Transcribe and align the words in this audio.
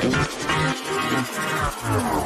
Pessoal. 0.00 0.28
Sejam 1.80 2.17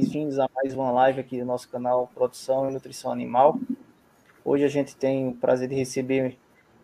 bem-vindos 0.00 0.38
a 0.38 0.48
mais 0.54 0.74
uma 0.74 0.92
live 0.92 1.18
aqui 1.18 1.40
do 1.40 1.44
nosso 1.44 1.68
canal 1.68 2.08
Produção 2.14 2.70
e 2.70 2.72
Nutrição 2.72 3.10
Animal. 3.10 3.58
Hoje 4.44 4.62
a 4.62 4.68
gente 4.68 4.94
tem 4.94 5.26
o 5.26 5.32
prazer 5.32 5.68
de 5.68 5.74
receber 5.74 6.38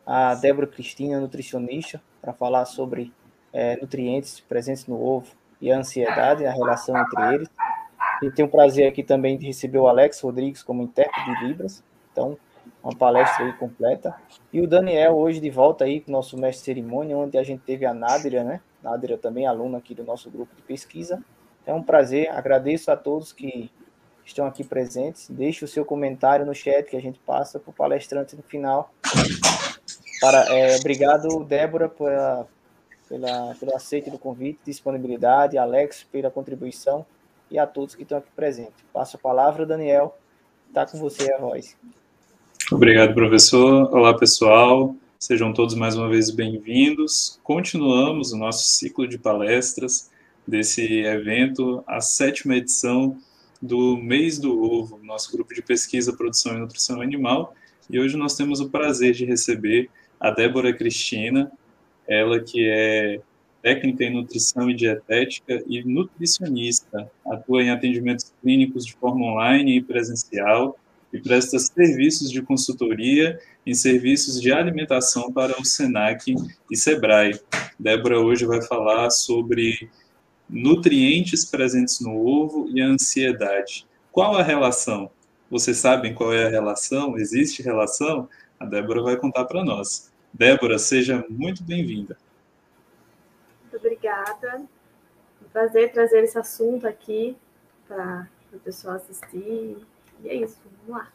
a 0.04 0.34
Débora 0.34 0.66
Cristina, 0.66 1.20
nutricionista, 1.20 2.02
para 2.20 2.32
falar 2.32 2.64
sobre 2.64 3.12
é, 3.52 3.76
nutrientes 3.76 4.40
presentes 4.40 4.88
no 4.88 5.00
ovo 5.00 5.28
e 5.60 5.70
a 5.70 5.78
ansiedade, 5.78 6.44
a 6.44 6.50
relação 6.50 6.98
entre 6.98 7.34
eles. 7.34 7.48
E 8.20 8.32
tem 8.32 8.44
o 8.44 8.48
prazer 8.48 8.88
aqui 8.88 9.04
também 9.04 9.38
de 9.38 9.46
receber 9.46 9.78
o 9.78 9.86
Alex 9.86 10.20
Rodrigues 10.20 10.64
como 10.64 10.82
intérprete 10.82 11.38
de 11.38 11.46
Libras. 11.46 11.84
Então, 12.10 12.36
uma 12.82 12.96
palestra 12.96 13.44
aí 13.44 13.52
completa. 13.52 14.12
E 14.52 14.60
o 14.60 14.66
Daniel 14.66 15.14
hoje 15.14 15.38
de 15.38 15.50
volta 15.50 15.84
aí 15.84 16.00
com 16.00 16.10
o 16.10 16.12
nosso 16.12 16.36
mestre 16.36 16.64
cerimônia, 16.64 17.16
onde 17.16 17.38
a 17.38 17.44
gente 17.44 17.62
teve 17.62 17.86
a 17.86 17.94
Nádria, 17.94 18.42
né? 18.42 18.60
Nádria 18.82 19.16
também 19.16 19.46
aluna 19.46 19.78
aqui 19.78 19.94
do 19.94 20.02
nosso 20.02 20.28
grupo 20.28 20.52
de 20.56 20.62
pesquisa. 20.62 21.22
É 21.66 21.72
um 21.72 21.82
prazer, 21.82 22.28
agradeço 22.30 22.90
a 22.90 22.96
todos 22.96 23.32
que 23.32 23.70
estão 24.24 24.46
aqui 24.46 24.62
presentes. 24.62 25.28
Deixe 25.30 25.64
o 25.64 25.68
seu 25.68 25.84
comentário 25.84 26.44
no 26.44 26.54
chat 26.54 26.90
que 26.90 26.96
a 26.96 27.00
gente 27.00 27.18
passa 27.20 27.58
para 27.58 27.70
o 27.70 27.72
palestrante 27.72 28.36
no 28.36 28.42
final. 28.42 28.92
Para, 30.20 30.44
é, 30.54 30.76
obrigado, 30.76 31.44
Débora, 31.44 31.88
pela, 31.88 32.46
pela, 33.08 33.54
pelo 33.54 33.76
aceite 33.76 34.10
do 34.10 34.18
convite, 34.18 34.60
disponibilidade, 34.64 35.58
Alex, 35.58 36.06
pela 36.10 36.30
contribuição 36.30 37.04
e 37.50 37.58
a 37.58 37.66
todos 37.66 37.94
que 37.94 38.02
estão 38.02 38.18
aqui 38.18 38.30
presentes. 38.34 38.84
Passo 38.92 39.16
a 39.16 39.20
palavra, 39.20 39.66
Daniel. 39.66 40.16
Está 40.68 40.86
com 40.86 40.98
você 40.98 41.32
a 41.32 41.38
voz. 41.38 41.76
Obrigado, 42.72 43.14
professor. 43.14 43.94
Olá, 43.94 44.16
pessoal. 44.16 44.94
Sejam 45.18 45.52
todos 45.52 45.74
mais 45.74 45.96
uma 45.96 46.08
vez 46.08 46.30
bem-vindos. 46.30 47.38
Continuamos 47.42 48.32
o 48.32 48.36
nosso 48.36 48.64
ciclo 48.64 49.06
de 49.06 49.18
palestras 49.18 50.10
desse 50.46 51.00
evento, 51.00 51.82
a 51.86 52.00
sétima 52.00 52.56
edição 52.56 53.16
do 53.60 53.96
Mês 53.96 54.38
do 54.38 54.62
Ovo, 54.62 55.00
nosso 55.02 55.32
grupo 55.32 55.54
de 55.54 55.62
pesquisa, 55.62 56.12
produção 56.12 56.54
e 56.54 56.60
nutrição 56.60 57.00
animal. 57.00 57.54
E 57.88 57.98
hoje 57.98 58.16
nós 58.16 58.36
temos 58.36 58.60
o 58.60 58.68
prazer 58.68 59.14
de 59.14 59.24
receber 59.24 59.88
a 60.20 60.30
Débora 60.30 60.72
Cristina, 60.72 61.50
ela 62.06 62.40
que 62.40 62.68
é 62.68 63.20
técnica 63.62 64.04
em 64.04 64.12
nutrição 64.12 64.68
e 64.68 64.74
dietética 64.74 65.62
e 65.66 65.82
nutricionista, 65.82 67.10
atua 67.26 67.62
em 67.62 67.70
atendimentos 67.70 68.30
clínicos 68.42 68.84
de 68.84 68.92
forma 68.94 69.24
online 69.24 69.78
e 69.78 69.82
presencial 69.82 70.78
e 71.10 71.18
presta 71.18 71.58
serviços 71.58 72.30
de 72.30 72.42
consultoria 72.42 73.40
em 73.64 73.72
serviços 73.72 74.38
de 74.40 74.52
alimentação 74.52 75.32
para 75.32 75.58
o 75.58 75.64
SENAC 75.64 76.34
e 76.70 76.76
SEBRAE. 76.76 77.40
Débora 77.78 78.20
hoje 78.20 78.44
vai 78.44 78.60
falar 78.60 79.08
sobre 79.10 79.88
nutrientes 80.48 81.44
presentes 81.44 82.00
no 82.00 82.26
ovo 82.26 82.68
e 82.68 82.80
a 82.80 82.86
ansiedade. 82.86 83.86
Qual 84.12 84.36
a 84.36 84.42
relação? 84.42 85.10
Vocês 85.50 85.76
sabem 85.78 86.14
qual 86.14 86.32
é 86.32 86.46
a 86.46 86.48
relação? 86.48 87.16
Existe 87.16 87.62
relação? 87.62 88.28
A 88.58 88.64
Débora 88.64 89.02
vai 89.02 89.16
contar 89.16 89.44
para 89.44 89.64
nós. 89.64 90.12
Débora, 90.32 90.78
seja 90.78 91.24
muito 91.28 91.62
bem-vinda. 91.62 92.16
Muito 93.62 93.76
obrigada. 93.76 94.62
Um 95.42 95.48
prazer 95.52 95.92
trazer 95.92 96.24
esse 96.24 96.38
assunto 96.38 96.86
aqui 96.86 97.36
para 97.86 98.28
o 98.52 98.58
pessoal 98.58 98.96
assistir 98.96 99.76
e 100.22 100.28
é 100.28 100.34
isso, 100.34 100.58
vamos 100.64 101.02
lá. 101.02 101.12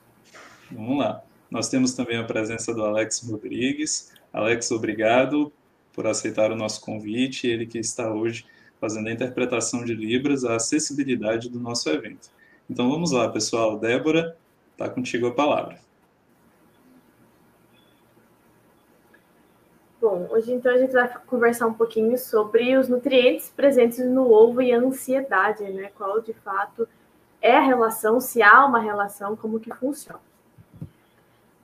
Vamos 0.72 1.00
lá. 1.00 1.24
Nós 1.50 1.68
temos 1.70 1.94
também 1.94 2.18
a 2.18 2.24
presença 2.24 2.74
do 2.74 2.84
Alex 2.84 3.28
Rodrigues. 3.28 4.14
Alex, 4.32 4.72
obrigado 4.72 5.52
por 5.94 6.06
aceitar 6.06 6.52
o 6.52 6.56
nosso 6.56 6.82
convite. 6.82 7.48
Ele 7.48 7.66
que 7.66 7.80
está 7.80 8.12
hoje 8.12 8.46
fazendo 8.80 9.08
a 9.08 9.12
interpretação 9.12 9.84
de 9.84 9.94
Libras, 9.94 10.44
a 10.46 10.56
acessibilidade 10.56 11.50
do 11.50 11.60
nosso 11.60 11.90
evento. 11.90 12.30
Então 12.70 12.90
vamos 12.90 13.12
lá, 13.12 13.28
pessoal. 13.30 13.78
Débora, 13.78 14.38
está 14.72 14.90
contigo 14.90 15.28
a 15.28 15.34
palavra. 15.34 15.80
Bom, 20.02 20.28
hoje 20.32 20.54
então 20.54 20.74
a 20.74 20.78
gente 20.78 20.94
vai 20.94 21.14
conversar 21.28 21.68
um 21.68 21.74
pouquinho 21.74 22.18
sobre 22.18 22.78
os 22.78 22.88
nutrientes 22.88 23.50
presentes 23.50 24.00
no 24.00 24.32
ovo 24.32 24.62
e 24.62 24.72
a 24.72 24.80
ansiedade, 24.80 25.64
né? 25.64 25.92
Qual 25.98 26.22
de 26.22 26.32
fato 26.34 26.88
é 27.42 27.58
a 27.58 27.62
relação, 27.62 28.22
se 28.22 28.42
há 28.42 28.66
uma 28.66 28.80
relação, 28.80 29.36
como 29.36 29.60
que 29.60 29.74
funciona. 29.74 30.22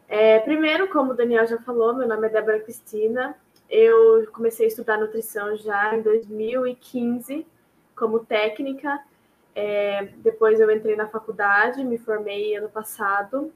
É, 0.07 0.39
primeiro, 0.39 0.89
como 0.89 1.11
o 1.11 1.15
Daniel 1.15 1.47
já 1.47 1.57
falou, 1.59 1.95
meu 1.95 2.07
nome 2.07 2.27
é 2.27 2.29
Débora 2.29 2.59
Cristina. 2.59 3.35
Eu 3.69 4.27
comecei 4.31 4.65
a 4.65 4.69
estudar 4.69 4.97
nutrição 4.97 5.55
já 5.57 5.95
em 5.95 6.01
2015 6.01 7.45
como 7.95 8.19
técnica. 8.19 8.99
É, 9.55 10.09
depois 10.17 10.59
eu 10.59 10.69
entrei 10.69 10.95
na 10.95 11.07
faculdade, 11.07 11.83
me 11.83 11.97
formei 11.97 12.55
ano 12.55 12.69
passado. 12.69 13.51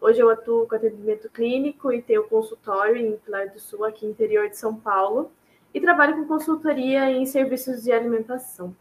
Hoje 0.00 0.20
eu 0.20 0.30
atuo 0.30 0.66
com 0.66 0.74
atendimento 0.74 1.28
clínico 1.28 1.92
e 1.92 2.00
tenho 2.00 2.24
consultório 2.24 2.96
em 2.96 3.16
Pilar 3.18 3.50
do 3.50 3.60
Sul, 3.60 3.84
aqui 3.84 4.06
no 4.06 4.12
interior 4.12 4.48
de 4.48 4.56
São 4.56 4.74
Paulo. 4.74 5.30
E 5.74 5.80
trabalho 5.80 6.16
com 6.16 6.26
consultoria 6.26 7.10
em 7.10 7.26
serviços 7.26 7.82
de 7.82 7.92
alimentação. 7.92 8.74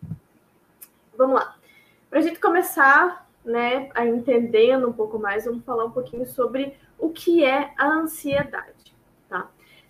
Vamos 1.18 1.36
lá. 1.36 1.58
Para 2.10 2.20
a 2.20 2.22
gente 2.22 2.40
começar 2.40 3.30
né, 3.44 3.90
a 3.94 4.06
entendendo 4.06 4.88
um 4.88 4.94
pouco 4.94 5.20
mais, 5.20 5.46
vamos 5.46 5.64
falar 5.66 5.86
um 5.86 5.92
pouquinho 5.92 6.26
sobre 6.26 6.76
o 6.98 7.10
que 7.10 7.44
é 7.44 7.74
a 7.78 7.88
ansiedade. 7.88 8.79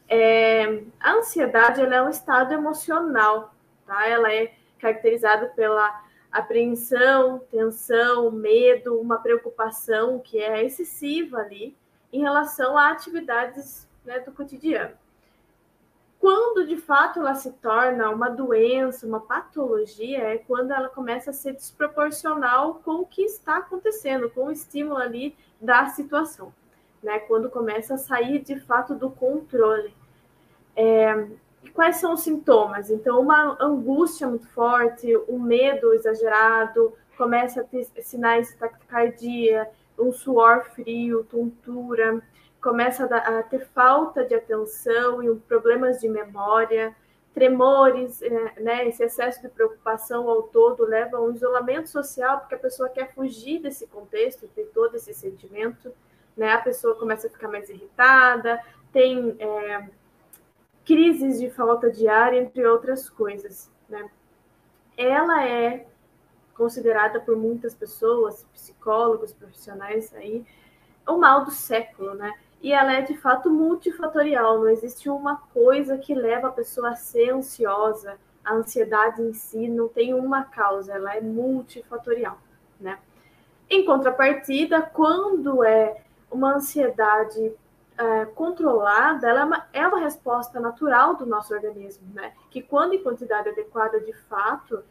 É, 0.10 0.84
a 1.00 1.14
ansiedade 1.14 1.82
é 1.82 2.02
um 2.02 2.10
estado 2.10 2.52
emocional, 2.52 3.54
tá? 3.86 4.08
ela 4.08 4.34
é 4.34 4.56
caracterizada 4.80 5.48
pela 5.50 6.04
apreensão, 6.32 7.40
tensão, 7.52 8.32
medo, 8.32 9.00
uma 9.00 9.20
preocupação 9.20 10.20
que 10.20 10.40
é 10.40 10.66
excessiva 10.66 11.38
ali 11.38 11.78
em 12.12 12.22
relação 12.22 12.76
a 12.76 12.90
atividades 12.90 13.88
né, 14.04 14.20
do 14.20 14.32
cotidiano. 14.32 14.96
Quando 16.20 16.68
de 16.68 16.76
fato 16.76 17.20
ela 17.20 17.34
se 17.34 17.52
torna 17.54 18.10
uma 18.10 18.30
doença, 18.30 19.08
uma 19.08 19.22
patologia, 19.22 20.18
é 20.18 20.38
quando 20.38 20.72
ela 20.72 20.90
começa 20.90 21.30
a 21.30 21.34
ser 21.34 21.54
desproporcional 21.54 22.82
com 22.84 22.96
o 22.96 23.06
que 23.06 23.22
está 23.22 23.58
acontecendo, 23.58 24.30
com 24.30 24.46
o 24.46 24.52
estímulo 24.52 24.98
ali 24.98 25.36
da 25.62 25.86
situação, 25.88 26.54
né? 27.02 27.20
Quando 27.20 27.50
começa 27.50 27.94
a 27.94 27.98
sair 27.98 28.40
de 28.40 28.60
fato 28.60 28.96
do 28.96 29.10
controle. 29.10 29.94
É, 30.81 31.28
quais 31.74 31.98
são 31.98 32.14
os 32.14 32.22
sintomas? 32.22 32.90
Então, 32.90 33.20
uma 33.20 33.58
angústia 33.62 34.26
muito 34.26 34.48
forte, 34.48 35.14
um 35.28 35.38
medo 35.38 35.94
exagerado, 35.94 36.94
começa 37.18 37.60
a 37.60 37.64
ter 37.66 37.86
sinais 38.02 38.48
de 38.48 38.56
taquicardia, 38.56 39.70
um 39.98 40.14
suor 40.14 40.64
frio, 40.70 41.26
tontura, 41.26 42.22
começa 42.62 43.04
a, 43.04 43.44
ter 43.44 43.68
falta 43.68 44.24
de 44.24 44.34
atenção 44.34 45.22
e 45.22 45.36
problemas 45.36 46.00
de 46.00 46.08
memória, 46.08 46.96
tremores, 47.34 48.22
é, 48.22 48.62
né, 48.62 48.88
esse 48.88 49.04
excesso 49.04 49.42
de 49.42 49.50
preocupação 49.50 50.30
ao 50.30 50.44
todo 50.44 50.86
leva 50.86 51.18
a 51.18 51.22
um 51.22 51.34
isolamento 51.34 51.90
social, 51.90 52.40
porque 52.40 52.56
a 52.56 52.60
pessoa 52.60 52.88
quer 52.88 53.14
fugir 53.14 53.60
desse 53.60 53.86
contexto, 53.86 54.50
de 54.56 54.64
todo 54.68 54.96
esse 54.96 55.14
sentimento, 55.14 55.92
né, 56.38 56.54
a 56.54 56.62
pessoa 56.62 56.96
começa 56.96 57.28
a 57.28 57.30
ficar 57.30 57.50
mais 57.50 57.70
irritada, 57.70 58.64
tem 58.94 59.36
é, 59.40 59.90
crises 60.90 61.40
de 61.40 61.52
falta 61.52 61.92
de 61.92 62.08
ar, 62.08 62.34
entre 62.34 62.66
outras 62.66 63.08
coisas. 63.08 63.70
Né. 63.88 64.10
Ela 64.98 65.48
é 65.48 65.86
considerada 66.56 67.20
por 67.20 67.38
muitas 67.38 67.76
pessoas, 67.76 68.44
psicólogos, 68.52 69.32
profissionais 69.32 70.12
aí, 70.16 70.44
o 71.08 71.16
mal 71.16 71.46
do 71.46 71.52
século, 71.52 72.16
né? 72.16 72.34
e 72.60 72.74
ela 72.74 72.94
é 72.94 73.02
de 73.02 73.16
fato 73.16 73.52
multifatorial, 73.52 74.58
não 74.58 74.68
existe 74.68 75.08
uma 75.10 75.38
coisa 75.54 75.96
que 76.00 76.16
leva 76.16 76.48
a 76.48 76.52
pessoa 76.52 76.90
a 76.90 76.96
ser 76.96 77.34
ansiosa. 77.34 78.18
A 78.44 78.56
ansiedade 78.56 79.22
em 79.22 79.32
si 79.32 79.68
não 79.68 79.88
tem 79.88 80.12
uma 80.12 80.44
causa, 80.44 80.94
ela 80.94 81.16
é 81.16 81.22
multifatorial, 81.22 82.40
né? 82.80 82.98
Em 83.70 83.86
contrapartida, 83.86 84.82
quando 84.82 85.64
é 85.64 86.02
uma 86.32 86.56
ansiedade 86.56 87.54
é, 88.00 88.25
controlada, 88.28 89.28
ela 89.28 89.42
é 89.42 89.44
uma, 89.44 89.68
é 89.74 89.88
uma 89.88 90.00
resposta 90.00 90.57
natural 90.57 91.18
do 91.18 91.25
nosso 91.25 91.54
organismo, 91.54 92.07
né? 92.13 92.31
Que 92.50 92.62
quando 92.62 92.94
em 92.94 93.04
quantidade 93.04 93.50
adequada 93.50 94.00
de 94.00 94.13
fato, 94.13 94.81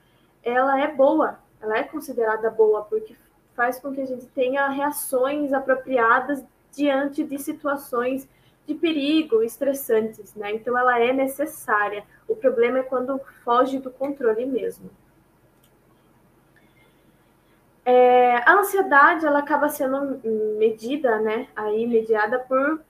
ela 0.43 0.79
é 0.79 0.95
boa, 0.95 1.39
ela 1.59 1.79
é 1.79 1.85
considerada 1.85 2.51
boa, 2.51 2.83
porque 2.83 3.17
faz 3.57 3.81
com 3.81 3.95
que 3.95 4.03
a 4.03 4.07
gente 4.07 4.27
tenha 4.27 4.69
reações 4.69 5.55
apropriadas 5.55 6.45
diante 6.71 7.25
de 7.25 7.39
situações 7.39 8.29
de 8.67 8.75
perigo 8.75 9.43
estressantes, 9.43 10.35
né? 10.35 10.53
Então 10.53 10.77
ela 10.77 11.01
é 11.01 11.11
necessária. 11.11 12.05
O 12.29 12.37
problema 12.37 12.81
é 12.81 12.83
quando 12.83 13.19
foge 13.43 13.79
do 13.79 13.91
controle 13.91 14.45
mesmo. 14.45 14.91
É, 17.87 18.37
a 18.47 18.53
ansiedade 18.53 19.25
ela 19.25 19.39
acaba 19.39 19.71
sendo 19.71 20.21
medida, 20.59 21.19
né? 21.21 21.49
Aí 21.57 21.87
mediada 21.87 22.39
por 22.39 22.87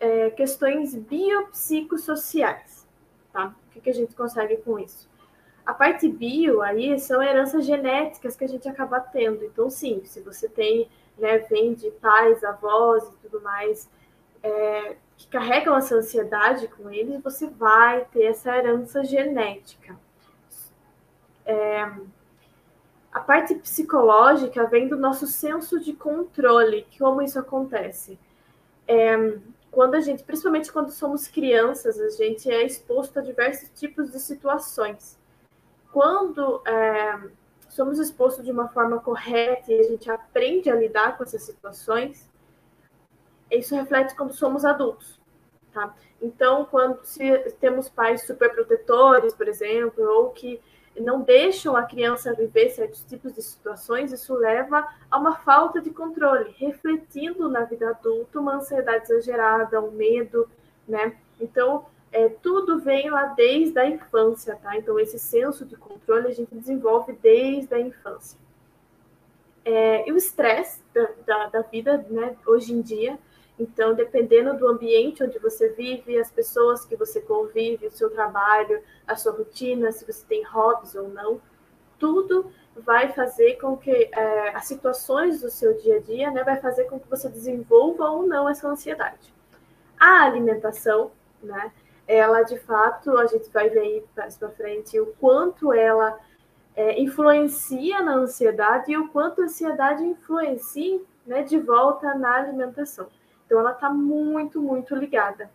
é, 0.00 0.30
questões 0.30 0.94
biopsicossociais, 0.94 2.86
tá? 3.32 3.54
O 3.68 3.70
que, 3.72 3.80
que 3.80 3.90
a 3.90 3.94
gente 3.94 4.14
consegue 4.14 4.56
com 4.58 4.78
isso? 4.78 5.08
A 5.64 5.74
parte 5.74 6.08
bio 6.08 6.62
aí 6.62 6.98
são 6.98 7.22
heranças 7.22 7.66
genéticas 7.66 8.34
que 8.36 8.44
a 8.44 8.48
gente 8.48 8.68
acaba 8.68 9.00
tendo. 9.00 9.44
Então, 9.44 9.68
sim, 9.68 10.02
se 10.04 10.20
você 10.20 10.48
tem 10.48 10.88
né, 11.18 11.38
vem 11.38 11.74
de 11.74 11.90
pais, 11.90 12.42
avós 12.44 13.04
e 13.04 13.16
tudo 13.22 13.42
mais, 13.42 13.90
é, 14.42 14.96
que 15.16 15.26
carregam 15.28 15.76
essa 15.76 15.96
ansiedade 15.96 16.68
com 16.68 16.88
eles, 16.90 17.20
você 17.22 17.48
vai 17.48 18.04
ter 18.06 18.24
essa 18.24 18.56
herança 18.56 19.04
genética. 19.04 19.98
É, 21.44 21.90
a 23.12 23.20
parte 23.20 23.54
psicológica 23.56 24.66
vem 24.66 24.86
do 24.86 24.96
nosso 24.96 25.26
senso 25.26 25.80
de 25.80 25.92
controle. 25.92 26.86
Como 26.98 27.20
isso 27.20 27.38
acontece? 27.38 28.18
É, 28.86 29.38
quando 29.78 29.94
a 29.94 30.00
gente, 30.00 30.24
principalmente 30.24 30.72
quando 30.72 30.90
somos 30.90 31.28
crianças, 31.28 32.00
a 32.00 32.08
gente 32.10 32.50
é 32.50 32.66
exposto 32.66 33.16
a 33.16 33.22
diversos 33.22 33.68
tipos 33.78 34.10
de 34.10 34.18
situações. 34.18 35.16
Quando 35.92 36.60
é, 36.66 37.30
somos 37.68 38.00
expostos 38.00 38.44
de 38.44 38.50
uma 38.50 38.66
forma 38.70 38.98
correta 38.98 39.72
e 39.72 39.78
a 39.78 39.84
gente 39.84 40.10
aprende 40.10 40.68
a 40.68 40.74
lidar 40.74 41.16
com 41.16 41.22
essas 41.22 41.44
situações, 41.44 42.28
isso 43.52 43.72
reflete 43.76 44.16
quando 44.16 44.32
somos 44.32 44.64
adultos, 44.64 45.20
tá? 45.72 45.94
Então, 46.20 46.64
quando 46.64 47.04
se 47.04 47.38
temos 47.60 47.88
pais 47.88 48.26
superprotetores, 48.26 49.32
por 49.32 49.46
exemplo, 49.46 50.02
ou 50.02 50.30
que 50.30 50.60
não 51.00 51.22
deixam 51.22 51.76
a 51.76 51.82
criança 51.82 52.34
viver 52.34 52.70
certos 52.70 53.04
tipos 53.04 53.34
de 53.34 53.42
situações, 53.42 54.12
isso 54.12 54.34
leva 54.34 54.86
a 55.10 55.18
uma 55.18 55.36
falta 55.36 55.80
de 55.80 55.90
controle, 55.90 56.54
refletindo 56.58 57.48
na 57.48 57.64
vida 57.64 57.90
adulta 57.90 58.40
uma 58.40 58.56
ansiedade 58.56 59.04
exagerada, 59.04 59.80
um 59.80 59.90
medo, 59.90 60.48
né? 60.86 61.16
Então, 61.40 61.86
é, 62.10 62.28
tudo 62.28 62.80
vem 62.80 63.10
lá 63.10 63.26
desde 63.26 63.78
a 63.78 63.88
infância, 63.88 64.56
tá? 64.62 64.76
Então, 64.76 64.98
esse 64.98 65.18
senso 65.18 65.64
de 65.64 65.76
controle 65.76 66.28
a 66.28 66.34
gente 66.34 66.54
desenvolve 66.54 67.12
desde 67.12 67.74
a 67.74 67.80
infância. 67.80 68.38
É, 69.64 70.08
e 70.08 70.12
o 70.12 70.16
estresse 70.16 70.80
da, 70.94 71.10
da, 71.26 71.46
da, 71.48 71.62
vida, 71.62 72.06
né, 72.08 72.34
hoje 72.46 72.72
em 72.72 72.80
dia, 72.80 73.18
então, 73.58 73.94
dependendo 73.94 74.56
do 74.56 74.68
ambiente 74.68 75.22
onde 75.22 75.38
você 75.38 75.70
vive, 75.70 76.18
as 76.18 76.30
pessoas 76.30 76.84
que 76.84 76.94
você 76.94 77.20
convive, 77.20 77.86
o 77.86 77.90
seu 77.90 78.08
trabalho, 78.10 78.82
a 79.06 79.16
sua 79.16 79.32
rotina, 79.32 79.90
se 79.90 80.06
você 80.06 80.24
tem 80.26 80.44
hobbies 80.44 80.94
ou 80.94 81.08
não, 81.08 81.40
tudo 81.98 82.52
vai 82.76 83.12
fazer 83.12 83.54
com 83.54 83.76
que 83.76 83.90
é, 83.90 84.54
as 84.54 84.66
situações 84.66 85.40
do 85.40 85.50
seu 85.50 85.76
dia 85.78 85.96
a 85.96 86.00
dia, 86.00 86.30
né, 86.30 86.44
vai 86.44 86.60
fazer 86.60 86.84
com 86.84 87.00
que 87.00 87.08
você 87.08 87.28
desenvolva 87.28 88.08
ou 88.08 88.24
não 88.24 88.48
essa 88.48 88.68
ansiedade. 88.68 89.34
A 89.98 90.22
alimentação, 90.22 91.10
né, 91.42 91.72
ela 92.06 92.42
de 92.44 92.56
fato, 92.60 93.18
a 93.18 93.26
gente 93.26 93.50
vai 93.50 93.68
ver 93.68 93.80
aí 93.80 94.04
mais 94.16 94.38
para 94.38 94.48
frente 94.50 94.98
o 95.00 95.06
quanto 95.18 95.72
ela 95.72 96.16
é, 96.76 97.00
influencia 97.00 98.00
na 98.00 98.14
ansiedade 98.14 98.92
e 98.92 98.96
o 98.96 99.08
quanto 99.08 99.40
a 99.40 99.44
ansiedade 99.44 100.04
influencia 100.04 101.00
né, 101.26 101.42
de 101.42 101.58
volta 101.58 102.14
na 102.14 102.36
alimentação. 102.36 103.08
Então, 103.48 103.58
ela 103.58 103.72
está 103.72 103.88
muito, 103.88 104.60
muito 104.60 104.94
ligada. 104.94 105.50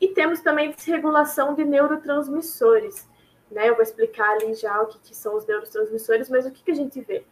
E 0.00 0.06
temos 0.06 0.40
também 0.40 0.70
desregulação 0.70 1.52
de 1.52 1.64
neurotransmissores. 1.64 3.08
Né? 3.50 3.68
Eu 3.68 3.74
vou 3.74 3.82
explicar 3.82 4.30
ali 4.30 4.54
já 4.54 4.80
o 4.80 4.86
que, 4.86 5.00
que 5.00 5.16
são 5.16 5.36
os 5.36 5.44
neurotransmissores, 5.44 6.30
mas 6.30 6.46
o 6.46 6.52
que, 6.52 6.62
que 6.62 6.70
a 6.70 6.74
gente 6.76 7.00
vê? 7.00 7.24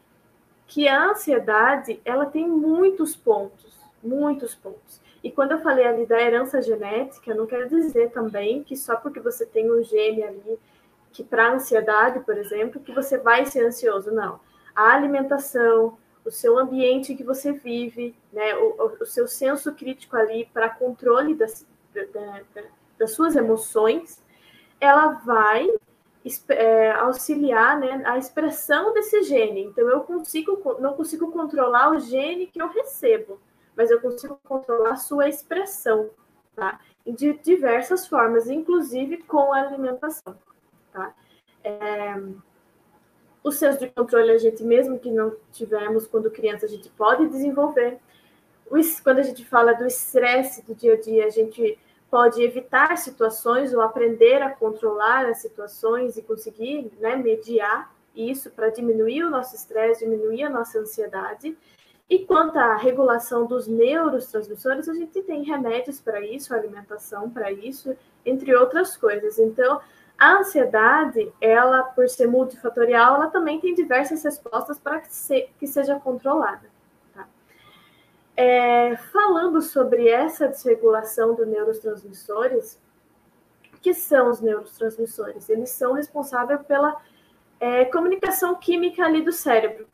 Que 0.67 0.89
a 0.89 1.11
ansiedade, 1.11 2.01
ela 2.05 2.27
tem 2.27 2.49
muitos 2.49 3.15
pontos, 3.15 3.79
muitos 4.03 4.57
pontos. 4.57 5.01
E 5.23 5.31
quando 5.31 5.53
eu 5.53 5.61
falei 5.61 5.87
ali 5.87 6.05
da 6.05 6.21
herança 6.21 6.61
genética, 6.61 7.33
não 7.33 7.47
quero 7.47 7.69
dizer 7.69 8.11
também 8.11 8.65
que 8.65 8.77
só 8.77 8.97
porque 8.97 9.21
você 9.21 9.47
tem 9.47 9.71
um 9.71 9.85
gene 9.85 10.25
ali, 10.25 10.59
que 11.13 11.23
para 11.23 11.53
ansiedade, 11.53 12.19
por 12.21 12.37
exemplo, 12.37 12.81
que 12.81 12.91
você 12.91 13.19
vai 13.19 13.47
ser 13.47 13.65
ansioso. 13.65 14.11
Não. 14.11 14.41
A 14.75 14.95
alimentação, 14.95 15.97
o 16.25 16.31
seu 16.31 16.59
ambiente 16.59 17.15
que 17.15 17.25
você 17.25 17.53
vive, 17.53 18.15
né, 18.33 18.55
o, 18.57 18.97
o 19.01 19.07
seu 19.07 19.27
senso 19.27 19.73
crítico 19.75 20.17
ali 20.17 20.49
para 20.53 20.71
controle 20.71 21.35
das, 21.35 21.67
da, 21.93 22.05
da, 22.05 22.63
das 22.99 23.13
suas 23.13 23.35
emoções, 23.37 24.23
ela 24.81 25.13
vai 25.25 25.69
é, 26.49 26.93
auxiliar 26.93 27.79
né, 27.79 28.03
a 28.05 28.19
expressão 28.19 28.93
desse 28.93 29.23
gene. 29.23 29.65
Então, 29.65 29.89
eu 29.89 30.01
consigo, 30.01 30.77
não 30.81 30.95
consigo 30.95 31.31
controlar 31.33 31.91
o 31.91 31.99
gene 31.99 32.47
que 32.47 32.63
eu 32.63 32.69
recebo 32.69 33.41
mas 33.77 33.91
eu 33.91 34.01
consigo 34.01 34.39
controlar 34.45 34.93
a 34.93 34.97
sua 34.97 35.29
expressão, 35.29 36.11
tá? 36.55 36.81
De 37.07 37.33
diversas 37.39 38.07
formas, 38.07 38.49
inclusive 38.49 39.23
com 39.25 39.53
a 39.53 39.61
alimentação, 39.61 40.37
tá? 40.93 41.15
É... 41.65 42.15
O 43.43 43.51
senso 43.51 43.79
de 43.79 43.89
controle 43.89 44.31
a 44.31 44.39
gente, 44.39 44.63
mesmo 44.63 44.99
que 44.99 45.11
não 45.11 45.35
tivemos 45.53 46.07
quando 46.07 46.31
criança, 46.31 46.67
a 46.67 46.69
gente 46.69 46.89
pode 46.91 47.29
desenvolver. 47.29 47.99
Quando 49.03 49.19
a 49.19 49.23
gente 49.23 49.45
fala 49.45 49.73
do 49.73 49.87
estresse 49.87 50.63
do 50.63 50.75
dia 50.75 50.95
a 50.95 51.01
dia, 51.01 51.27
a 51.27 51.31
gente 51.31 51.79
pode 52.11 52.43
evitar 52.43 52.97
situações 52.99 53.73
ou 53.73 53.81
aprender 53.81 54.43
a 54.43 54.51
controlar 54.51 55.27
as 55.27 55.39
situações 55.39 56.17
e 56.17 56.23
conseguir 56.23 56.93
né, 57.01 57.17
mediar 57.17 57.93
isso 58.15 58.51
para 58.51 58.69
diminuir 58.69 59.25
o 59.25 59.31
nosso 59.31 59.57
estresse, 59.57 60.05
diminuir 60.05 60.45
a 60.45 60.51
nossa 60.51 60.79
ansiedade. 60.79 61.57
E 62.09 62.19
quanto 62.19 62.59
à 62.59 62.77
regulação 62.77 63.47
dos 63.47 63.67
neurotransmissores, 63.67 64.89
a 64.89 64.95
gente 64.95 65.23
tem 65.23 65.43
remédios 65.43 66.01
para 66.01 66.21
isso, 66.21 66.55
alimentação 66.55 67.31
para 67.31 67.51
isso, 67.51 67.97
entre 68.27 68.55
outras 68.55 68.97
coisas. 68.97 69.39
Então, 69.39 69.81
A 70.19 70.39
ansiedade, 70.39 71.33
ela, 71.41 71.83
por 71.83 72.09
ser 72.09 72.27
multifatorial, 72.29 73.17
ela 73.17 73.29
também 73.29 73.61
tem 73.61 73.75
diversas 73.75 74.23
respostas 74.23 74.79
para 74.79 75.01
que, 75.01 75.13
se, 75.15 75.49
que 75.59 75.67
seja 75.67 75.99
controlada. 75.99 76.71
Tá? 77.13 77.27
É, 78.37 78.97
falando 79.13 79.61
sobre 79.61 80.09
essa 80.09 80.49
desregulação 80.49 81.35
dos 81.35 81.47
neurotransmissores, 81.47 82.81
que 83.81 83.93
são 83.93 84.31
os 84.31 84.41
neurotransmissores? 84.41 85.49
Eles 85.49 85.71
são 85.71 85.93
responsáveis 85.93 86.61
pela 86.63 86.97
é, 87.59 87.85
comunicação 87.87 88.55
química 88.55 89.05
ali 89.05 89.23
do 89.23 89.33
cérebro. 89.33 89.89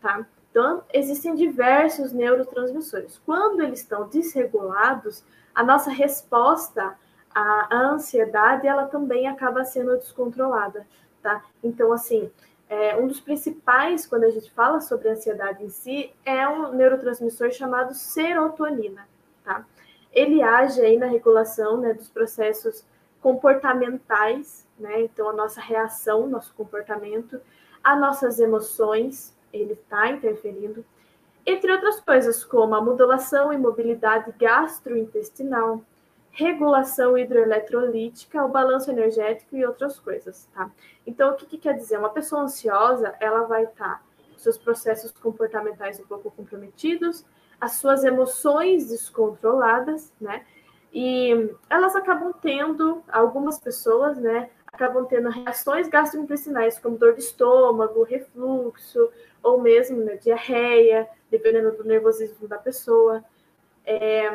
Tá? 0.00 0.26
Então, 0.50 0.82
existem 0.92 1.34
diversos 1.34 2.12
neurotransmissores. 2.12 3.20
Quando 3.26 3.60
eles 3.60 3.80
estão 3.80 4.08
desregulados, 4.08 5.22
a 5.54 5.62
nossa 5.62 5.90
resposta 5.90 6.96
a, 7.36 7.68
a 7.70 7.90
ansiedade 7.90 8.66
ela 8.66 8.86
também 8.86 9.28
acaba 9.28 9.62
sendo 9.62 9.94
descontrolada, 9.98 10.86
tá? 11.22 11.44
Então, 11.62 11.92
assim, 11.92 12.30
é, 12.66 12.96
um 12.96 13.06
dos 13.06 13.20
principais, 13.20 14.06
quando 14.06 14.24
a 14.24 14.30
gente 14.30 14.50
fala 14.52 14.80
sobre 14.80 15.10
a 15.10 15.12
ansiedade 15.12 15.62
em 15.62 15.68
si, 15.68 16.10
é 16.24 16.48
um 16.48 16.72
neurotransmissor 16.72 17.52
chamado 17.52 17.92
serotonina, 17.92 19.06
tá? 19.44 19.66
Ele 20.10 20.42
age 20.42 20.80
aí 20.80 20.96
na 20.96 21.04
regulação 21.04 21.76
né, 21.78 21.92
dos 21.92 22.08
processos 22.08 22.82
comportamentais, 23.20 24.66
né? 24.78 25.02
Então, 25.02 25.28
a 25.28 25.34
nossa 25.34 25.60
reação, 25.60 26.26
nosso 26.26 26.54
comportamento, 26.54 27.38
as 27.84 28.00
nossas 28.00 28.40
emoções, 28.40 29.36
ele 29.52 29.74
está 29.74 30.10
interferindo, 30.10 30.82
entre 31.44 31.70
outras 31.70 32.00
coisas, 32.00 32.42
como 32.42 32.74
a 32.74 32.80
modulação 32.80 33.52
e 33.52 33.58
mobilidade 33.58 34.32
gastrointestinal, 34.38 35.82
regulação 36.36 37.16
hidroeletrolítica, 37.16 38.44
o 38.44 38.48
balanço 38.48 38.90
energético 38.90 39.56
e 39.56 39.64
outras 39.64 39.98
coisas, 39.98 40.46
tá? 40.54 40.70
Então, 41.06 41.30
o 41.30 41.34
que, 41.34 41.46
que 41.46 41.56
quer 41.56 41.74
dizer? 41.74 41.98
Uma 41.98 42.10
pessoa 42.10 42.42
ansiosa, 42.42 43.14
ela 43.20 43.44
vai 43.44 43.64
estar 43.64 44.00
tá, 44.00 44.02
seus 44.36 44.58
processos 44.58 45.10
comportamentais 45.12 45.98
um 45.98 46.04
pouco 46.04 46.30
comprometidos, 46.30 47.24
as 47.58 47.72
suas 47.72 48.04
emoções 48.04 48.90
descontroladas, 48.90 50.12
né? 50.20 50.44
E 50.92 51.50
elas 51.70 51.96
acabam 51.96 52.34
tendo, 52.34 53.02
algumas 53.08 53.58
pessoas, 53.58 54.18
né, 54.18 54.50
acabam 54.66 55.06
tendo 55.06 55.30
reações 55.30 55.88
gastrointestinais, 55.88 56.78
como 56.78 56.98
dor 56.98 57.14
de 57.14 57.20
estômago, 57.20 58.02
refluxo, 58.02 59.10
ou 59.42 59.60
mesmo 59.60 60.04
né, 60.04 60.16
diarreia, 60.16 61.08
dependendo 61.30 61.72
do 61.72 61.84
nervosismo 61.84 62.46
da 62.46 62.58
pessoa. 62.58 63.24
É, 63.86 64.30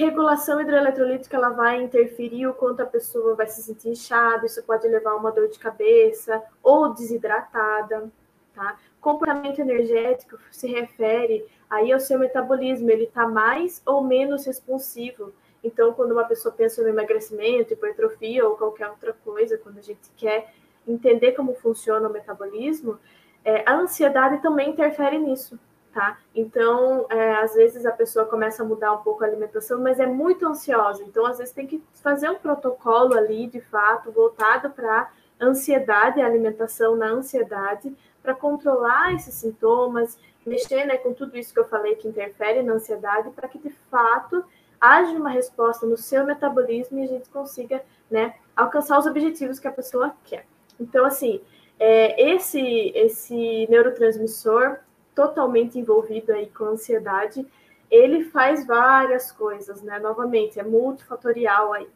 regulação 0.00 0.60
hidroeletrolítica 0.60 1.36
ela 1.36 1.50
vai 1.50 1.82
interferir 1.82 2.46
o 2.46 2.54
quanto 2.54 2.80
a 2.80 2.86
pessoa 2.86 3.34
vai 3.34 3.46
se 3.46 3.62
sentir 3.62 3.90
inchada, 3.90 4.46
isso 4.46 4.62
pode 4.62 4.88
levar 4.88 5.12
a 5.12 5.16
uma 5.16 5.30
dor 5.30 5.48
de 5.48 5.58
cabeça 5.58 6.42
ou 6.62 6.92
desidratada, 6.92 8.10
tá? 8.54 8.78
Comportamento 9.00 9.60
energético 9.60 10.38
se 10.50 10.66
refere 10.68 11.46
aí 11.68 11.92
ao 11.92 12.00
seu 12.00 12.18
metabolismo, 12.18 12.90
ele 12.90 13.04
está 13.04 13.26
mais 13.26 13.80
ou 13.86 14.02
menos 14.02 14.44
responsivo. 14.44 15.32
Então, 15.62 15.92
quando 15.92 16.12
uma 16.12 16.24
pessoa 16.24 16.52
pensa 16.52 16.82
no 16.82 16.88
emagrecimento, 16.88 17.72
hipertrofia 17.72 18.46
ou 18.46 18.56
qualquer 18.56 18.88
outra 18.88 19.12
coisa, 19.24 19.58
quando 19.58 19.78
a 19.78 19.82
gente 19.82 20.10
quer 20.16 20.52
entender 20.86 21.32
como 21.32 21.54
funciona 21.54 22.08
o 22.08 22.12
metabolismo, 22.12 22.98
é, 23.44 23.62
a 23.66 23.74
ansiedade 23.74 24.42
também 24.42 24.70
interfere 24.70 25.18
nisso, 25.18 25.58
tá? 25.92 26.18
Então, 26.34 27.06
é, 27.10 27.36
às 27.36 27.54
vezes 27.54 27.84
a 27.84 27.92
pessoa 27.92 28.26
começa 28.26 28.62
a 28.62 28.66
mudar 28.66 28.92
um 28.92 29.02
pouco 29.02 29.24
a 29.24 29.26
alimentação, 29.26 29.80
mas 29.80 29.98
é 29.98 30.06
muito 30.06 30.46
ansiosa. 30.46 31.02
Então, 31.04 31.26
às 31.26 31.38
vezes 31.38 31.52
tem 31.52 31.66
que 31.66 31.82
fazer 31.94 32.30
um 32.30 32.36
protocolo 32.36 33.14
ali, 33.14 33.46
de 33.46 33.60
fato, 33.60 34.10
voltado 34.12 34.70
para 34.70 35.10
ansiedade, 35.40 36.20
a 36.20 36.26
alimentação 36.26 36.96
na 36.96 37.06
ansiedade, 37.06 37.94
para 38.22 38.34
controlar 38.34 39.14
esses 39.14 39.34
sintomas, 39.34 40.18
mexer 40.44 40.84
né, 40.84 40.96
com 40.98 41.12
tudo 41.12 41.36
isso 41.36 41.52
que 41.52 41.60
eu 41.60 41.66
falei 41.66 41.94
que 41.94 42.08
interfere 42.08 42.62
na 42.62 42.74
ansiedade, 42.74 43.30
para 43.30 43.48
que 43.48 43.58
de 43.58 43.70
fato 43.90 44.44
haja 44.80 45.12
uma 45.12 45.30
resposta 45.30 45.86
no 45.86 45.96
seu 45.96 46.24
metabolismo 46.24 46.98
e 46.98 47.04
a 47.04 47.06
gente 47.06 47.28
consiga 47.28 47.82
né, 48.10 48.34
alcançar 48.56 48.98
os 48.98 49.06
objetivos 49.06 49.58
que 49.58 49.68
a 49.68 49.72
pessoa 49.72 50.14
quer. 50.24 50.46
Então, 50.78 51.04
assim, 51.04 51.40
é, 51.78 52.34
esse, 52.34 52.92
esse 52.94 53.66
neurotransmissor 53.68 54.78
totalmente 55.20 55.78
envolvido 55.78 56.32
aí 56.32 56.48
com 56.48 56.64
ansiedade, 56.64 57.46
ele 57.90 58.24
faz 58.24 58.66
várias 58.66 59.30
coisas, 59.30 59.82
né? 59.82 59.98
Novamente, 59.98 60.58
é 60.58 60.62
multifatorial 60.62 61.74
aí. 61.74 61.86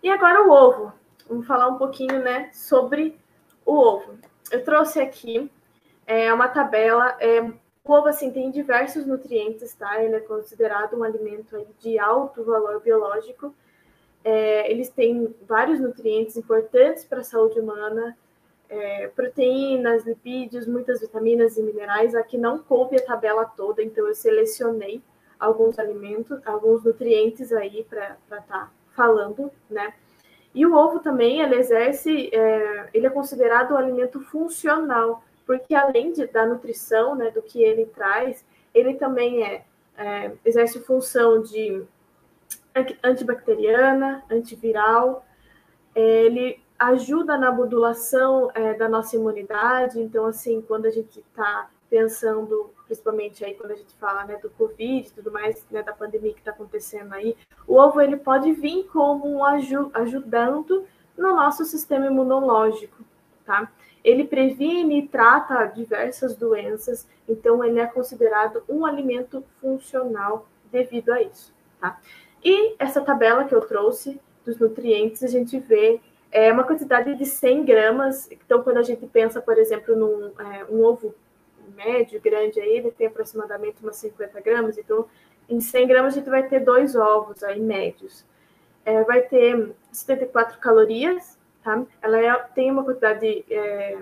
E 0.00 0.08
agora 0.08 0.46
o 0.46 0.50
ovo. 0.50 0.92
Vamos 1.28 1.44
falar 1.46 1.66
um 1.68 1.78
pouquinho, 1.78 2.22
né, 2.22 2.50
sobre 2.52 3.18
o 3.64 3.74
ovo. 3.74 4.18
Eu 4.50 4.62
trouxe 4.62 5.00
aqui 5.00 5.50
é, 6.06 6.32
uma 6.32 6.46
tabela. 6.46 7.16
É, 7.18 7.40
o 7.40 7.92
ovo, 7.92 8.08
assim, 8.08 8.30
tem 8.30 8.50
diversos 8.50 9.06
nutrientes, 9.06 9.74
tá? 9.74 10.00
Ele 10.02 10.14
é 10.14 10.20
considerado 10.20 10.96
um 10.96 11.02
alimento 11.02 11.56
aí 11.56 11.66
de 11.80 11.98
alto 11.98 12.44
valor 12.44 12.80
biológico. 12.80 13.52
É, 14.22 14.70
eles 14.70 14.88
têm 14.88 15.34
vários 15.48 15.80
nutrientes 15.80 16.36
importantes 16.36 17.04
para 17.04 17.20
a 17.20 17.24
saúde 17.24 17.58
humana, 17.58 18.16
é, 18.68 19.08
proteínas, 19.08 20.04
lipídios, 20.04 20.66
muitas 20.66 21.00
vitaminas 21.00 21.56
e 21.56 21.62
minerais. 21.62 22.14
Aqui 22.14 22.36
não 22.38 22.58
coube 22.58 22.96
a 22.96 23.04
tabela 23.04 23.44
toda, 23.44 23.82
então 23.82 24.06
eu 24.06 24.14
selecionei 24.14 25.02
alguns 25.38 25.78
alimentos, 25.78 26.40
alguns 26.46 26.84
nutrientes 26.84 27.52
aí 27.52 27.84
para 27.84 28.16
estar 28.24 28.42
tá 28.42 28.70
falando, 28.94 29.50
né? 29.68 29.92
E 30.54 30.64
o 30.64 30.74
ovo 30.74 31.00
também, 31.00 31.40
ele 31.40 31.56
exerce, 31.56 32.30
é, 32.32 32.88
ele 32.94 33.06
é 33.06 33.10
considerado 33.10 33.72
um 33.74 33.76
alimento 33.76 34.20
funcional, 34.20 35.24
porque 35.44 35.74
além 35.74 36.12
de, 36.12 36.26
da 36.26 36.46
nutrição, 36.46 37.16
né, 37.16 37.30
do 37.30 37.42
que 37.42 37.60
ele 37.62 37.86
traz, 37.86 38.44
ele 38.72 38.94
também 38.94 39.44
é, 39.44 39.64
é 39.98 40.32
exerce 40.44 40.78
função 40.80 41.42
de 41.42 41.82
antibacteriana, 43.02 44.24
antiviral, 44.30 45.26
é, 45.94 46.24
ele 46.24 46.63
ajuda 46.78 47.38
na 47.38 47.52
modulação 47.52 48.50
é, 48.54 48.74
da 48.74 48.88
nossa 48.88 49.16
imunidade. 49.16 50.00
Então, 50.00 50.26
assim, 50.26 50.60
quando 50.60 50.86
a 50.86 50.90
gente 50.90 51.20
está 51.20 51.68
pensando, 51.88 52.70
principalmente 52.86 53.44
aí 53.44 53.54
quando 53.54 53.70
a 53.70 53.76
gente 53.76 53.94
fala 53.96 54.24
né, 54.24 54.36
do 54.42 54.50
Covid 54.50 55.06
e 55.06 55.12
tudo 55.12 55.30
mais, 55.30 55.64
né, 55.70 55.82
da 55.82 55.92
pandemia 55.92 56.32
que 56.32 56.40
está 56.40 56.50
acontecendo 56.50 57.12
aí, 57.12 57.36
o 57.66 57.76
ovo 57.76 58.00
ele 58.00 58.16
pode 58.16 58.52
vir 58.52 58.84
como 58.92 59.28
um 59.28 59.44
aju 59.44 59.90
ajudando 59.94 60.84
no 61.16 61.36
nosso 61.36 61.64
sistema 61.64 62.06
imunológico, 62.06 63.04
tá? 63.44 63.70
Ele 64.02 64.24
previne 64.24 64.98
e 64.98 65.08
trata 65.08 65.64
diversas 65.66 66.34
doenças, 66.34 67.08
então 67.28 67.64
ele 67.64 67.78
é 67.78 67.86
considerado 67.86 68.64
um 68.68 68.84
alimento 68.84 69.44
funcional 69.60 70.48
devido 70.72 71.10
a 71.10 71.22
isso, 71.22 71.54
tá? 71.80 71.98
E 72.44 72.74
essa 72.78 73.00
tabela 73.00 73.44
que 73.44 73.54
eu 73.54 73.60
trouxe 73.60 74.20
dos 74.44 74.58
nutrientes, 74.58 75.22
a 75.22 75.28
gente 75.28 75.58
vê 75.58 76.00
é 76.34 76.52
uma 76.52 76.64
quantidade 76.64 77.14
de 77.14 77.24
100 77.24 77.64
gramas. 77.64 78.28
Então, 78.28 78.60
quando 78.64 78.78
a 78.78 78.82
gente 78.82 79.06
pensa, 79.06 79.40
por 79.40 79.56
exemplo, 79.56 79.94
num 79.94 80.32
é, 80.36 80.64
um 80.68 80.82
ovo 80.82 81.14
médio, 81.76 82.20
grande, 82.20 82.60
aí, 82.60 82.78
ele 82.78 82.90
tem 82.90 83.06
aproximadamente 83.06 83.80
umas 83.80 83.96
50 83.96 84.40
gramas. 84.40 84.76
Então, 84.76 85.06
em 85.48 85.60
100 85.60 85.86
gramas, 85.86 86.12
a 86.12 86.18
gente 86.18 86.28
vai 86.28 86.42
ter 86.48 86.58
dois 86.58 86.96
ovos 86.96 87.44
aí 87.44 87.60
médios. 87.60 88.26
É, 88.84 89.04
vai 89.04 89.22
ter 89.22 89.76
74 89.92 90.58
calorias, 90.58 91.38
tá? 91.62 91.84
Ela 92.02 92.18
é, 92.18 92.34
tem 92.52 92.68
uma 92.68 92.82
quantidade 92.82 93.44
é, 93.48 93.98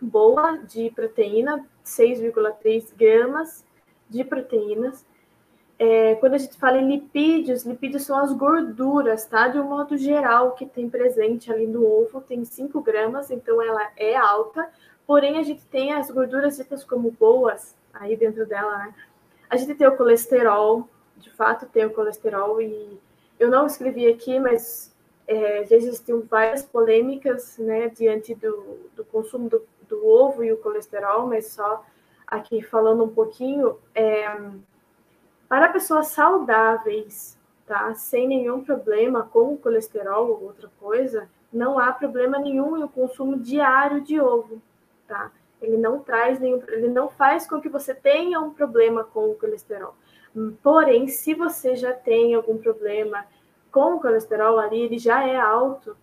boa 0.00 0.58
de 0.58 0.90
proteína, 0.92 1.66
6,3 1.84 2.94
gramas 2.96 3.64
de 4.08 4.22
proteínas. 4.22 5.04
É, 5.78 6.14
quando 6.16 6.34
a 6.34 6.38
gente 6.38 6.56
fala 6.56 6.78
em 6.78 6.88
lipídios, 6.88 7.64
lipídios 7.64 8.04
são 8.04 8.18
as 8.18 8.32
gorduras, 8.32 9.26
tá? 9.26 9.48
De 9.48 9.58
um 9.58 9.64
modo 9.64 9.96
geral, 9.96 10.52
que 10.52 10.64
tem 10.64 10.88
presente 10.88 11.52
ali 11.52 11.66
no 11.66 11.84
ovo, 11.84 12.20
tem 12.20 12.44
5 12.44 12.80
gramas, 12.80 13.30
então 13.30 13.60
ela 13.60 13.90
é 13.96 14.16
alta, 14.16 14.70
porém 15.06 15.38
a 15.38 15.42
gente 15.42 15.64
tem 15.66 15.92
as 15.92 16.10
gorduras 16.10 16.56
ditas 16.56 16.82
como 16.82 17.10
boas 17.10 17.76
aí 17.92 18.16
dentro 18.16 18.46
dela, 18.46 18.78
né? 18.78 18.94
A 19.50 19.56
gente 19.56 19.74
tem 19.74 19.86
o 19.86 19.96
colesterol, 19.96 20.88
de 21.18 21.30
fato 21.30 21.66
tem 21.66 21.84
o 21.84 21.92
colesterol, 21.92 22.60
e 22.60 22.98
eu 23.38 23.50
não 23.50 23.66
escrevi 23.66 24.08
aqui, 24.08 24.40
mas 24.40 24.94
é, 25.26 25.64
já 25.64 25.76
existiam 25.76 26.22
várias 26.22 26.62
polêmicas, 26.64 27.58
né, 27.58 27.88
diante 27.88 28.34
do, 28.34 28.90
do 28.94 29.04
consumo 29.04 29.48
do, 29.48 29.62
do 29.88 30.06
ovo 30.06 30.42
e 30.42 30.52
o 30.52 30.56
colesterol, 30.56 31.26
mas 31.26 31.48
só 31.48 31.84
aqui 32.26 32.62
falando 32.62 33.04
um 33.04 33.08
pouquinho, 33.08 33.78
é, 33.94 34.26
para 35.48 35.68
pessoas 35.68 36.08
saudáveis, 36.08 37.38
tá? 37.66 37.94
Sem 37.94 38.26
nenhum 38.26 38.64
problema 38.64 39.22
com 39.22 39.56
colesterol 39.56 40.28
ou 40.28 40.44
outra 40.44 40.70
coisa, 40.80 41.28
não 41.52 41.78
há 41.78 41.92
problema 41.92 42.38
nenhum 42.38 42.76
em 42.76 42.82
o 42.82 42.88
consumo 42.88 43.38
diário 43.38 44.00
de 44.00 44.20
ovo, 44.20 44.60
tá? 45.06 45.30
Ele 45.60 45.76
não 45.76 46.00
traz 46.00 46.38
nenhum, 46.38 46.62
ele 46.68 46.88
não 46.88 47.08
faz 47.08 47.46
com 47.46 47.60
que 47.60 47.68
você 47.68 47.94
tenha 47.94 48.40
um 48.40 48.50
problema 48.50 49.04
com 49.04 49.30
o 49.30 49.34
colesterol. 49.34 49.94
Porém, 50.62 51.08
se 51.08 51.32
você 51.32 51.74
já 51.76 51.94
tem 51.94 52.34
algum 52.34 52.58
problema 52.58 53.24
com 53.72 53.94
o 53.94 54.00
colesterol 54.00 54.58
ali, 54.58 54.80
ele 54.82 54.98
já 54.98 55.26
é 55.26 55.36
alto, 55.36 55.96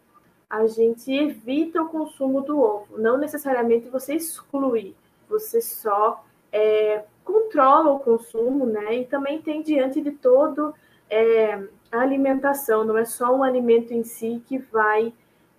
a 0.49 0.65
gente 0.67 1.11
evita 1.11 1.81
o 1.81 1.89
consumo 1.89 2.41
do 2.41 2.59
ovo. 2.59 2.97
Não 2.97 3.17
necessariamente 3.17 3.89
você 3.89 4.15
exclui, 4.15 4.95
você 5.29 5.61
só 5.61 6.23
é, 6.51 7.03
controla 7.23 7.91
o 7.91 7.99
consumo, 7.99 8.65
né? 8.65 8.95
E 8.95 9.05
também 9.05 9.41
tem 9.41 9.61
diante 9.61 10.01
de 10.01 10.11
todo 10.11 10.73
é, 11.09 11.61
a 11.91 11.99
alimentação, 11.99 12.83
não 12.83 12.97
é 12.97 13.05
só 13.05 13.35
um 13.35 13.43
alimento 13.43 13.93
em 13.93 14.03
si 14.03 14.43
que 14.47 14.57
vai 14.57 15.13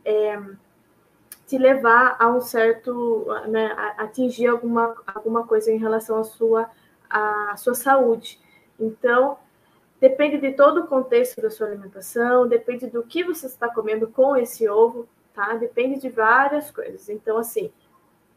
é, 0.05 0.41
te 1.47 1.59
levar 1.59 2.17
a 2.19 2.29
um 2.29 2.41
certo, 2.41 3.27
né, 3.49 3.73
a 3.77 4.05
atingir 4.05 4.47
alguma, 4.47 4.95
alguma 5.07 5.47
coisa 5.47 5.71
em 5.71 5.79
relação 5.79 6.19
à 6.19 6.25
sua, 6.25 6.71
à 7.09 7.57
sua 7.57 7.75
saúde. 7.75 8.41
Então, 8.79 9.39
depende 10.01 10.39
de 10.39 10.53
todo 10.53 10.81
o 10.81 10.87
contexto 10.87 11.41
da 11.41 11.51
sua 11.51 11.69
alimentação, 11.69 12.49
depende 12.49 12.87
do 12.87 13.03
que 13.03 13.23
você 13.23 13.47
está 13.47 13.69
comendo 13.69 14.09
com 14.09 14.37
esse 14.37 14.69
ovo, 14.69 15.07
tá? 15.33 15.55
Depende 15.55 16.01
de 16.01 16.09
várias 16.09 16.71
coisas. 16.71 17.09
Então, 17.09 17.39
assim, 17.39 17.71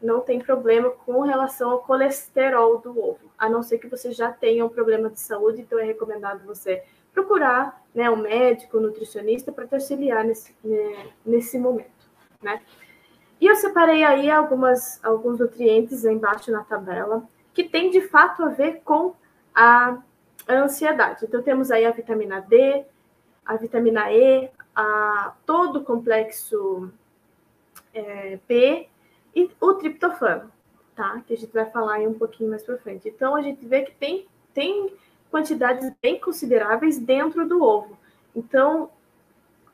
não 0.00 0.20
tem 0.20 0.38
problema 0.38 0.90
com 0.90 1.20
relação 1.22 1.70
ao 1.70 1.80
colesterol 1.80 2.78
do 2.78 2.90
ovo, 2.98 3.30
a 3.36 3.48
não 3.48 3.62
ser 3.62 3.78
que 3.78 3.88
você 3.88 4.12
já 4.12 4.30
tenha 4.32 4.64
um 4.64 4.68
problema 4.68 5.10
de 5.10 5.18
saúde, 5.18 5.62
então 5.62 5.78
é 5.78 5.84
recomendado 5.84 6.46
você 6.46 6.84
procurar 7.12 7.82
né, 7.94 8.08
um 8.08 8.16
médico, 8.16 8.78
um 8.78 8.82
nutricionista 8.82 9.50
para 9.50 9.66
te 9.66 9.74
auxiliar 9.74 10.24
nesse, 10.24 10.54
né, 10.62 11.10
nesse 11.26 11.58
momento, 11.58 12.08
né? 12.40 12.62
E 13.40 13.46
eu 13.46 13.54
separei 13.56 14.04
aí 14.04 14.30
algumas, 14.30 15.02
alguns 15.04 15.38
nutrientes 15.38 16.04
embaixo 16.04 16.50
na 16.50 16.64
tabela 16.64 17.22
que 17.54 17.64
tem 17.64 17.90
de 17.90 18.00
fato 18.00 18.42
a 18.42 18.48
ver 18.48 18.82
com 18.84 19.14
a, 19.54 19.98
ansiedade. 20.48 21.24
Então 21.24 21.42
temos 21.42 21.70
aí 21.70 21.84
a 21.84 21.90
vitamina 21.90 22.40
D, 22.40 22.84
a 23.44 23.56
vitamina 23.56 24.12
E, 24.12 24.50
a, 24.74 25.34
todo 25.44 25.80
o 25.80 25.84
complexo 25.84 26.90
é, 27.92 28.38
B 28.48 28.88
e 29.38 29.50
o 29.60 29.74
triptofano, 29.74 30.50
tá? 30.96 31.22
Que 31.26 31.34
a 31.34 31.36
gente 31.36 31.52
vai 31.52 31.66
falar 31.70 31.94
aí 31.94 32.06
um 32.06 32.14
pouquinho 32.14 32.50
mais 32.50 32.62
para 32.62 32.78
frente. 32.78 33.08
Então 33.08 33.36
a 33.36 33.42
gente 33.42 33.64
vê 33.66 33.82
que 33.82 33.94
tem, 33.94 34.26
tem 34.52 34.92
quantidades 35.30 35.92
bem 36.02 36.18
consideráveis 36.18 36.98
dentro 36.98 37.46
do 37.46 37.62
ovo. 37.62 37.96
Então, 38.34 38.90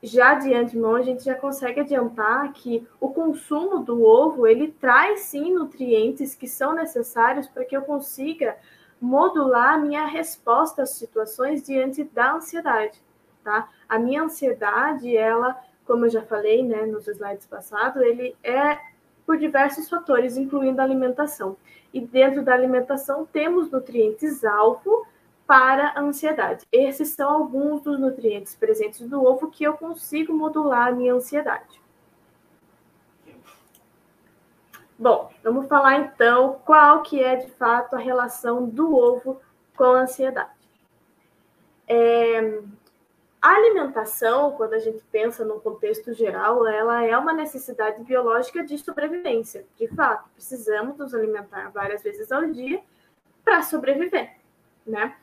já 0.03 0.35
de 0.35 0.53
antemão, 0.53 0.97
a 0.97 1.03
gente 1.03 1.25
já 1.25 1.35
consegue 1.35 1.81
adiantar 1.81 2.53
que 2.53 2.87
o 3.01 3.09
consumo 3.09 3.79
do 3.79 4.03
ovo, 4.03 4.47
ele 4.47 4.71
traz 4.73 5.21
sim 5.21 5.53
nutrientes 5.55 6.35
que 6.35 6.47
são 6.47 6.75
necessários 6.75 7.47
para 7.47 7.65
que 7.65 7.77
eu 7.77 7.83
consiga 7.83 8.57
modular 9.01 9.75
a 9.75 9.79
minha 9.79 10.07
resposta 10.07 10.83
às 10.83 10.91
situações 10.91 11.63
diante 11.63 12.05
da 12.05 12.35
ansiedade, 12.35 13.01
tá? 13.43 13.69
A 13.89 13.99
minha 13.99 14.23
ansiedade, 14.23 15.15
ela, 15.17 15.59
como 15.87 16.07
eu 16.07 16.11
já 16.11 16.23
falei, 16.23 16.63
né, 16.63 16.87
nos 16.87 17.07
slides 17.09 17.47
passados, 17.47 18.03
ele 18.03 18.37
é 18.43 18.79
por 19.27 19.39
diversos 19.39 19.89
fatores, 19.89 20.37
incluindo 20.37 20.81
a 20.81 20.85
alimentação. 20.85 21.57
E 21.93 22.01
dentro 22.01 22.43
da 22.43 22.55
alimentação 22.55 23.27
temos 23.27 23.71
nutrientes-alvo 23.71 25.07
para 25.47 25.89
a 25.91 26.01
ansiedade. 26.01 26.67
Esses 26.73 27.11
são 27.11 27.31
alguns 27.31 27.83
dos 27.83 27.99
nutrientes 27.99 28.55
presentes 28.55 29.01
no 29.01 29.25
ovo 29.25 29.51
que 29.51 29.65
eu 29.65 29.75
consigo 29.75 30.33
modular 30.33 30.89
a 30.89 30.93
minha 30.93 31.15
ansiedade. 31.15 31.83
Bom, 34.99 35.31
vamos 35.43 35.67
falar 35.67 35.97
então 35.97 36.61
qual 36.65 37.03
que 37.03 37.23
é 37.23 37.37
de 37.37 37.51
fato 37.53 37.97
a 37.97 37.99
relação 37.99 38.69
do 38.69 38.97
ovo 38.97 39.41
com 39.77 39.85
a 39.85 40.03
ansiedade. 40.03 40.51
É, 41.87 42.61
a 43.45 43.57
alimentação, 43.57 44.53
quando 44.53 44.73
a 44.73 44.79
gente 44.79 45.05
pensa 45.13 45.45
no 45.45 45.61
contexto 45.61 46.15
geral, 46.15 46.67
ela 46.67 47.05
é 47.05 47.15
uma 47.15 47.35
necessidade 47.35 48.03
biológica 48.03 48.65
de 48.65 48.79
sobrevivência. 48.79 49.67
De 49.77 49.87
fato, 49.89 50.31
precisamos 50.31 50.97
nos 50.97 51.15
alimentar 51.15 51.71
várias 51.71 52.03
vezes 52.03 52.33
ao 52.33 52.47
dia 52.47 52.81
para 53.45 53.61
sobreviver, 53.61 54.35
né? 54.87 55.15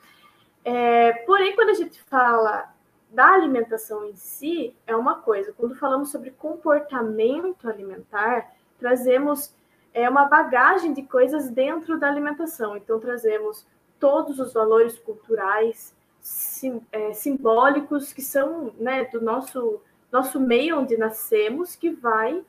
É, 0.64 1.14
porém, 1.26 1.56
quando 1.56 1.70
a 1.70 1.74
gente 1.74 2.00
fala 2.04 2.72
da 3.10 3.26
alimentação 3.34 4.06
em 4.06 4.16
si, 4.16 4.76
é 4.86 4.96
uma 4.96 5.16
coisa. 5.16 5.52
Quando 5.58 5.74
falamos 5.74 6.12
sobre 6.12 6.30
comportamento 6.30 7.68
alimentar, 7.68 8.52
trazemos 8.78 9.52
é, 9.96 10.08
uma 10.08 10.26
bagagem 10.26 10.94
de 10.94 11.02
coisas 11.02 11.50
dentro 11.50 12.00
da 12.00 12.08
alimentação. 12.08 12.78
Então, 12.78 13.00
trazemos 13.00 13.66
todos 14.00 14.40
os 14.40 14.54
valores 14.54 15.00
culturais, 15.00 15.92
sim, 16.22 16.82
é, 16.92 17.14
simbólicos, 17.14 18.14
que 18.14 18.22
são 18.22 18.74
né, 18.78 19.06
do 19.06 19.22
nosso, 19.22 19.82
nosso 20.12 20.40
meio 20.40 20.80
onde 20.80 20.98
nascemos, 20.98 21.76
que 21.76 21.90
vai 21.90 22.44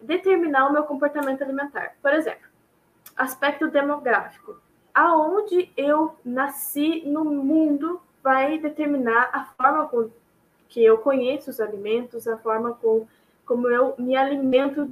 determinar 0.00 0.68
o 0.68 0.72
meu 0.72 0.84
comportamento 0.84 1.42
alimentar. 1.42 1.96
Por 2.00 2.12
exemplo, 2.12 2.48
aspecto 3.16 3.68
demográfico 3.68 4.60
aonde 4.98 5.72
eu 5.76 6.18
nasci 6.24 7.02
no 7.06 7.24
mundo 7.24 8.02
vai 8.20 8.58
determinar 8.58 9.30
a 9.32 9.44
forma 9.44 9.88
com 9.88 10.10
que 10.68 10.84
eu 10.84 10.98
conheço 10.98 11.50
os 11.50 11.60
alimentos, 11.60 12.26
a 12.26 12.36
forma 12.36 12.74
com, 12.74 13.06
como 13.46 13.68
eu 13.68 13.94
me 13.96 14.16
alimento. 14.16 14.90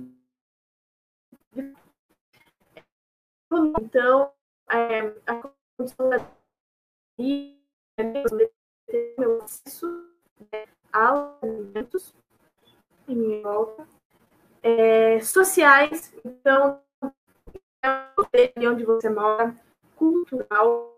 Então, 3.81 4.33
é, 4.71 5.13
a 5.27 5.51
condição 5.77 6.09
da 6.09 6.25
meu 7.99 9.43
acesso 9.43 10.11
aos 10.93 11.43
alimentos 11.43 12.15
em 13.09 13.15
minha 13.15 13.43
volta, 13.43 13.89
é, 14.63 15.21
sociais, 15.21 16.15
então, 16.25 16.83
é 17.83 18.69
onde 18.69 18.85
você 18.85 19.09
mora, 19.09 19.57
cultural, 19.95 20.95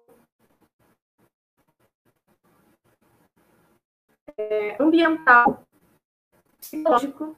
é, 4.37 4.83
ambiental, 4.83 5.63
psicológico. 6.61 7.37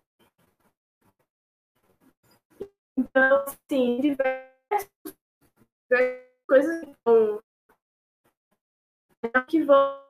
Então, 2.97 3.45
assim, 3.47 4.01
diversas, 4.01 4.91
diversas 5.91 6.31
coisas 6.47 6.81
que 6.85 6.95
vão, 7.05 7.43
que 9.47 9.63
vão 9.63 10.01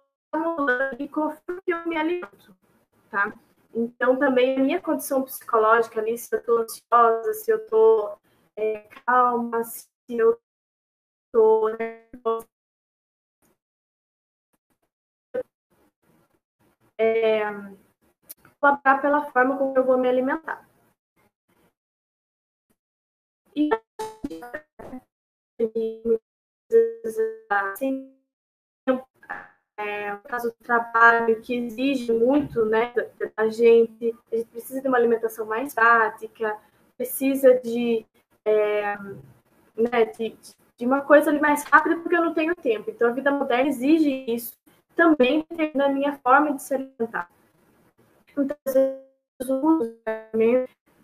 e 0.99 1.09
conforme 1.09 1.63
eu 1.67 1.87
me 1.87 1.97
alimento, 1.97 2.57
tá? 3.11 3.33
Então, 3.75 4.19
também 4.19 4.57
a 4.57 4.61
minha 4.61 4.81
condição 4.81 5.23
psicológica 5.23 6.01
ali, 6.01 6.17
se 6.19 6.35
eu 6.35 6.41
estou 6.41 6.59
ansiosa, 6.59 7.35
se 7.35 7.51
eu 7.51 7.59
estou 7.59 8.19
é, 8.57 8.81
calma, 9.07 9.65
se 9.65 9.89
eu 10.11 10.39
é, 16.99 17.51
colaborar 18.61 19.01
pela 19.01 19.25
forma 19.31 19.57
como 19.57 19.77
eu 19.77 19.85
vou 19.85 19.97
me 19.97 20.09
alimentar. 20.09 20.69
E 23.55 23.71
assim, 27.49 28.20
é, 29.81 30.15
o 30.15 30.19
caso 30.19 30.49
do 30.49 30.65
trabalho 30.65 31.41
que 31.41 31.55
exige 31.55 32.13
muito 32.13 32.65
né, 32.65 32.93
da 33.37 33.49
gente, 33.49 34.15
a 34.31 34.37
gente 34.37 34.49
precisa 34.49 34.81
de 34.81 34.89
uma 34.89 34.99
alimentação 34.99 35.47
mais 35.47 35.75
prática, 35.75 36.57
precisa 36.97 37.55
de, 37.61 38.05
é, 38.45 38.97
né, 39.77 40.05
de, 40.17 40.37
de 40.77 40.87
uma 40.87 41.01
coisa 41.01 41.31
ali 41.31 41.41
mais 41.41 41.65
rápida 41.65 41.97
porque 41.97 42.15
eu 42.15 42.25
não 42.25 42.35
tenho 42.35 42.55
tempo. 42.55 42.91
Então 42.91 43.09
a 43.09 43.13
vida 43.13 43.31
moderna 43.31 43.69
exige 43.69 44.25
isso 44.29 44.53
também 44.95 45.47
na 45.75 45.89
minha 45.89 46.19
forma 46.19 46.55
de 46.55 46.63
se 46.63 46.75
alimentar. 46.75 47.31
Muitas 48.37 48.59
vezes 48.67 49.01
o 49.49 49.67
uso 49.67 49.97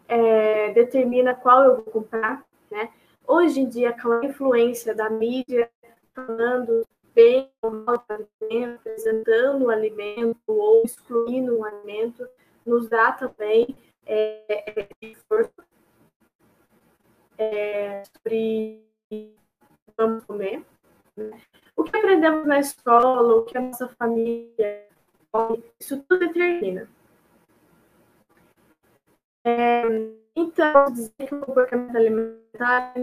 é, 0.08 0.72
determina 0.72 1.34
qual 1.34 1.64
eu 1.64 1.76
vou 1.76 1.84
comprar, 1.84 2.44
né? 2.70 2.90
Hoje 3.26 3.60
em 3.60 3.68
dia, 3.68 3.90
aquela 3.90 4.24
influência 4.24 4.94
da 4.94 5.10
mídia 5.10 5.68
falando 6.14 6.86
bem 7.16 7.50
ou 7.62 7.70
mal 7.70 8.04
alimento, 8.08 8.80
apresentando 8.80 9.64
o 9.64 9.70
alimento 9.70 10.38
ou 10.46 10.82
excluindo 10.84 11.56
o 11.56 11.64
alimento, 11.64 12.28
nos 12.64 12.88
dá 12.90 13.12
também 13.12 13.74
é, 14.04 14.44
é, 14.50 14.88
força 15.26 15.64
é, 17.38 18.02
sobre 18.04 18.84
vamos 19.96 20.24
comer. 20.26 20.62
Né? 21.16 21.40
O 21.74 21.82
que 21.82 21.96
aprendemos 21.96 22.46
na 22.46 22.60
escola, 22.60 23.36
o 23.36 23.44
que 23.44 23.56
a 23.56 23.62
nossa 23.62 23.88
família 23.88 24.86
isso 25.80 26.02
tudo 26.02 26.20
determina. 26.20 26.88
É, 29.44 29.82
então, 30.34 30.92
dizer 30.92 31.26
que 31.26 31.34
o 31.34 31.40
comportamento 31.40 31.96
alimentar 31.96 32.92
é 32.96 33.00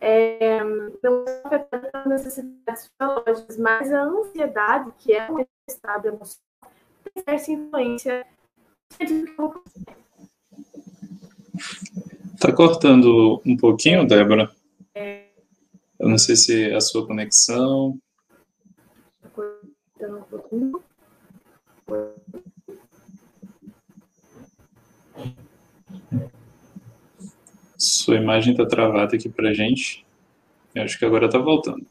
é, 0.00 0.62
não 0.62 1.24
é 1.24 1.40
só 1.42 1.48
afetada 1.48 1.90
pelas 1.90 2.06
necessidades 2.06 2.88
fisiológicas, 2.88 3.56
mas 3.58 3.92
a 3.92 4.02
ansiedade, 4.04 4.92
que 4.98 5.12
é 5.12 5.30
um 5.30 5.44
estado 5.68 6.08
emocional, 6.08 6.72
exerce 7.16 7.52
influência. 7.52 8.26
Está 12.34 12.52
cortando 12.52 13.42
um 13.44 13.56
pouquinho, 13.56 14.06
Débora? 14.06 14.50
É. 14.94 15.26
Eu 15.98 16.08
não 16.08 16.16
sei 16.16 16.36
se 16.36 16.70
é 16.70 16.76
a 16.76 16.80
sua 16.80 17.04
conexão. 17.04 17.98
Está 19.16 19.30
cortando 19.30 20.18
um 20.18 20.22
pouquinho. 20.22 20.87
Sua 27.78 28.16
imagem 28.16 28.54
está 28.54 28.66
travada 28.66 29.14
aqui 29.14 29.28
para 29.28 29.54
gente. 29.54 30.04
Eu 30.74 30.82
acho 30.82 30.98
que 30.98 31.04
agora 31.04 31.26
está 31.26 31.38
voltando. 31.38 31.86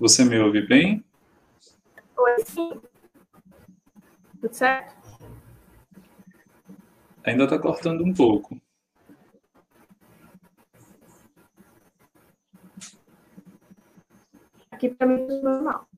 Você 0.00 0.24
me 0.24 0.36
ouve 0.40 0.66
bem? 0.66 1.04
Oi, 2.18 2.44
sim. 2.44 2.80
Tudo 4.40 4.52
certo? 4.52 4.92
Ainda 7.22 7.44
está 7.44 7.56
cortando 7.56 8.02
um 8.02 8.12
pouco. 8.12 8.60
Aqui 14.72 14.88
para 14.88 15.06
mim 15.06 15.22
é 15.22 15.40
normal. 15.40 15.88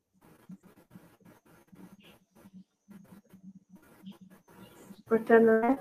Cortando, 5.08 5.60
né? 5.60 5.78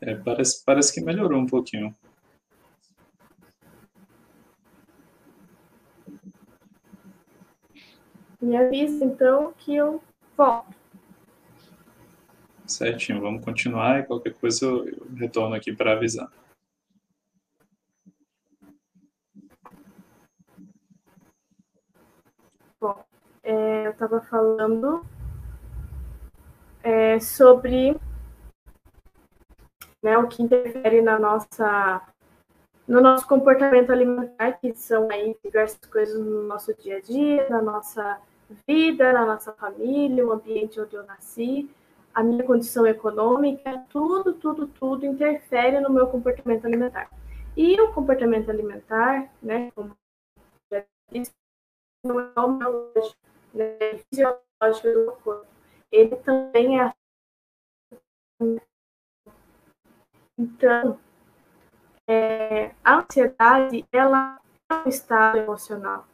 É, 0.00 0.16
parece, 0.16 0.64
parece 0.64 0.92
que 0.92 1.00
melhorou 1.00 1.40
um 1.40 1.46
pouquinho. 1.46 1.94
Me 8.40 8.56
avisa, 8.56 9.04
então, 9.04 9.52
que 9.56 9.76
eu 9.76 10.02
volto. 10.36 10.74
Certinho, 12.66 13.20
vamos 13.20 13.44
continuar 13.44 14.00
e 14.00 14.02
qualquer 14.02 14.34
coisa 14.34 14.66
eu, 14.66 14.88
eu 14.88 15.06
retorno 15.14 15.54
aqui 15.54 15.72
para 15.72 15.92
avisar. 15.92 16.30
Bom, 22.80 23.04
é, 23.42 23.86
eu 23.86 23.92
estava 23.92 24.20
falando 24.22 25.06
é, 26.84 27.18
sobre 27.18 27.98
né, 30.02 30.18
o 30.18 30.28
que 30.28 30.42
interfere 30.42 31.00
na 31.00 31.18
nossa, 31.18 32.02
no 32.86 33.00
nosso 33.00 33.26
comportamento 33.26 33.90
alimentar, 33.90 34.52
que 34.52 34.74
são 34.74 35.10
aí 35.10 35.34
diversas 35.42 35.80
coisas 35.90 36.20
no 36.20 36.42
nosso 36.42 36.74
dia 36.74 36.98
a 36.98 37.00
dia, 37.00 37.48
na 37.48 37.62
nossa 37.62 38.20
vida, 38.68 39.14
na 39.14 39.24
nossa 39.24 39.50
família, 39.54 40.26
o 40.26 40.32
ambiente 40.32 40.78
onde 40.78 40.94
eu 40.94 41.04
nasci, 41.04 41.70
a 42.14 42.22
minha 42.22 42.44
condição 42.44 42.86
econômica, 42.86 43.82
tudo, 43.88 44.34
tudo, 44.34 44.66
tudo 44.68 45.06
interfere 45.06 45.80
no 45.80 45.88
meu 45.88 46.06
comportamento 46.08 46.66
alimentar. 46.66 47.08
E 47.56 47.80
o 47.80 47.92
comportamento 47.92 48.50
alimentar, 48.50 49.30
né, 49.42 49.72
como 49.74 49.96
já 50.70 50.84
disse, 51.10 51.32
não 52.04 52.20
é 52.20 52.40
o 52.40 52.52
meu 52.52 52.92
né, 53.54 53.78
fisiológico 54.10 54.88
do 55.06 55.12
corpo 55.24 55.53
ele 55.94 56.16
também 56.16 56.80
é 56.80 56.92
então 60.36 60.98
é, 62.08 62.74
a 62.82 62.96
ansiedade 62.96 63.86
ela 63.92 64.40
é 64.70 64.74
um 64.74 64.88
estado 64.88 65.38
emocional. 65.38 66.04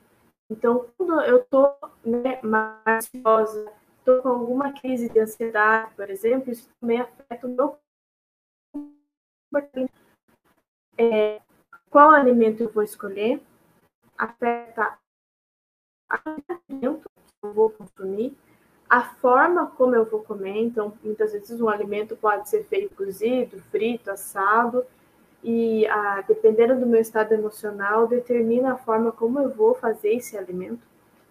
Então 0.50 0.86
quando 0.98 1.20
eu 1.22 1.38
estou 1.38 1.78
né, 2.04 2.40
mais 2.42 3.08
ansiosa 3.14 3.72
estou 3.98 4.20
com 4.22 4.28
alguma 4.28 4.72
crise 4.72 5.08
de 5.08 5.18
ansiedade 5.18 5.94
por 5.94 6.10
exemplo 6.10 6.52
isso 6.52 6.68
também 6.78 7.00
afeta 7.00 7.46
o 7.46 7.50
meu 7.50 7.80
é, 10.98 11.40
qual 11.88 12.10
alimento 12.10 12.62
eu 12.62 12.70
vou 12.70 12.82
escolher? 12.82 13.42
Afeta 14.16 14.98
o 16.08 16.50
alimento 16.68 17.10
que 17.10 17.46
eu 17.46 17.52
vou 17.52 17.70
consumir 17.70 18.36
a 18.90 19.02
forma 19.02 19.68
como 19.78 19.94
eu 19.94 20.04
vou 20.04 20.20
comer, 20.20 20.58
então 20.58 20.92
muitas 21.04 21.32
vezes 21.32 21.60
um 21.60 21.68
alimento 21.68 22.16
pode 22.16 22.48
ser 22.48 22.64
feito 22.64 22.92
cozido, 22.96 23.62
frito, 23.70 24.10
assado, 24.10 24.84
e 25.44 25.86
a, 25.86 26.22
dependendo 26.26 26.74
do 26.74 26.86
meu 26.86 27.00
estado 27.00 27.32
emocional, 27.32 28.08
determina 28.08 28.72
a 28.72 28.76
forma 28.76 29.12
como 29.12 29.38
eu 29.38 29.48
vou 29.48 29.76
fazer 29.76 30.14
esse 30.14 30.36
alimento, 30.36 30.82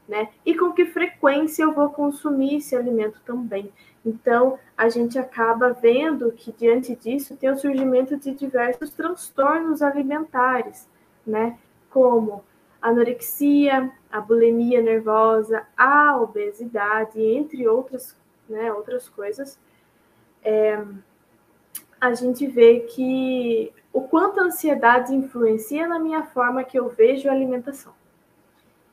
né? 0.07 0.29
E 0.45 0.55
com 0.55 0.71
que 0.71 0.85
frequência 0.85 1.63
eu 1.63 1.73
vou 1.73 1.89
consumir 1.89 2.55
esse 2.55 2.75
alimento 2.77 3.19
também. 3.25 3.71
Então, 4.05 4.57
a 4.77 4.87
gente 4.87 5.19
acaba 5.19 5.73
vendo 5.73 6.31
que 6.31 6.53
diante 6.53 6.95
disso 6.95 7.35
tem 7.35 7.49
o 7.51 7.57
surgimento 7.57 8.17
de 8.17 8.33
diversos 8.33 8.89
transtornos 8.91 9.81
alimentares, 9.81 10.87
né? 11.27 11.59
Como 11.89 12.43
anorexia, 12.81 13.91
a 14.11 14.21
bulimia 14.21 14.81
nervosa, 14.81 15.65
a 15.77 16.17
obesidade, 16.19 17.21
entre 17.21 17.67
outras, 17.67 18.15
né, 18.47 18.71
outras 18.71 19.07
coisas, 19.09 19.59
é, 20.43 20.81
a 21.99 22.13
gente 22.13 22.47
vê 22.47 22.81
que 22.81 23.73
o 23.91 24.01
quanto 24.01 24.39
a 24.39 24.43
ansiedade 24.43 25.13
influencia 25.13 25.87
na 25.87 25.99
minha 25.99 26.23
forma 26.23 26.63
que 26.63 26.79
eu 26.79 26.89
vejo 26.89 27.27
a 27.27 27.31
alimentação. 27.31 27.93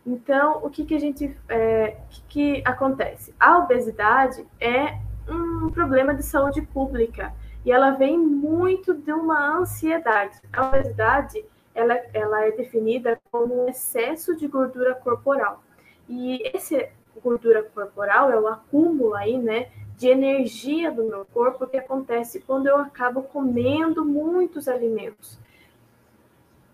Então, 0.05 0.61
o 0.63 0.71
que, 0.71 0.85
que 0.85 0.95
a 0.95 1.01
gente 1.01 1.37
é, 1.49 1.97
que, 2.09 2.23
que 2.29 2.63
acontece? 2.65 3.35
A 3.39 3.59
obesidade 3.59 4.47
é 4.61 4.99
um 5.29 5.71
problema 5.71 6.15
de 6.15 6.23
saúde 6.23 6.63
pública 6.63 7.35
e 7.65 7.73
ela 7.73 7.91
vem 7.91 8.17
muito 8.17 8.95
de 8.95 9.13
uma 9.13 9.59
ansiedade. 9.59 10.41
A 10.53 10.69
obesidade 10.69 11.45
ela, 11.77 11.95
ela 12.13 12.45
é 12.45 12.51
definida 12.51 13.21
como 13.31 13.65
um 13.65 13.69
excesso 13.69 14.35
de 14.35 14.49
gordura 14.49 14.95
corporal. 14.95 15.63
E 16.09 16.43
esse 16.55 16.89
gordura 17.23 17.63
corporal 17.63 18.31
é 18.31 18.39
o 18.39 18.49
acúmulo 18.49 19.15
aí, 19.15 19.39
né, 19.39 19.69
de 19.97 20.09
energia 20.09 20.91
do 20.91 21.05
meu 21.05 21.25
corpo 21.27 21.67
que 21.67 21.77
acontece 21.77 22.41
quando 22.41 22.67
eu 22.67 22.79
acabo 22.79 23.23
comendo 23.23 24.05
muitos 24.05 24.69
alimentos. 24.69 25.39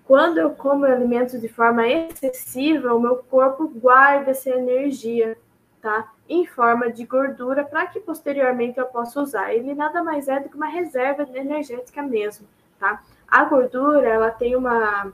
Quando 0.04 0.38
eu 0.38 0.50
como 0.50 0.84
alimentos 0.84 1.40
de 1.40 1.48
forma 1.48 1.86
excessiva, 1.86 2.92
o 2.94 3.00
meu 3.00 3.16
corpo 3.16 3.68
guarda 3.68 4.32
essa 4.32 4.50
energia, 4.50 5.38
tá? 5.80 6.12
Em 6.28 6.44
forma 6.44 6.90
de 6.90 7.04
gordura 7.04 7.64
para 7.64 7.86
que 7.86 8.00
posteriormente 8.00 8.78
eu 8.78 8.86
possa 8.86 9.20
usar. 9.20 9.54
Ele 9.54 9.74
nada 9.74 10.02
mais 10.02 10.28
é 10.28 10.40
do 10.40 10.48
que 10.48 10.56
uma 10.56 10.66
reserva 10.66 11.22
energética 11.34 12.02
mesmo, 12.02 12.46
tá? 12.78 13.02
A 13.32 13.44
gordura, 13.44 14.06
ela 14.06 14.30
tem 14.30 14.54
uma, 14.54 15.10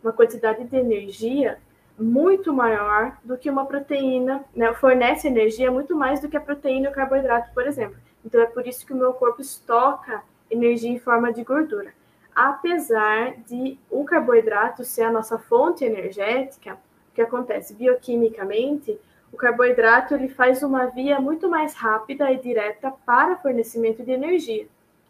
uma 0.00 0.12
quantidade 0.12 0.62
de 0.62 0.76
energia 0.76 1.58
muito 1.98 2.52
maior 2.52 3.16
do 3.24 3.36
que 3.36 3.50
uma 3.50 3.66
proteína, 3.66 4.44
né? 4.54 4.72
Fornece 4.74 5.26
energia 5.26 5.68
muito 5.68 5.96
mais 5.96 6.20
do 6.20 6.28
que 6.28 6.36
a 6.36 6.40
proteína 6.40 6.86
e 6.86 6.90
o 6.92 6.94
carboidrato, 6.94 7.52
por 7.52 7.66
exemplo. 7.66 7.96
Então 8.24 8.40
é 8.40 8.46
por 8.46 8.64
isso 8.68 8.86
que 8.86 8.92
o 8.92 8.96
meu 8.96 9.12
corpo 9.14 9.40
estoca 9.40 10.22
energia 10.48 10.92
em 10.92 11.00
forma 11.00 11.32
de 11.32 11.42
gordura. 11.42 11.92
Apesar 12.32 13.34
de 13.48 13.76
o 13.90 14.04
carboidrato 14.04 14.84
ser 14.84 15.02
a 15.02 15.10
nossa 15.10 15.36
fonte 15.36 15.84
energética, 15.84 16.74
o 17.10 17.14
que 17.16 17.20
acontece 17.20 17.74
bioquimicamente, 17.74 18.96
o 19.32 19.36
carboidrato 19.36 20.14
ele 20.14 20.28
faz 20.28 20.62
uma 20.62 20.86
via 20.86 21.18
muito 21.18 21.50
mais 21.50 21.74
rápida 21.74 22.30
e 22.30 22.38
direta 22.38 22.92
para 23.04 23.38
fornecimento 23.38 24.04
de 24.04 24.12
energia. 24.12 24.68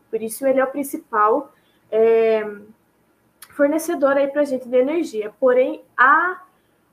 Por 0.08 0.22
isso 0.22 0.46
ele 0.46 0.58
é 0.58 0.64
o 0.64 0.68
principal 0.70 1.52
é, 1.90 2.44
fornecedor 3.50 4.16
aí 4.16 4.28
para 4.28 4.44
gente 4.44 4.68
de 4.68 4.76
energia. 4.76 5.32
Porém, 5.40 5.84
a, 5.96 6.42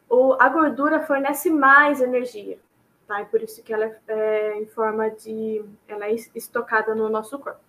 o, 0.09 0.33
a 0.39 0.49
gordura 0.49 1.01
fornece 1.01 1.49
mais 1.49 2.01
energia, 2.01 2.59
tá? 3.07 3.21
E 3.21 3.25
por 3.25 3.41
isso 3.41 3.61
que 3.63 3.73
ela 3.73 3.85
é, 3.85 3.99
é 4.07 4.61
em 4.61 4.65
forma 4.65 5.09
de, 5.09 5.63
ela 5.87 6.05
é 6.05 6.13
estocada 6.13 6.95
no 6.95 7.09
nosso 7.09 7.37
corpo. 7.39 7.59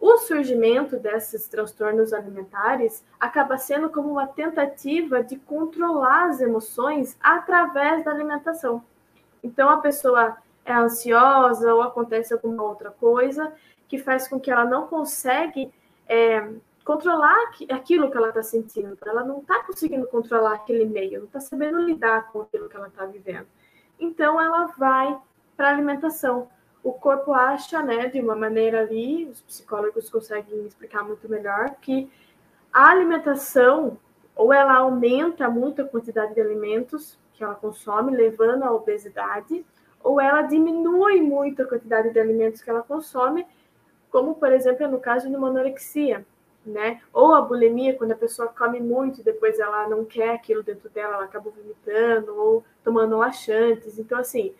O 0.00 0.18
surgimento 0.18 0.98
desses 0.98 1.46
transtornos 1.46 2.12
alimentares 2.12 3.04
acaba 3.20 3.56
sendo 3.56 3.88
como 3.88 4.10
uma 4.10 4.26
tentativa 4.26 5.22
de 5.22 5.36
controlar 5.36 6.28
as 6.28 6.40
emoções 6.40 7.16
através 7.20 8.04
da 8.04 8.10
alimentação. 8.10 8.82
Então 9.44 9.68
a 9.68 9.76
pessoa 9.76 10.36
é 10.64 10.72
ansiosa 10.72 11.72
ou 11.72 11.82
acontece 11.82 12.32
alguma 12.32 12.64
outra 12.64 12.90
coisa 12.90 13.52
que 13.86 13.96
faz 13.96 14.26
com 14.26 14.40
que 14.40 14.50
ela 14.50 14.64
não 14.64 14.88
consegue 14.88 15.72
é, 16.08 16.48
controlar 16.84 17.52
aquilo 17.70 18.10
que 18.10 18.16
ela 18.16 18.28
está 18.28 18.42
sentindo. 18.42 18.96
Ela 19.04 19.24
não 19.24 19.38
está 19.38 19.62
conseguindo 19.62 20.06
controlar 20.06 20.54
aquele 20.54 20.84
meio, 20.84 21.20
não 21.20 21.26
está 21.26 21.40
sabendo 21.40 21.80
lidar 21.80 22.30
com 22.30 22.42
aquilo 22.42 22.68
que 22.68 22.76
ela 22.76 22.88
está 22.88 23.06
vivendo. 23.06 23.46
Então, 23.98 24.40
ela 24.40 24.66
vai 24.78 25.16
para 25.56 25.68
a 25.68 25.70
alimentação. 25.72 26.48
o 26.82 26.92
corpo 26.92 27.32
acha, 27.32 27.80
né, 27.80 28.08
de 28.08 28.20
uma 28.20 28.34
maneira 28.34 28.80
ali, 28.80 29.26
os 29.26 29.40
psicólogos 29.42 30.10
conseguem 30.10 30.66
explicar 30.66 31.04
muito 31.04 31.28
melhor, 31.28 31.76
que 31.80 32.10
a 32.72 32.90
alimentação, 32.90 33.96
ou 34.34 34.52
ela 34.52 34.74
aumenta 34.78 35.48
muito 35.48 35.82
a 35.82 35.84
quantidade 35.84 36.34
de 36.34 36.40
alimentos 36.40 37.16
que 37.34 37.44
ela 37.44 37.54
consome, 37.54 38.16
levando 38.16 38.64
à 38.64 38.72
obesidade, 38.72 39.64
ou 40.02 40.20
ela 40.20 40.42
diminui 40.42 41.20
muito 41.20 41.62
a 41.62 41.66
quantidade 41.66 42.10
de 42.10 42.18
alimentos 42.18 42.60
que 42.60 42.68
ela 42.68 42.82
consome, 42.82 43.46
como, 44.12 44.34
por 44.34 44.52
exemplo, 44.52 44.86
no 44.86 45.00
caso 45.00 45.28
de 45.28 45.34
uma 45.34 45.48
anorexia, 45.48 46.24
né? 46.64 47.00
Ou 47.12 47.34
a 47.34 47.40
bulimia, 47.40 47.96
quando 47.96 48.12
a 48.12 48.16
pessoa 48.16 48.48
come 48.48 48.78
muito 48.78 49.20
e 49.20 49.24
depois 49.24 49.58
ela 49.58 49.88
não 49.88 50.04
quer 50.04 50.34
aquilo 50.34 50.62
dentro 50.62 50.88
dela, 50.90 51.14
ela 51.14 51.24
acaba 51.24 51.50
vomitando 51.50 52.36
ou 52.36 52.62
tomando 52.84 53.16
laxantes. 53.16 53.98
Então, 53.98 54.18
assim, 54.18 54.54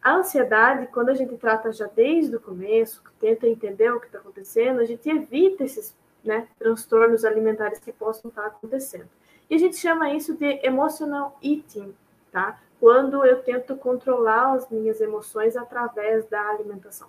a 0.00 0.14
ansiedade, 0.14 0.86
quando 0.86 1.10
a 1.10 1.14
gente 1.14 1.36
trata 1.36 1.72
já 1.72 1.86
desde 1.86 2.36
o 2.36 2.40
começo, 2.40 3.02
tenta 3.18 3.48
entender 3.48 3.92
o 3.92 4.00
que 4.00 4.06
está 4.06 4.18
acontecendo, 4.18 4.80
a 4.80 4.84
gente 4.84 5.06
evita 5.10 5.64
esses 5.64 5.94
né, 6.24 6.46
transtornos 6.58 7.24
alimentares 7.24 7.80
que 7.80 7.92
possam 7.92 8.28
estar 8.28 8.46
acontecendo. 8.46 9.08
E 9.50 9.56
a 9.56 9.58
gente 9.58 9.76
chama 9.76 10.14
isso 10.14 10.34
de 10.36 10.60
emotional 10.64 11.36
eating, 11.42 11.92
tá? 12.30 12.60
Quando 12.78 13.26
eu 13.26 13.42
tento 13.42 13.76
controlar 13.76 14.54
as 14.54 14.70
minhas 14.70 15.00
emoções 15.00 15.56
através 15.56 16.24
da 16.26 16.40
alimentação. 16.40 17.08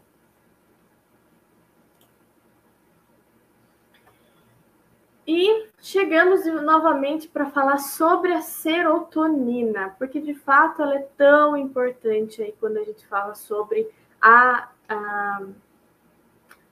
E 5.33 5.69
chegamos 5.81 6.45
novamente 6.45 7.29
para 7.29 7.49
falar 7.51 7.77
sobre 7.77 8.33
a 8.33 8.41
serotonina, 8.41 9.95
porque 9.97 10.19
de 10.19 10.33
fato 10.33 10.81
ela 10.81 10.95
é 10.95 11.07
tão 11.17 11.55
importante 11.55 12.43
aí 12.43 12.53
quando 12.59 12.75
a 12.75 12.83
gente 12.83 13.07
fala 13.07 13.33
sobre 13.33 13.89
a, 14.21 14.67
a, 14.89 15.41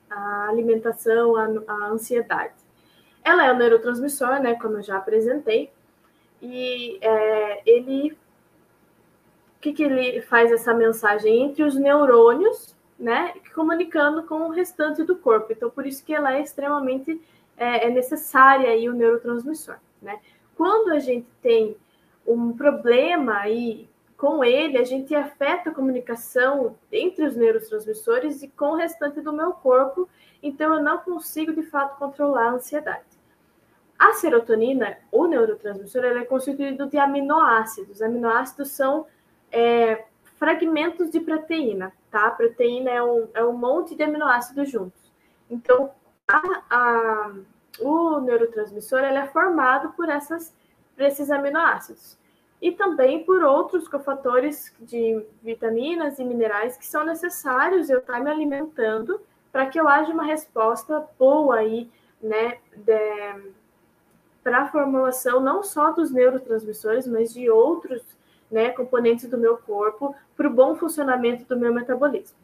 a 0.10 0.50
alimentação, 0.50 1.38
a, 1.38 1.46
a, 1.46 1.86
ansiedade. 1.88 2.56
Ela 3.24 3.46
é 3.46 3.54
um 3.54 3.58
neurotransmissor, 3.58 4.42
né, 4.42 4.56
como 4.56 4.76
eu 4.76 4.84
já 4.84 4.98
apresentei, 4.98 5.72
e 6.42 7.00
é, 7.02 7.62
ele. 7.66 8.12
O 9.56 9.62
que, 9.62 9.72
que 9.72 9.84
ele 9.84 10.20
faz 10.22 10.52
essa 10.52 10.74
mensagem 10.74 11.44
entre 11.44 11.64
os 11.64 11.76
neurônios, 11.76 12.76
né, 13.00 13.36
comunicando 13.56 14.24
com 14.24 14.42
o 14.42 14.50
restante 14.50 15.02
do 15.04 15.16
corpo. 15.16 15.54
Então, 15.54 15.70
por 15.70 15.86
isso 15.86 16.04
que 16.04 16.14
ela 16.14 16.36
é 16.36 16.42
extremamente 16.42 17.22
é, 17.60 17.88
é 17.88 17.90
necessária 17.90 18.70
aí 18.70 18.90
o 18.90 18.94
neurotransmissor, 18.94 19.78
né? 20.02 20.20
Quando 20.56 20.92
a 20.94 21.00
gente 21.00 21.28
tem 21.42 21.78
um 22.26 22.54
problema 22.54 23.38
aí 23.38 23.90
com 24.18 24.44
ele, 24.44 24.78
a 24.78 24.84
gente 24.84 25.14
afeta 25.14 25.70
a 25.70 25.74
comunicação 25.74 26.78
entre 26.92 27.26
os 27.26 27.36
neurotransmissores 27.36 28.42
e 28.44 28.48
com 28.48 28.72
o 28.72 28.76
restante 28.76 29.22
do 29.22 29.32
meu 29.32 29.52
corpo, 29.52 30.10
então 30.42 30.74
eu 30.74 30.82
não 30.82 31.00
consigo 31.00 31.54
de 31.54 31.64
fato 31.64 31.98
controlar 31.98 32.48
a 32.48 32.52
ansiedade. 32.54 33.20
A 33.98 34.14
serotonina, 34.14 34.98
o 35.12 35.28
neurotransmissor, 35.28 36.06
ele 36.06 36.20
é 36.20 36.26
constituído 36.26 36.88
de 36.88 36.98
aminoácidos. 36.98 38.02
Aminoácidos 38.02 38.72
são 38.72 39.06
é, 39.52 40.06
fragmentos 40.38 41.10
de 41.10 41.20
proteína, 41.20 41.92
tá? 42.10 42.28
A 42.28 42.32
proteína 42.32 42.90
é 42.90 43.04
um, 43.04 43.28
é 43.34 43.44
um 43.44 43.54
monte 43.54 43.96
de 43.96 44.04
aminoácidos 44.04 44.70
juntos. 44.70 45.12
Então, 45.50 45.92
a, 46.30 46.64
a, 46.70 47.32
o 47.80 48.20
neurotransmissor 48.20 49.00
ele 49.00 49.18
é 49.18 49.28
formado 49.28 49.90
por, 49.94 50.08
essas, 50.08 50.54
esses 50.98 51.32
aminoácidos 51.32 52.18
e 52.62 52.72
também 52.72 53.24
por 53.24 53.42
outros 53.42 53.88
cofatores 53.88 54.74
de 54.80 55.26
vitaminas 55.42 56.20
e 56.20 56.24
minerais 56.24 56.78
que 56.78 56.86
são 56.86 57.04
necessários 57.04 57.90
eu 57.90 58.00
estar 58.00 58.20
me 58.20 58.30
alimentando 58.30 59.20
para 59.52 59.66
que 59.66 59.80
eu 59.80 59.88
haja 59.88 60.14
uma 60.14 60.24
resposta 60.24 61.08
boa 61.18 61.58
aí, 61.58 61.90
né, 62.22 62.60
para 64.44 64.64
a 64.64 64.68
formulação 64.68 65.40
não 65.40 65.64
só 65.64 65.92
dos 65.92 66.12
neurotransmissores, 66.12 67.08
mas 67.08 67.34
de 67.34 67.50
outros 67.50 68.04
né, 68.52 68.70
componentes 68.70 69.28
do 69.28 69.38
meu 69.38 69.58
corpo 69.58 70.16
para 70.36 70.48
o 70.48 70.54
bom 70.54 70.76
funcionamento 70.76 71.46
do 71.46 71.58
meu 71.58 71.74
metabolismo. 71.74 72.38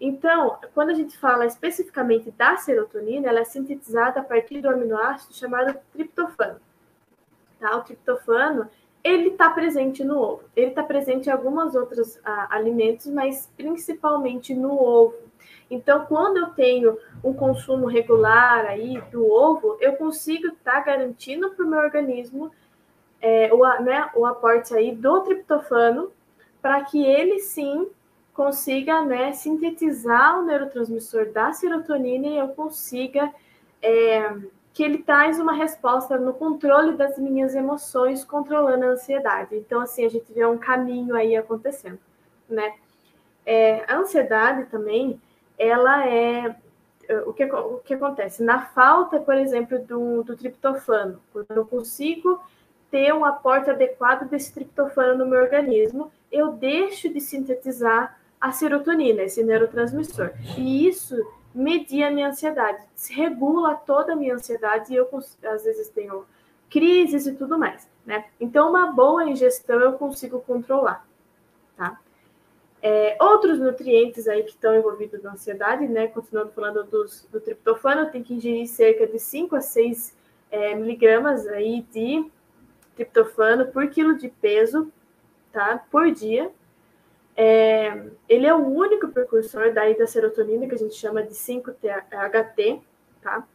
Então, 0.00 0.58
quando 0.72 0.90
a 0.90 0.94
gente 0.94 1.18
fala 1.18 1.44
especificamente 1.44 2.30
da 2.30 2.56
serotonina, 2.56 3.28
ela 3.28 3.40
é 3.40 3.44
sintetizada 3.44 4.20
a 4.20 4.24
partir 4.24 4.62
do 4.62 4.70
aminoácido 4.70 5.34
chamado 5.34 5.78
triptofano. 5.92 6.58
Tá? 7.58 7.76
O 7.76 7.82
triptofano, 7.82 8.66
ele 9.04 9.28
está 9.28 9.50
presente 9.50 10.02
no 10.02 10.18
ovo. 10.18 10.44
Ele 10.56 10.68
está 10.68 10.82
presente 10.82 11.28
em 11.28 11.32
alguns 11.32 11.74
outros 11.74 12.18
ah, 12.24 12.48
alimentos, 12.50 13.06
mas 13.08 13.52
principalmente 13.54 14.54
no 14.54 14.72
ovo. 14.72 15.14
Então, 15.70 16.06
quando 16.06 16.38
eu 16.38 16.46
tenho 16.48 16.98
um 17.22 17.34
consumo 17.34 17.86
regular 17.86 18.64
aí 18.64 19.00
do 19.12 19.30
ovo, 19.30 19.76
eu 19.80 19.92
consigo 19.96 20.48
estar 20.48 20.72
tá 20.72 20.80
garantindo 20.80 21.50
para 21.50 21.64
o 21.64 21.68
meu 21.68 21.78
organismo 21.78 22.50
é, 23.20 23.52
o, 23.52 23.58
né, 23.82 24.10
o 24.14 24.24
aporte 24.24 24.74
aí 24.74 24.94
do 24.94 25.20
triptofano 25.20 26.10
para 26.62 26.82
que 26.84 27.04
ele 27.04 27.38
sim 27.38 27.88
consiga 28.40 29.04
né, 29.04 29.34
sintetizar 29.34 30.38
o 30.38 30.46
neurotransmissor 30.46 31.30
da 31.30 31.52
serotonina 31.52 32.26
e 32.26 32.38
eu 32.38 32.48
consiga 32.48 33.30
é, 33.82 34.34
que 34.72 34.82
ele 34.82 35.02
traz 35.02 35.38
uma 35.38 35.52
resposta 35.52 36.16
no 36.16 36.32
controle 36.32 36.96
das 36.96 37.18
minhas 37.18 37.54
emoções, 37.54 38.24
controlando 38.24 38.86
a 38.86 38.88
ansiedade. 38.88 39.54
Então, 39.56 39.82
assim, 39.82 40.06
a 40.06 40.08
gente 40.08 40.32
vê 40.32 40.46
um 40.46 40.56
caminho 40.56 41.14
aí 41.14 41.36
acontecendo, 41.36 41.98
né? 42.48 42.76
É, 43.44 43.84
a 43.86 43.98
ansiedade 43.98 44.70
também, 44.70 45.20
ela 45.58 46.08
é 46.08 46.56
o 47.26 47.34
que, 47.34 47.44
o 47.44 47.78
que 47.84 47.92
acontece? 47.92 48.42
Na 48.42 48.62
falta, 48.68 49.20
por 49.20 49.34
exemplo, 49.34 49.78
do, 49.80 50.22
do 50.22 50.34
triptofano, 50.34 51.20
quando 51.30 51.50
eu 51.50 51.66
consigo 51.66 52.42
ter 52.90 53.12
um 53.12 53.22
aporte 53.22 53.68
adequado 53.68 54.30
desse 54.30 54.50
triptofano 54.54 55.18
no 55.18 55.26
meu 55.26 55.42
organismo, 55.42 56.10
eu 56.32 56.52
deixo 56.52 57.12
de 57.12 57.20
sintetizar 57.20 58.18
a 58.40 58.52
serotonina, 58.52 59.22
esse 59.22 59.42
neurotransmissor. 59.44 60.32
E 60.56 60.88
isso 60.88 61.16
media 61.54 62.08
a 62.08 62.10
minha 62.10 62.28
ansiedade, 62.28 62.84
regula 63.10 63.74
toda 63.74 64.12
a 64.12 64.16
minha 64.16 64.34
ansiedade 64.34 64.92
e 64.92 64.96
eu 64.96 65.08
às 65.44 65.64
vezes 65.64 65.88
tenho 65.88 66.24
crises 66.70 67.26
e 67.26 67.34
tudo 67.34 67.58
mais, 67.58 67.88
né? 68.06 68.26
Então, 68.40 68.70
uma 68.70 68.92
boa 68.92 69.28
ingestão 69.28 69.80
eu 69.80 69.94
consigo 69.94 70.40
controlar, 70.40 71.04
tá? 71.76 71.98
É, 72.82 73.16
outros 73.20 73.58
nutrientes 73.58 74.26
aí 74.26 74.42
que 74.42 74.50
estão 74.50 74.74
envolvidos 74.74 75.22
na 75.22 75.32
ansiedade, 75.32 75.86
né? 75.86 76.06
Continuando 76.06 76.52
falando 76.52 76.84
dos, 76.84 77.26
do 77.30 77.40
triptofano, 77.40 78.10
tem 78.10 78.22
que 78.22 78.34
ingerir 78.34 78.66
cerca 78.68 79.06
de 79.06 79.18
5 79.18 79.56
a 79.56 79.60
6 79.60 80.16
é, 80.50 80.74
miligramas 80.74 81.46
aí 81.48 81.84
de 81.92 82.24
triptofano 82.94 83.66
por 83.66 83.88
quilo 83.88 84.16
de 84.16 84.28
peso, 84.28 84.90
tá? 85.52 85.84
Por 85.90 86.10
dia, 86.12 86.50
é, 87.36 88.06
ele 88.28 88.46
é 88.46 88.54
o 88.54 88.66
único 88.66 89.08
precursor 89.08 89.72
da 89.72 90.06
serotonina, 90.06 90.66
que 90.66 90.74
a 90.74 90.78
gente 90.78 90.94
chama 90.94 91.22
de 91.22 91.34
5-HT, 91.34 92.80
tá? 93.22 93.46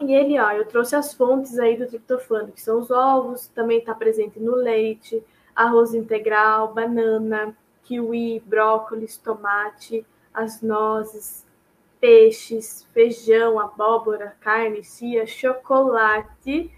E 0.00 0.14
ele, 0.14 0.38
ó, 0.40 0.50
eu 0.52 0.64
trouxe 0.64 0.96
as 0.96 1.12
fontes 1.12 1.58
aí 1.58 1.76
do 1.76 1.86
triptofano, 1.86 2.52
que 2.52 2.60
são 2.60 2.78
os 2.78 2.90
ovos, 2.90 3.48
também 3.48 3.78
está 3.78 3.94
presente 3.94 4.40
no 4.40 4.54
leite, 4.54 5.22
arroz 5.54 5.92
integral, 5.92 6.72
banana, 6.72 7.54
kiwi, 7.82 8.40
brócolis, 8.46 9.18
tomate, 9.18 10.06
as 10.32 10.62
nozes, 10.62 11.44
peixes, 12.00 12.86
feijão, 12.94 13.60
abóbora, 13.60 14.36
carne, 14.40 14.82
chia, 14.82 15.26
chocolate 15.26 16.72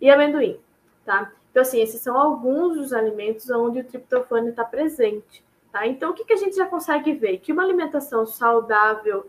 e 0.00 0.10
amendoim, 0.10 0.58
tá? 1.04 1.32
Então, 1.50 1.62
assim, 1.62 1.80
esses 1.80 2.00
são 2.00 2.16
alguns 2.16 2.76
dos 2.76 2.92
alimentos 2.92 3.48
onde 3.50 3.80
o 3.80 3.84
triptofano 3.84 4.48
está 4.48 4.64
presente. 4.64 5.44
Tá? 5.74 5.88
Então, 5.88 6.12
o 6.12 6.14
que, 6.14 6.24
que 6.24 6.32
a 6.32 6.36
gente 6.36 6.54
já 6.54 6.66
consegue 6.66 7.12
ver? 7.14 7.38
Que 7.38 7.52
uma 7.52 7.64
alimentação 7.64 8.24
saudável 8.24 9.28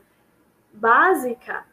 básica, 0.71 1.65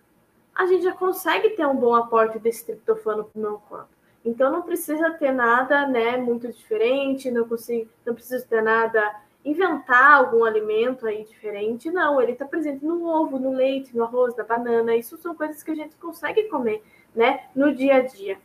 a 0.54 0.64
gente 0.64 0.84
já 0.84 0.94
consegue 0.94 1.50
ter 1.50 1.66
um 1.66 1.76
bom 1.76 1.94
aporte 1.94 2.38
desse 2.38 2.64
triptofano 2.64 3.22
para 3.22 3.38
o 3.38 3.42
meu 3.42 3.58
corpo. 3.68 3.90
Então, 4.24 4.50
não 4.50 4.62
precisa 4.62 5.10
ter 5.10 5.30
nada 5.30 5.86
né, 5.86 6.16
muito 6.16 6.50
diferente, 6.50 7.30
não, 7.30 7.46
consigo, 7.46 7.90
não 8.06 8.14
precisa 8.14 8.46
ter 8.48 8.62
nada, 8.62 9.14
inventar 9.44 10.12
algum 10.12 10.42
alimento 10.42 11.06
aí 11.06 11.22
diferente. 11.22 11.90
Não, 11.90 12.18
ele 12.18 12.32
está 12.32 12.46
presente 12.46 12.82
no 12.82 13.04
ovo, 13.06 13.38
no 13.38 13.52
leite, 13.52 13.94
no 13.94 14.04
arroz, 14.04 14.34
na 14.36 14.44
banana. 14.44 14.96
Isso 14.96 15.18
são 15.18 15.34
coisas 15.34 15.62
que 15.62 15.70
a 15.70 15.76
gente 15.76 15.96
consegue 15.96 16.44
comer 16.44 16.82
né, 17.14 17.44
no 17.54 17.74
dia 17.74 17.96
a 17.96 18.00
dia. 18.00 18.38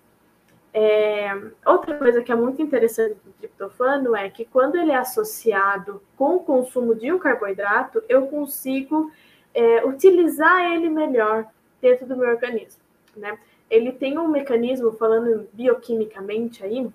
É, 0.74 1.36
outra 1.66 1.98
coisa 1.98 2.22
que 2.22 2.32
é 2.32 2.36
muito 2.36 2.62
interessante 2.62 3.16
do 3.24 3.32
triptofano 3.32 4.16
é 4.16 4.30
que 4.30 4.46
quando 4.46 4.76
ele 4.76 4.92
é 4.92 4.98
associado 4.98 6.02
com 6.16 6.36
o 6.36 6.40
consumo 6.40 6.94
de 6.94 7.12
um 7.12 7.18
carboidrato, 7.18 8.04
eu 8.08 8.28
consigo 8.28 9.12
é, 9.54 9.86
utilizar 9.86 10.72
ele 10.72 10.90
melhor 10.90 11.48
dentro 11.82 12.06
do 12.06 12.16
meu 12.16 12.30
organismo. 12.30 12.82
Né? 13.16 13.38
Ele 13.70 13.92
tem 13.92 14.18
um 14.18 14.28
mecanismo, 14.28 14.92
falando 14.94 15.48
bioquimicamente 15.52 16.64
aí, 16.64 16.88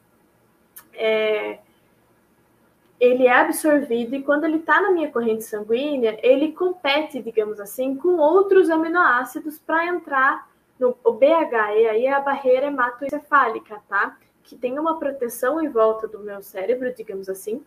é, 0.95 1.59
ele 3.01 3.27
é 3.27 3.33
absorvido 3.33 4.15
e 4.15 4.23
quando 4.23 4.45
ele 4.45 4.59
está 4.59 4.81
na 4.81 4.93
minha 4.93 5.11
corrente 5.11 5.43
sanguínea, 5.43 6.17
ele 6.23 6.53
compete, 6.53 7.21
digamos 7.21 7.59
assim, 7.59 7.97
com 7.97 8.17
outros 8.17 8.71
aminoácidos 8.71 9.59
para 9.59 9.87
entrar 9.87 10.49
no 10.79 10.97
o 11.05 11.13
BHE, 11.13 11.89
aí 11.89 12.07
é 12.07 12.13
a 12.13 12.21
barreira 12.21 12.67
hematoencefálica, 12.67 13.81
tá? 13.89 14.17
Que 14.43 14.57
tem 14.57 14.79
uma 14.79 14.99
proteção 14.99 15.63
em 15.63 15.69
volta 15.69 16.09
do 16.09 16.21
meu 16.21 16.43
cérebro, 16.43 16.93
digamos 16.95 17.29
assim. 17.29 17.65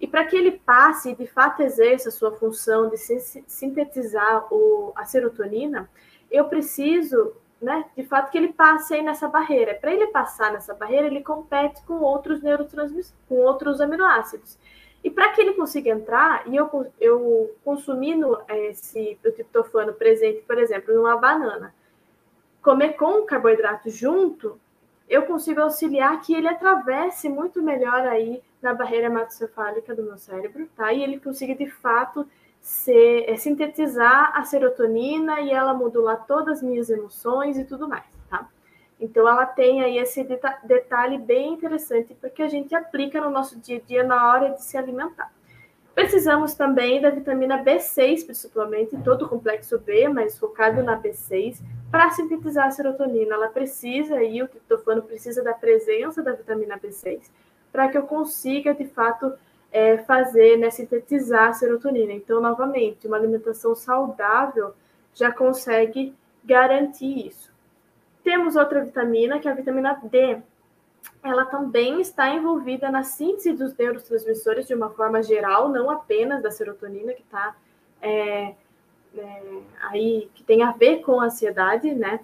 E 0.00 0.06
para 0.06 0.24
que 0.24 0.36
ele 0.36 0.52
passe 0.52 1.10
e 1.10 1.14
de 1.14 1.26
fato 1.26 1.62
exerça 1.62 2.08
a 2.08 2.12
sua 2.12 2.32
função 2.32 2.88
de 2.88 2.96
sintetizar 2.96 4.46
o, 4.52 4.92
a 4.94 5.04
serotonina, 5.04 5.90
eu 6.30 6.44
preciso, 6.44 7.32
né, 7.60 7.84
de 7.96 8.04
fato, 8.04 8.30
que 8.30 8.38
ele 8.38 8.52
passe 8.52 8.94
aí 8.94 9.02
nessa 9.02 9.28
barreira. 9.28 9.74
Para 9.74 9.92
ele 9.92 10.06
passar 10.08 10.52
nessa 10.52 10.72
barreira, 10.74 11.06
ele 11.06 11.22
compete 11.22 11.82
com 11.84 11.94
outros 11.94 12.42
neurotransmissores, 12.42 13.14
com 13.28 13.36
outros 13.36 13.80
aminoácidos. 13.80 14.56
E 15.02 15.10
para 15.10 15.30
que 15.30 15.40
ele 15.40 15.54
consiga 15.54 15.90
entrar, 15.90 16.46
e 16.46 16.56
eu, 16.56 16.92
eu 17.00 17.56
consumindo 17.64 18.40
esse 18.48 19.18
o 19.24 19.32
triptofano 19.32 19.92
presente, 19.92 20.42
por 20.42 20.58
exemplo, 20.58 20.94
numa 20.94 21.16
banana, 21.16 21.74
comer 22.68 22.98
com 22.98 23.24
carboidrato 23.24 23.88
junto, 23.88 24.60
eu 25.08 25.22
consigo 25.22 25.58
auxiliar 25.58 26.20
que 26.20 26.34
ele 26.34 26.46
atravesse 26.46 27.26
muito 27.26 27.62
melhor 27.62 28.06
aí 28.06 28.42
na 28.60 28.74
barreira 28.74 29.06
hematocefálica 29.06 29.94
do 29.94 30.02
meu 30.02 30.18
cérebro, 30.18 30.68
tá? 30.76 30.92
E 30.92 31.02
ele 31.02 31.18
consiga 31.18 31.54
de 31.54 31.66
fato 31.70 32.28
ser, 32.60 33.24
é, 33.26 33.38
sintetizar 33.38 34.36
a 34.36 34.44
serotonina 34.44 35.40
e 35.40 35.50
ela 35.50 35.72
modular 35.72 36.26
todas 36.26 36.58
as 36.58 36.62
minhas 36.62 36.90
emoções 36.90 37.56
e 37.56 37.64
tudo 37.64 37.88
mais, 37.88 38.04
tá? 38.28 38.46
Então 39.00 39.26
ela 39.26 39.46
tem 39.46 39.82
aí 39.82 39.96
esse 39.96 40.22
detalhe 40.62 41.16
bem 41.16 41.54
interessante 41.54 42.14
porque 42.20 42.42
a 42.42 42.48
gente 42.48 42.74
aplica 42.74 43.18
no 43.18 43.30
nosso 43.30 43.58
dia 43.58 43.78
a 43.78 43.80
dia 43.80 44.04
na 44.04 44.28
hora 44.28 44.50
de 44.50 44.62
se 44.62 44.76
alimentar. 44.76 45.32
Precisamos 45.98 46.54
também 46.54 47.00
da 47.00 47.10
vitamina 47.10 47.58
B6, 47.60 48.24
principalmente, 48.24 48.96
todo 48.98 49.24
o 49.24 49.28
complexo 49.28 49.80
B, 49.80 50.08
mas 50.08 50.38
focado 50.38 50.80
na 50.80 50.96
B6, 50.96 51.60
para 51.90 52.08
sintetizar 52.10 52.68
a 52.68 52.70
serotonina. 52.70 53.34
Ela 53.34 53.48
precisa, 53.48 54.22
e 54.22 54.40
o 54.40 54.46
triptofano 54.46 55.02
precisa 55.02 55.42
da 55.42 55.52
presença 55.52 56.22
da 56.22 56.30
vitamina 56.30 56.78
B6 56.78 57.28
para 57.72 57.88
que 57.88 57.98
eu 57.98 58.04
consiga, 58.04 58.72
de 58.72 58.84
fato, 58.84 59.32
é, 59.72 59.98
fazer, 59.98 60.56
né, 60.56 60.70
sintetizar 60.70 61.48
a 61.48 61.52
serotonina. 61.52 62.12
Então, 62.12 62.40
novamente, 62.40 63.08
uma 63.08 63.16
alimentação 63.16 63.74
saudável 63.74 64.72
já 65.12 65.32
consegue 65.32 66.14
garantir 66.44 67.26
isso. 67.26 67.52
Temos 68.22 68.54
outra 68.54 68.84
vitamina, 68.84 69.40
que 69.40 69.48
é 69.48 69.50
a 69.50 69.54
vitamina 69.54 70.00
D. 70.04 70.38
Ela 71.22 71.44
também 71.44 72.00
está 72.00 72.30
envolvida 72.30 72.90
na 72.90 73.02
síntese 73.02 73.52
dos 73.52 73.76
neurotransmissores 73.76 74.66
de 74.66 74.74
uma 74.74 74.90
forma 74.90 75.22
geral, 75.22 75.68
não 75.68 75.90
apenas 75.90 76.42
da 76.42 76.50
serotonina, 76.50 77.12
que 77.12 77.22
está 77.22 77.56
é, 78.00 78.54
é, 79.16 79.42
aí, 79.82 80.30
que 80.34 80.42
tem 80.44 80.62
a 80.62 80.72
ver 80.72 81.00
com 81.00 81.20
a 81.20 81.24
ansiedade, 81.24 81.92
né? 81.94 82.20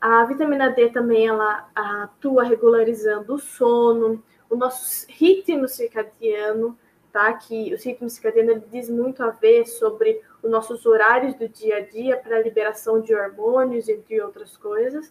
A 0.00 0.24
vitamina 0.24 0.68
D 0.68 0.90
também 0.90 1.26
ela 1.26 1.68
atua 1.74 2.44
regularizando 2.44 3.34
o 3.34 3.38
sono, 3.38 4.22
o 4.50 4.56
nosso 4.56 5.06
ritmo 5.08 5.66
circadiano, 5.66 6.76
tá? 7.10 7.32
Que 7.32 7.72
o 7.72 7.78
ritmo 7.78 8.10
circadiano 8.10 8.50
ele 8.50 8.62
diz 8.70 8.90
muito 8.90 9.22
a 9.22 9.30
ver 9.30 9.66
sobre 9.66 10.20
os 10.42 10.50
nossos 10.50 10.84
horários 10.84 11.34
do 11.34 11.48
dia 11.48 11.78
a 11.78 11.80
dia 11.80 12.16
para 12.18 12.42
liberação 12.42 13.00
de 13.00 13.14
hormônios, 13.14 13.88
entre 13.88 14.20
outras 14.20 14.56
coisas, 14.56 15.10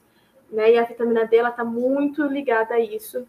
né? 0.54 0.74
E 0.74 0.78
a 0.78 0.84
vitamina 0.84 1.26
D 1.26 1.38
ela 1.38 1.50
está 1.50 1.64
muito 1.64 2.24
ligada 2.24 2.76
a 2.76 2.80
isso. 2.80 3.28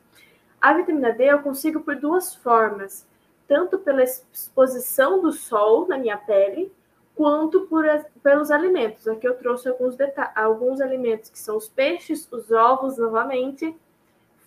A 0.60 0.72
vitamina 0.74 1.12
D 1.12 1.24
eu 1.24 1.42
consigo 1.42 1.80
por 1.80 1.96
duas 1.96 2.34
formas, 2.34 3.06
tanto 3.48 3.78
pela 3.78 4.02
exposição 4.02 5.20
do 5.20 5.32
sol 5.32 5.86
na 5.88 5.98
minha 5.98 6.16
pele, 6.16 6.72
quanto 7.14 7.62
por, 7.66 7.84
pelos 8.22 8.50
alimentos. 8.50 9.06
Aqui 9.06 9.26
eu 9.26 9.36
trouxe 9.36 9.68
alguns, 9.68 9.96
alguns 10.34 10.80
alimentos 10.80 11.30
que 11.30 11.38
são 11.38 11.56
os 11.56 11.68
peixes, 11.68 12.30
os 12.30 12.50
ovos, 12.50 12.98
novamente, 12.98 13.74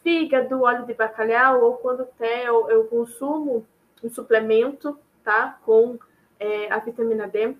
fígado, 0.04 0.62
óleo 0.62 0.86
de 0.86 0.94
bacalhau, 0.94 1.64
ou 1.64 1.74
quando 1.78 2.02
até 2.02 2.48
eu, 2.48 2.70
eu 2.70 2.86
consumo 2.86 3.66
um 4.04 4.10
suplemento, 4.10 4.98
tá? 5.24 5.60
Com 5.66 5.98
é, 6.40 6.72
a 6.72 6.80
vitamina 6.80 7.28
D. 7.28 7.56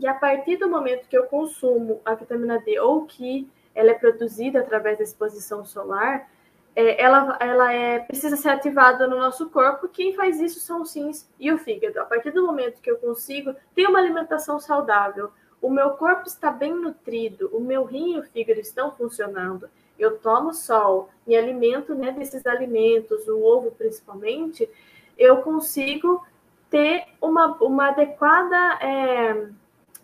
E 0.00 0.06
a 0.06 0.14
partir 0.14 0.56
do 0.56 0.68
momento 0.68 1.08
que 1.08 1.16
eu 1.16 1.24
consumo 1.24 2.00
a 2.04 2.14
vitamina 2.14 2.58
D 2.60 2.78
ou 2.78 3.06
que 3.06 3.48
ela 3.78 3.92
é 3.92 3.94
produzida 3.94 4.58
através 4.58 4.98
da 4.98 5.04
exposição 5.04 5.64
solar, 5.64 6.28
é, 6.74 7.00
ela, 7.00 7.36
ela 7.40 7.72
é, 7.72 8.00
precisa 8.00 8.36
ser 8.36 8.48
ativada 8.48 9.06
no 9.06 9.16
nosso 9.16 9.48
corpo. 9.50 9.88
Quem 9.88 10.14
faz 10.14 10.40
isso 10.40 10.58
são 10.58 10.82
os 10.82 10.94
rins 10.94 11.28
e 11.38 11.52
o 11.52 11.58
fígado. 11.58 12.00
A 12.00 12.04
partir 12.04 12.32
do 12.32 12.44
momento 12.44 12.80
que 12.80 12.90
eu 12.90 12.98
consigo 12.98 13.54
ter 13.76 13.86
uma 13.86 14.00
alimentação 14.00 14.58
saudável, 14.58 15.30
o 15.62 15.70
meu 15.70 15.90
corpo 15.90 16.26
está 16.26 16.50
bem 16.50 16.74
nutrido, 16.74 17.48
o 17.52 17.60
meu 17.60 17.84
rim 17.84 18.14
e 18.14 18.18
o 18.18 18.22
fígado 18.24 18.58
estão 18.58 18.90
funcionando, 18.90 19.68
eu 19.96 20.18
tomo 20.18 20.52
sol, 20.52 21.10
me 21.24 21.36
alimento 21.36 21.94
né, 21.94 22.10
desses 22.10 22.44
alimentos, 22.46 23.28
o 23.28 23.42
ovo 23.42 23.70
principalmente, 23.72 24.68
eu 25.16 25.38
consigo 25.38 26.24
ter 26.68 27.04
uma, 27.20 27.56
uma 27.60 27.88
adequada 27.88 28.78
é, 28.80 29.48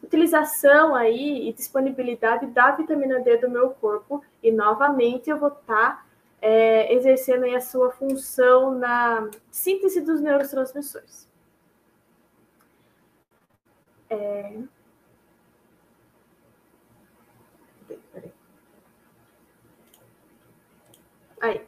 utilização 0.05 0.95
aí 0.95 1.49
e 1.49 1.53
disponibilidade 1.53 2.47
da 2.47 2.71
vitamina 2.73 3.21
D 3.21 3.39
do 3.39 3.51
meu 3.51 3.71
corpo 3.71 4.23
e 4.43 4.53
novamente 4.53 5.31
eu 5.31 5.39
vou 5.39 5.49
estar 5.49 5.97
tá, 5.97 6.07
é, 6.41 6.93
exercendo 6.95 7.45
aí 7.45 7.55
a 7.55 7.61
sua 7.61 7.91
função 7.93 8.79
na 8.79 9.29
síntese 9.51 10.01
dos 10.01 10.21
neurotransmissores. 10.21 11.29
É, 14.11 14.59
Aí. 21.45 21.61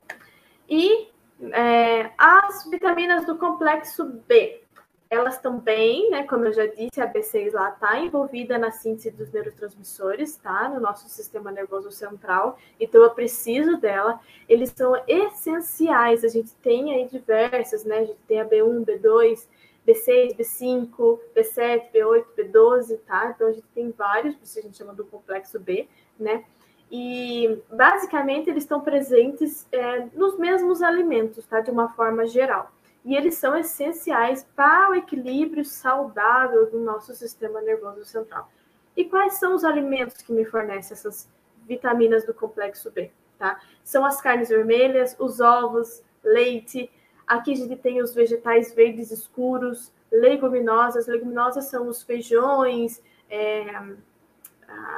E 0.70 1.08
é, 1.52 2.10
as 2.16 2.64
vitaminas 2.70 3.26
do 3.26 3.36
complexo 3.36 4.06
B, 4.26 4.62
elas 5.08 5.38
também, 5.38 6.10
né, 6.10 6.24
como 6.24 6.46
eu 6.46 6.52
já 6.52 6.66
disse, 6.66 7.00
a 7.00 7.12
B6 7.12 7.52
lá 7.52 7.70
está 7.70 7.98
envolvida 8.00 8.58
na 8.58 8.70
síntese 8.70 9.10
dos 9.10 9.30
neurotransmissores, 9.30 10.36
tá? 10.36 10.68
No 10.68 10.80
nosso 10.80 11.08
sistema 11.08 11.52
nervoso 11.52 11.90
central, 11.92 12.58
então 12.80 13.02
eu 13.02 13.10
preciso 13.10 13.76
dela. 13.76 14.20
Eles 14.48 14.72
são 14.74 15.00
essenciais, 15.06 16.24
a 16.24 16.28
gente 16.28 16.52
tem 16.56 16.92
aí 16.92 17.08
diversas, 17.08 17.84
né? 17.84 17.98
A 17.98 18.04
gente 18.04 18.20
tem 18.26 18.40
a 18.40 18.44
B1, 18.44 18.84
B2, 18.84 19.46
B6, 19.86 20.36
B5, 20.36 21.20
B7, 21.36 21.92
B8, 21.94 22.24
B12, 22.36 22.98
tá? 23.06 23.32
Então 23.34 23.46
a 23.46 23.52
gente 23.52 23.66
tem 23.72 23.90
vários, 23.92 24.34
por 24.34 24.44
isso 24.44 24.58
a 24.58 24.62
gente 24.62 24.76
chama 24.76 24.92
do 24.92 25.04
complexo 25.04 25.60
B, 25.60 25.88
né? 26.18 26.44
E 26.90 27.60
basicamente 27.70 28.50
eles 28.50 28.64
estão 28.64 28.80
presentes 28.80 29.66
é, 29.70 30.06
nos 30.14 30.36
mesmos 30.36 30.82
alimentos, 30.82 31.46
tá? 31.46 31.60
De 31.60 31.70
uma 31.70 31.88
forma 31.90 32.26
geral. 32.26 32.72
E 33.06 33.14
eles 33.14 33.36
são 33.36 33.56
essenciais 33.56 34.44
para 34.56 34.90
o 34.90 34.94
equilíbrio 34.96 35.64
saudável 35.64 36.68
do 36.68 36.80
nosso 36.80 37.14
sistema 37.14 37.60
nervoso 37.60 38.04
central. 38.04 38.50
E 38.96 39.04
quais 39.04 39.34
são 39.34 39.54
os 39.54 39.62
alimentos 39.62 40.20
que 40.20 40.32
me 40.32 40.44
fornecem 40.44 40.92
essas 40.92 41.30
vitaminas 41.68 42.26
do 42.26 42.34
complexo 42.34 42.90
B? 42.90 43.12
Tá? 43.38 43.60
São 43.84 44.04
as 44.04 44.20
carnes 44.20 44.48
vermelhas, 44.48 45.14
os 45.20 45.38
ovos, 45.38 46.02
leite. 46.24 46.90
Aqui 47.24 47.52
a 47.52 47.54
gente 47.54 47.76
tem 47.76 48.02
os 48.02 48.12
vegetais 48.12 48.74
verdes 48.74 49.12
escuros, 49.12 49.92
leguminosas. 50.10 51.06
Leguminosas 51.06 51.66
são 51.66 51.86
os 51.86 52.02
feijões, 52.02 53.00
é, 53.30 53.66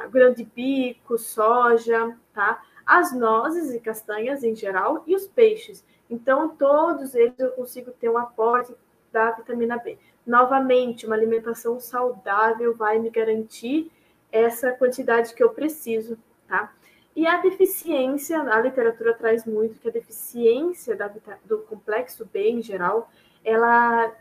grande 0.09 0.43
bico, 0.43 1.15
soja, 1.19 2.17
tá? 2.33 2.59
As 2.83 3.13
nozes 3.13 3.71
e 3.71 3.79
castanhas 3.79 4.43
em 4.43 4.55
geral 4.55 5.03
e 5.05 5.15
os 5.15 5.27
peixes. 5.27 5.85
Então, 6.09 6.49
todos 6.49 7.13
eles 7.13 7.37
eu 7.39 7.51
consigo 7.51 7.91
ter 7.91 8.09
um 8.09 8.17
aporte 8.17 8.73
da 9.11 9.31
vitamina 9.31 9.77
B. 9.77 9.97
Novamente, 10.25 11.05
uma 11.05 11.15
alimentação 11.15 11.79
saudável 11.79 12.75
vai 12.75 12.99
me 12.99 13.09
garantir 13.09 13.91
essa 14.31 14.71
quantidade 14.71 15.33
que 15.33 15.43
eu 15.43 15.49
preciso, 15.49 16.17
tá? 16.47 16.73
E 17.15 17.27
a 17.27 17.37
deficiência, 17.37 18.39
a 18.41 18.61
literatura 18.61 19.13
traz 19.13 19.45
muito 19.45 19.79
que 19.79 19.89
a 19.89 19.91
deficiência 19.91 20.95
da, 20.95 21.11
do 21.43 21.59
complexo 21.59 22.25
B 22.31 22.49
em 22.49 22.61
geral, 22.61 23.11
ela 23.43 24.15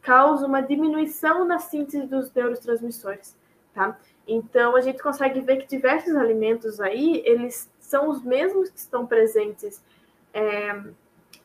causa 0.00 0.46
uma 0.46 0.60
diminuição 0.60 1.44
na 1.44 1.58
síntese 1.58 2.06
dos 2.06 2.32
neurotransmissores, 2.32 3.36
tá? 3.74 3.98
Então, 4.26 4.76
a 4.76 4.80
gente 4.80 5.02
consegue 5.02 5.40
ver 5.40 5.58
que 5.58 5.68
diversos 5.68 6.14
alimentos 6.14 6.80
aí, 6.80 7.22
eles 7.24 7.70
são 7.78 8.08
os 8.08 8.22
mesmos 8.22 8.70
que 8.70 8.78
estão 8.78 9.06
presentes, 9.06 9.82
é, 10.36 10.82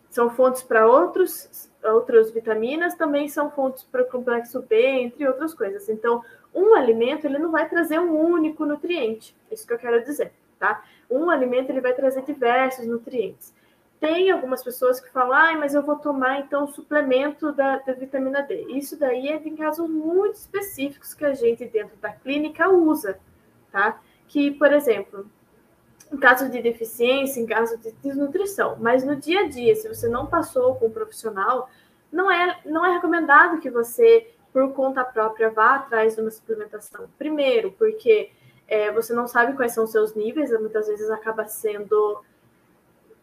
são 0.09 0.29
fontes 0.29 0.61
para 0.61 0.85
outros, 0.85 1.71
outras 1.81 2.29
vitaminas, 2.29 2.93
também 2.93 3.29
são 3.29 3.49
fontes 3.49 3.83
para 3.83 4.01
o 4.01 4.05
complexo 4.05 4.61
B, 4.61 4.75
entre 4.85 5.25
outras 5.25 5.53
coisas. 5.53 5.87
Então, 5.87 6.21
um 6.53 6.75
alimento, 6.75 7.25
ele 7.25 7.39
não 7.39 7.51
vai 7.51 7.69
trazer 7.69 7.97
um 7.99 8.13
único 8.13 8.65
nutriente, 8.65 9.33
é 9.49 9.53
isso 9.53 9.65
que 9.65 9.71
eu 9.71 9.77
quero 9.77 10.03
dizer, 10.03 10.33
tá? 10.59 10.83
Um 11.09 11.29
alimento, 11.29 11.69
ele 11.69 11.79
vai 11.79 11.93
trazer 11.93 12.23
diversos 12.23 12.85
nutrientes. 12.85 13.53
tem 13.97 14.29
algumas 14.31 14.63
pessoas 14.63 14.99
que 14.99 15.09
falam, 15.11 15.33
ah, 15.33 15.57
mas 15.57 15.73
eu 15.73 15.83
vou 15.83 15.95
tomar 15.95 16.39
então 16.39 16.67
suplemento 16.67 17.53
da, 17.53 17.77
da, 17.77 17.93
vitamina 17.93 18.41
D. 18.41 18.65
Isso 18.69 18.99
daí 18.99 19.27
é 19.27 19.35
em 19.35 19.55
casos 19.55 19.87
muito 19.87 20.35
específicos 20.35 21.13
que 21.13 21.23
a 21.23 21.33
gente 21.33 21.65
dentro 21.65 21.95
da 21.97 22.11
clínica 22.11 22.67
usa, 22.67 23.19
tá? 23.71 24.01
Que, 24.27 24.51
por 24.51 24.73
exemplo, 24.73 25.29
em 26.11 26.17
caso 26.17 26.49
de 26.49 26.61
deficiência, 26.61 27.39
em 27.39 27.45
caso 27.45 27.77
de 27.77 27.91
desnutrição, 28.03 28.77
mas 28.79 29.03
no 29.03 29.15
dia 29.15 29.41
a 29.41 29.47
dia, 29.47 29.75
se 29.75 29.87
você 29.87 30.09
não 30.09 30.27
passou 30.27 30.75
com 30.75 30.87
um 30.87 30.91
profissional, 30.91 31.69
não 32.11 32.29
é, 32.29 32.59
não 32.65 32.85
é 32.85 32.93
recomendado 32.93 33.61
que 33.61 33.69
você, 33.69 34.27
por 34.51 34.73
conta 34.73 35.03
própria, 35.05 35.49
vá 35.49 35.75
atrás 35.75 36.15
de 36.15 36.21
uma 36.21 36.29
suplementação. 36.29 37.07
Primeiro, 37.17 37.71
porque 37.71 38.29
é, 38.67 38.91
você 38.91 39.13
não 39.13 39.27
sabe 39.27 39.53
quais 39.55 39.73
são 39.73 39.85
os 39.85 39.91
seus 39.91 40.13
níveis, 40.13 40.51
muitas 40.59 40.87
vezes 40.87 41.09
acaba 41.09 41.47
sendo 41.47 42.21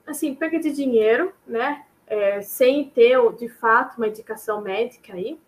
assim, 0.06 0.34
perda 0.34 0.58
de 0.58 0.72
dinheiro, 0.72 1.32
né? 1.46 1.84
É, 2.06 2.40
sem 2.40 2.88
ter, 2.88 3.18
de 3.34 3.48
fato, 3.50 3.98
uma 3.98 4.08
indicação 4.08 4.62
médica 4.62 5.12
aí. 5.12 5.38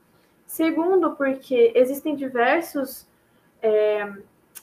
Segundo, 0.47 1.13
porque 1.17 1.73
existem 1.75 2.15
diversos 2.15 3.07
é, 3.63 4.13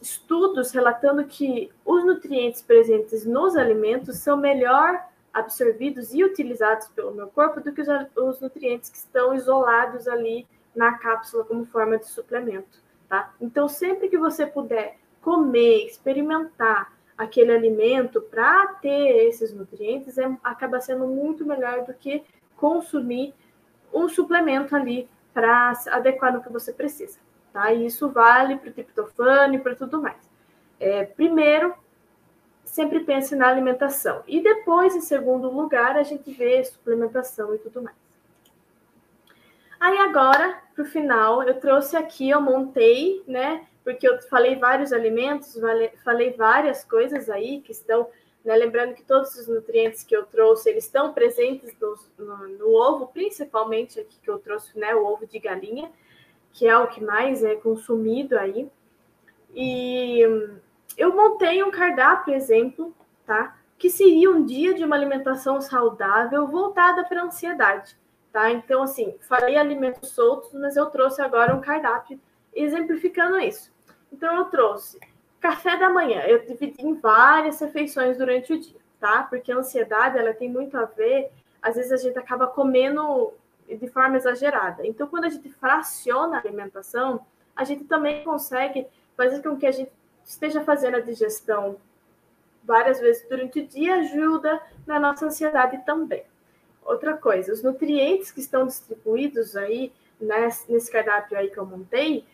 estudos 0.02 0.72
relatando 0.72 1.24
que 1.26 1.72
os 1.86 2.06
nutrientes 2.06 2.62
presentes 2.62 3.26
nos 3.26 3.56
alimentos 3.56 4.18
são 4.18 4.38
melhor 4.38 5.02
absorvidos 5.34 6.14
e 6.14 6.24
utilizados 6.24 6.88
pelo 6.89 7.14
meu 7.14 7.28
corpo 7.28 7.62
do 7.62 7.72
que 7.72 7.82
os, 7.82 7.88
os 8.16 8.39
nutrientes 8.39 8.89
que 8.89 8.98
estão 8.98 9.34
isolados 9.34 10.08
ali 10.08 10.48
na 10.76 10.98
cápsula 10.98 11.43
como 11.43 11.66
forma 11.66 11.98
de 11.98 12.08
suplemento, 12.08 12.80
tá? 13.10 13.34
Então, 13.39 13.68
sempre 13.68 14.10
que 14.10 14.18
você 14.18 14.45
puder 14.45 14.98
comer, 15.22 15.86
experimentar 15.86 16.93
aquele 17.18 17.52
alimento 17.52 18.22
para 18.22 18.68
ter 18.82 19.28
esses 19.28 19.52
nutrientes 19.52 20.18
é, 20.18 20.38
acaba 20.43 20.80
sendo 20.80 21.08
muito 21.08 21.45
melhor 21.45 21.84
do 21.84 21.93
que 21.93 22.24
consumir 22.56 23.34
um 23.93 24.08
suplemento 24.08 24.76
ali 24.76 25.10
para 25.34 25.74
adequar 25.88 26.34
no 26.34 26.41
que 26.41 26.52
você 26.52 26.72
precisa. 26.72 27.20
Tá? 27.58 27.74
E 27.74 27.88
isso 27.88 28.08
vale 28.10 28.55
para 28.58 28.70
o 28.70 28.72
triptofano 28.72 29.55
e 29.55 29.58
para 29.58 29.74
tudo 29.74 29.99
mais. 29.99 30.30
É, 30.80 31.05
primeiro, 31.05 31.74
sempre 32.64 32.99
pense 32.99 33.36
na 33.36 33.47
alimentação. 33.47 34.22
E 34.28 34.39
depois, 34.41 34.95
em 34.95 35.01
segundo 35.01 35.49
lugar, 35.49 35.97
a 35.97 36.03
gente 36.03 36.32
vê 36.32 36.64
suplementação 36.64 37.55
e 37.55 37.58
tudo 37.58 37.82
mais. 37.82 37.95
Aí 39.80 39.97
agora, 39.97 40.62
para 40.76 40.84
o 40.84 40.86
final, 40.86 41.41
eu 41.41 41.60
trouxe 41.60 41.97
aqui, 41.97 42.30
eu 42.30 42.39
montei, 42.39 43.24
né, 43.28 43.66
porque 43.84 44.08
eu 44.08 44.22
falei 44.30 44.55
vários 44.55 44.93
alimentos, 44.93 45.58
falei 46.03 46.34
várias 46.34 46.84
coisas 46.84 47.28
aí 47.28 47.62
que 47.62 47.72
estão, 47.72 48.08
né, 48.45 48.55
lembrando 48.55 48.93
que 48.93 49.01
todos 49.01 49.34
os 49.36 49.47
nutrientes 49.47 50.03
que 50.03 50.16
eu 50.16 50.28
trouxe, 50.28 50.70
eles 50.70 50.84
estão 50.84 51.12
presentes 51.12 51.76
no, 51.82 51.97
no, 52.20 52.47
no, 52.49 52.72
ovo, 52.76 53.08
principalmente 53.08 53.99
aqui 53.99 54.20
que 54.22 54.30
eu 54.30 54.38
trouxe, 54.38 54.78
né, 54.78 54.93
o 54.93 55.03
ovo 55.03 55.26
de 55.26 55.39
galinha, 55.39 55.91
que 56.58 56.68
é 56.68 56.76
o 56.76 56.88
que 56.88 57.03
mais 57.03 57.43
é 57.43 57.53
consumido 57.53 58.36
aí. 58.36 58.68
E 59.53 60.22
eu 60.97 61.16
montei 61.16 61.62
um 61.62 61.70
cardápio, 61.70 62.34
exemplo, 62.34 62.95
tá? 63.28 63.55
Que 63.78 63.91
seria 63.91 64.32
um 64.32 64.43
dia 64.43 64.74
de 64.74 64.84
uma 64.84 64.95
alimentação 64.95 65.62
saudável 65.62 66.47
voltada 66.47 67.03
para 67.03 67.22
a 67.22 67.26
ansiedade, 67.26 67.95
tá? 68.34 68.49
Então, 68.49 68.82
assim, 68.82 69.16
falei 69.22 69.55
alimentos 69.55 70.10
soltos, 70.10 70.51
mas 70.53 70.76
eu 70.76 70.88
trouxe 70.88 71.22
agora 71.22 71.53
um 71.53 71.62
cardápio 71.62 72.20
exemplificando 72.55 73.39
isso. 73.39 73.72
Então, 74.12 74.36
eu 74.36 74.45
trouxe 74.45 74.99
café 75.39 75.78
da 75.78 75.89
manhã. 75.89 76.22
Eu 76.22 76.43
dividi 76.43 76.84
em 76.84 76.95
várias 76.95 77.60
refeições 77.60 78.18
durante 78.18 78.53
o 78.53 78.60
dia, 78.60 78.80
tá? 78.99 79.22
Porque 79.30 79.51
a 79.51 79.58
ansiedade, 79.58 80.18
ela 80.18 80.34
tem 80.34 80.49
muito 80.49 80.76
a 80.76 80.86
ver... 80.86 81.32
Às 81.62 81.76
vezes, 81.76 81.91
a 81.91 81.97
gente 81.97 82.18
acaba 82.18 82.47
comendo 82.47 83.32
de 83.76 83.88
forma 83.88 84.18
exagerada. 84.18 84.86
Então, 84.86 85.07
quando 85.07 85.26
a 85.26 85.30
gente 85.30 85.49
fraciona 85.49 86.38
a 86.38 86.39
alimentação, 86.39 87.26
a 87.55 87.63
gente 87.63 87.84
também 87.84 88.24
consegue 88.24 88.88
fazer 89.15 89.41
com 89.41 89.57
que 89.57 89.65
a 89.65 89.72
gente 89.72 89.91
esteja 90.24 90.63
fazendo 90.63 90.97
a 90.97 91.01
digestão 91.01 91.78
várias 92.63 92.99
vezes 92.99 93.26
durante 93.28 93.61
o 93.61 93.68
dia, 93.68 93.95
ajuda 93.95 94.61
na 94.86 94.99
nossa 94.99 95.26
ansiedade 95.26 95.84
também. 95.86 96.24
Outra 96.84 97.15
coisa, 97.18 97.51
os 97.51 97.63
nutrientes 97.63 98.32
que 98.32 98.41
estão 98.41 98.68
distribuídos 98.68 99.55
aí 99.55 99.91
nesse 100.68 100.91
cardápio 100.91 101.38
aí 101.38 101.49
que 101.49 101.57
eu 101.57 101.65
montei, 101.65 102.26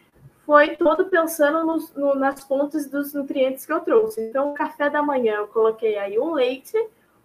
foi 0.45 0.75
todo 0.75 1.05
pensando 1.05 1.65
nos, 1.65 1.93
no, 1.93 2.15
nas 2.15 2.43
fontes 2.43 2.89
dos 2.89 3.13
nutrientes 3.13 3.65
que 3.65 3.71
eu 3.71 3.79
trouxe. 3.79 4.21
Então, 4.21 4.53
café 4.53 4.89
da 4.89 5.01
manhã 5.01 5.35
eu 5.35 5.47
coloquei 5.47 5.97
aí 5.97 6.19
um 6.19 6.33
leite, 6.33 6.77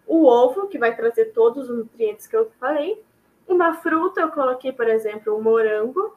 o 0.07 0.25
ovo, 0.25 0.69
que 0.69 0.79
vai 0.79 0.95
trazer 0.95 1.27
todos 1.27 1.69
os 1.69 1.77
nutrientes 1.77 2.27
que 2.27 2.37
eu 2.37 2.51
falei, 2.61 3.03
uma 3.49 3.75
fruta, 3.75 4.21
eu 4.21 4.31
coloquei, 4.31 4.73
por 4.73 4.89
exemplo, 4.89 5.37
um 5.37 5.43
morango, 5.43 6.17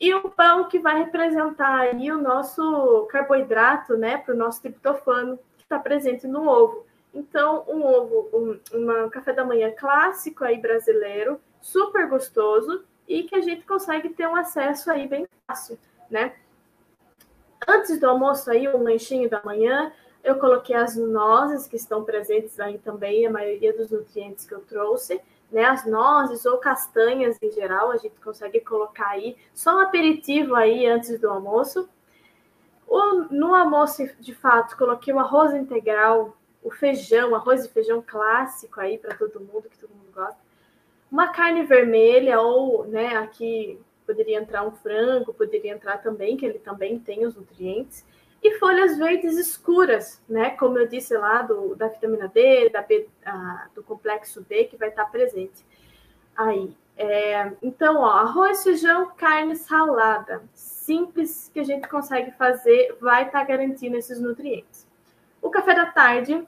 e 0.00 0.14
um 0.14 0.22
pão 0.30 0.68
que 0.68 0.78
vai 0.78 0.98
representar 0.98 1.80
aí 1.80 2.10
o 2.10 2.20
nosso 2.20 3.06
carboidrato, 3.10 3.96
né, 3.96 4.16
para 4.16 4.34
o 4.34 4.38
nosso 4.38 4.62
triptofano, 4.62 5.38
que 5.56 5.62
está 5.62 5.78
presente 5.78 6.26
no 6.26 6.48
ovo. 6.48 6.86
Então, 7.12 7.64
um 7.68 7.84
ovo, 7.84 8.30
um, 8.32 9.04
um 9.04 9.10
café 9.10 9.32
da 9.32 9.44
manhã 9.44 9.70
clássico 9.76 10.44
aí 10.44 10.58
brasileiro, 10.58 11.38
super 11.60 12.08
gostoso, 12.08 12.84
e 13.06 13.24
que 13.24 13.34
a 13.34 13.40
gente 13.40 13.66
consegue 13.66 14.08
ter 14.08 14.26
um 14.26 14.36
acesso 14.36 14.90
aí 14.90 15.06
bem 15.06 15.26
fácil 15.46 15.78
né? 16.10 16.34
Antes 17.66 18.00
do 18.00 18.08
almoço 18.08 18.50
aí, 18.50 18.68
um 18.68 18.82
lanchinho 18.82 19.30
da 19.30 19.40
manhã, 19.44 19.92
eu 20.24 20.36
coloquei 20.36 20.74
as 20.74 20.96
nozes 20.96 21.66
que 21.66 21.76
estão 21.76 22.04
presentes 22.04 22.58
aí 22.58 22.78
também, 22.78 23.26
a 23.26 23.30
maioria 23.30 23.72
dos 23.72 23.90
nutrientes 23.90 24.44
que 24.44 24.54
eu 24.54 24.60
trouxe, 24.60 25.20
né? 25.50 25.64
As 25.64 25.84
nozes 25.86 26.44
ou 26.46 26.58
castanhas 26.58 27.36
em 27.42 27.50
geral, 27.50 27.90
a 27.90 27.96
gente 27.96 28.20
consegue 28.20 28.60
colocar 28.60 29.08
aí 29.08 29.36
só 29.54 29.76
um 29.76 29.80
aperitivo 29.80 30.54
aí 30.54 30.86
antes 30.86 31.18
do 31.18 31.28
almoço. 31.28 31.88
O, 32.86 33.14
no 33.30 33.54
almoço, 33.54 34.08
de 34.18 34.34
fato, 34.34 34.76
coloquei 34.76 35.14
o 35.14 35.18
arroz 35.18 35.54
integral, 35.54 36.36
o 36.62 36.70
feijão, 36.70 37.34
arroz 37.34 37.64
e 37.64 37.68
feijão 37.68 38.02
clássico 38.04 38.80
aí 38.80 38.98
para 38.98 39.16
todo 39.16 39.40
mundo, 39.40 39.68
que 39.70 39.78
todo 39.78 39.90
mundo 39.90 40.10
gosta. 40.12 40.38
Uma 41.10 41.28
carne 41.28 41.64
vermelha 41.64 42.40
ou, 42.40 42.86
né, 42.86 43.16
aqui 43.16 43.80
poderia 44.06 44.38
entrar 44.38 44.66
um 44.66 44.72
frango, 44.72 45.32
poderia 45.32 45.72
entrar 45.72 45.98
também, 45.98 46.36
que 46.36 46.44
ele 46.44 46.58
também 46.58 46.98
tem 46.98 47.24
os 47.24 47.34
nutrientes. 47.36 48.04
E 48.42 48.58
folhas 48.58 48.96
verdes 48.96 49.36
escuras, 49.36 50.22
né? 50.26 50.50
Como 50.50 50.78
eu 50.78 50.88
disse 50.88 51.16
lá, 51.16 51.42
do, 51.42 51.74
da 51.76 51.88
vitamina 51.88 52.26
D, 52.26 52.70
da 52.70 52.80
B, 52.80 53.06
a, 53.24 53.66
do 53.74 53.82
complexo 53.82 54.44
B, 54.48 54.64
que 54.64 54.78
vai 54.78 54.88
estar 54.88 55.04
presente. 55.06 55.64
Aí, 56.34 56.74
é, 56.96 57.52
então, 57.62 57.96
ó, 58.00 58.10
arroz, 58.10 58.62
feijão, 58.62 59.10
carne, 59.16 59.56
salada. 59.56 60.42
Simples 60.54 61.50
que 61.52 61.60
a 61.60 61.64
gente 61.64 61.86
consegue 61.86 62.30
fazer, 62.32 62.96
vai 62.98 63.26
estar 63.26 63.44
garantindo 63.44 63.96
esses 63.96 64.18
nutrientes. 64.18 64.86
O 65.42 65.50
café 65.50 65.74
da 65.74 65.86
tarde, 65.86 66.46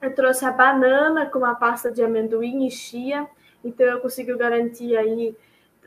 eu 0.00 0.14
trouxe 0.14 0.44
a 0.44 0.52
banana 0.52 1.26
com 1.26 1.38
uma 1.38 1.56
pasta 1.56 1.90
de 1.90 2.02
amendoim 2.02 2.66
e 2.66 2.70
chia. 2.70 3.28
Então, 3.64 3.86
eu 3.86 4.00
consigo 4.00 4.36
garantir 4.38 4.96
aí 4.96 5.36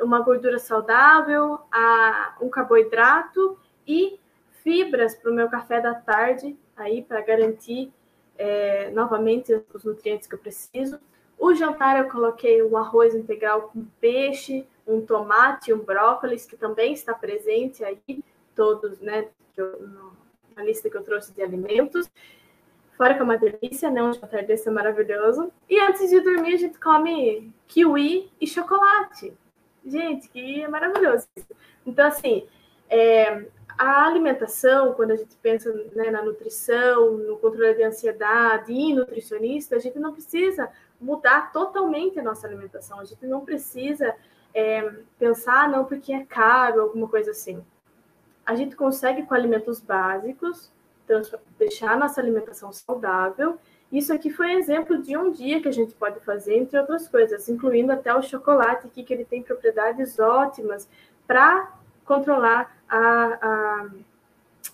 uma 0.02 0.20
gordura 0.20 0.60
saudável, 0.60 1.60
a, 1.72 2.36
um 2.42 2.50
carboidrato 2.50 3.58
e 3.88 4.20
fibras 4.64 5.16
para 5.16 5.32
o 5.32 5.34
meu 5.34 5.50
café 5.50 5.82
da 5.82 5.94
tarde, 5.94 6.58
aí 6.76 7.02
para 7.02 7.22
garantir 7.22 7.92
é, 8.38 8.90
novamente 8.92 9.54
os 9.74 9.84
nutrientes 9.84 10.28
que 10.28 10.36
eu 10.36 10.40
preciso. 10.40 11.00
O 11.38 11.54
jantar 11.54 12.00
eu 12.00 12.10
coloquei 12.10 12.64
um 12.64 12.78
arroz 12.78 13.14
integral 13.14 13.64
com 13.64 13.86
peixe, 14.00 14.66
um 14.88 15.02
tomate, 15.02 15.74
um 15.74 15.80
brócolis, 15.80 16.46
que 16.46 16.56
também 16.56 16.94
está 16.94 17.14
presente 17.14 17.84
aí, 17.84 18.24
todos, 18.56 19.00
né, 19.00 19.28
eu, 19.58 19.90
na 20.56 20.64
lista 20.64 20.90
que 20.90 20.98
eu 20.98 21.04
trouxe 21.04 21.34
de 21.34 21.42
alimentos. 21.42 22.10
Fora 22.98 23.16
que 23.16 23.22
é 23.22 23.24
uma 23.24 23.38
delícia, 23.38 23.90
né? 23.90 24.04
Um 24.04 24.14
jantar 24.14 24.44
desse 24.44 24.68
é 24.68 24.72
maravilhoso. 24.72 25.52
E 25.68 25.80
antes 25.80 26.10
de 26.10 26.20
dormir, 26.22 26.54
a 26.54 26.58
gente 26.58 26.80
come 26.80 27.52
kiwi 27.68 28.32
e 28.40 28.48
chocolate. 28.48 29.34
Gente, 29.84 30.30
que 30.30 30.66
maravilhoso. 30.68 31.28
Então, 31.86 32.08
assim, 32.08 32.48
é, 32.90 33.46
a 33.78 34.06
alimentação, 34.06 34.94
quando 34.94 35.12
a 35.12 35.16
gente 35.16 35.36
pensa 35.38 35.72
né, 35.96 36.10
na 36.12 36.22
nutrição, 36.22 37.18
no 37.18 37.38
controle 37.38 37.74
de 37.74 37.84
ansiedade 37.84 38.72
e 38.72 38.94
nutricionista, 38.94 39.76
a 39.76 39.80
gente 39.80 40.00
não 40.00 40.14
precisa 40.14 40.70
mudar 41.00 41.52
totalmente 41.52 42.20
a 42.20 42.24
nossa 42.24 42.48
alimentação. 42.48 43.00
A 43.00 43.06
gente 43.06 43.26
não 43.26 43.46
precisa 43.46 44.16
é, 44.54 44.90
pensar, 45.18 45.70
não, 45.70 45.86
porque 45.86 46.14
é 46.14 46.26
caro, 46.26 46.82
alguma 46.82 47.08
coisa 47.08 47.32
assim. 47.32 47.64
A 48.46 48.56
gente 48.56 48.76
consegue, 48.76 49.24
com 49.24 49.34
alimentos 49.34 49.80
básicos, 49.80 50.72
deixar 51.58 51.94
a 51.94 51.98
nossa 51.98 52.22
alimentação 52.22 52.72
saudável 52.72 53.58
isso 53.94 54.12
aqui 54.12 54.32
foi 54.32 54.54
exemplo 54.54 55.00
de 55.00 55.16
um 55.16 55.32
dia 55.32 55.62
que 55.62 55.68
a 55.68 55.72
gente 55.72 55.94
pode 55.94 56.20
fazer, 56.22 56.58
entre 56.58 56.80
outras 56.80 57.08
coisas, 57.08 57.48
incluindo 57.48 57.92
até 57.92 58.12
o 58.12 58.24
chocolate 58.24 58.88
aqui, 58.88 59.04
que 59.04 59.14
ele 59.14 59.24
tem 59.24 59.44
propriedades 59.44 60.18
ótimas 60.18 60.90
para 61.28 61.72
controlar 62.06 62.76
a, 62.88 63.00
a, 63.00 63.88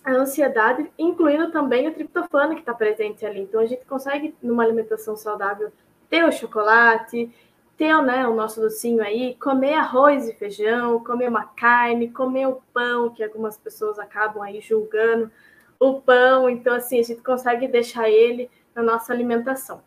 a, 0.04 0.10
ansiedade, 0.12 0.90
incluindo 0.98 1.50
também 1.50 1.88
o 1.88 1.94
triptofano 1.94 2.54
que 2.54 2.60
está 2.60 2.74
presente 2.74 3.24
ali. 3.24 3.40
Então, 3.40 3.60
a 3.60 3.66
gente 3.66 3.84
consegue, 3.86 4.34
numa 4.42 4.62
alimentação 4.62 5.16
saudável, 5.16 5.72
ter 6.08 6.24
o 6.24 6.32
chocolate, 6.32 7.32
ter 7.76 8.02
né, 8.02 8.26
o 8.28 8.34
nosso 8.34 8.60
docinho 8.60 9.02
aí, 9.02 9.34
comer 9.36 9.74
arroz 9.74 10.28
e 10.28 10.34
feijão, 10.34 11.02
comer 11.02 11.28
uma 11.28 11.46
carne, 11.46 12.10
comer 12.10 12.46
o 12.46 12.60
pão, 12.74 13.08
que 13.08 13.24
algumas 13.24 13.56
pessoas 13.56 13.98
acabam 13.98 14.42
aí 14.42 14.60
julgando 14.60 15.30
o 15.78 16.00
pão. 16.00 16.50
Então, 16.50 16.74
assim, 16.74 17.00
a 17.00 17.02
gente 17.02 17.22
consegue 17.22 17.66
deixar 17.66 18.10
ele 18.10 18.50
na 18.74 18.82
nossa 18.82 19.12
alimentação. 19.12 19.82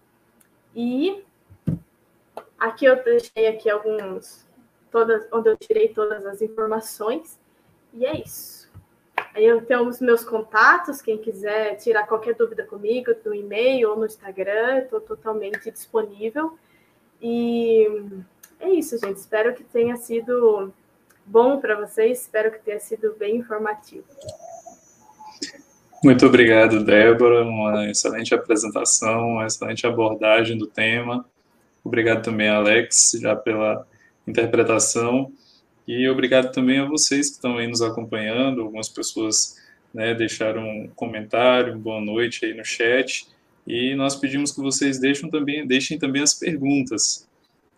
E 0.75 1.23
aqui 2.57 2.85
eu 2.85 3.03
deixei 3.03 3.47
aqui 3.47 3.69
alguns, 3.69 4.42
todas, 4.93 5.27
onde 5.31 5.49
eu 5.49 5.57
tirei 5.57 5.89
todas 5.89 6.23
as 6.25 6.39
informações. 6.41 7.39
E 7.91 8.05
é 8.05 8.21
isso. 8.21 8.71
Aí 9.33 9.43
eu 9.43 9.65
tenho 9.65 9.87
os 9.87 9.99
meus 9.99 10.23
contatos, 10.23 11.01
quem 11.01 11.17
quiser 11.17 11.75
tirar 11.77 12.05
qualquer 12.05 12.35
dúvida 12.35 12.63
comigo, 12.63 13.11
no 13.25 13.33
e-mail 13.33 13.89
ou 13.89 13.97
no 13.97 14.05
Instagram, 14.05 14.83
estou 14.83 15.01
totalmente 15.01 15.71
disponível. 15.71 16.55
E 17.19 17.87
é 18.59 18.69
isso, 18.69 18.97
gente. 18.99 19.17
Espero 19.17 19.55
que 19.55 19.63
tenha 19.63 19.97
sido 19.97 20.71
bom 21.25 21.59
para 21.59 21.75
vocês, 21.75 22.21
espero 22.21 22.51
que 22.51 22.59
tenha 22.59 22.79
sido 22.79 23.15
bem 23.17 23.37
informativo. 23.37 24.05
Muito 26.03 26.25
obrigado, 26.27 26.83
Débora. 26.83 27.43
Uma 27.43 27.89
excelente 27.89 28.35
apresentação, 28.35 29.29
uma 29.29 29.47
excelente 29.47 29.87
abordagem 29.87 30.57
do 30.57 30.67
tema. 30.67 31.25
Obrigado 31.83 32.23
também, 32.23 32.49
Alex, 32.49 33.13
já 33.19 33.35
pela 33.35 33.87
interpretação. 34.27 35.31
E 35.87 36.07
obrigado 36.07 36.51
também 36.51 36.79
a 36.79 36.85
vocês 36.85 37.29
que 37.29 37.35
estão 37.35 37.57
aí 37.57 37.67
nos 37.67 37.81
acompanhando. 37.81 38.61
Algumas 38.61 38.89
pessoas 38.89 39.57
né, 39.93 40.13
deixaram 40.13 40.67
um 40.67 40.87
comentário, 40.95 41.77
boa 41.77 41.99
noite 41.99 42.45
aí 42.45 42.53
no 42.53 42.63
chat. 42.63 43.27
E 43.65 43.95
nós 43.95 44.15
pedimos 44.15 44.51
que 44.51 44.61
vocês 44.61 44.99
deixem 44.99 45.29
também, 45.29 45.65
deixem 45.65 45.97
também 45.97 46.21
as 46.21 46.33
perguntas. 46.33 47.27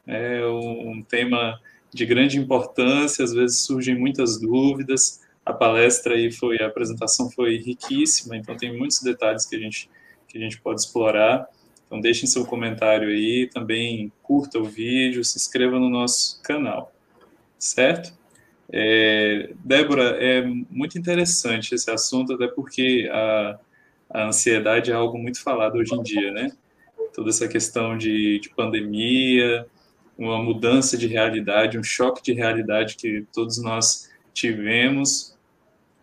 É 0.07 0.45
um 0.45 1.01
tema 1.01 1.59
de 1.93 2.05
grande 2.05 2.37
importância, 2.37 3.23
às 3.23 3.33
vezes 3.33 3.61
surgem 3.61 3.97
muitas 3.97 4.39
dúvidas. 4.39 5.21
A 5.45 5.53
palestra 5.53 6.15
aí 6.15 6.31
foi, 6.31 6.61
a 6.61 6.67
apresentação 6.67 7.29
foi 7.29 7.57
riquíssima, 7.57 8.35
então 8.35 8.57
tem 8.57 8.75
muitos 8.75 9.01
detalhes 9.01 9.45
que 9.45 9.55
a 9.55 9.59
gente, 9.59 9.89
que 10.27 10.37
a 10.37 10.41
gente 10.41 10.59
pode 10.59 10.81
explorar. 10.81 11.47
Então 11.95 12.01
deixem 12.01 12.27
seu 12.27 12.45
comentário 12.45 13.07
aí, 13.07 13.49
também 13.53 14.11
curta 14.21 14.59
o 14.59 14.65
vídeo, 14.65 15.23
se 15.23 15.37
inscreva 15.37 15.79
no 15.79 15.89
nosso 15.89 16.41
canal 16.41 16.91
certo? 17.57 18.13
É, 18.71 19.51
Débora, 19.63 20.17
é 20.21 20.41
muito 20.41 20.97
interessante 20.97 21.73
esse 21.73 21.89
assunto, 21.89 22.33
até 22.33 22.47
porque 22.47 23.09
a, 23.11 23.59
a, 24.09 24.27
ansiedade 24.27 24.91
é 24.91 24.93
algo 24.93 25.17
muito 25.17 25.41
falado 25.41 25.75
hoje 25.75 25.93
em 25.93 26.03
dia, 26.03 26.31
né? 26.31 26.51
Toda 27.13 27.29
essa 27.29 27.47
questão 27.47 27.97
de, 27.97 28.39
de 28.39 28.49
pandemia, 28.49 29.65
uma 30.17 30.41
mudança 30.41 30.97
de 30.97 31.07
realidade, 31.07 31.79
um 31.79 31.83
choque 31.83 32.21
de 32.21 32.33
realidade 32.33 32.97
que 32.97 33.25
todos 33.33 33.61
nós 33.61 34.09
tivemos, 34.33 35.35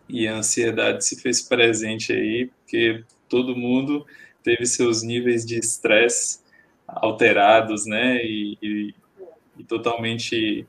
e 0.09 0.27
a 0.27 0.37
ansiedade 0.37 1.05
se 1.05 1.21
fez 1.21 1.41
presente 1.41 2.11
aí, 2.11 2.49
porque 2.59 3.03
todo 3.29 3.55
mundo 3.55 4.05
teve 4.43 4.65
seus 4.65 5.03
níveis 5.03 5.45
de 5.45 5.57
estresse 5.57 6.39
alterados, 6.87 7.85
né? 7.85 8.23
E, 8.23 8.57
e, 8.61 8.95
e 9.57 9.63
totalmente 9.63 10.67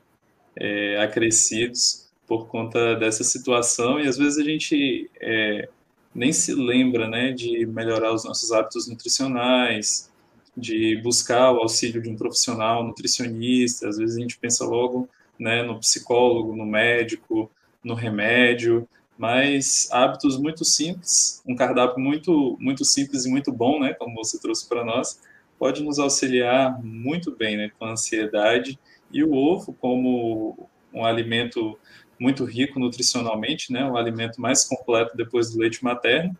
é, 0.55 0.99
acrescidos 1.01 2.09
por 2.27 2.47
conta 2.47 2.95
dessa 2.95 3.23
situação 3.23 3.99
e 3.99 4.07
às 4.07 4.17
vezes 4.17 4.37
a 4.39 4.43
gente 4.43 5.09
é, 5.21 5.69
nem 6.13 6.31
se 6.31 6.53
lembra 6.55 7.07
né, 7.07 7.31
de 7.31 7.65
melhorar 7.65 8.13
os 8.13 8.23
nossos 8.23 8.51
hábitos 8.51 8.87
nutricionais, 8.87 10.09
de 10.55 10.99
buscar 11.03 11.51
o 11.51 11.59
auxílio 11.59 12.01
de 12.01 12.09
um 12.09 12.15
profissional 12.15 12.83
nutricionista, 12.83 13.89
às 13.89 13.97
vezes 13.97 14.15
a 14.15 14.21
gente 14.21 14.37
pensa 14.37 14.65
logo 14.65 15.09
né, 15.37 15.61
no 15.63 15.77
psicólogo, 15.79 16.55
no 16.55 16.65
médico, 16.65 17.51
no 17.83 17.93
remédio, 17.93 18.87
mas 19.17 19.87
hábitos 19.91 20.37
muito 20.37 20.65
simples, 20.65 21.41
um 21.47 21.55
cardápio 21.55 21.99
muito 21.99 22.57
muito 22.59 22.83
simples 22.83 23.25
e 23.25 23.29
muito 23.29 23.51
bom, 23.51 23.79
né, 23.79 23.93
como 23.93 24.15
você 24.15 24.39
trouxe 24.39 24.67
para 24.67 24.83
nós, 24.83 25.21
pode 25.57 25.83
nos 25.83 25.99
auxiliar 25.99 26.81
muito 26.83 27.35
bem 27.35 27.57
né, 27.57 27.71
com 27.77 27.85
a 27.85 27.91
ansiedade 27.91 28.79
e 29.11 29.23
o 29.23 29.33
ovo, 29.33 29.73
como 29.73 30.69
um 30.93 31.05
alimento 31.05 31.77
muito 32.19 32.45
rico 32.45 32.79
nutricionalmente, 32.79 33.71
né, 33.71 33.89
o 33.89 33.97
alimento 33.97 34.39
mais 34.41 34.63
completo 34.63 35.15
depois 35.15 35.51
do 35.51 35.59
leite 35.59 35.83
materno, 35.83 36.35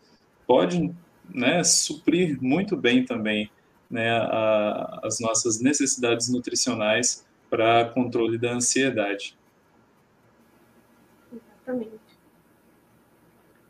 pode 0.45 0.93
né, 1.29 1.63
suprir 1.63 2.41
muito 2.41 2.75
bem 2.75 3.05
também 3.05 3.49
né, 3.89 4.09
a, 4.11 4.99
as 5.03 5.19
nossas 5.19 5.61
necessidades 5.61 6.29
nutricionais 6.29 7.25
para 7.49 7.85
controle 7.85 8.37
da 8.37 8.51
ansiedade. 8.53 9.37
Exatamente. 11.31 12.04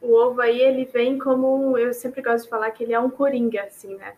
O 0.05 0.13
ovo 0.13 0.39
aí, 0.39 0.61
ele 0.61 0.85
vem 0.85 1.17
como, 1.17 1.75
eu 1.79 1.91
sempre 1.91 2.21
gosto 2.21 2.43
de 2.43 2.49
falar 2.49 2.69
que 2.69 2.83
ele 2.83 2.93
é 2.93 2.99
um 2.99 3.09
coringa, 3.09 3.63
assim, 3.63 3.95
né? 3.95 4.13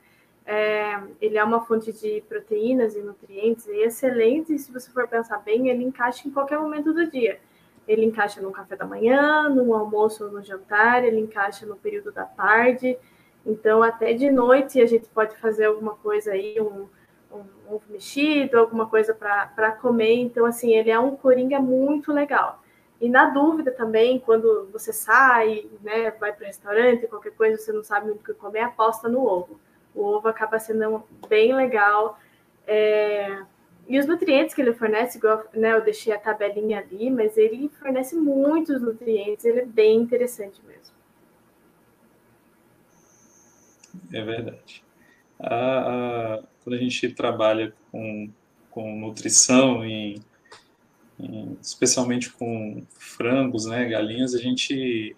É, 0.46 1.00
ele 1.22 1.38
é 1.38 1.44
uma 1.44 1.66
fonte 1.66 1.94
de 1.94 2.22
proteínas 2.28 2.94
e 2.94 3.02
nutrientes 3.02 3.66
e 3.68 3.84
excelente, 3.84 4.54
e 4.54 4.60
se 4.60 4.70
você 4.72 4.92
for 4.92 5.08
pensar 5.08 5.38
bem, 5.40 5.70
ele 5.70 5.86
encaixa 5.86 6.28
em 6.28 6.32
qualquer 6.32 6.60
momento 6.60 6.94
do 6.94 7.10
dia. 7.10 7.40
Ele 7.88 8.06
encaixa 8.06 8.42
no 8.42 8.52
café 8.52 8.76
da 8.76 8.86
manhã, 8.86 9.48
no 9.48 9.74
almoço 9.74 10.26
ou 10.26 10.32
no 10.32 10.44
jantar, 10.44 11.06
ele 11.06 11.22
encaixa 11.22 11.66
no 11.66 11.78
período 11.78 12.12
da 12.12 12.26
tarde. 12.26 12.98
Então, 13.46 13.82
até 13.82 14.12
de 14.12 14.30
noite 14.30 14.82
a 14.82 14.86
gente 14.86 15.08
pode 15.08 15.38
fazer 15.38 15.66
alguma 15.66 15.96
coisa 15.96 16.32
aí, 16.34 16.60
um, 16.60 16.88
um 17.32 17.46
ovo 17.70 17.84
mexido, 17.90 18.60
alguma 18.60 18.88
coisa 18.88 19.14
para 19.14 19.72
comer. 19.72 20.16
Então, 20.16 20.46
assim, 20.46 20.74
ele 20.74 20.92
é 20.92 21.00
um 21.00 21.16
coringa 21.16 21.62
muito 21.62 22.12
legal. 22.12 22.62
E 23.00 23.10
na 23.10 23.30
dúvida 23.30 23.72
também, 23.72 24.20
quando 24.20 24.70
você 24.72 24.92
sai, 24.92 25.68
né, 25.82 26.12
vai 26.12 26.34
para 26.34 26.44
o 26.44 26.48
restaurante, 26.48 27.08
qualquer 27.08 27.32
coisa, 27.34 27.58
você 27.58 27.72
não 27.72 27.84
sabe 27.84 28.08
muito 28.08 28.22
o 28.22 28.24
que 28.24 28.34
comer, 28.34 28.62
aposta 28.62 29.08
no 29.08 29.24
ovo 29.24 29.60
o 29.98 30.04
ovo 30.04 30.28
acaba 30.28 30.60
sendo 30.60 31.04
bem 31.28 31.54
legal. 31.54 32.20
É... 32.68 33.44
E 33.88 33.98
os 33.98 34.06
nutrientes 34.06 34.54
que 34.54 34.62
ele 34.62 34.74
fornece, 34.74 35.18
igual, 35.18 35.46
né, 35.54 35.74
eu 35.74 35.82
deixei 35.82 36.14
a 36.14 36.20
tabelinha 36.20 36.80
ali, 36.80 37.10
mas 37.10 37.38
ele 37.38 37.70
fornece 37.80 38.16
muitos 38.16 38.82
nutrientes, 38.82 39.46
ele 39.46 39.62
é 39.62 39.66
bem 39.66 39.98
interessante 39.98 40.62
mesmo. 40.68 40.96
É 44.12 44.22
verdade. 44.22 44.84
A, 45.40 46.36
a, 46.36 46.44
quando 46.64 46.76
a 46.76 46.80
gente 46.80 47.10
trabalha 47.14 47.74
com, 47.90 48.30
com 48.70 49.00
nutrição, 49.00 49.86
e, 49.86 50.22
especialmente 51.62 52.30
com 52.32 52.84
frangos, 52.98 53.66
né, 53.66 53.88
galinhas, 53.88 54.36
a 54.36 54.40
gente 54.40 55.16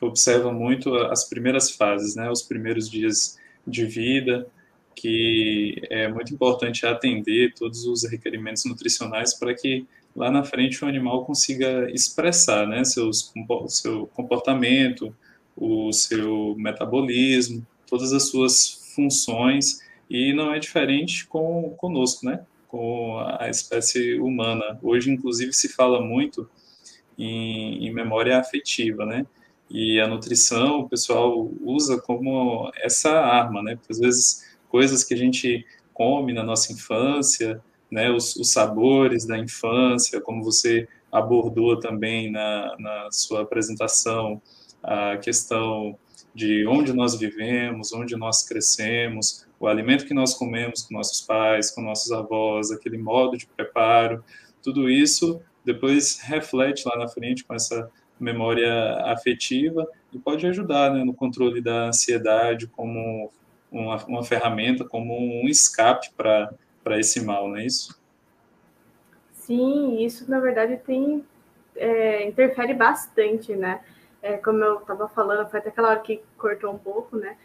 observa 0.00 0.52
muito 0.52 0.94
as 0.94 1.28
primeiras 1.28 1.70
fases, 1.70 2.14
né, 2.14 2.30
os 2.30 2.42
primeiros 2.42 2.88
dias 2.88 3.38
de 3.66 3.84
vida, 3.84 4.46
que 4.94 5.80
é 5.90 6.08
muito 6.08 6.32
importante 6.32 6.86
atender 6.86 7.54
todos 7.54 7.84
os 7.84 8.04
requerimentos 8.04 8.64
nutricionais 8.64 9.34
para 9.34 9.54
que 9.54 9.86
lá 10.14 10.30
na 10.30 10.42
frente 10.42 10.84
o 10.84 10.88
animal 10.88 11.24
consiga 11.24 11.90
expressar 11.90 12.66
né, 12.66 12.84
seus, 12.84 13.32
seu 13.68 14.06
comportamento, 14.08 15.14
o 15.56 15.92
seu 15.92 16.54
metabolismo, 16.58 17.66
todas 17.86 18.12
as 18.12 18.28
suas 18.28 18.92
funções, 18.94 19.80
e 20.08 20.32
não 20.32 20.52
é 20.52 20.58
diferente 20.58 21.26
com 21.26 21.70
conosco, 21.76 22.26
né, 22.26 22.44
com 22.70 23.18
a 23.18 23.48
espécie 23.48 24.18
humana. 24.18 24.78
Hoje, 24.82 25.10
inclusive, 25.10 25.52
se 25.52 25.68
fala 25.68 26.00
muito 26.00 26.48
em, 27.18 27.86
em 27.86 27.92
memória 27.92 28.38
afetiva, 28.38 29.04
né, 29.04 29.26
e 29.70 30.00
a 30.00 30.08
nutrição, 30.08 30.80
o 30.80 30.88
pessoal 30.88 31.48
usa 31.62 32.00
como 32.00 32.70
essa 32.82 33.12
arma, 33.20 33.62
né? 33.62 33.76
Porque 33.76 33.92
às 33.92 34.00
vezes 34.00 34.56
coisas 34.68 35.04
que 35.04 35.14
a 35.14 35.16
gente 35.16 35.64
come 35.94 36.32
na 36.32 36.42
nossa 36.42 36.72
infância, 36.72 37.62
né? 37.88 38.10
Os, 38.10 38.34
os 38.34 38.50
sabores 38.50 39.24
da 39.24 39.38
infância, 39.38 40.20
como 40.20 40.42
você 40.42 40.88
abordou 41.12 41.78
também 41.78 42.32
na, 42.32 42.76
na 42.80 43.08
sua 43.12 43.42
apresentação, 43.42 44.42
a 44.82 45.16
questão 45.18 45.96
de 46.34 46.66
onde 46.66 46.92
nós 46.92 47.14
vivemos, 47.14 47.92
onde 47.92 48.16
nós 48.16 48.42
crescemos, 48.42 49.46
o 49.60 49.68
alimento 49.68 50.06
que 50.06 50.14
nós 50.14 50.32
comemos 50.32 50.82
com 50.82 50.94
nossos 50.94 51.20
pais, 51.20 51.70
com 51.70 51.82
nossos 51.82 52.10
avós, 52.10 52.72
aquele 52.72 52.96
modo 52.96 53.36
de 53.36 53.46
preparo, 53.46 54.24
tudo 54.62 54.88
isso 54.88 55.40
depois 55.62 56.18
reflete 56.20 56.88
lá 56.88 56.96
na 56.96 57.06
frente 57.06 57.44
com 57.44 57.54
essa 57.54 57.90
memória 58.18 58.72
afetiva 59.04 59.86
e 60.12 60.18
pode 60.18 60.46
ajudar 60.46 60.92
né, 60.92 61.04
no 61.04 61.12
controle 61.12 61.60
da 61.60 61.88
ansiedade 61.88 62.66
como 62.68 63.30
uma, 63.70 64.02
uma 64.06 64.24
ferramenta, 64.24 64.84
como 64.84 65.14
um 65.14 65.46
escape 65.46 66.10
para 66.16 66.98
esse 66.98 67.22
mal, 67.22 67.48
não 67.48 67.56
é 67.56 67.66
isso? 67.66 68.00
Sim, 69.32 70.02
isso 70.02 70.30
na 70.30 70.40
verdade 70.40 70.78
tem 70.78 71.24
é, 71.76 72.26
interfere 72.26 72.72
bastante, 72.74 73.54
né? 73.54 73.80
É, 74.22 74.36
como 74.36 74.62
eu 74.62 74.78
estava 74.78 75.08
falando, 75.08 75.48
foi 75.48 75.60
até 75.60 75.70
aquela 75.70 75.90
hora 75.90 76.00
que 76.00 76.22
cortou 76.36 76.72
um 76.72 76.78
pouco, 76.78 77.16
né? 77.16 77.36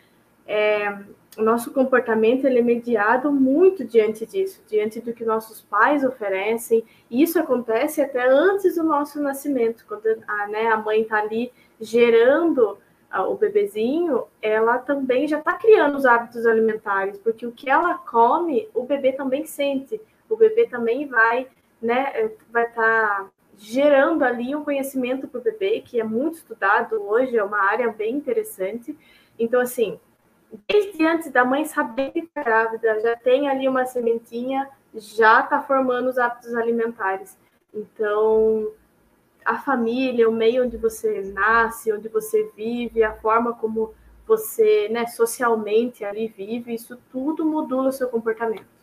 É, 0.47 0.97
o 1.37 1.43
nosso 1.43 1.71
comportamento 1.71 2.45
ele 2.45 2.59
é 2.59 2.61
mediado 2.61 3.31
muito 3.31 3.83
diante 3.83 4.25
disso, 4.25 4.63
diante 4.67 5.01
do 5.01 5.13
que 5.13 5.25
nossos 5.25 5.61
pais 5.61 6.03
oferecem. 6.03 6.83
E 7.09 7.21
isso 7.21 7.37
acontece 7.39 8.01
até 8.01 8.27
antes 8.27 8.75
do 8.75 8.83
nosso 8.83 9.21
nascimento, 9.21 9.85
quando 9.87 10.05
a, 10.27 10.47
né, 10.47 10.67
a 10.67 10.77
mãe 10.77 11.01
está 11.01 11.19
ali 11.19 11.51
gerando 11.79 12.77
o 13.23 13.35
bebezinho, 13.35 14.25
ela 14.41 14.77
também 14.77 15.27
já 15.27 15.39
está 15.39 15.53
criando 15.53 15.95
os 15.95 16.05
hábitos 16.05 16.45
alimentares, 16.45 17.17
porque 17.19 17.45
o 17.45 17.51
que 17.51 17.69
ela 17.69 17.93
come, 17.93 18.67
o 18.73 18.83
bebê 18.83 19.13
também 19.13 19.45
sente. 19.45 20.01
O 20.29 20.35
bebê 20.35 20.67
também 20.67 21.07
vai, 21.07 21.47
né, 21.81 22.11
é, 22.13 22.31
vai 22.51 22.67
estar 22.67 23.19
tá 23.19 23.29
gerando 23.57 24.23
ali 24.23 24.53
um 24.55 24.63
conhecimento 24.63 25.27
para 25.27 25.39
o 25.39 25.43
bebê, 25.43 25.81
que 25.81 25.99
é 25.99 26.03
muito 26.03 26.35
estudado 26.35 27.01
hoje, 27.01 27.37
é 27.37 27.43
uma 27.43 27.61
área 27.61 27.89
bem 27.89 28.15
interessante. 28.15 28.97
Então, 29.39 29.61
assim, 29.61 29.99
desde 30.67 31.05
antes 31.05 31.31
da 31.31 31.43
mãe 31.43 31.65
saber 31.65 32.11
que 32.11 32.19
está 32.19 32.43
grávida, 32.43 32.99
já 32.99 33.15
tem 33.15 33.49
ali 33.49 33.67
uma 33.67 33.85
sementinha, 33.85 34.69
já 34.93 35.41
está 35.41 35.61
formando 35.61 36.09
os 36.09 36.17
hábitos 36.17 36.53
alimentares. 36.55 37.37
Então, 37.73 38.71
a 39.43 39.59
família, 39.59 40.29
o 40.29 40.31
meio 40.31 40.65
onde 40.65 40.77
você 40.77 41.21
nasce, 41.33 41.93
onde 41.93 42.09
você 42.09 42.51
vive, 42.55 43.03
a 43.03 43.13
forma 43.13 43.53
como 43.53 43.93
você, 44.27 44.89
né, 44.89 45.05
socialmente 45.05 46.03
ali 46.03 46.27
vive, 46.27 46.73
isso 46.73 46.97
tudo 47.11 47.45
modula 47.45 47.89
o 47.89 47.93
seu 47.93 48.07
comportamento. 48.07 48.75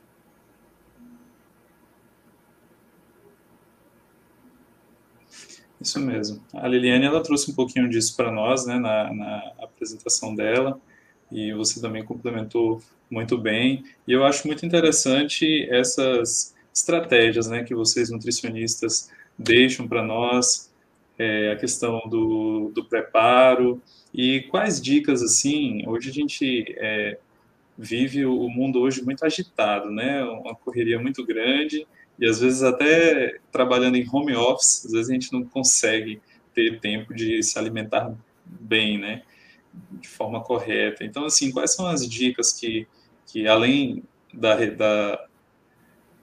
Isso 5.81 5.99
mesmo. 5.99 6.41
A 6.55 6.69
Liliane 6.69 7.07
ela 7.07 7.23
trouxe 7.23 7.51
um 7.51 7.55
pouquinho 7.55 7.89
disso 7.89 8.17
para 8.17 8.31
nós, 8.31 8.65
né, 8.65 8.79
na, 8.79 9.13
na, 9.13 9.53
apresentação 9.61 10.33
dela, 10.33 10.81
e 11.33 11.53
você 11.53 11.81
também 11.81 12.05
complementou 12.05 12.81
muito 13.11 13.37
bem. 13.39 13.85
E 14.07 14.13
eu 14.13 14.25
acho 14.25 14.47
muito 14.47 14.65
interessante 14.65 15.69
essas 15.71 16.55
estratégias, 16.73 17.49
né, 17.49 17.65
que 17.65 17.75
vocês 17.75 18.11
nutricionistas 18.11 19.11
deixam 19.39 19.89
para 19.89 20.03
nós, 20.03 20.73
é, 21.19 21.53
a 21.53 21.57
questão 21.57 22.01
do, 22.09 22.71
do 22.75 22.85
preparo 22.85 23.81
e 24.13 24.43
quais 24.51 24.81
dicas 24.81 25.23
assim. 25.23 25.87
Hoje 25.87 26.11
a 26.11 26.13
gente 26.13 26.65
é, 26.79 27.19
vive 27.77 28.25
o 28.25 28.49
mundo 28.49 28.81
hoje 28.81 29.03
muito 29.03 29.25
agitado, 29.25 29.91
né, 29.91 30.23
uma 30.25 30.55
correria 30.55 30.99
muito 30.99 31.25
grande 31.25 31.87
e 32.19 32.27
às 32.27 32.41
vezes 32.41 32.63
até 32.63 33.39
trabalhando 33.51 33.97
em 33.97 34.09
home 34.11 34.35
office, 34.35 34.87
às 34.87 34.93
vezes 34.93 35.11
a 35.11 35.13
gente 35.13 35.33
não 35.33 35.45
consegue 35.45 36.21
ter 36.55 36.81
tempo 36.81 37.15
de 37.15 37.43
se 37.43 37.59
alimentar 37.59 38.15
bem, 38.45 38.99
né? 38.99 39.23
De 39.93 40.09
forma 40.09 40.43
correta. 40.43 41.05
Então, 41.05 41.25
assim, 41.25 41.51
quais 41.51 41.75
são 41.75 41.87
as 41.87 42.09
dicas 42.09 42.53
que, 42.53 42.87
que 43.27 43.47
além 43.47 44.03
da, 44.33 44.57
da, 44.67 45.27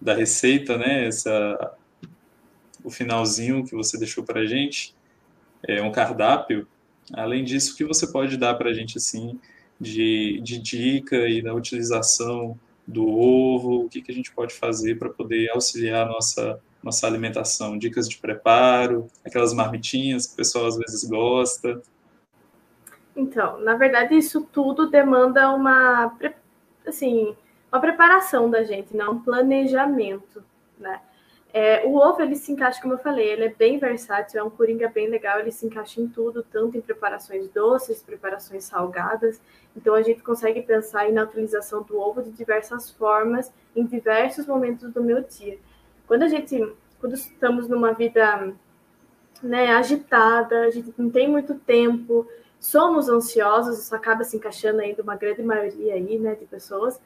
da 0.01 0.13
receita, 0.13 0.77
né? 0.77 1.07
Essa, 1.07 1.75
o 2.83 2.89
finalzinho 2.89 3.65
que 3.65 3.75
você 3.75 3.97
deixou 3.97 4.23
para 4.23 4.41
a 4.41 4.45
gente, 4.45 4.95
é 5.67 5.81
um 5.81 5.91
cardápio. 5.91 6.67
Além 7.13 7.43
disso, 7.43 7.73
o 7.73 7.77
que 7.77 7.83
você 7.83 8.07
pode 8.07 8.37
dar 8.37 8.55
para 8.55 8.69
a 8.69 8.73
gente, 8.73 8.97
assim, 8.97 9.39
de, 9.79 10.39
de 10.43 10.59
dica 10.59 11.27
e 11.27 11.41
da 11.41 11.53
utilização 11.53 12.57
do 12.87 13.07
ovo, 13.07 13.85
o 13.85 13.89
que, 13.89 14.01
que 14.01 14.11
a 14.11 14.15
gente 14.15 14.31
pode 14.31 14.53
fazer 14.53 14.97
para 14.97 15.09
poder 15.09 15.49
auxiliar 15.51 16.07
a 16.07 16.09
nossa, 16.09 16.59
nossa 16.83 17.05
alimentação, 17.05 17.77
dicas 17.77 18.09
de 18.09 18.17
preparo, 18.17 19.07
aquelas 19.23 19.53
marmitinhas 19.53 20.27
que 20.27 20.33
o 20.33 20.37
pessoal 20.37 20.65
às 20.67 20.77
vezes 20.77 21.03
gosta. 21.03 21.81
Então, 23.19 23.59
na 23.59 23.75
verdade, 23.75 24.17
isso 24.17 24.47
tudo 24.49 24.89
demanda 24.89 25.51
uma, 25.51 26.17
assim, 26.87 27.35
uma 27.69 27.81
preparação 27.81 28.49
da 28.49 28.63
gente, 28.63 28.95
não 28.95 29.11
um 29.11 29.19
planejamento, 29.21 30.41
né? 30.77 31.01
É, 31.51 31.85
o 31.85 31.95
ovo, 31.95 32.21
ele 32.21 32.35
se 32.35 32.51
encaixa, 32.51 32.79
como 32.79 32.93
eu 32.93 32.99
falei, 32.99 33.27
ele 33.27 33.45
é 33.45 33.53
bem 33.53 33.77
versátil, 33.77 34.39
é 34.39 34.43
um 34.43 34.51
coringa 34.51 34.87
bem 34.87 35.09
legal, 35.09 35.39
ele 35.39 35.51
se 35.51 35.65
encaixa 35.65 35.99
em 35.99 36.07
tudo, 36.07 36.43
tanto 36.43 36.77
em 36.77 36.81
preparações 36.81 37.49
doces, 37.49 38.01
preparações 38.01 38.63
salgadas. 38.63 39.41
Então, 39.75 39.95
a 39.95 40.01
gente 40.01 40.23
consegue 40.23 40.61
pensar 40.61 41.11
na 41.11 41.23
utilização 41.23 41.81
do 41.83 41.99
ovo 41.99 42.21
de 42.21 42.31
diversas 42.31 42.89
formas, 42.89 43.51
em 43.75 43.83
diversos 43.83 44.45
momentos 44.45 44.93
do 44.93 45.03
meu 45.03 45.21
dia. 45.23 45.57
Quando 46.07 46.23
a 46.23 46.29
gente, 46.29 46.73
quando 47.01 47.15
estamos 47.15 47.67
numa 47.67 47.91
vida 47.91 48.53
né, 49.41 49.75
agitada, 49.75 50.61
a 50.61 50.69
gente 50.69 50.93
não 50.97 51.09
tem 51.09 51.27
muito 51.27 51.55
tempo, 51.55 52.25
somos 52.59 53.07
ansiosos, 53.09 53.79
isso 53.79 53.95
acaba 53.95 54.23
se 54.23 54.37
encaixando 54.37 54.81
ainda 54.81 55.01
uma 55.01 55.15
grande 55.15 55.41
maioria 55.41 55.93
aí, 55.93 56.17
né, 56.19 56.35
de 56.35 56.45
pessoas, 56.45 56.99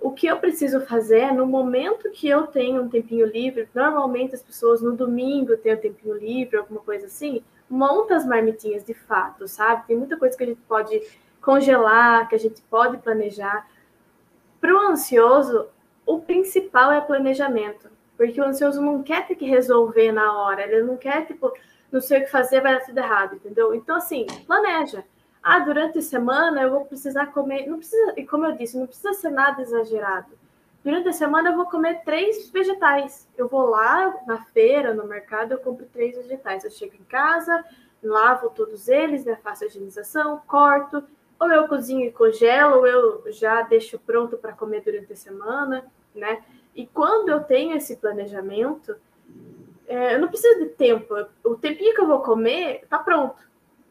o 0.00 0.10
que 0.10 0.26
eu 0.26 0.38
preciso 0.38 0.80
fazer 0.82 1.20
é, 1.20 1.32
no 1.32 1.46
momento 1.46 2.10
que 2.10 2.28
eu 2.28 2.46
tenho 2.46 2.82
um 2.82 2.88
tempinho 2.88 3.26
livre, 3.26 3.68
normalmente 3.74 4.34
as 4.34 4.42
pessoas 4.42 4.82
no 4.82 4.92
domingo 4.92 5.56
têm 5.56 5.74
um 5.74 5.78
tempinho 5.78 6.14
livre, 6.14 6.56
alguma 6.56 6.80
coisa 6.80 7.06
assim, 7.06 7.42
monta 7.68 8.14
as 8.14 8.26
marmitinhas 8.26 8.84
de 8.84 8.92
fato, 8.92 9.48
sabe? 9.48 9.86
Tem 9.86 9.96
muita 9.96 10.16
coisa 10.16 10.36
que 10.36 10.44
a 10.44 10.46
gente 10.46 10.60
pode 10.68 11.00
congelar, 11.40 12.28
que 12.28 12.34
a 12.34 12.38
gente 12.38 12.60
pode 12.62 12.98
planejar. 12.98 13.66
Para 14.60 14.74
o 14.74 14.78
ansioso, 14.78 15.68
o 16.06 16.20
principal 16.20 16.92
é 16.92 17.00
planejamento, 17.00 17.88
porque 18.16 18.40
o 18.40 18.44
ansioso 18.44 18.82
não 18.82 19.02
quer 19.02 19.26
ter 19.26 19.34
que 19.34 19.46
resolver 19.46 20.12
na 20.12 20.38
hora, 20.38 20.62
ele 20.62 20.82
não 20.82 20.96
quer, 20.96 21.26
tipo, 21.26 21.52
não 21.94 22.00
sei 22.00 22.20
o 22.20 22.24
que 22.24 22.30
fazer, 22.30 22.60
vai 22.60 22.74
dar 22.74 22.84
tudo 22.84 22.98
errado, 22.98 23.36
entendeu? 23.36 23.74
Então, 23.74 23.96
assim, 23.96 24.26
planeja 24.46 25.04
ah, 25.40 25.58
durante 25.58 25.98
a 25.98 26.02
semana 26.02 26.62
eu 26.62 26.70
vou 26.70 26.86
precisar 26.86 27.26
comer. 27.26 27.66
Não 27.66 27.76
precisa, 27.76 28.14
e 28.16 28.26
como 28.26 28.46
eu 28.46 28.56
disse, 28.56 28.78
não 28.78 28.86
precisa 28.86 29.12
ser 29.12 29.30
nada 29.30 29.60
exagerado. 29.60 30.32
Durante 30.82 31.08
a 31.08 31.12
semana 31.12 31.50
eu 31.50 31.56
vou 31.56 31.66
comer 31.66 32.02
três 32.02 32.48
vegetais. 32.48 33.28
Eu 33.36 33.46
vou 33.46 33.68
lá 33.68 34.22
na 34.26 34.42
feira, 34.46 34.94
no 34.94 35.06
mercado, 35.06 35.52
eu 35.52 35.58
compro 35.58 35.86
três 35.86 36.16
vegetais. 36.16 36.64
Eu 36.64 36.70
chego 36.70 36.94
em 36.94 37.04
casa, 37.04 37.62
lavo 38.02 38.50
todos 38.50 38.88
eles, 38.88 39.24
né, 39.24 39.36
faço 39.42 39.64
a 39.64 39.66
higienização, 39.66 40.40
corto, 40.46 41.04
ou 41.38 41.52
eu 41.52 41.68
cozinho 41.68 42.06
e 42.06 42.12
congelo, 42.12 42.78
ou 42.78 42.86
eu 42.86 43.32
já 43.32 43.62
deixo 43.62 43.98
pronto 43.98 44.38
para 44.38 44.52
comer 44.52 44.82
durante 44.82 45.12
a 45.12 45.16
semana, 45.16 45.84
né? 46.14 46.42
E 46.74 46.86
quando 46.86 47.28
eu 47.28 47.44
tenho 47.44 47.76
esse 47.76 47.96
planejamento, 47.96 48.96
é, 49.86 50.14
eu 50.14 50.20
não 50.20 50.28
preciso 50.28 50.60
de 50.60 50.70
tempo. 50.70 51.14
O 51.44 51.56
tempinho 51.56 51.94
que 51.94 52.00
eu 52.00 52.06
vou 52.06 52.20
comer 52.20 52.84
tá 52.88 52.98
pronto, 52.98 53.42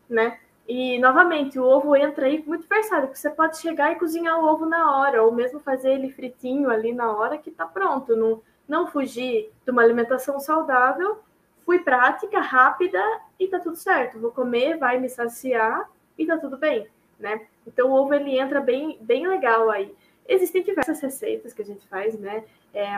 né? 0.10 0.40
E, 0.68 0.98
novamente, 1.00 1.60
o 1.60 1.64
ovo 1.64 1.96
entra 1.96 2.26
aí 2.26 2.42
muito 2.46 2.68
versátil, 2.68 3.08
porque 3.08 3.20
você 3.20 3.30
pode 3.30 3.58
chegar 3.58 3.92
e 3.92 4.00
cozinhar 4.00 4.40
o 4.40 4.46
ovo 4.46 4.66
na 4.66 4.98
hora, 4.98 5.22
ou 5.22 5.32
mesmo 5.32 5.60
fazer 5.60 5.92
ele 5.92 6.10
fritinho 6.10 6.70
ali 6.70 6.94
na 6.94 7.12
hora 7.12 7.38
que 7.38 7.50
está 7.50 7.66
pronto. 7.66 8.16
Não, 8.16 8.42
não 8.68 8.88
fugir 8.88 9.52
de 9.66 9.72
uma 9.72 9.82
alimentação 9.82 10.40
saudável, 10.40 11.20
fui 11.66 11.80
prática, 11.80 12.40
rápida 12.40 13.02
e 13.38 13.48
tá 13.48 13.60
tudo 13.60 13.76
certo. 13.76 14.20
Vou 14.20 14.32
comer, 14.32 14.78
vai 14.78 15.00
me 15.00 15.10
saciar 15.10 15.90
e 16.18 16.26
tá 16.26 16.38
tudo 16.38 16.58
bem, 16.58 16.88
né? 17.20 17.46
Então, 17.68 17.90
o 17.90 17.94
ovo, 17.94 18.14
ele 18.14 18.40
entra 18.40 18.62
bem, 18.62 18.98
bem 19.02 19.28
legal 19.28 19.70
aí. 19.70 19.94
Existem 20.28 20.64
diversas 20.64 21.02
receitas 21.02 21.54
que 21.54 21.62
a 21.62 21.66
gente 21.66 21.86
faz, 21.88 22.18
né? 22.18 22.46
É, 22.74 22.98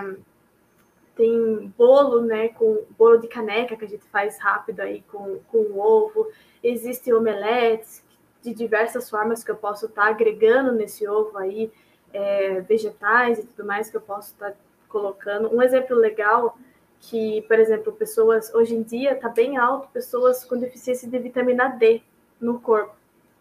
tem 1.16 1.74
bolo, 1.78 2.22
né, 2.22 2.50
com 2.50 2.84
bolo 2.98 3.18
de 3.18 3.28
caneca 3.28 3.76
que 3.76 3.86
a 3.86 3.88
gente 3.88 4.06
faz 4.06 4.38
rápido 4.40 4.82
aí 4.82 5.02
com, 5.12 5.40
com 5.48 5.80
ovo. 5.80 6.28
Existem 6.64 7.14
omeletes 7.14 8.04
de 8.42 8.54
diversas 8.54 9.10
formas 9.10 9.44
que 9.44 9.50
eu 9.50 9.56
posso 9.56 9.88
estar 9.88 10.04
tá 10.04 10.08
agregando 10.10 10.72
nesse 10.72 11.08
ovo 11.08 11.38
aí, 11.38 11.72
é, 12.14 12.62
vegetais 12.62 13.40
e 13.40 13.46
tudo 13.46 13.66
mais 13.66 13.90
que 13.90 13.98
eu 13.98 14.02
posso 14.02 14.34
estar 14.34 14.52
tá 14.52 14.58
colocando. 14.88 15.54
Um 15.54 15.62
exemplo 15.62 15.96
legal 15.96 16.58
que, 17.00 17.42
por 17.44 17.60
exemplo, 17.60 17.94
pessoas 17.94 18.54
hoje 18.54 18.76
em 18.76 18.84
dia 18.84 19.14
está 19.14 19.30
bem 19.30 19.58
alto 19.58 19.88
pessoas 19.92 20.44
com 20.44 20.58
deficiência 20.58 21.10
de 21.10 21.20
vitamina 21.20 21.68
D 21.68 22.02
no 22.40 22.60
corpo, 22.60 22.96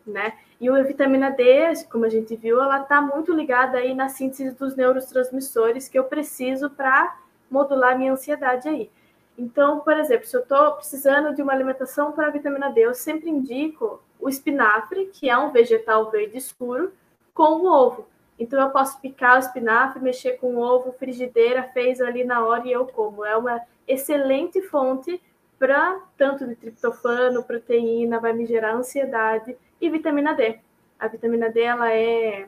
né? 0.06 0.34
E 0.60 0.68
a 0.68 0.82
vitamina 0.82 1.30
D, 1.30 1.84
como 1.90 2.04
a 2.04 2.08
gente 2.08 2.36
viu, 2.36 2.60
ela 2.60 2.82
está 2.82 3.00
muito 3.00 3.32
ligada 3.32 3.78
aí 3.78 3.94
na 3.94 4.08
síntese 4.08 4.50
dos 4.52 4.76
neurotransmissores 4.76 5.88
que 5.88 5.98
eu 5.98 6.04
preciso 6.04 6.70
para 6.70 7.16
modular 7.50 7.96
minha 7.96 8.12
ansiedade 8.12 8.68
aí. 8.68 8.90
Então, 9.36 9.80
por 9.80 9.96
exemplo, 9.96 10.26
se 10.26 10.36
eu 10.36 10.42
estou 10.42 10.72
precisando 10.72 11.34
de 11.34 11.42
uma 11.42 11.52
alimentação 11.52 12.12
para 12.12 12.30
vitamina 12.30 12.70
D, 12.70 12.82
eu 12.82 12.94
sempre 12.94 13.28
indico 13.28 14.00
o 14.20 14.28
espinafre, 14.28 15.06
que 15.06 15.28
é 15.28 15.36
um 15.36 15.50
vegetal 15.50 16.10
verde 16.10 16.38
escuro, 16.38 16.92
com 17.32 17.62
o 17.62 17.66
ovo. 17.66 18.06
Então, 18.38 18.60
eu 18.60 18.70
posso 18.70 19.00
picar 19.00 19.36
o 19.36 19.40
espinafre, 19.40 20.02
mexer 20.02 20.38
com 20.38 20.54
o 20.54 20.60
ovo, 20.60 20.92
frigideira, 20.92 21.64
fez 21.64 22.00
ali 22.00 22.24
na 22.24 22.44
hora 22.44 22.66
e 22.66 22.72
eu 22.72 22.86
como. 22.86 23.24
É 23.24 23.36
uma 23.36 23.60
excelente 23.86 24.62
fonte 24.62 25.20
para 25.58 26.00
tanto 26.16 26.46
de 26.46 26.54
triptofano, 26.54 27.42
proteína, 27.42 28.20
vai 28.20 28.32
me 28.32 28.46
gerar 28.46 28.74
ansiedade 28.74 29.56
e 29.80 29.90
vitamina 29.90 30.34
D. 30.34 30.58
A 30.98 31.08
vitamina 31.08 31.48
D 31.48 31.60
ela 31.60 31.92
é 31.92 32.46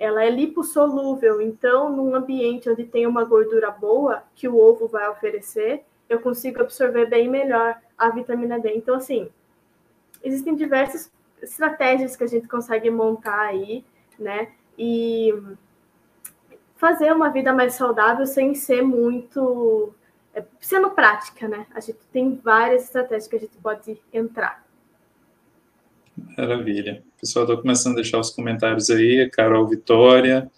ela 0.00 0.24
é 0.24 0.30
lipossolúvel, 0.30 1.40
então 1.40 1.94
num 1.94 2.16
ambiente 2.16 2.68
onde 2.68 2.84
tem 2.84 3.06
uma 3.06 3.22
gordura 3.24 3.70
boa 3.70 4.24
que 4.34 4.48
o 4.48 4.58
ovo 4.58 4.88
vai 4.88 5.08
oferecer, 5.08 5.84
eu 6.08 6.18
consigo 6.18 6.60
absorver 6.60 7.06
bem 7.06 7.28
melhor 7.28 7.78
a 7.96 8.10
vitamina 8.10 8.58
D. 8.58 8.74
Então 8.74 8.96
assim, 8.96 9.28
existem 10.24 10.56
diversas 10.56 11.12
estratégias 11.40 12.16
que 12.16 12.24
a 12.24 12.26
gente 12.26 12.48
consegue 12.48 12.90
montar 12.90 13.40
aí 13.42 13.84
né? 14.20 14.52
E 14.78 15.34
fazer 16.76 17.12
uma 17.12 17.30
vida 17.30 17.52
mais 17.52 17.74
saudável 17.74 18.26
sem 18.26 18.54
ser 18.54 18.82
muito 18.82 19.92
é, 20.34 20.44
sendo 20.60 20.90
prática, 20.90 21.48
né? 21.48 21.66
A 21.74 21.80
gente 21.80 21.98
tem 22.12 22.36
várias 22.36 22.84
estratégias 22.84 23.26
que 23.26 23.36
a 23.36 23.40
gente 23.40 23.56
pode 23.58 24.00
entrar. 24.12 24.64
Maravilha. 26.36 27.02
Pessoal 27.20 27.44
está 27.44 27.56
começando 27.56 27.92
a 27.94 27.96
deixar 27.96 28.18
os 28.18 28.30
comentários 28.30 28.90
aí. 28.90 29.28
Carol 29.30 29.66
Vitória. 29.66 30.50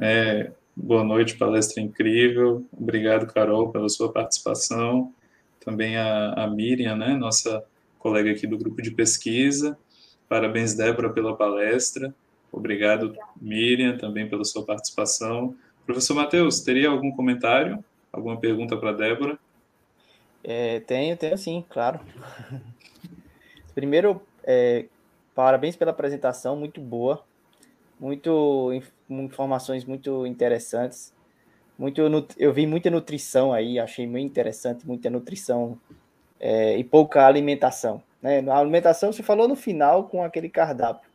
É, 0.00 0.52
boa 0.76 1.02
noite, 1.02 1.36
palestra 1.36 1.82
incrível. 1.82 2.64
Obrigado, 2.72 3.26
Carol, 3.32 3.70
pela 3.70 3.88
sua 3.88 4.12
participação. 4.12 5.12
Também 5.64 5.96
a, 5.96 6.32
a 6.32 6.46
Miriam, 6.46 6.96
né, 6.96 7.14
nossa 7.14 7.64
colega 7.98 8.30
aqui 8.30 8.46
do 8.46 8.58
grupo 8.58 8.82
de 8.82 8.90
pesquisa. 8.90 9.78
Parabéns, 10.28 10.74
Débora, 10.74 11.10
pela 11.10 11.36
palestra. 11.36 12.14
Obrigado, 12.50 13.14
Miriam, 13.40 13.96
também 13.96 14.28
pela 14.28 14.44
sua 14.44 14.64
participação. 14.64 15.56
Professor 15.86 16.14
Matheus, 16.14 16.60
teria 16.60 16.88
algum 16.88 17.10
comentário? 17.10 17.82
Alguma 18.12 18.38
pergunta 18.38 18.76
para 18.76 18.92
Débora? 18.92 19.38
É, 20.44 20.80
tenho, 20.80 21.16
tenho 21.16 21.38
sim, 21.38 21.64
claro. 21.68 22.00
Primeiro, 23.74 24.20
é, 24.44 24.86
parabéns 25.34 25.76
pela 25.76 25.90
apresentação, 25.90 26.56
muito 26.56 26.80
boa. 26.80 27.24
Muito 27.98 28.72
informações 29.08 29.84
muito 29.84 30.26
interessantes. 30.26 31.14
Muito, 31.78 32.00
eu 32.36 32.52
vi 32.52 32.66
muita 32.66 32.90
nutrição 32.90 33.52
aí, 33.52 33.78
achei 33.78 34.06
muito 34.06 34.26
interessante, 34.26 34.86
muita 34.86 35.08
nutrição 35.08 35.78
é, 36.38 36.76
e 36.76 36.84
pouca 36.84 37.26
alimentação. 37.26 38.02
Né? 38.20 38.44
A 38.48 38.58
alimentação 38.58 39.12
se 39.12 39.22
falou 39.22 39.48
no 39.48 39.56
final 39.56 40.08
com 40.08 40.22
aquele 40.22 40.48
cardápio, 40.48 41.10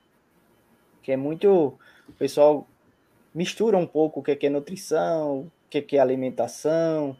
que 1.01 1.11
é 1.11 1.17
muito. 1.17 1.77
O 2.07 2.13
pessoal 2.13 2.67
mistura 3.33 3.77
um 3.77 3.85
pouco 3.85 4.21
o 4.21 4.23
que 4.23 4.45
é 4.45 4.49
nutrição, 4.49 5.41
o 5.41 5.51
que 5.69 5.95
é 5.95 5.99
alimentação, 5.99 7.15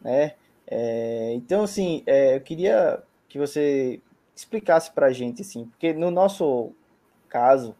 né? 0.00 0.34
É, 0.66 1.32
então, 1.34 1.62
assim, 1.62 2.02
é, 2.06 2.36
eu 2.36 2.40
queria 2.40 3.02
que 3.28 3.38
você 3.38 4.00
explicasse 4.38 4.92
para 4.92 5.06
a 5.06 5.12
gente, 5.12 5.42
assim, 5.42 5.64
porque 5.66 5.92
no 5.92 6.12
nosso 6.12 6.70
caso, 7.28 7.74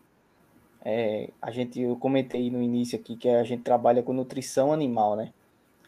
é, 0.84 1.30
a 1.40 1.52
gente, 1.52 1.80
eu 1.80 1.94
comentei 1.96 2.50
no 2.50 2.60
início 2.60 2.98
aqui 2.98 3.16
que 3.16 3.28
a 3.28 3.44
gente 3.44 3.62
trabalha 3.62 4.02
com 4.02 4.12
nutrição 4.12 4.72
animal, 4.72 5.14
né? 5.14 5.32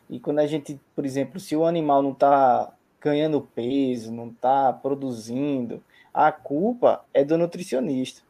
E 0.08 0.20
quando 0.20 0.38
a 0.38 0.46
gente, 0.46 0.80
por 0.94 1.04
exemplo, 1.04 1.40
se 1.40 1.56
o 1.56 1.64
animal 1.64 2.02
não 2.02 2.12
está 2.12 2.72
ganhando 3.00 3.40
peso, 3.40 4.12
não 4.12 4.28
está 4.28 4.72
produzindo, 4.72 5.82
a 6.14 6.30
culpa 6.30 7.04
é 7.12 7.24
do 7.24 7.36
nutricionista. 7.36 8.22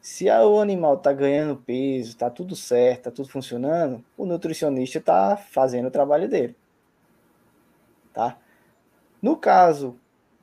Se 0.00 0.28
o 0.28 0.60
animal 0.60 0.94
está 0.94 1.12
ganhando 1.12 1.56
peso, 1.56 2.10
está 2.10 2.28
tudo 2.28 2.56
certo, 2.56 2.98
está 2.98 3.10
tudo 3.10 3.28
funcionando, 3.28 4.04
o 4.16 4.26
nutricionista 4.26 4.98
está 4.98 5.36
fazendo 5.36 5.86
o 5.86 5.90
trabalho 5.92 6.28
dele. 6.28 6.56
Tá? 8.12 8.36
No 9.22 9.36
caso 9.36 9.96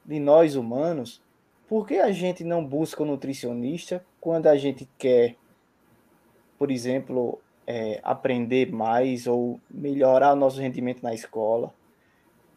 de 0.05 0.19
nós 0.19 0.55
humanos, 0.55 1.21
por 1.67 1.87
que 1.87 1.95
a 1.95 2.11
gente 2.11 2.43
não 2.43 2.63
busca 2.63 3.03
um 3.03 3.05
nutricionista 3.05 4.05
quando 4.19 4.47
a 4.47 4.57
gente 4.57 4.87
quer, 4.97 5.35
por 6.57 6.69
exemplo, 6.69 7.39
é, 7.65 7.99
aprender 8.03 8.71
mais 8.71 9.27
ou 9.27 9.59
melhorar 9.69 10.33
o 10.33 10.35
nosso 10.35 10.59
rendimento 10.59 11.01
na 11.01 11.13
escola? 11.13 11.73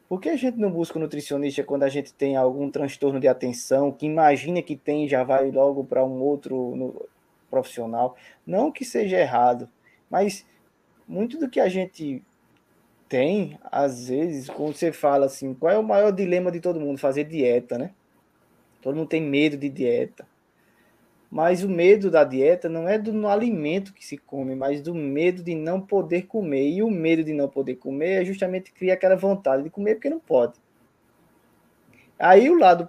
Por 0.09 0.20
que 0.20 0.28
a 0.28 0.36
gente 0.36 0.59
não 0.59 0.70
busca 0.70 0.99
um 0.99 1.03
nutricionista 1.03 1.64
quando 1.64 1.82
a 1.82 1.88
gente 1.88 2.12
tem 2.12 2.36
algum 2.36 2.70
transtorno 2.70 3.18
de 3.18 3.26
atenção, 3.26 3.90
que 3.90 4.07
imagina 4.07 4.62
que 4.62 4.76
tem 4.76 5.05
e 5.05 5.09
já 5.09 5.24
vai 5.24 5.51
logo 5.51 5.84
para 5.84 6.05
um 6.05 6.20
outro 6.20 7.09
profissional? 7.51 8.16
Não 8.47 8.70
que 8.70 8.84
seja 8.84 9.18
errado, 9.18 9.68
mas 10.09 10.47
muito 11.09 11.38
do 11.38 11.49
que 11.49 11.59
a 11.59 11.68
gente 11.68 12.22
tem, 13.09 13.59
às 13.64 14.09
vezes, 14.09 14.48
quando 14.48 14.74
você 14.74 14.92
fala 14.92 15.26
assim, 15.26 15.54
qual 15.54 15.72
é 15.72 15.78
o 15.78 15.82
maior 15.82 16.11
dilema 16.11 16.50
de 16.50 16.61
todo 16.61 16.80
mundo? 16.80 16.98
Fazer 16.98 17.24
dieta, 17.24 17.78
né? 17.78 17.92
Todo 18.82 18.96
mundo 18.96 19.09
tem 19.09 19.22
medo 19.22 19.57
de 19.57 19.68
dieta. 19.68 20.26
Mas 21.30 21.62
o 21.62 21.68
medo 21.68 22.11
da 22.11 22.24
dieta 22.24 22.68
não 22.68 22.88
é 22.88 22.98
do 22.98 23.26
alimento 23.26 23.92
que 23.92 24.04
se 24.04 24.16
come, 24.16 24.54
mas 24.54 24.80
do 24.80 24.94
medo 24.94 25.42
de 25.42 25.54
não 25.54 25.80
poder 25.80 26.22
comer. 26.26 26.68
E 26.70 26.82
o 26.82 26.90
medo 26.90 27.24
de 27.24 27.32
não 27.32 27.48
poder 27.48 27.76
comer 27.76 28.22
é 28.22 28.24
justamente 28.24 28.72
criar 28.72 28.94
aquela 28.94 29.16
vontade 29.16 29.62
de 29.62 29.70
comer 29.70 29.96
porque 29.96 30.11
não 30.11 30.20
pode. 30.20 30.54
Aí 32.18 32.48
o 32.48 32.59
lado 32.59 32.88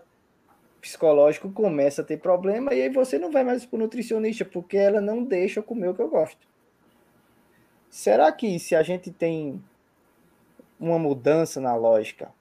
psicológico 0.79 1.51
começa 1.51 2.01
a 2.01 2.05
ter 2.05 2.17
problema 2.17 2.73
e 2.73 2.81
aí 2.83 2.89
você 2.89 3.17
não 3.17 3.31
vai 3.31 3.43
mais 3.43 3.65
para 3.65 3.75
o 3.75 3.79
nutricionista 3.79 4.45
porque 4.45 4.77
ela 4.77 5.01
não 5.01 5.23
deixa 5.23 5.59
eu 5.59 5.63
comer 5.63 5.89
o 5.89 5.95
que 5.95 6.01
eu 6.01 6.09
gosto. 6.09 6.47
Será 7.89 8.31
que 8.31 8.59
se 8.59 8.75
a 8.75 8.83
gente 8.83 9.11
tem 9.11 9.61
uma 10.79 10.99
mudança 10.99 11.59
na 11.59 11.75
lógica, 11.75 12.31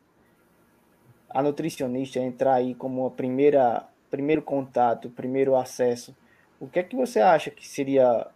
a 1.28 1.42
nutricionista 1.42 2.18
entrar 2.18 2.54
aí 2.54 2.74
como 2.74 3.02
uma 3.02 3.10
primeira 3.10 3.86
primeiro 4.10 4.40
contato, 4.40 5.10
primeiro 5.10 5.56
acesso, 5.56 6.16
o 6.60 6.68
que 6.68 6.78
é 6.78 6.82
que 6.82 6.96
você 6.96 7.20
acha 7.20 7.50
que 7.50 7.66
seria 7.66 8.28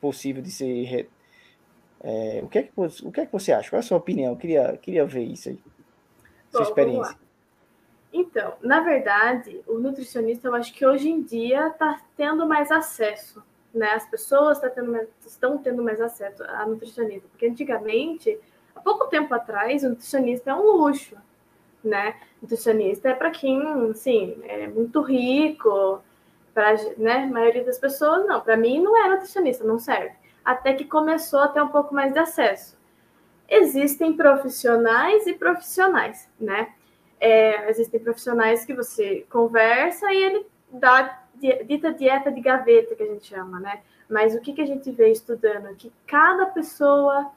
possível 0.00 0.42
de 0.42 0.50
ser 0.50 1.08
é, 2.00 2.40
o, 2.42 2.48
que 2.48 2.58
é 2.58 2.62
que, 2.62 2.72
o 2.76 3.12
que 3.12 3.20
é 3.20 3.26
que 3.26 3.32
você 3.32 3.52
acha? 3.52 3.70
Qual 3.70 3.78
é 3.78 3.80
a 3.80 3.82
sua 3.82 3.98
opinião? 3.98 4.32
Eu 4.32 4.36
queria, 4.36 4.76
queria 4.76 5.06
ver 5.06 5.24
isso 5.24 5.48
aí. 5.48 5.58
Sua 6.50 6.60
Bom, 6.60 6.68
experiência. 6.68 7.18
Então, 8.12 8.54
na 8.62 8.80
verdade, 8.80 9.60
o 9.66 9.78
nutricionista, 9.78 10.48
eu 10.48 10.54
acho 10.54 10.72
que 10.72 10.86
hoje 10.86 11.08
em 11.08 11.22
dia 11.22 11.68
está 11.68 12.00
tendo 12.16 12.46
mais 12.46 12.70
acesso, 12.70 13.42
né? 13.74 13.90
As 13.90 14.08
pessoas 14.08 14.60
tá 14.60 14.70
tendo 14.70 14.92
mais, 14.92 15.08
estão 15.26 15.58
tendo 15.58 15.82
mais 15.82 16.00
acesso 16.00 16.42
a 16.44 16.64
nutricionista, 16.66 17.28
porque 17.28 17.46
antigamente 17.46 18.38
Há 18.76 18.80
pouco 18.80 19.06
tempo 19.06 19.34
atrás, 19.34 19.82
o 19.82 19.88
nutricionista 19.88 20.50
é 20.50 20.54
um 20.54 20.62
luxo, 20.62 21.16
né? 21.82 22.14
Nutricionista 22.40 23.08
é 23.08 23.14
para 23.14 23.30
quem, 23.30 23.92
sim, 23.94 24.38
é 24.44 24.68
muito 24.68 25.00
rico, 25.00 26.02
para 26.52 26.74
né, 26.98 27.24
a 27.24 27.26
maioria 27.26 27.64
das 27.64 27.78
pessoas, 27.78 28.26
não. 28.26 28.40
Para 28.40 28.56
mim, 28.56 28.80
não 28.80 28.96
é 28.96 29.08
nutricionista, 29.08 29.64
não 29.64 29.78
serve. 29.78 30.14
Até 30.44 30.74
que 30.74 30.84
começou 30.84 31.40
a 31.40 31.48
ter 31.48 31.62
um 31.62 31.68
pouco 31.68 31.94
mais 31.94 32.12
de 32.12 32.18
acesso. 32.18 32.78
Existem 33.48 34.14
profissionais 34.14 35.26
e 35.26 35.34
profissionais, 35.34 36.28
né? 36.38 36.72
É, 37.18 37.70
existem 37.70 37.98
profissionais 37.98 38.64
que 38.64 38.74
você 38.74 39.26
conversa 39.30 40.12
e 40.12 40.22
ele 40.22 40.46
dá 40.70 41.22
dita 41.64 41.92
dieta 41.92 42.30
de 42.30 42.40
gaveta, 42.40 42.94
que 42.94 43.02
a 43.02 43.06
gente 43.06 43.26
chama, 43.26 43.58
né? 43.60 43.80
Mas 44.08 44.34
o 44.34 44.40
que, 44.40 44.52
que 44.52 44.62
a 44.62 44.66
gente 44.66 44.90
vê 44.90 45.10
estudando? 45.10 45.74
Que 45.76 45.92
cada 46.06 46.46
pessoa 46.46 47.30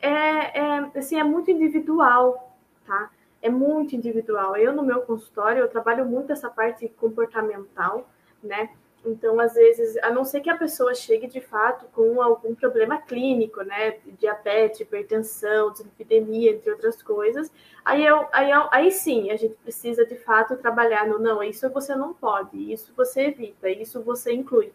é, 0.00 0.58
é, 0.58 0.90
assim, 0.98 1.18
é 1.18 1.24
muito 1.24 1.50
individual, 1.50 2.56
tá? 2.86 3.10
É 3.42 3.48
muito 3.50 3.94
individual. 3.94 4.56
Eu, 4.56 4.72
no 4.72 4.82
meu 4.82 5.02
consultório, 5.02 5.60
eu 5.60 5.68
trabalho 5.68 6.04
muito 6.04 6.32
essa 6.32 6.50
parte 6.50 6.88
comportamental, 6.88 8.08
né? 8.42 8.70
Então, 9.04 9.40
às 9.40 9.54
vezes, 9.54 9.96
a 9.98 10.10
não 10.10 10.24
ser 10.24 10.42
que 10.42 10.50
a 10.50 10.56
pessoa 10.56 10.94
chegue 10.94 11.26
de 11.26 11.40
fato 11.40 11.86
com 11.86 12.20
algum 12.20 12.54
problema 12.54 13.00
clínico, 13.00 13.62
né? 13.62 13.98
Diabetes, 14.18 14.80
hipertensão, 14.80 15.72
dislipidemia, 15.72 16.52
entre 16.52 16.70
outras 16.70 17.02
coisas, 17.02 17.50
aí, 17.84 18.04
eu, 18.04 18.26
aí, 18.30 18.50
eu, 18.50 18.68
aí 18.70 18.90
sim 18.90 19.30
a 19.30 19.36
gente 19.36 19.54
precisa 19.54 20.04
de 20.04 20.16
fato 20.16 20.56
trabalhar 20.56 21.06
no 21.06 21.18
não, 21.18 21.42
isso 21.42 21.68
você 21.70 21.94
não 21.94 22.12
pode, 22.12 22.72
isso 22.72 22.92
você 22.94 23.28
evita, 23.28 23.70
isso 23.70 24.02
você 24.02 24.32
inclui, 24.34 24.70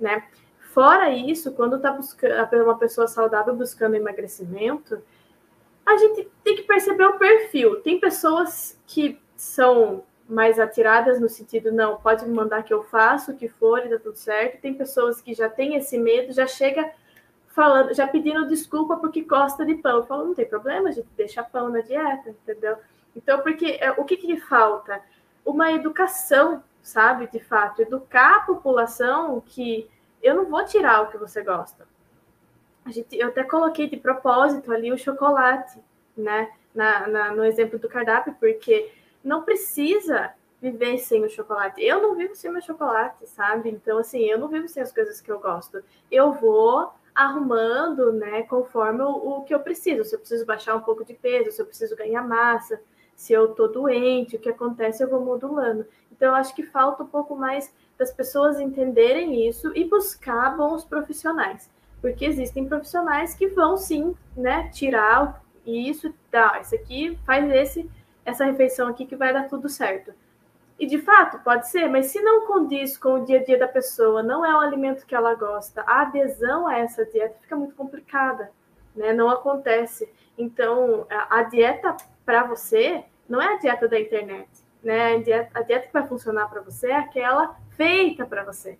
né? 0.00 0.24
Fora 0.72 1.10
isso, 1.10 1.52
quando 1.52 1.76
está 1.76 1.90
buscando 1.90 2.64
uma 2.64 2.78
pessoa 2.78 3.08
saudável 3.08 3.54
buscando 3.54 3.96
emagrecimento, 3.96 5.02
a 5.84 5.96
gente 5.96 6.28
tem 6.44 6.56
que 6.56 6.62
perceber 6.62 7.04
o 7.06 7.18
perfil. 7.18 7.80
Tem 7.80 7.98
pessoas 7.98 8.78
que 8.86 9.20
são 9.36 10.04
mais 10.28 10.60
atiradas 10.60 11.20
no 11.20 11.28
sentido, 11.28 11.72
não, 11.72 11.96
pode 11.96 12.24
me 12.24 12.32
mandar 12.32 12.62
que 12.62 12.72
eu 12.72 12.84
faço 12.84 13.32
o 13.32 13.36
que 13.36 13.48
for 13.48 13.84
e 13.84 13.88
dá 13.88 13.98
tudo 13.98 14.16
certo. 14.16 14.60
Tem 14.60 14.72
pessoas 14.72 15.20
que 15.20 15.34
já 15.34 15.48
têm 15.48 15.74
esse 15.74 15.98
medo, 15.98 16.32
já 16.32 16.46
chega 16.46 16.88
falando, 17.48 17.92
já 17.92 18.06
pedindo 18.06 18.46
desculpa 18.46 18.96
porque 18.96 19.22
gosta 19.22 19.66
de 19.66 19.74
pão. 19.74 20.06
Falo, 20.06 20.26
não 20.26 20.34
tem 20.34 20.46
problema, 20.46 20.90
a 20.90 20.92
gente 20.92 21.08
deixa 21.16 21.42
pão 21.42 21.68
na 21.68 21.80
dieta, 21.80 22.30
entendeu? 22.30 22.76
Então, 23.16 23.40
porque 23.40 23.76
é, 23.80 23.90
o 23.90 24.04
que, 24.04 24.16
que 24.16 24.36
falta? 24.36 25.02
Uma 25.44 25.72
educação, 25.72 26.62
sabe, 26.80 27.26
de 27.26 27.40
fato, 27.40 27.82
educar 27.82 28.36
a 28.36 28.40
população 28.42 29.42
que 29.44 29.90
eu 30.22 30.34
não 30.34 30.46
vou 30.46 30.64
tirar 30.64 31.02
o 31.02 31.10
que 31.10 31.18
você 31.18 31.42
gosta. 31.42 31.86
A 32.84 32.90
gente, 32.90 33.16
eu 33.18 33.28
até 33.28 33.44
coloquei 33.44 33.88
de 33.88 33.96
propósito 33.96 34.72
ali 34.72 34.92
o 34.92 34.98
chocolate, 34.98 35.78
né? 36.16 36.50
Na, 36.74 37.08
na, 37.08 37.32
no 37.32 37.44
exemplo 37.44 37.78
do 37.78 37.88
cardápio, 37.88 38.34
porque 38.38 38.92
não 39.24 39.42
precisa 39.42 40.32
viver 40.60 40.98
sem 40.98 41.24
o 41.24 41.28
chocolate. 41.28 41.82
Eu 41.82 42.02
não 42.02 42.14
vivo 42.14 42.34
sem 42.34 42.50
meu 42.50 42.60
chocolate, 42.62 43.26
sabe? 43.26 43.70
Então, 43.70 43.98
assim, 43.98 44.24
eu 44.24 44.38
não 44.38 44.48
vivo 44.48 44.68
sem 44.68 44.82
as 44.82 44.92
coisas 44.92 45.20
que 45.20 45.30
eu 45.30 45.40
gosto. 45.40 45.82
Eu 46.10 46.32
vou 46.32 46.92
arrumando, 47.14 48.12
né, 48.12 48.42
conforme 48.44 49.02
o, 49.02 49.38
o 49.38 49.44
que 49.44 49.54
eu 49.54 49.60
preciso. 49.60 50.04
Se 50.04 50.14
eu 50.14 50.18
preciso 50.18 50.46
baixar 50.46 50.76
um 50.76 50.80
pouco 50.80 51.04
de 51.04 51.14
peso, 51.14 51.50
se 51.50 51.60
eu 51.60 51.66
preciso 51.66 51.96
ganhar 51.96 52.22
massa, 52.22 52.80
Se 53.14 53.32
eu 53.34 53.50
estou 53.50 53.70
doente, 53.70 54.36
o 54.36 54.38
que 54.38 54.48
acontece, 54.48 55.02
eu 55.02 55.10
vou 55.10 55.20
modulando. 55.20 55.86
Então, 56.10 56.28
eu 56.28 56.34
acho 56.34 56.54
que 56.54 56.62
falta 56.62 57.02
um 57.02 57.06
pouco 57.06 57.36
mais 57.36 57.72
das 58.00 58.10
pessoas 58.10 58.58
entenderem 58.58 59.46
isso 59.46 59.76
e 59.76 59.84
buscar 59.84 60.56
bons 60.56 60.86
profissionais. 60.86 61.70
Porque 62.00 62.24
existem 62.24 62.66
profissionais 62.66 63.34
que 63.34 63.48
vão 63.48 63.76
sim, 63.76 64.16
né, 64.34 64.70
tirar 64.72 65.44
isso, 65.66 66.10
tá, 66.30 66.56
esse 66.58 66.74
aqui 66.74 67.18
faz 67.26 67.48
esse, 67.50 67.90
essa 68.24 68.46
refeição 68.46 68.88
aqui 68.88 69.04
que 69.04 69.14
vai 69.14 69.34
dar 69.34 69.50
tudo 69.50 69.68
certo. 69.68 70.14
E 70.78 70.86
de 70.86 70.96
fato, 70.96 71.40
pode 71.40 71.68
ser, 71.68 71.90
mas 71.90 72.06
se 72.06 72.22
não 72.22 72.46
condiz 72.46 72.96
com 72.96 73.20
o 73.20 73.24
dia 73.26 73.38
a 73.38 73.44
dia 73.44 73.58
da 73.58 73.68
pessoa, 73.68 74.22
não 74.22 74.46
é 74.46 74.54
o 74.54 74.60
alimento 74.60 75.04
que 75.04 75.14
ela 75.14 75.34
gosta, 75.34 75.82
a 75.86 76.00
adesão 76.00 76.66
a 76.66 76.78
essa 76.78 77.04
dieta 77.04 77.36
fica 77.42 77.54
muito 77.54 77.74
complicada, 77.74 78.50
né? 78.96 79.12
Não 79.12 79.28
acontece. 79.28 80.10
Então, 80.38 81.06
a 81.10 81.42
dieta 81.42 81.94
para 82.24 82.44
você 82.44 83.04
não 83.28 83.42
é 83.42 83.56
a 83.56 83.58
dieta 83.58 83.86
da 83.86 84.00
internet, 84.00 84.48
né? 84.82 85.14
A 85.14 85.62
dieta, 85.62 85.86
que 85.86 85.92
vai 85.92 86.06
funcionar 86.06 86.48
para 86.48 86.60
você 86.60 86.88
é 86.88 86.96
aquela 86.96 87.56
feita 87.70 88.24
para 88.24 88.44
você, 88.44 88.78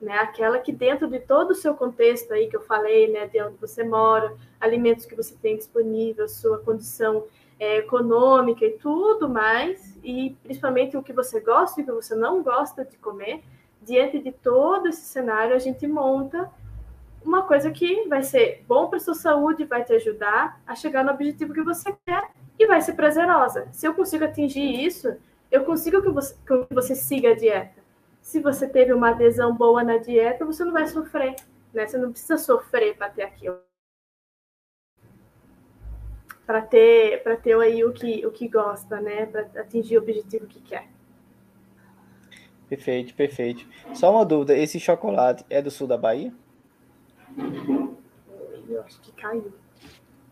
né? 0.00 0.14
Aquela 0.18 0.58
que 0.58 0.72
dentro 0.72 1.08
de 1.08 1.18
todo 1.20 1.50
o 1.50 1.54
seu 1.54 1.74
contexto 1.74 2.32
aí 2.32 2.48
que 2.48 2.56
eu 2.56 2.62
falei, 2.62 3.10
né, 3.10 3.26
de 3.26 3.42
onde 3.42 3.56
você 3.56 3.82
mora, 3.84 4.34
alimentos 4.60 5.06
que 5.06 5.14
você 5.14 5.34
tem 5.36 5.56
disponível, 5.56 6.28
sua 6.28 6.58
condição 6.58 7.24
é, 7.58 7.78
econômica 7.78 8.64
e 8.64 8.78
tudo 8.78 9.28
mais, 9.28 9.98
e 10.02 10.36
principalmente 10.42 10.96
o 10.96 11.02
que 11.02 11.12
você 11.12 11.40
gosta 11.40 11.80
e 11.80 11.82
o 11.82 11.86
que 11.86 11.92
você 11.92 12.14
não 12.14 12.42
gosta 12.42 12.84
de 12.84 12.96
comer, 12.96 13.42
diante 13.82 14.18
de 14.18 14.32
todo 14.32 14.88
esse 14.88 15.02
cenário, 15.02 15.54
a 15.54 15.58
gente 15.58 15.86
monta 15.86 16.50
uma 17.22 17.42
coisa 17.42 17.70
que 17.70 18.08
vai 18.08 18.22
ser 18.22 18.64
bom 18.66 18.88
para 18.88 18.98
sua 18.98 19.14
saúde, 19.14 19.64
vai 19.64 19.84
te 19.84 19.92
ajudar 19.92 20.60
a 20.66 20.74
chegar 20.74 21.04
no 21.04 21.12
objetivo 21.12 21.52
que 21.52 21.62
você 21.62 21.94
quer 22.06 22.30
e 22.58 22.66
vai 22.66 22.80
ser 22.80 22.94
prazerosa. 22.94 23.68
Se 23.72 23.86
eu 23.86 23.94
consigo 23.94 24.24
atingir 24.24 24.84
isso, 24.84 25.14
eu 25.50 25.64
consigo 25.64 26.02
que 26.02 26.08
você, 26.10 26.34
que 26.46 26.74
você 26.74 26.94
siga 26.94 27.30
a 27.30 27.34
dieta. 27.34 27.80
Se 28.20 28.40
você 28.40 28.68
teve 28.68 28.92
uma 28.92 29.10
adesão 29.10 29.54
boa 29.54 29.82
na 29.82 29.96
dieta, 29.96 30.44
você 30.44 30.64
não 30.64 30.72
vai 30.72 30.86
sofrer, 30.86 31.36
né? 31.72 31.86
Você 31.86 31.98
não 31.98 32.12
precisa 32.12 32.38
sofrer 32.38 32.96
para 32.96 33.08
ter 33.08 33.22
aquilo 33.22 33.58
para 36.50 36.62
ter 36.62 37.22
para 37.22 37.36
ter 37.36 37.56
aí 37.60 37.84
o 37.84 37.92
que 37.92 38.26
o 38.26 38.32
que 38.32 38.48
gosta, 38.48 39.00
né, 39.00 39.24
para 39.24 39.42
atingir 39.60 39.96
o 39.96 40.00
objetivo 40.00 40.48
que 40.48 40.60
quer. 40.60 40.88
Perfeito, 42.68 43.14
perfeito. 43.14 43.64
Só 43.94 44.10
uma 44.10 44.24
dúvida, 44.24 44.56
esse 44.56 44.80
chocolate 44.80 45.44
é 45.48 45.62
do 45.62 45.70
sul 45.70 45.86
da 45.86 45.96
Bahia? 45.96 46.34
Eu 48.68 48.82
acho 48.82 49.00
que 49.00 49.12
caiu. 49.12 49.52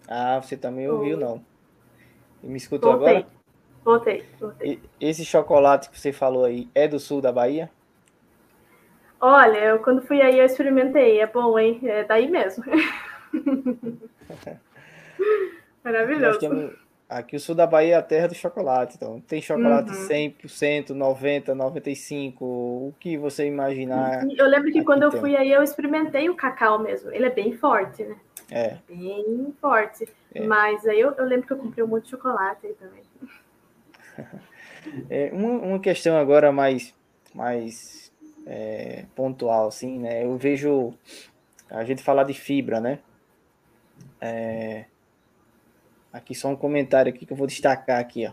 Ah, 0.09 0.41
você 0.41 0.57
também 0.57 0.89
ouviu, 0.89 1.17
não? 1.17 1.45
Me 2.43 2.57
escutou 2.57 2.97
voltei. 2.97 3.19
agora? 3.19 3.38
Voltei, 3.89 4.23
voltei. 4.39 4.83
Esse 5.01 5.25
chocolate 5.25 5.89
que 5.89 5.99
você 5.99 6.13
falou 6.13 6.45
aí 6.45 6.69
é 6.75 6.87
do 6.87 7.01
sul 7.01 7.23
da 7.23 7.33
Bahia? 7.33 7.71
Olha, 9.19 9.57
eu, 9.57 9.79
quando 9.79 10.03
fui 10.03 10.21
aí 10.21 10.39
eu 10.39 10.45
experimentei, 10.45 11.19
é 11.19 11.27
bom, 11.27 11.59
hein? 11.59 11.81
É 11.83 12.05
daí 12.05 12.31
mesmo. 12.31 12.63
Maravilhoso. 15.83 16.39
Aqui 17.09 17.37
o 17.37 17.41
sul 17.41 17.55
da 17.55 17.67
Bahia 17.67 17.95
é 17.95 17.99
a 17.99 18.03
terra 18.03 18.29
do 18.29 18.35
chocolate. 18.35 18.97
Então, 18.97 19.23
tem 19.23 19.41
chocolate 19.41 19.91
uhum. 19.91 20.07
100%, 20.07 20.89
90%, 20.89 21.55
95%, 21.55 22.35
o 22.43 22.93
que 23.01 23.17
você 23.17 23.47
imaginar. 23.47 24.23
Eu 24.37 24.47
lembro 24.47 24.71
que 24.71 24.85
quando 24.85 25.05
eu 25.05 25.13
fui 25.13 25.35
aí, 25.35 25.51
eu 25.51 25.63
experimentei 25.63 26.29
o 26.29 26.37
cacau 26.37 26.79
mesmo. 26.79 27.11
Ele 27.11 27.25
é 27.25 27.31
bem 27.31 27.57
forte, 27.57 28.05
né? 28.05 28.17
É. 28.51 28.77
Bem 28.87 29.55
forte. 29.59 30.07
É. 30.35 30.47
Mas 30.47 30.87
aí 30.87 31.01
eu, 31.01 31.13
eu, 31.13 31.25
lembro 31.25 31.47
que 31.47 31.55
eu 31.55 31.57
comprei 31.57 31.83
um 31.83 31.89
monte 31.89 32.05
de 32.05 32.11
chocolate 32.11 32.67
aí 32.67 32.75
também. 32.75 33.03
É, 35.11 35.31
uma, 35.35 35.51
uma 35.51 35.81
questão 35.81 36.17
agora 36.17 36.51
mais, 36.51 36.95
mais 37.35 38.11
é, 38.47 39.05
pontual, 39.15 39.69
assim, 39.69 39.99
né? 39.99 40.25
Eu 40.25 40.37
vejo 40.39 40.95
a 41.69 41.85
gente 41.85 42.03
falar 42.03 42.25
de 42.25 42.33
fibra, 42.33 42.81
né? 42.81 43.01
É, 44.21 44.85
Aqui 46.19 46.35
só 46.35 46.49
um 46.49 46.57
comentário 46.57 47.13
aqui 47.13 47.27
que 47.27 47.33
eu 47.33 47.37
vou 47.37 47.47
destacar 47.47 48.01
aqui, 48.01 48.27
ó. 48.27 48.33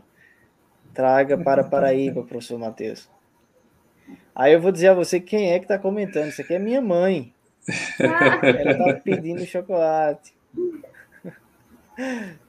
Traga 0.94 1.38
para 1.38 1.64
Paraíba, 1.70 2.24
professor 2.24 2.58
Matheus. 2.58 3.10
Aí 4.34 4.54
eu 4.54 4.62
vou 4.62 4.72
dizer 4.72 4.90
a 4.90 4.94
você 4.94 5.20
quem 5.20 5.52
é 5.52 5.60
que 5.60 5.66
está 5.66 5.78
comentando. 5.78 6.30
Isso 6.30 6.42
aqui 6.42 6.54
é 6.54 6.60
minha 6.60 6.82
mãe. 6.82 7.34
Ela 8.00 8.72
está 8.72 8.94
pedindo 9.02 9.46
chocolate. 9.46 10.34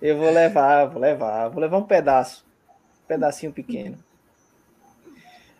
Eu 0.00 0.16
vou 0.16 0.30
levar, 0.30 0.86
vou 0.86 1.00
levar, 1.00 1.48
vou 1.48 1.60
levar 1.60 1.78
um 1.78 1.84
pedaço, 1.84 2.45
pedacinho 3.06 3.52
pequeno. 3.52 3.98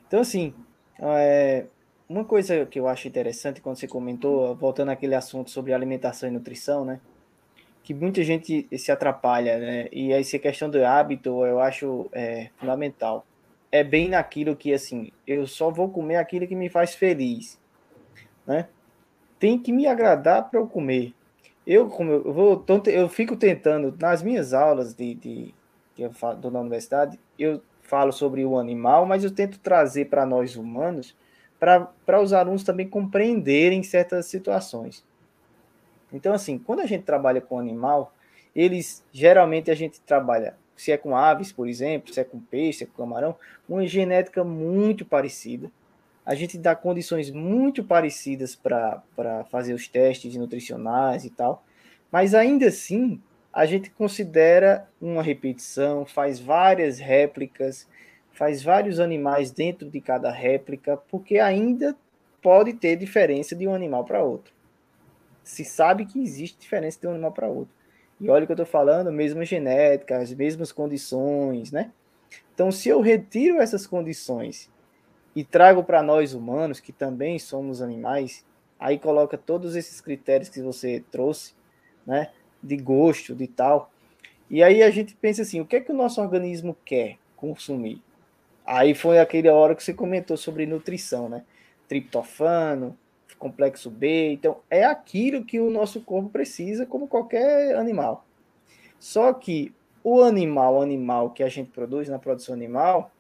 Então, 0.07 0.21
assim, 0.21 0.55
é, 0.99 1.67
uma 2.09 2.25
coisa 2.25 2.67
que 2.67 2.79
eu 2.79 2.89
acho 2.89 3.09
interessante 3.09 3.61
quando 3.61 3.77
você 3.77 3.89
comentou, 3.89 4.55
voltando 4.55 4.91
àquele 4.91 5.15
assunto 5.15 5.51
sobre 5.51 5.73
alimentação 5.73 6.29
e 6.29 6.33
nutrição, 6.33 6.85
né? 6.85 7.01
que 7.87 7.95
muita 7.95 8.25
gente 8.25 8.67
se 8.77 8.91
atrapalha, 8.91 9.59
né? 9.59 9.89
E 9.93 10.13
essa 10.13 10.37
questão 10.41 10.69
do 10.69 10.85
hábito 10.85 11.47
eu 11.47 11.61
acho 11.61 12.09
é, 12.13 12.51
fundamental. 12.57 13.25
É 13.71 13.85
bem 13.85 14.09
naquilo 14.09 14.57
que, 14.57 14.75
assim, 14.75 15.13
eu 15.25 15.47
só 15.47 15.71
vou 15.71 15.89
comer 15.89 16.17
aquilo 16.17 16.49
que 16.49 16.57
me 16.57 16.69
faz 16.69 16.97
feliz, 16.97 17.57
né? 18.45 18.67
Tem 19.39 19.57
que 19.57 19.71
me 19.71 19.87
agradar 19.87 20.51
para 20.51 20.59
eu 20.59 20.67
comer. 20.67 21.15
Eu, 21.65 21.89
como 21.89 22.11
eu, 22.11 22.33
vou, 22.33 22.65
eu 22.87 23.09
fico 23.09 23.37
tentando, 23.37 23.97
nas 24.01 24.21
minhas 24.21 24.53
aulas 24.53 24.93
de, 24.93 25.15
de 25.15 25.55
que 25.97 26.03
eu 26.03 26.13
falo, 26.13 26.51
na 26.51 26.61
universidade, 26.61 27.19
eu 27.39 27.63
falo 27.81 28.13
sobre 28.13 28.45
o 28.45 28.59
animal, 28.59 29.07
mas 29.07 29.25
eu 29.25 29.31
tento 29.31 29.59
trazer 29.59 30.07
para 30.07 30.27
nós 30.27 30.55
humanos, 30.55 31.17
para 31.59 32.21
os 32.21 32.35
alunos 32.35 32.63
também 32.63 32.87
compreenderem 32.87 33.83
certas 33.83 34.27
situações. 34.27 35.03
Então, 36.13 36.35
assim, 36.35 36.59
quando 36.59 36.81
a 36.81 36.87
gente 36.87 37.05
trabalha 37.05 37.41
com 37.41 37.59
animal, 37.59 38.13
eles 38.55 39.03
geralmente 39.11 39.71
a 39.71 39.75
gente 39.75 40.01
trabalha, 40.01 40.55
se 40.77 40.93
é 40.93 40.99
com 40.99 41.17
aves, 41.17 41.51
por 41.51 41.67
exemplo, 41.67 42.13
se 42.13 42.21
é 42.21 42.25
com 42.25 42.39
peixe, 42.39 42.79
se 42.79 42.85
é 42.85 42.87
com 42.87 43.03
camarão, 43.03 43.35
uma 43.69 43.87
genética 43.87 44.45
muito 44.45 45.05
parecida. 45.05 45.71
A 46.25 46.35
gente 46.35 46.59
dá 46.59 46.75
condições 46.75 47.31
muito 47.31 47.83
parecidas 47.85 48.55
para 48.55 49.03
fazer 49.51 49.73
os 49.73 49.89
testes 49.89 50.35
nutricionais 50.37 51.25
e 51.25 51.31
tal, 51.31 51.65
mas 52.11 52.35
ainda 52.35 52.67
assim 52.67 53.21
a 53.57 53.65
gente 53.67 53.91
considera 53.91 54.89
uma 55.01 55.23
repetição, 55.23 56.05
faz 56.05 56.39
várias 56.39 56.99
réplicas, 56.99 57.89
faz 58.33 58.63
vários 58.63 59.01
animais 59.01 59.51
dentro 59.51 59.91
de 59.91 60.01
cada 60.01 60.31
réplica, 60.31 60.97
porque 60.97 61.39
ainda 61.39 61.97
pode 62.43 62.75
ter 62.75 62.97
diferença 62.97 63.57
de 63.57 63.67
um 63.67 63.75
animal 63.75 64.05
para 64.05 64.23
outro 64.23 64.57
se 65.47 65.65
sabe 65.65 66.05
que 66.05 66.21
existe 66.21 66.59
diferença 66.59 66.99
de 67.01 67.07
um 67.07 67.13
animal 67.13 67.31
para 67.31 67.49
outro. 67.49 67.73
E 68.21 68.29
olha 68.29 68.43
o 68.43 68.47
que 68.47 68.53
eu 68.53 68.55
estou 68.55 68.67
falando, 68.67 69.13
mesma 69.13 69.45
genética, 69.45 70.19
as 70.19 70.35
mesmas 70.35 70.73
condições, 70.73 71.71
né? 71.71 71.93
Então, 72.53 72.73
se 72.73 72.89
eu 72.89 73.01
retiro 73.01 73.61
essas 73.61 73.87
condições 73.87 74.69
e 75.37 75.45
trago 75.45 75.85
para 75.85 76.03
nós 76.03 76.35
humanos, 76.35 76.81
que 76.81 76.93
também 76.93 77.39
somos 77.39 77.81
animais, 77.81 78.45
aí 78.79 78.99
coloca 78.99 79.39
todos 79.39 79.77
esses 79.77 80.01
critérios 80.01 80.49
que 80.49 80.61
você 80.61 81.05
trouxe, 81.13 81.55
né? 82.05 82.33
De 82.67 82.77
gosto, 82.77 83.35
de 83.35 83.47
tal. 83.47 83.91
E 84.51 84.63
aí 84.63 84.83
a 84.83 84.91
gente 84.91 85.15
pensa 85.15 85.43
assim, 85.43 85.61
o 85.61 85.67
que 85.67 85.77
é 85.77 85.81
que 85.81 85.93
o 85.93 85.97
nosso 85.97 86.21
organismo 86.21 86.77
quer 86.85 87.19
consumir? 87.37 88.01
Aí 88.65 88.95
foi 88.95 89.19
aquela 89.19 89.53
hora 89.53 89.75
que 89.75 89.83
você 89.83 89.95
comentou 89.95 90.37
sobre 90.37 90.67
nutrição, 90.67 91.29
né? 91.29 91.45
Triptofano, 91.89 92.97
complexo 93.39 93.91
B. 93.91 94.33
Então, 94.33 94.59
é 94.71 94.85
aquilo 94.85 95.45
que 95.45 95.61
o 95.61 95.71
nosso 95.71 96.01
corpo 96.01 96.31
precisa, 96.31 96.87
como 96.87 97.07
qualquer 97.07 97.77
animal. 97.77 98.25
Só 98.99 99.33
que 99.33 99.73
o 100.03 100.23
animal, 100.23 100.81
animal 100.81 101.31
que 101.31 101.43
a 101.43 101.49
gente 101.49 101.71
produz 101.71 102.09
na 102.09 102.19
produção 102.19 102.55
animal, 102.55 103.11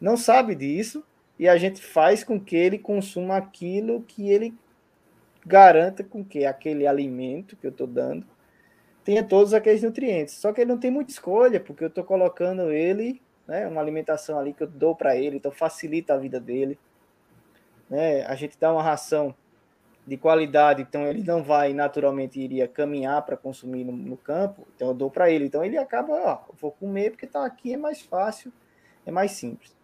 não 0.00 0.16
sabe 0.16 0.54
disso 0.54 1.04
e 1.38 1.48
a 1.48 1.56
gente 1.56 1.82
faz 1.82 2.24
com 2.24 2.40
que 2.40 2.56
ele 2.56 2.78
consuma 2.78 3.36
aquilo 3.36 4.02
que 4.02 4.30
ele 4.30 4.54
garanta 5.44 6.02
com 6.02 6.24
que 6.24 6.44
aquele 6.44 6.86
alimento 6.86 7.56
que 7.56 7.66
eu 7.66 7.70
estou 7.70 7.86
dando 7.86 8.26
tenha 9.06 9.24
todos 9.24 9.54
aqueles 9.54 9.82
nutrientes. 9.82 10.34
Só 10.34 10.52
que 10.52 10.60
ele 10.60 10.70
não 10.70 10.78
tem 10.78 10.90
muita 10.90 11.10
escolha, 11.10 11.58
porque 11.58 11.84
eu 11.84 11.88
estou 11.88 12.04
colocando 12.04 12.70
ele, 12.70 13.22
né, 13.48 13.66
uma 13.66 13.80
alimentação 13.80 14.38
ali 14.38 14.52
que 14.52 14.64
eu 14.64 14.66
dou 14.66 14.94
para 14.94 15.16
ele, 15.16 15.36
então 15.36 15.50
facilita 15.50 16.12
a 16.12 16.18
vida 16.18 16.38
dele 16.38 16.78
né? 17.88 18.24
A 18.26 18.34
gente 18.34 18.58
dá 18.58 18.72
uma 18.72 18.82
ração 18.82 19.34
de 20.06 20.16
qualidade, 20.16 20.82
então 20.82 21.06
ele 21.06 21.22
não 21.24 21.42
vai 21.42 21.72
naturalmente 21.72 22.38
iria 22.38 22.68
caminhar 22.68 23.22
para 23.22 23.36
consumir 23.36 23.84
no, 23.84 23.92
no, 23.92 24.16
campo, 24.16 24.66
então 24.74 24.88
eu 24.88 24.94
dou 24.94 25.10
para 25.10 25.30
ele. 25.30 25.46
Então 25.46 25.64
ele 25.64 25.76
acaba, 25.76 26.12
ó, 26.12 26.38
vou 26.60 26.70
comer 26.70 27.10
porque 27.10 27.26
está 27.26 27.44
aqui, 27.44 27.72
é 27.72 27.76
mais 27.76 28.02
fácil, 28.02 28.52
é 29.04 29.10
mais 29.10 29.32
simples. 29.32 29.74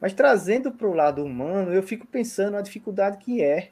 Mas 0.00 0.12
trazendo 0.12 0.70
para 0.70 0.86
o 0.86 0.92
lado 0.92 1.24
humano, 1.24 1.72
eu 1.72 1.82
fico 1.82 2.06
pensando 2.06 2.56
a 2.56 2.60
dificuldade 2.62 3.18
que 3.18 3.42
é, 3.42 3.70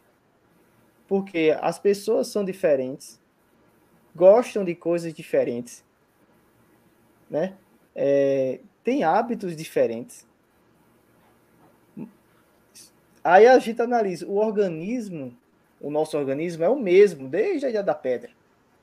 porque 1.06 1.56
as 1.60 1.78
pessoas 1.78 2.28
são 2.28 2.44
diferentes, 2.44 3.20
gostam 4.14 4.64
de 4.64 4.74
coisas 4.74 5.12
diferentes, 5.12 5.84
né? 7.28 7.56
É, 7.94 8.60
tem 8.82 9.02
hábitos 9.02 9.56
diferentes. 9.56 10.26
Aí 13.22 13.46
a 13.46 13.58
gente 13.58 13.80
analisa, 13.80 14.26
o 14.26 14.36
organismo, 14.36 15.34
o 15.80 15.90
nosso 15.90 16.16
organismo 16.18 16.62
é 16.64 16.68
o 16.68 16.78
mesmo, 16.78 17.28
desde 17.28 17.66
a 17.66 17.70
Ilha 17.70 17.82
da 17.82 17.94
Pedra. 17.94 18.30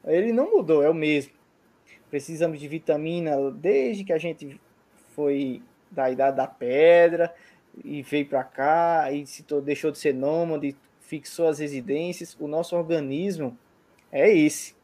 Ele 0.03 0.33
não 0.33 0.51
mudou, 0.51 0.81
é 0.83 0.89
o 0.89 0.93
mesmo. 0.93 1.33
Precisamos 2.09 2.59
de 2.59 2.67
vitamina 2.67 3.51
desde 3.51 4.03
que 4.03 4.11
a 4.11 4.17
gente 4.17 4.59
foi 5.15 5.61
da 5.91 6.09
Idade 6.09 6.37
da 6.37 6.47
Pedra 6.47 7.33
e 7.85 8.01
veio 8.01 8.27
para 8.27 8.43
cá, 8.43 9.11
e 9.11 9.25
se 9.27 9.45
deixou 9.63 9.91
de 9.91 9.97
ser 9.97 10.13
nômade, 10.13 10.75
fixou 11.01 11.47
as 11.47 11.59
residências. 11.59 12.35
O 12.39 12.47
nosso 12.47 12.75
organismo 12.75 13.57
é 14.11 14.33
esse. 14.35 14.75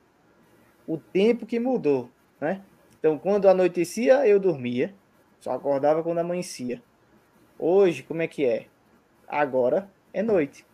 O 0.88 0.98
tempo 0.98 1.46
que 1.46 1.60
mudou, 1.60 2.10
né? 2.40 2.62
Então, 2.98 3.20
quando 3.20 3.50
anoitecia, 3.50 4.26
eu 4.26 4.40
dormia. 4.40 4.94
Só 5.40 5.52
acordava 5.52 6.02
quando 6.02 6.20
amanhecia. 6.20 6.82
Hoje, 7.60 8.02
como 8.04 8.22
é 8.22 8.28
que 8.28 8.46
é? 8.46 8.68
agora 9.28 9.90
é 10.14 10.24
noite. 10.24 10.66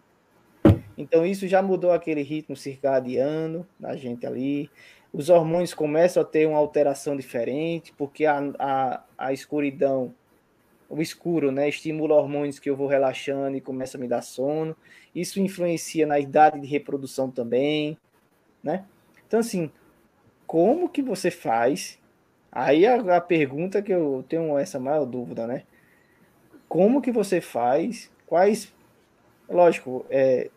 Então 0.95 1.25
isso 1.25 1.47
já 1.47 1.61
mudou 1.61 1.91
aquele 1.91 2.21
ritmo 2.21 2.55
circadiano 2.55 3.67
da 3.79 3.95
gente 3.95 4.27
ali. 4.27 4.69
Os 5.11 5.29
hormônios 5.29 5.73
começam 5.73 6.21
a 6.21 6.25
ter 6.25 6.47
uma 6.47 6.57
alteração 6.57 7.17
diferente, 7.17 7.93
porque 7.97 8.25
a, 8.25 8.39
a, 8.59 9.03
a 9.17 9.33
escuridão, 9.33 10.13
o 10.87 11.01
escuro, 11.01 11.51
né, 11.51 11.67
estimula 11.67 12.15
hormônios 12.15 12.59
que 12.59 12.69
eu 12.69 12.75
vou 12.75 12.87
relaxando 12.87 13.57
e 13.57 13.61
começa 13.61 13.97
a 13.97 13.99
me 13.99 14.07
dar 14.07 14.21
sono. 14.21 14.75
Isso 15.15 15.39
influencia 15.39 16.05
na 16.05 16.19
idade 16.19 16.59
de 16.59 16.67
reprodução 16.67 17.29
também, 17.29 17.97
né? 18.63 18.85
Então 19.27 19.39
assim, 19.39 19.71
como 20.47 20.89
que 20.89 21.01
você 21.01 21.31
faz? 21.31 21.99
Aí 22.51 22.85
a, 22.85 23.17
a 23.17 23.21
pergunta 23.21 23.81
que 23.81 23.91
eu 23.91 24.23
tenho 24.27 24.57
essa 24.57 24.79
maior 24.79 25.05
dúvida, 25.05 25.47
né? 25.47 25.63
Como 26.67 27.01
que 27.01 27.11
você 27.11 27.41
faz 27.41 28.11
quais. 28.25 28.73
Lógico, 29.49 30.05
é, 30.09 30.49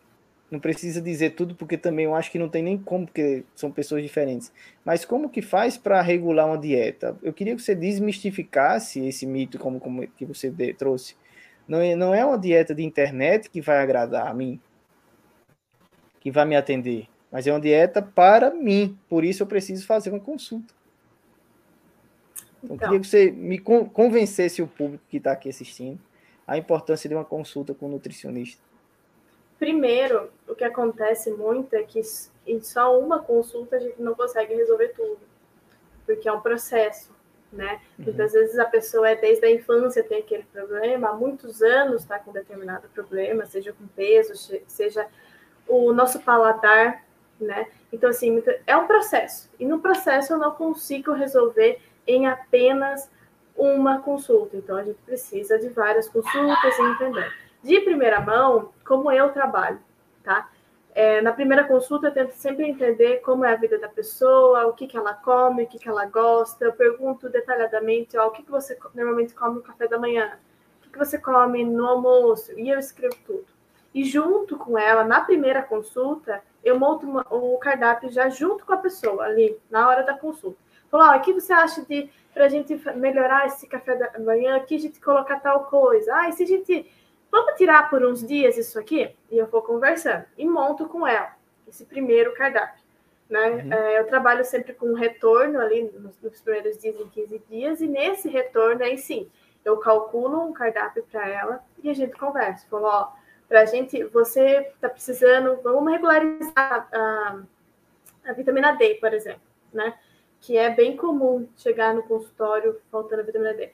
não 0.50 0.60
precisa 0.60 1.00
dizer 1.00 1.30
tudo, 1.30 1.54
porque 1.54 1.76
também 1.76 2.04
eu 2.04 2.14
acho 2.14 2.30
que 2.30 2.38
não 2.38 2.48
tem 2.48 2.62
nem 2.62 2.78
como, 2.78 3.06
porque 3.06 3.44
são 3.54 3.70
pessoas 3.70 4.02
diferentes. 4.02 4.52
Mas 4.84 5.04
como 5.04 5.28
que 5.28 5.42
faz 5.42 5.76
para 5.76 6.00
regular 6.00 6.46
uma 6.46 6.58
dieta? 6.58 7.16
Eu 7.22 7.32
queria 7.32 7.54
que 7.54 7.62
você 7.62 7.74
desmistificasse 7.74 9.04
esse 9.06 9.26
mito 9.26 9.58
como, 9.58 9.80
como 9.80 10.06
que 10.06 10.24
você 10.24 10.48
de, 10.50 10.72
trouxe. 10.72 11.16
Não 11.66 11.80
é, 11.80 11.96
não 11.96 12.14
é 12.14 12.24
uma 12.24 12.38
dieta 12.38 12.74
de 12.74 12.84
internet 12.84 13.50
que 13.50 13.60
vai 13.60 13.78
agradar 13.78 14.28
a 14.28 14.34
mim, 14.34 14.60
que 16.20 16.30
vai 16.30 16.44
me 16.44 16.56
atender, 16.56 17.08
mas 17.30 17.46
é 17.46 17.52
uma 17.52 17.60
dieta 17.60 18.00
para 18.00 18.50
mim. 18.50 18.98
Por 19.08 19.24
isso 19.24 19.42
eu 19.42 19.46
preciso 19.46 19.86
fazer 19.86 20.10
uma 20.10 20.20
consulta. 20.20 20.74
Então, 22.62 22.74
então. 22.74 22.74
eu 22.74 22.78
queria 22.78 23.00
que 23.00 23.06
você 23.06 23.30
me 23.30 23.58
convencesse 23.58 24.62
o 24.62 24.66
público 24.66 25.04
que 25.08 25.18
está 25.18 25.32
aqui 25.32 25.48
assistindo 25.48 26.00
a 26.46 26.56
importância 26.56 27.08
de 27.08 27.14
uma 27.14 27.24
consulta 27.24 27.74
com 27.74 27.86
um 27.86 27.90
nutricionista? 27.90 28.62
Primeiro, 29.58 30.30
o 30.46 30.54
que 30.54 30.64
acontece 30.64 31.30
muito 31.30 31.74
é 31.74 31.82
que 31.82 32.00
em 32.46 32.60
só 32.60 32.98
uma 32.98 33.20
consulta 33.20 33.76
a 33.76 33.80
gente 33.80 34.00
não 34.00 34.14
consegue 34.14 34.54
resolver 34.54 34.88
tudo, 34.88 35.18
porque 36.04 36.28
é 36.28 36.32
um 36.32 36.40
processo, 36.40 37.10
né? 37.50 37.80
Uhum. 37.98 38.04
Muitas 38.06 38.32
vezes 38.32 38.58
a 38.58 38.66
pessoa 38.66 39.08
é 39.08 39.16
desde 39.16 39.46
a 39.46 39.50
infância 39.50 40.04
tem 40.04 40.18
aquele 40.18 40.44
problema, 40.44 41.08
há 41.08 41.14
muitos 41.14 41.62
anos 41.62 42.02
está 42.02 42.18
com 42.18 42.32
determinado 42.32 42.86
problema, 42.88 43.46
seja 43.46 43.72
com 43.72 43.86
peso, 43.88 44.34
seja 44.66 45.08
o 45.66 45.92
nosso 45.92 46.20
paladar, 46.20 47.05
né? 47.40 47.66
Então, 47.92 48.10
assim, 48.10 48.42
é 48.66 48.76
um 48.76 48.86
processo. 48.86 49.50
E 49.58 49.64
no 49.64 49.80
processo 49.80 50.32
eu 50.32 50.38
não 50.38 50.50
consigo 50.50 51.12
resolver 51.12 51.80
em 52.06 52.26
apenas 52.26 53.10
uma 53.56 54.00
consulta. 54.00 54.56
Então, 54.56 54.76
a 54.76 54.82
gente 54.82 54.98
precisa 55.04 55.58
de 55.58 55.68
várias 55.68 56.08
consultas 56.08 56.78
e 56.78 56.82
entender. 56.82 57.32
De 57.62 57.80
primeira 57.80 58.20
mão, 58.20 58.72
como 58.84 59.10
eu 59.10 59.30
trabalho, 59.30 59.80
tá? 60.22 60.50
É, 60.94 61.20
na 61.20 61.30
primeira 61.30 61.64
consulta, 61.64 62.06
eu 62.06 62.14
tento 62.14 62.32
sempre 62.32 62.66
entender 62.66 63.18
como 63.18 63.44
é 63.44 63.52
a 63.52 63.56
vida 63.56 63.78
da 63.78 63.88
pessoa, 63.88 64.66
o 64.66 64.72
que, 64.72 64.86
que 64.86 64.96
ela 64.96 65.12
come, 65.12 65.64
o 65.64 65.66
que, 65.66 65.78
que 65.78 65.88
ela 65.88 66.06
gosta. 66.06 66.64
Eu 66.64 66.72
pergunto 66.72 67.28
detalhadamente, 67.28 68.16
ó, 68.16 68.28
o 68.28 68.30
que, 68.30 68.42
que 68.42 68.50
você 68.50 68.78
normalmente 68.94 69.34
come 69.34 69.56
no 69.56 69.62
café 69.62 69.86
da 69.86 69.98
manhã, 69.98 70.38
o 70.78 70.82
que, 70.84 70.90
que 70.90 70.98
você 70.98 71.18
come 71.18 71.64
no 71.66 71.86
almoço, 71.86 72.58
e 72.58 72.70
eu 72.70 72.78
escrevo 72.78 73.16
tudo. 73.26 73.44
E 73.94 74.04
junto 74.04 74.56
com 74.56 74.78
ela, 74.78 75.04
na 75.04 75.20
primeira 75.20 75.62
consulta, 75.62 76.42
eu 76.66 76.78
monto 76.78 77.06
o 77.30 77.58
cardápio 77.58 78.10
já 78.10 78.28
junto 78.28 78.66
com 78.66 78.72
a 78.72 78.78
pessoa 78.78 79.24
ali, 79.24 79.58
na 79.70 79.88
hora 79.88 80.02
da 80.02 80.18
consulta. 80.18 80.58
Falou, 80.90 81.06
ó, 81.06 81.16
o 81.16 81.20
que 81.20 81.32
você 81.32 81.52
acha 81.52 81.82
de 81.84 82.10
para 82.36 82.44
a 82.44 82.48
gente 82.48 82.74
melhorar 82.94 83.46
esse 83.46 83.66
café 83.66 83.96
da 83.96 84.18
manhã, 84.18 84.56
aqui 84.56 84.76
a 84.76 84.78
gente 84.78 85.00
colocar 85.00 85.40
tal 85.40 85.64
coisa. 85.64 86.14
Ah, 86.14 86.28
e 86.28 86.32
se 86.32 86.42
a 86.42 86.46
gente. 86.46 86.90
Vamos 87.30 87.54
tirar 87.54 87.88
por 87.88 88.04
uns 88.04 88.24
dias 88.24 88.58
isso 88.58 88.78
aqui? 88.78 89.10
E 89.30 89.38
eu 89.38 89.46
vou 89.46 89.62
conversando. 89.62 90.24
E 90.36 90.46
monto 90.46 90.86
com 90.86 91.06
ela 91.06 91.34
esse 91.66 91.84
primeiro 91.84 92.34
cardápio. 92.34 92.82
Né? 93.28 93.48
Uhum. 93.48 93.72
É, 93.72 93.98
eu 93.98 94.06
trabalho 94.06 94.44
sempre 94.44 94.74
com 94.74 94.92
retorno 94.92 95.58
ali 95.58 95.90
nos, 95.94 96.20
nos, 96.20 96.40
primeiros 96.40 96.78
dias, 96.78 97.00
em 97.00 97.08
15 97.08 97.42
dias, 97.50 97.80
e 97.80 97.86
nesse 97.88 98.28
retorno 98.28 98.84
aí 98.84 98.96
sim, 98.96 99.28
eu 99.64 99.78
calculo 99.78 100.44
um 100.44 100.52
cardápio 100.52 101.04
para 101.10 101.28
ela 101.28 101.64
e 101.82 101.90
a 101.90 101.94
gente 101.94 102.16
conversa. 102.16 102.66
Falo, 102.68 102.84
ó, 102.84 103.08
para 103.48 103.62
a 103.62 103.64
gente, 103.64 104.02
você 104.04 104.72
está 104.74 104.88
precisando, 104.88 105.60
vamos 105.62 105.92
regularizar 105.92 106.88
a, 106.92 107.40
a 108.26 108.32
vitamina 108.32 108.72
D, 108.72 108.94
por 108.94 109.12
exemplo, 109.14 109.42
né? 109.72 109.94
que 110.40 110.56
é 110.56 110.70
bem 110.70 110.96
comum 110.96 111.48
chegar 111.56 111.94
no 111.94 112.02
consultório 112.02 112.80
faltando 112.90 113.22
a 113.22 113.24
vitamina 113.24 113.54
D. 113.54 113.72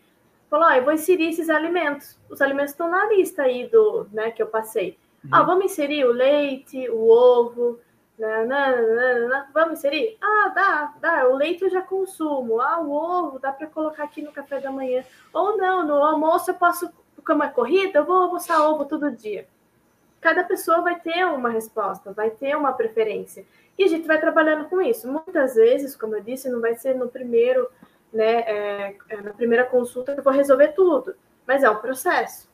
Falou, 0.48 0.66
ah, 0.66 0.76
eu 0.76 0.84
vou 0.84 0.92
inserir 0.92 1.28
esses 1.28 1.48
alimentos. 1.48 2.18
Os 2.28 2.40
alimentos 2.40 2.72
estão 2.72 2.88
na 2.88 3.06
lista 3.06 3.42
aí 3.42 3.66
do, 3.68 4.06
né, 4.12 4.30
que 4.30 4.42
eu 4.42 4.46
passei. 4.46 4.98
Uhum. 5.24 5.30
Ah, 5.32 5.42
vamos 5.42 5.66
inserir 5.66 6.04
o 6.04 6.12
leite, 6.12 6.88
o 6.90 7.08
ovo, 7.08 7.80
nananana, 8.18 9.50
vamos 9.52 9.78
inserir? 9.78 10.16
Ah, 10.20 10.52
dá, 10.54 10.94
dá. 11.00 11.28
O 11.28 11.36
leite 11.36 11.62
eu 11.64 11.70
já 11.70 11.82
consumo. 11.82 12.60
Ah, 12.60 12.80
o 12.80 12.90
ovo 12.90 13.38
dá 13.38 13.52
para 13.52 13.66
colocar 13.66 14.04
aqui 14.04 14.22
no 14.22 14.32
café 14.32 14.60
da 14.60 14.70
manhã. 14.70 15.04
Ou 15.32 15.56
não, 15.56 15.86
no 15.86 15.94
almoço 15.94 16.50
eu 16.50 16.54
posso, 16.54 16.90
como 17.26 17.42
é 17.42 17.48
corrida, 17.48 17.98
eu 17.98 18.04
vou 18.04 18.16
almoçar 18.16 18.62
ovo 18.62 18.84
todo 18.84 19.10
dia. 19.10 19.46
Cada 20.22 20.44
pessoa 20.44 20.80
vai 20.80 20.98
ter 21.00 21.26
uma 21.26 21.50
resposta, 21.50 22.12
vai 22.12 22.30
ter 22.30 22.56
uma 22.56 22.72
preferência. 22.72 23.44
E 23.76 23.82
a 23.84 23.88
gente 23.88 24.06
vai 24.06 24.20
trabalhando 24.20 24.68
com 24.68 24.80
isso. 24.80 25.10
Muitas 25.10 25.56
vezes, 25.56 25.96
como 25.96 26.14
eu 26.14 26.22
disse, 26.22 26.48
não 26.48 26.60
vai 26.60 26.76
ser 26.76 26.94
no 26.94 27.08
primeiro, 27.08 27.68
né, 28.12 28.40
é, 28.42 28.96
é 29.08 29.20
na 29.20 29.32
primeira 29.32 29.64
consulta 29.64 30.14
que 30.14 30.20
eu 30.20 30.24
vou 30.24 30.32
resolver 30.32 30.68
tudo, 30.68 31.14
mas 31.44 31.64
é 31.64 31.68
um 31.68 31.76
processo. 31.76 32.48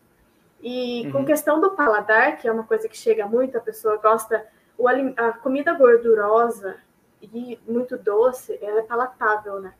E 0.62 1.04
uhum. 1.06 1.12
com 1.12 1.24
questão 1.26 1.60
do 1.60 1.72
paladar, 1.72 2.38
que 2.38 2.48
é 2.48 2.52
uma 2.52 2.64
coisa 2.64 2.88
que 2.88 2.96
chega 2.96 3.26
muito, 3.26 3.58
a 3.58 3.60
pessoa 3.60 3.98
gosta, 3.98 4.46
o, 4.76 4.88
a 4.88 5.32
comida 5.32 5.74
gordurosa 5.74 6.76
e 7.20 7.58
muito 7.68 7.98
doce, 7.98 8.58
ela 8.62 8.80
é 8.80 8.82
palatável, 8.82 9.60
né? 9.60 9.74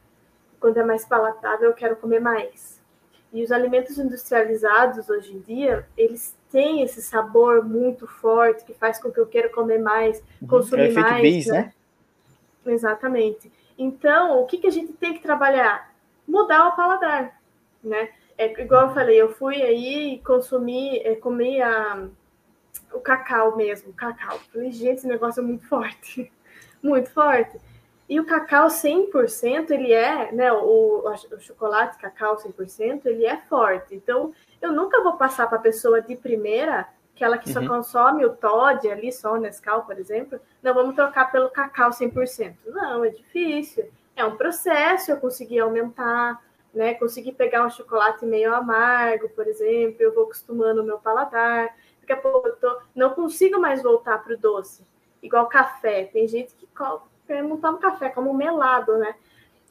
Quando 0.61 0.77
é 0.77 0.85
mais 0.85 1.07
palatável, 1.07 1.71
eu 1.71 1.75
quero 1.75 1.97
comer 1.97 2.21
mais. 2.21 2.78
E 3.33 3.43
os 3.43 3.53
alimentos 3.53 3.99
industrializados 3.99 5.09
hoje 5.09 5.35
em 5.35 5.41
dia, 5.41 5.87
eles 5.97 6.37
tem 6.51 6.83
esse 6.83 7.03
sabor 7.03 7.65
muito 7.65 8.07
forte 8.07 8.65
que 8.65 8.73
faz 8.73 9.01
com 9.01 9.11
que 9.11 9.21
eu 9.21 9.27
queira 9.27 9.49
comer 9.51 9.79
mais, 9.79 10.23
uhum. 10.41 10.49
consumir 10.49 10.91
é 10.91 10.93
mais. 10.93 11.23
Base, 11.23 11.51
né? 11.51 11.73
né? 12.65 12.73
Exatamente. 12.73 13.53
Então, 13.77 14.41
o 14.41 14.47
que, 14.47 14.59
que 14.59 14.67
a 14.67 14.71
gente 14.71 14.93
tem 14.95 15.15
que 15.15 15.23
trabalhar? 15.23 15.95
Mudar 16.27 16.69
o 16.69 16.77
paladar, 16.77 17.41
né? 17.83 18.11
É, 18.37 18.61
igual 18.63 18.89
eu 18.89 18.95
falei, 18.95 19.21
eu 19.21 19.33
fui 19.35 19.63
aí 19.63 20.15
e 20.15 20.19
consumi, 20.21 20.99
é, 20.99 21.15
comi 21.17 21.61
a, 21.61 22.09
o 22.93 23.01
cacau 23.01 23.57
mesmo, 23.57 23.91
o 23.91 23.95
cacau. 23.95 24.39
Falei, 24.53 24.71
gente, 24.71 24.99
esse 24.99 25.07
negócio 25.07 25.41
é 25.41 25.45
muito 25.45 25.67
forte, 25.67 26.31
muito 26.83 27.11
forte. 27.11 27.59
E 28.09 28.19
o 28.19 28.25
cacau 28.25 28.69
100%, 28.69 29.71
ele 29.71 29.93
é, 29.93 30.33
né, 30.33 30.51
o, 30.51 31.05
o 31.05 31.41
chocolate 31.41 31.99
cacau 31.99 32.37
100%, 32.37 33.05
ele 33.05 33.27
é 33.27 33.37
forte. 33.37 33.95
Então, 33.95 34.33
eu 34.63 34.73
nunca 34.73 35.03
vou 35.03 35.15
passar 35.15 35.47
para 35.47 35.59
a 35.59 35.61
pessoa 35.61 36.01
de 36.01 36.17
primeira, 36.17 36.89
aquela 37.15 37.37
que 37.37 37.53
só 37.53 37.61
uhum. 37.61 37.69
consome 37.69 38.25
o 38.25 38.35
Todd 38.35 38.89
ali, 38.89 39.13
só 39.13 39.35
o 39.35 39.39
Nescau, 39.39 39.85
por 39.85 39.99
exemplo, 39.99 40.41
não 40.63 40.73
vamos 40.73 40.95
trocar 40.95 41.31
pelo 41.31 41.51
cacau 41.51 41.91
100%. 41.91 42.55
Não, 42.67 43.05
é 43.05 43.11
difícil. 43.11 43.91
É 44.17 44.25
um 44.25 44.37
processo, 44.37 45.11
eu 45.11 45.19
consegui 45.19 45.59
aumentar, 45.59 46.43
né? 46.73 46.95
Consegui 46.95 47.33
pegar 47.33 47.67
um 47.67 47.71
chocolate 47.71 48.25
meio 48.25 48.55
amargo, 48.55 49.29
por 49.31 49.47
exemplo, 49.47 49.97
eu 50.01 50.15
vou 50.15 50.25
acostumando 50.25 50.81
o 50.81 50.85
meu 50.85 50.99
paladar. 50.99 51.77
Daqui 52.01 52.13
a 52.13 52.17
pouco 52.17 52.49
eu 52.49 52.57
tô, 52.57 52.79
não 52.95 53.11
consigo 53.11 53.61
mais 53.61 53.83
voltar 53.83 54.23
para 54.23 54.35
o 54.35 54.39
doce. 54.39 54.83
Igual 55.23 55.47
café. 55.47 56.05
Tem 56.05 56.27
gente 56.27 56.55
que 56.55 56.67
não 57.43 57.57
toma 57.57 57.79
café 57.79 58.09
como 58.09 58.33
melado, 58.35 58.97
né? 58.99 59.15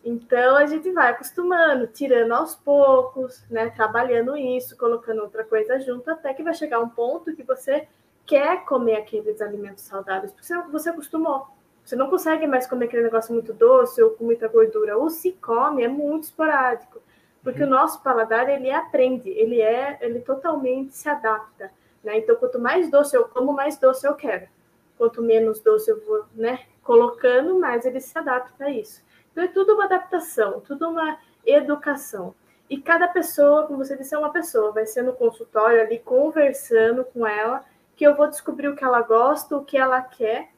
Então 0.03 0.55
a 0.55 0.65
gente 0.65 0.91
vai 0.91 1.11
acostumando, 1.11 1.87
tirando 1.87 2.31
aos 2.31 2.55
poucos, 2.55 3.43
né? 3.49 3.69
Trabalhando 3.69 4.37
isso, 4.37 4.77
colocando 4.77 5.21
outra 5.21 5.43
coisa 5.43 5.79
junto, 5.79 6.09
até 6.09 6.33
que 6.33 6.43
vai 6.43 6.53
chegar 6.53 6.79
um 6.79 6.89
ponto 6.89 7.35
que 7.35 7.43
você 7.43 7.87
quer 8.25 8.65
comer 8.65 8.97
aqueles 8.97 9.41
alimentos 9.41 9.83
saudáveis, 9.83 10.31
porque 10.31 10.47
você 10.71 10.89
acostumou. 10.89 11.47
Você 11.83 11.95
não 11.95 12.09
consegue 12.09 12.45
mais 12.45 12.67
comer 12.67 12.85
aquele 12.85 13.03
negócio 13.03 13.33
muito 13.33 13.53
doce 13.53 14.03
ou 14.03 14.09
com 14.09 14.25
muita 14.25 14.49
gordura. 14.49 14.97
Ou 14.97 15.09
se 15.09 15.31
come, 15.31 15.83
é 15.83 15.87
muito 15.87 16.25
esporádico. 16.25 17.01
Porque 17.41 17.61
uhum. 17.63 17.69
o 17.69 17.71
nosso 17.71 18.03
paladar, 18.03 18.49
ele 18.49 18.69
aprende, 18.69 19.29
ele 19.29 19.61
é, 19.61 19.97
ele 20.01 20.19
totalmente 20.19 20.93
se 20.97 21.07
adapta, 21.07 21.71
né? 22.03 22.17
Então, 22.17 22.35
quanto 22.35 22.59
mais 22.59 22.91
doce 22.91 23.15
eu 23.15 23.23
como, 23.29 23.53
mais 23.53 23.77
doce 23.77 24.05
eu 24.05 24.15
quero. 24.15 24.49
Quanto 24.97 25.21
menos 25.21 25.61
doce 25.61 25.89
eu 25.89 26.05
vou, 26.05 26.25
né, 26.35 26.59
colocando, 26.87 27.59
mais 27.59 27.85
ele 27.85 27.99
se 27.99 28.17
adapta 28.17 28.63
a 28.63 28.71
isso. 28.71 29.03
Então, 29.29 29.43
é 29.43 29.47
tudo 29.49 29.73
uma 29.73 29.83
adaptação, 29.83 30.61
tudo 30.61 30.89
uma 30.89 31.19
educação. 31.45 32.33
E 32.69 32.79
cada 32.79 33.09
pessoa, 33.09 33.67
como 33.67 33.83
você 33.83 33.97
disse, 33.97 34.15
é 34.15 34.17
uma 34.17 34.31
pessoa. 34.31 34.71
Vai 34.71 34.85
ser 34.85 35.01
no 35.01 35.11
consultório 35.11 35.81
ali, 35.81 35.99
conversando 35.99 37.03
com 37.03 37.27
ela, 37.27 37.65
que 37.97 38.07
eu 38.07 38.15
vou 38.15 38.27
descobrir 38.27 38.69
o 38.69 38.75
que 38.75 38.85
ela 38.85 39.01
gosta, 39.01 39.57
o 39.57 39.65
que 39.65 39.77
ela 39.77 40.01
quer, 40.01 40.49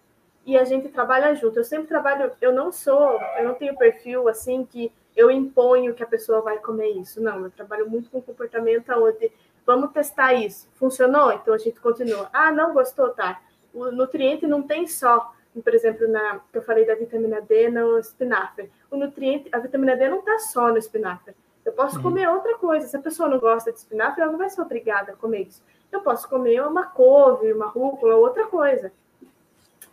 e 0.45 0.55
a 0.55 0.63
gente 0.63 0.87
trabalha 0.89 1.33
junto. 1.33 1.57
Eu 1.57 1.63
sempre 1.63 1.87
trabalho, 1.87 2.31
eu 2.39 2.53
não 2.53 2.71
sou, 2.71 3.19
eu 3.37 3.45
não 3.45 3.55
tenho 3.55 3.75
perfil 3.75 4.27
assim 4.27 4.63
que 4.63 4.91
eu 5.15 5.31
imponho 5.31 5.95
que 5.95 6.03
a 6.03 6.07
pessoa 6.07 6.41
vai 6.41 6.59
comer 6.59 6.89
isso. 6.89 7.19
Não, 7.21 7.43
eu 7.43 7.51
trabalho 7.51 7.89
muito 7.89 8.09
com 8.11 8.21
comportamento 8.21 8.91
onde 8.91 9.31
vamos 9.65 9.91
testar 9.91 10.33
isso. 10.33 10.69
Funcionou? 10.75 11.31
Então 11.31 11.53
a 11.55 11.57
gente 11.57 11.79
continua. 11.79 12.29
Ah, 12.31 12.51
não 12.51 12.73
gostou? 12.73 13.09
Tá. 13.09 13.41
O 13.73 13.91
nutriente 13.91 14.47
não 14.47 14.61
tem 14.61 14.87
só, 14.87 15.33
por 15.63 15.73
exemplo, 15.73 16.07
na 16.07 16.39
que 16.51 16.57
eu 16.57 16.61
falei 16.61 16.85
da 16.85 16.95
vitamina 16.95 17.41
D 17.41 17.69
no 17.69 17.97
espinafre. 17.99 18.71
O 18.89 18.97
nutriente, 18.97 19.49
a 19.51 19.59
vitamina 19.59 19.95
D 19.95 20.07
não 20.09 20.19
está 20.19 20.39
só 20.39 20.69
no 20.69 20.77
espinafre. 20.77 21.33
Eu 21.65 21.73
posso 21.73 21.97
uhum. 21.97 22.03
comer 22.03 22.29
outra 22.29 22.57
coisa. 22.57 22.87
Se 22.87 22.95
a 22.95 23.01
pessoa 23.01 23.29
não 23.29 23.39
gosta 23.39 23.71
de 23.71 23.79
espinafre, 23.79 24.21
ela 24.21 24.31
não 24.31 24.39
vai 24.39 24.49
ser 24.49 24.61
obrigada 24.61 25.11
a 25.11 25.15
comer 25.15 25.47
isso. 25.47 25.63
Eu 25.91 26.01
posso 26.01 26.29
comer 26.29 26.61
uma 26.61 26.85
couve, 26.85 27.51
uma 27.51 27.67
rúcula, 27.67 28.15
outra 28.15 28.45
coisa, 28.45 28.91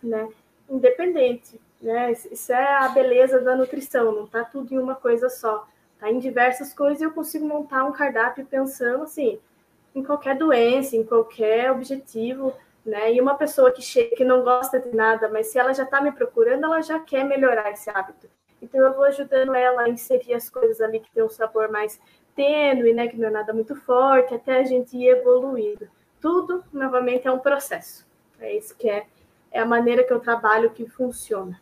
né? 0.03 0.29
Independente, 0.69 1.61
né? 1.81 2.13
Isso 2.13 2.53
é 2.53 2.77
a 2.77 2.89
beleza 2.89 3.41
da 3.41 3.57
nutrição, 3.57 4.13
não 4.13 4.27
tá 4.27 4.45
tudo 4.45 4.75
em 4.75 4.79
uma 4.79 4.95
coisa 4.95 5.29
só. 5.29 5.67
Tá 5.99 6.11
em 6.11 6.19
diversas 6.19 6.75
coisas 6.75 7.01
e 7.01 7.05
eu 7.05 7.13
consigo 7.13 7.47
montar 7.47 7.85
um 7.85 7.93
cardápio 7.93 8.45
pensando 8.45 9.05
assim, 9.05 9.39
em 9.95 10.05
qualquer 10.05 10.37
doença, 10.37 10.95
em 10.95 11.03
qualquer 11.05 11.73
objetivo, 11.73 12.53
né? 12.87 13.13
E 13.13 13.21
uma 13.21 13.35
pessoa 13.35 13.73
que 13.73 13.83
chega, 13.83 14.17
que 14.17 14.25
não 14.25 14.43
gosta 14.43 14.79
de 14.79 14.95
nada, 14.95 15.29
mas 15.29 15.49
se 15.49 15.59
ela 15.59 15.73
já 15.73 15.83
está 15.83 16.01
me 16.01 16.13
procurando, 16.13 16.65
ela 16.65 16.81
já 16.81 17.01
quer 17.01 17.25
melhorar 17.25 17.71
esse 17.71 17.91
hábito. 17.91 18.29
Então 18.63 18.81
eu 18.81 18.95
vou 18.95 19.05
ajudando 19.05 19.55
ela 19.55 19.83
a 19.83 19.89
inserir 19.89 20.35
as 20.35 20.49
coisas 20.49 20.81
ali 20.81 21.01
que 21.01 21.11
tem 21.11 21.23
um 21.23 21.29
sabor 21.29 21.71
mais 21.71 22.01
tênue, 22.35 22.93
né, 22.93 23.09
que 23.09 23.17
não 23.17 23.29
é 23.29 23.31
nada 23.31 23.53
muito 23.53 23.75
forte, 23.75 24.35
até 24.35 24.59
a 24.59 24.65
gente 24.65 24.97
ir 24.97 25.09
evoluindo. 25.09 25.89
Tudo, 26.21 26.63
novamente, 26.73 27.27
é 27.27 27.33
um 27.33 27.39
processo. 27.39 28.07
É 28.41 28.55
isso 28.55 28.77
que 28.77 28.89
é, 28.89 29.07
é 29.51 29.61
a 29.61 29.67
maneira 29.67 30.05
que 30.05 30.13
eu 30.13 30.21
trabalho 30.21 30.71
que 30.71 30.87
funciona. 30.87 31.61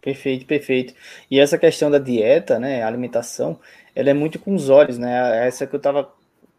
Perfeito, 0.00 0.46
perfeito. 0.46 0.94
E 1.30 1.38
essa 1.38 1.56
questão 1.56 1.88
da 1.88 1.98
dieta, 1.98 2.58
né, 2.58 2.82
alimentação, 2.82 3.60
ela 3.94 4.10
é 4.10 4.14
muito 4.14 4.38
com 4.38 4.52
os 4.52 4.68
olhos, 4.68 4.98
né? 4.98 5.46
Essa 5.46 5.64
que 5.64 5.76
eu 5.76 5.80
tava 5.80 6.12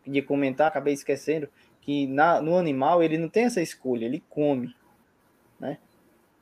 de 0.08 0.22
comentar, 0.22 0.68
acabei 0.68 0.94
esquecendo, 0.94 1.50
que 1.84 2.08
na, 2.08 2.42
no 2.42 2.58
animal 2.58 3.04
ele 3.04 3.18
não 3.18 3.28
tem 3.28 3.44
essa 3.44 3.62
escolha, 3.62 4.06
ele 4.06 4.24
come, 4.30 4.74
né? 5.60 5.78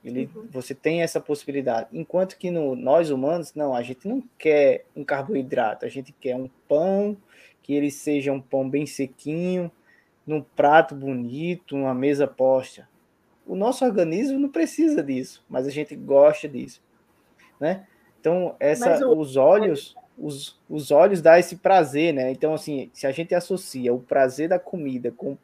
Ele, 0.04 0.30
uhum. 0.36 0.48
Você 0.52 0.74
tem 0.74 1.02
essa 1.02 1.20
possibilidade. 1.20 1.90
Enquanto 1.92 2.38
que 2.38 2.50
no, 2.50 2.76
nós 2.76 3.10
humanos, 3.10 3.54
não, 3.54 3.76
a 3.76 3.82
gente 3.82 4.08
não 4.08 4.24
quer 4.38 4.86
um 4.96 5.04
carboidrato, 5.04 5.86
a 5.86 5.90
gente 5.90 6.12
quer 6.12 6.36
um 6.36 6.50
pão, 6.68 7.18
que 7.62 7.74
ele 7.74 7.92
seja 7.92 8.32
um 8.32 8.42
pão 8.42 8.70
bem 8.70 8.86
sequinho, 8.86 9.72
num 10.26 10.42
prato 10.42 10.96
bonito, 10.96 11.76
uma 11.76 11.94
mesa 11.94 12.28
posta. 12.28 12.88
O 13.46 13.56
nosso 13.56 13.84
organismo 13.84 14.40
não 14.40 14.50
precisa 14.50 15.04
disso, 15.04 15.44
mas 15.50 15.68
a 15.68 15.72
gente 15.72 15.96
gosta 15.96 16.48
disso, 16.48 16.82
né? 17.60 17.88
Então, 18.20 18.56
essa, 18.60 19.08
o... 19.08 19.18
os 19.18 19.36
olhos, 19.36 19.96
os, 20.22 20.60
os 20.70 20.92
olhos 20.92 21.22
dá 21.22 21.40
esse 21.40 21.58
prazer, 21.58 22.14
né? 22.14 22.32
Então, 22.32 22.54
assim, 22.54 22.92
se 22.94 23.08
a 23.08 23.12
gente 23.12 23.34
associa 23.34 23.94
o 23.94 24.00
prazer 24.00 24.50
da 24.50 24.60
comida 24.60 25.12
com, 25.12 25.38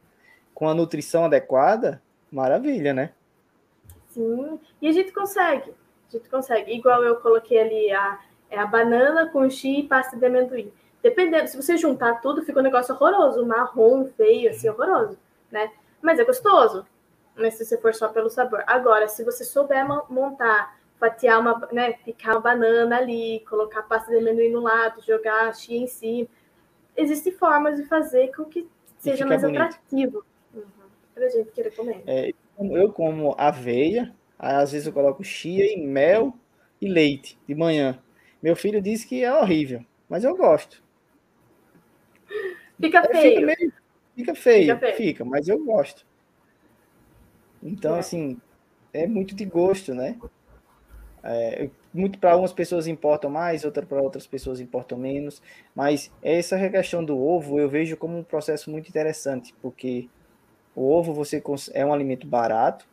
com 0.54 0.70
a 0.70 0.74
nutrição 0.74 1.26
adequada, 1.26 2.02
maravilha, 2.32 2.94
né? 2.94 3.12
Sim, 4.10 4.60
e 4.82 4.88
a 4.88 4.92
gente 4.92 5.12
consegue. 5.12 5.72
A 6.08 6.12
gente 6.12 6.30
consegue. 6.30 6.74
Igual 6.74 7.04
eu 7.04 7.16
coloquei 7.18 7.60
ali 7.60 7.92
a, 7.92 8.20
é 8.50 8.60
a 8.60 8.66
banana 8.66 9.30
com 9.30 9.50
chi 9.50 9.80
e 9.80 9.88
pasta 9.88 10.16
de 10.16 10.26
amendoim. 10.26 10.72
Dependendo, 11.02 11.48
se 11.48 11.58
você 11.58 11.78
juntar 11.78 12.22
tudo, 12.22 12.44
fica 12.44 12.60
um 12.60 12.64
negócio 12.64 12.94
horroroso, 12.94 13.46
marrom, 13.46 14.06
feio, 14.16 14.50
assim, 14.50 14.70
horroroso, 14.70 15.18
né? 15.52 15.72
Mas 16.02 16.20
é 16.20 16.26
gostoso, 16.26 16.86
né? 17.36 17.50
Se 17.50 17.66
você 17.66 17.78
for 17.78 17.94
só 17.94 18.10
pelo 18.10 18.30
sabor. 18.30 18.64
Agora, 18.68 19.08
se 19.08 19.24
você 19.24 19.44
souber 19.44 19.86
montar, 20.10 20.77
fatiar 21.00 21.40
uma, 21.40 21.68
né? 21.72 21.94
Picar 21.94 22.36
uma 22.36 22.42
banana 22.42 22.98
ali, 22.98 23.44
colocar 23.48 23.84
pasta 23.84 24.12
de 24.12 24.18
amendoim 24.18 24.52
no 24.52 24.62
lado, 24.62 25.02
jogar 25.06 25.54
chi 25.56 25.76
em 25.76 25.88
cima. 25.88 26.28
Existem 26.96 27.32
formas 27.34 27.78
de 27.78 27.86
fazer 27.86 28.36
com 28.36 28.46
que 28.46 28.68
seja 28.98 29.26
mais 29.26 29.42
bonito. 29.42 29.62
atrativo 29.62 30.26
uhum, 30.54 30.64
pra 31.14 31.30
gente 31.30 31.52
querer 31.52 31.76
comer. 31.76 32.02
É, 32.08 32.34
eu 32.60 32.92
como 32.92 33.36
aveia, 33.38 34.14
às 34.38 34.72
vezes 34.72 34.88
eu 34.88 34.94
coloco 34.94 35.24
chia 35.24 35.72
e 35.72 35.78
mel 35.78 36.34
e 36.82 36.88
leite 36.88 37.40
de 37.48 37.54
manhã. 37.54 38.02
Meu 38.42 38.56
filho 38.56 38.82
disse 38.82 39.08
que 39.08 39.24
é 39.24 39.34
horrível, 39.34 39.86
mas 40.10 40.24
eu 40.24 40.36
gosto. 40.36 40.84
Fica 42.80 43.04
feio. 43.04 43.36
Fica, 43.36 43.46
meio, 43.46 43.74
fica, 44.16 44.36
feio, 44.36 44.76
fica 44.76 44.80
feio, 44.80 44.96
fica, 44.96 45.26
mas 45.26 45.48
eu 45.48 45.64
gosto. 45.64 46.06
Então, 47.62 47.96
é. 47.96 48.00
assim, 48.00 48.40
é 48.94 49.08
muito 49.08 49.36
de 49.36 49.46
gosto, 49.46 49.96
né? 49.96 50.18
É, 51.30 51.70
muito 51.94 52.18
para 52.20 52.32
algumas 52.32 52.54
pessoas 52.54 52.88
importam 52.88 53.30
mais, 53.30 53.66
outra 53.66 53.86
para 53.86 54.02
outras 54.02 54.26
pessoas 54.26 54.62
importam 54.62 54.98
menos, 54.98 55.42
mas 55.76 56.10
essa 56.24 56.58
questão 56.70 57.04
do 57.04 57.18
ovo 57.18 57.60
eu 57.60 57.68
vejo 57.68 57.98
como 57.98 58.18
um 58.18 58.24
processo 58.24 58.72
muito 58.72 58.88
interessante, 58.88 59.54
porque 59.62 60.08
o 60.74 60.90
ovo 60.90 61.14
você 61.14 61.44
é 61.74 61.86
um 61.86 61.92
alimento 61.92 62.26
barato, 62.26 62.88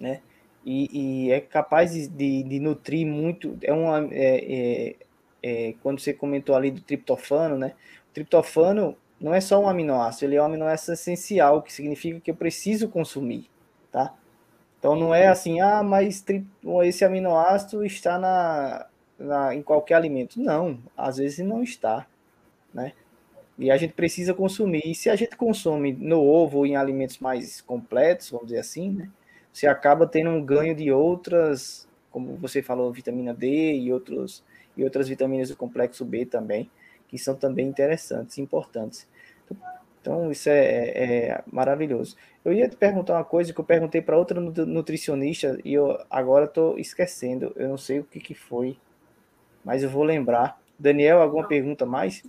né? 0.00 0.22
E, 0.64 1.26
e 1.26 1.30
é 1.30 1.40
capaz 1.40 1.92
de, 1.92 2.42
de, 2.42 2.58
nutrir 2.58 3.06
muito. 3.06 3.56
É 3.62 3.72
uma, 3.72 4.08
é, 4.10 4.88
é, 4.90 4.96
é, 5.40 5.74
quando 5.80 6.00
você 6.00 6.12
comentou 6.12 6.56
ali 6.56 6.72
do 6.72 6.80
triptofano, 6.80 7.56
né? 7.56 7.74
O 8.10 8.14
triptofano 8.14 8.96
não 9.20 9.32
é 9.32 9.40
só 9.40 9.60
um 9.60 9.68
aminoácido, 9.68 10.24
ele 10.26 10.36
é 10.36 10.42
um 10.42 10.46
aminoácido 10.46 10.94
essencial, 10.94 11.62
que 11.62 11.72
significa 11.72 12.18
que 12.18 12.30
eu 12.30 12.34
preciso 12.34 12.88
consumir, 12.88 13.48
tá? 13.92 14.12
Então 14.86 14.94
não 14.94 15.12
é 15.12 15.26
assim, 15.26 15.58
ah, 15.58 15.82
mas 15.82 16.24
esse 16.84 17.04
aminoácido 17.04 17.84
está 17.84 18.20
na, 18.20 18.86
na, 19.18 19.52
em 19.52 19.60
qualquer 19.60 19.96
alimento. 19.96 20.40
Não, 20.40 20.78
às 20.96 21.16
vezes 21.16 21.44
não 21.44 21.60
está, 21.60 22.06
né? 22.72 22.92
E 23.58 23.68
a 23.68 23.76
gente 23.76 23.94
precisa 23.94 24.32
consumir. 24.32 24.82
E 24.84 24.94
se 24.94 25.10
a 25.10 25.16
gente 25.16 25.36
consome 25.36 25.92
no 25.92 26.22
ovo 26.22 26.58
ou 26.58 26.66
em 26.66 26.76
alimentos 26.76 27.18
mais 27.18 27.60
completos, 27.60 28.30
vamos 28.30 28.46
dizer 28.46 28.60
assim, 28.60 28.92
né? 28.92 29.10
Você 29.52 29.66
acaba 29.66 30.06
tendo 30.06 30.30
um 30.30 30.40
ganho 30.40 30.72
de 30.72 30.92
outras, 30.92 31.88
como 32.08 32.36
você 32.36 32.62
falou, 32.62 32.92
vitamina 32.92 33.34
D 33.34 33.74
e, 33.74 33.92
outros, 33.92 34.44
e 34.76 34.84
outras 34.84 35.08
vitaminas 35.08 35.48
do 35.48 35.56
complexo 35.56 36.04
B 36.04 36.24
também, 36.24 36.70
que 37.08 37.18
são 37.18 37.34
também 37.34 37.66
interessantes, 37.66 38.38
importantes. 38.38 39.08
Então, 40.06 40.30
isso 40.30 40.48
é, 40.48 40.60
é, 40.60 41.04
é 41.30 41.44
maravilhoso. 41.50 42.14
Eu 42.44 42.52
ia 42.52 42.68
te 42.68 42.76
perguntar 42.76 43.14
uma 43.14 43.24
coisa 43.24 43.52
que 43.52 43.58
eu 43.58 43.64
perguntei 43.64 44.00
para 44.00 44.16
outra 44.16 44.40
nutricionista 44.40 45.58
e 45.64 45.74
eu 45.74 45.98
agora 46.08 46.44
estou 46.44 46.78
esquecendo. 46.78 47.52
Eu 47.56 47.70
não 47.70 47.76
sei 47.76 47.98
o 47.98 48.04
que, 48.04 48.20
que 48.20 48.32
foi, 48.32 48.76
mas 49.64 49.82
eu 49.82 49.90
vou 49.90 50.04
lembrar. 50.04 50.62
Daniel, 50.78 51.20
alguma 51.20 51.48
pergunta 51.48 51.84
mais? 51.84 52.22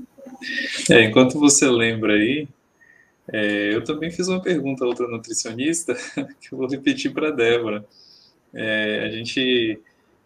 É, 0.90 1.04
enquanto 1.04 1.40
você 1.40 1.70
lembra 1.70 2.14
aí, 2.14 2.48
é, 3.32 3.76
eu 3.76 3.84
também 3.84 4.10
fiz 4.10 4.28
uma 4.28 4.42
pergunta 4.42 4.84
a 4.84 4.88
outra 4.88 5.08
nutricionista 5.08 5.94
que 6.42 6.52
eu 6.52 6.58
vou 6.58 6.68
repetir 6.68 7.14
para 7.14 7.28
a 7.28 7.32
Débora. 7.32 7.86
É, 8.56 9.04
a 9.06 9.12
gente 9.12 9.80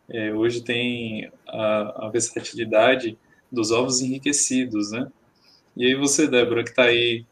é, 0.10 0.32
hoje 0.32 0.64
tem 0.64 1.30
a, 1.45 2.06
a, 2.06 2.10
versatilidade 2.10 3.18
dos 3.52 3.72
ovos 3.72 3.99
enriquecidos, 3.99 4.91
né? 4.91 5.11
E 5.76 5.86
aí 5.86 5.95
você, 5.95 6.30
Débora, 6.30 6.64
que 6.64 6.69
está 6.69 6.84
aí 6.84 7.26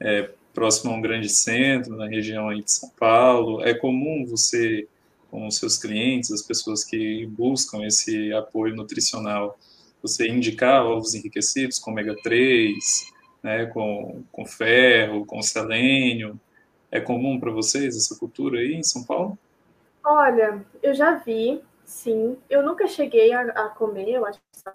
é, 0.00 0.30
próximo 0.54 0.92
a 0.92 0.96
um 0.96 1.00
grande 1.00 1.28
centro, 1.28 1.96
na 1.96 2.06
região 2.06 2.48
aí 2.48 2.62
de 2.62 2.72
São 2.72 2.88
Paulo, 2.90 3.62
é 3.62 3.74
comum 3.74 4.24
você, 4.26 4.88
com 5.30 5.46
os 5.46 5.58
seus 5.58 5.78
clientes, 5.78 6.30
as 6.30 6.42
pessoas 6.42 6.84
que 6.84 7.26
buscam 7.26 7.84
esse 7.84 8.32
apoio 8.32 8.74
nutricional, 8.74 9.58
você 10.00 10.28
indicar 10.28 10.84
ovos 10.84 11.14
enriquecidos 11.14 11.78
com 11.78 11.90
ômega 11.90 12.16
3, 12.22 13.12
né, 13.42 13.66
com, 13.66 14.22
com 14.32 14.46
ferro, 14.46 15.26
com 15.26 15.42
selênio. 15.42 16.38
É 16.90 17.00
comum 17.00 17.38
para 17.38 17.50
vocês 17.50 17.96
essa 17.96 18.18
cultura 18.18 18.60
aí 18.60 18.74
em 18.74 18.82
São 18.82 19.04
Paulo? 19.04 19.38
Olha, 20.04 20.64
eu 20.82 20.94
já 20.94 21.16
vi, 21.16 21.60
sim. 21.84 22.38
Eu 22.48 22.62
nunca 22.62 22.86
cheguei 22.86 23.32
a, 23.32 23.42
a 23.42 23.68
comer, 23.68 24.08
eu 24.08 24.24
acho 24.24 24.38
que, 24.38 24.68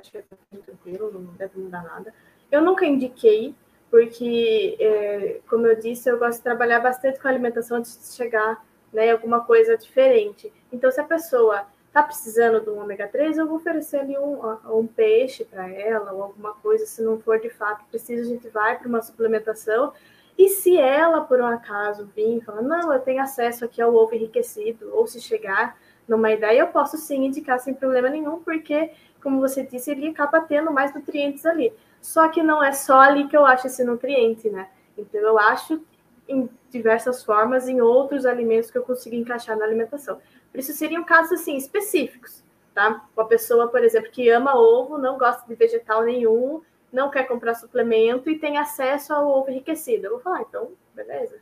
acho 0.00 0.10
que 0.10 0.18
é 0.18 0.24
tranquilo, 0.64 1.10
não 1.12 1.32
deve 1.34 1.58
mudar 1.58 1.82
nada. 1.82 2.14
Eu 2.52 2.62
nunca 2.62 2.86
indiquei, 2.86 3.54
porque, 3.94 4.76
é, 4.80 5.40
como 5.48 5.68
eu 5.68 5.76
disse, 5.76 6.10
eu 6.10 6.18
gosto 6.18 6.38
de 6.38 6.42
trabalhar 6.42 6.80
bastante 6.80 7.20
com 7.20 7.28
a 7.28 7.30
alimentação 7.30 7.76
antes 7.76 7.96
de 7.96 8.16
chegar 8.16 8.66
né, 8.92 9.12
alguma 9.12 9.44
coisa 9.44 9.78
diferente. 9.78 10.52
Então, 10.72 10.90
se 10.90 11.00
a 11.00 11.04
pessoa 11.04 11.64
tá 11.92 12.02
precisando 12.02 12.60
de 12.60 12.70
um 12.70 12.82
ômega 12.82 13.06
3, 13.06 13.38
eu 13.38 13.46
vou 13.46 13.58
oferecer 13.58 13.98
ali 13.98 14.18
um, 14.18 14.40
um 14.68 14.84
peixe 14.84 15.44
para 15.44 15.70
ela 15.70 16.12
ou 16.12 16.24
alguma 16.24 16.54
coisa, 16.54 16.84
se 16.86 17.02
não 17.02 17.20
for 17.20 17.38
de 17.38 17.50
fato 17.50 17.84
precisa, 17.88 18.22
a 18.22 18.34
gente 18.34 18.48
vai 18.48 18.76
para 18.76 18.88
uma 18.88 19.00
suplementação. 19.00 19.92
E 20.36 20.48
se 20.48 20.76
ela, 20.76 21.20
por 21.20 21.40
um 21.40 21.46
acaso, 21.46 22.10
vir 22.16 22.38
e 22.38 22.40
falar, 22.40 22.62
não, 22.62 22.92
eu 22.92 22.98
tenho 22.98 23.22
acesso 23.22 23.64
aqui 23.64 23.80
ao 23.80 23.94
ovo 23.94 24.12
enriquecido, 24.12 24.90
ou 24.92 25.06
se 25.06 25.20
chegar 25.20 25.78
numa 26.08 26.32
ideia, 26.32 26.58
eu 26.58 26.66
posso 26.66 26.96
sim 26.96 27.26
indicar 27.26 27.60
sem 27.60 27.72
problema 27.72 28.10
nenhum, 28.10 28.42
porque, 28.42 28.90
como 29.22 29.38
você 29.38 29.62
disse, 29.62 29.92
ele 29.92 30.08
acaba 30.08 30.40
tendo 30.40 30.72
mais 30.72 30.92
nutrientes 30.92 31.46
ali. 31.46 31.72
Só 32.04 32.28
que 32.28 32.42
não 32.42 32.62
é 32.62 32.70
só 32.70 33.00
ali 33.00 33.26
que 33.28 33.34
eu 33.34 33.46
acho 33.46 33.66
esse 33.66 33.82
nutriente, 33.82 34.50
né? 34.50 34.68
Então, 34.94 35.18
eu 35.22 35.38
acho 35.38 35.82
em 36.28 36.50
diversas 36.68 37.24
formas 37.24 37.66
em 37.66 37.80
outros 37.80 38.26
alimentos 38.26 38.70
que 38.70 38.76
eu 38.76 38.82
consigo 38.82 39.16
encaixar 39.16 39.56
na 39.56 39.64
alimentação. 39.64 40.20
Por 40.52 40.60
isso 40.60 40.74
seriam 40.74 41.02
casos 41.02 41.40
assim 41.40 41.56
específicos, 41.56 42.44
tá? 42.74 43.06
Uma 43.16 43.26
pessoa, 43.26 43.68
por 43.68 43.82
exemplo, 43.82 44.10
que 44.10 44.28
ama 44.28 44.54
ovo, 44.54 44.98
não 44.98 45.16
gosta 45.16 45.48
de 45.48 45.54
vegetal 45.54 46.04
nenhum, 46.04 46.60
não 46.92 47.10
quer 47.10 47.24
comprar 47.24 47.54
suplemento 47.54 48.28
e 48.28 48.38
tem 48.38 48.58
acesso 48.58 49.14
ao 49.14 49.26
ovo 49.26 49.50
enriquecido. 49.50 50.04
Eu 50.04 50.10
vou 50.10 50.20
falar, 50.20 50.42
então, 50.42 50.72
beleza. 50.94 51.38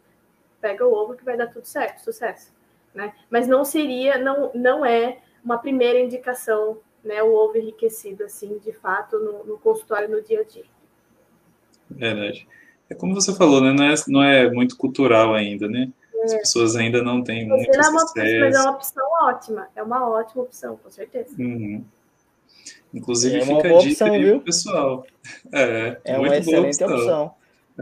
Pega 0.61 0.87
o 0.87 0.95
ovo 0.95 1.17
que 1.17 1.25
vai 1.25 1.37
dar 1.37 1.49
tudo 1.49 1.65
certo, 1.65 2.03
sucesso, 2.03 2.55
né? 2.95 3.13
Mas 3.29 3.49
não 3.49 3.65
seria, 3.65 4.17
não, 4.17 4.53
não 4.55 4.87
é 4.87 5.19
uma 5.45 5.59
primeira 5.59 5.99
indicação, 5.99 6.79
né, 7.05 7.23
o 7.23 7.33
ovo 7.33 7.57
enriquecido 7.57 8.25
assim, 8.25 8.59
de 8.59 8.73
fato, 8.73 9.19
no, 9.19 9.45
no 9.45 9.59
consultório 9.59 10.09
no 10.09 10.23
dia 10.23 10.41
a 10.41 10.45
dia. 10.45 10.65
Verdade. 11.91 12.47
É 12.89 12.95
como 12.95 13.15
você 13.15 13.35
falou, 13.35 13.61
né? 13.61 13.73
Não 13.73 13.85
é, 13.85 13.95
não 14.09 14.23
é 14.23 14.51
muito 14.51 14.77
cultural 14.77 15.35
ainda, 15.35 15.69
né? 15.69 15.91
As 16.25 16.35
pessoas 16.35 16.77
ainda 16.77 17.03
não 17.03 17.23
têm 17.23 17.49
muito 17.49 17.69
é 17.69 17.89
uma, 17.89 18.05
Mas 18.15 18.55
é 18.55 18.61
uma 18.61 18.71
opção 18.71 19.05
ótima, 19.25 19.69
é 19.75 19.83
uma 19.83 20.09
ótima 20.09 20.45
opção, 20.45 20.77
com 20.77 20.91
certeza. 20.91 21.35
Uhum. 21.37 21.85
Inclusive, 22.95 23.39
é 23.39 23.41
fica 23.41 23.77
a 23.77 23.79
dica 23.79 24.05
aí 24.05 24.23
viu? 24.23 24.41
pessoal. 24.41 25.07
É, 25.53 26.01
é 26.05 26.19
uma 26.19 26.37
excelente 26.37 26.83
opção. 26.83 26.97
opção. 27.27 27.35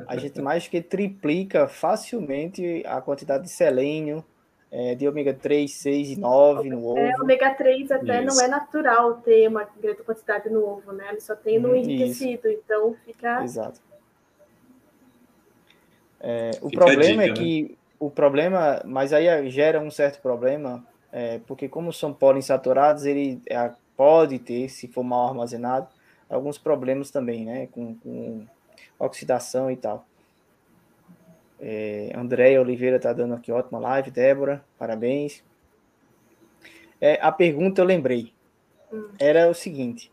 A 0.06 0.16
gente 0.16 0.40
mais 0.40 0.68
que 0.68 0.80
triplica 0.80 1.66
facilmente 1.66 2.82
a 2.86 3.00
quantidade 3.00 3.44
de 3.44 3.50
selênio, 3.50 4.24
é, 4.70 4.94
de 4.94 5.08
ômega 5.08 5.34
3, 5.34 5.72
6 5.72 6.10
e 6.10 6.20
9 6.20 6.68
no 6.68 6.76
é, 6.76 6.78
ovo. 6.78 6.98
É, 6.98 7.14
ômega 7.20 7.54
3 7.54 7.90
até 7.90 8.24
isso. 8.24 8.36
não 8.36 8.44
é 8.44 8.48
natural 8.48 9.14
ter 9.14 9.48
uma 9.48 9.68
grande 9.80 10.02
quantidade 10.02 10.48
no 10.48 10.64
ovo, 10.64 10.92
né? 10.92 11.08
Ele 11.10 11.20
só 11.20 11.34
tem 11.34 11.58
no 11.58 11.70
hum, 11.70 11.76
enriquecido, 11.76 12.48
isso. 12.48 12.60
então 12.64 12.94
fica. 13.04 13.42
Exato. 13.42 13.80
É, 16.20 16.50
o 16.60 16.68
fica 16.68 16.84
problema 16.84 17.22
dica, 17.24 17.34
é 17.34 17.42
que 17.42 17.62
né? 17.62 17.76
o 17.98 18.10
problema, 18.10 18.82
mas 18.84 19.12
aí 19.12 19.50
gera 19.50 19.80
um 19.80 19.90
certo 19.90 20.20
problema, 20.20 20.84
é, 21.10 21.40
porque 21.46 21.68
como 21.68 21.92
são 21.92 22.12
poliinsaturados, 22.12 23.04
ele 23.04 23.40
é, 23.48 23.72
pode 23.96 24.38
ter, 24.38 24.68
se 24.68 24.86
for 24.86 25.02
mal 25.02 25.28
armazenado, 25.28 25.88
alguns 26.28 26.58
problemas 26.58 27.10
também, 27.10 27.44
né, 27.44 27.66
com, 27.72 27.94
com 27.96 28.46
oxidação 28.98 29.70
e 29.70 29.76
tal. 29.76 30.06
É, 31.60 32.10
André 32.16 32.58
Oliveira 32.58 32.96
está 32.96 33.12
dando 33.12 33.34
aqui 33.34 33.52
ótima 33.52 33.78
live, 33.78 34.10
Débora, 34.10 34.64
parabéns. 34.78 35.44
É, 37.00 37.18
a 37.20 37.30
pergunta 37.30 37.80
eu 37.80 37.84
lembrei, 37.84 38.32
hum. 38.92 39.08
era 39.18 39.48
o 39.48 39.54
seguinte, 39.54 40.10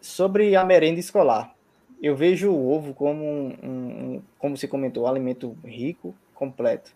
sobre 0.00 0.54
a 0.54 0.64
merenda 0.64 1.00
escolar. 1.00 1.54
Eu 2.00 2.16
vejo 2.16 2.50
o 2.50 2.70
ovo 2.70 2.94
como 2.94 3.24
um, 3.24 3.56
um 3.62 4.22
como 4.38 4.56
você 4.56 4.66
comentou, 4.66 5.04
um 5.04 5.06
alimento 5.08 5.56
rico, 5.64 6.14
completo. 6.34 6.92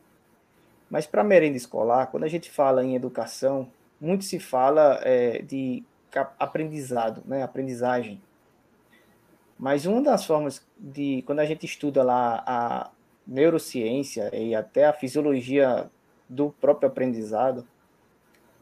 Mas 0.89 1.07
para 1.07 1.25
merenda 1.25 1.57
escolar, 1.57 2.07
quando 2.07 2.25
a 2.25 2.29
gente 2.29 2.51
fala 2.51 2.85
em 2.85 2.95
educação, 2.95 3.69
muito 4.01 4.25
se 4.25 4.39
fala 4.39 5.01
é, 5.03 5.43
de 5.43 5.85
aprendizado, 6.39 7.23
né, 7.25 7.43
aprendizagem. 7.43 8.21
Mas 9.59 9.87
uma 9.87 10.03
das 10.03 10.25
formas 10.25 10.65
de, 10.77 11.23
quando 11.27 11.41
a 11.41 11.45
gente 11.45 11.65
estuda 11.65 12.03
lá 12.03 12.43
a 12.47 12.91
neurociência 13.27 14.31
e 14.35 14.55
até 14.55 14.87
a 14.87 14.93
fisiologia 14.93 15.91
do 16.29 16.51
próprio 16.61 16.89
aprendizado, 16.89 17.67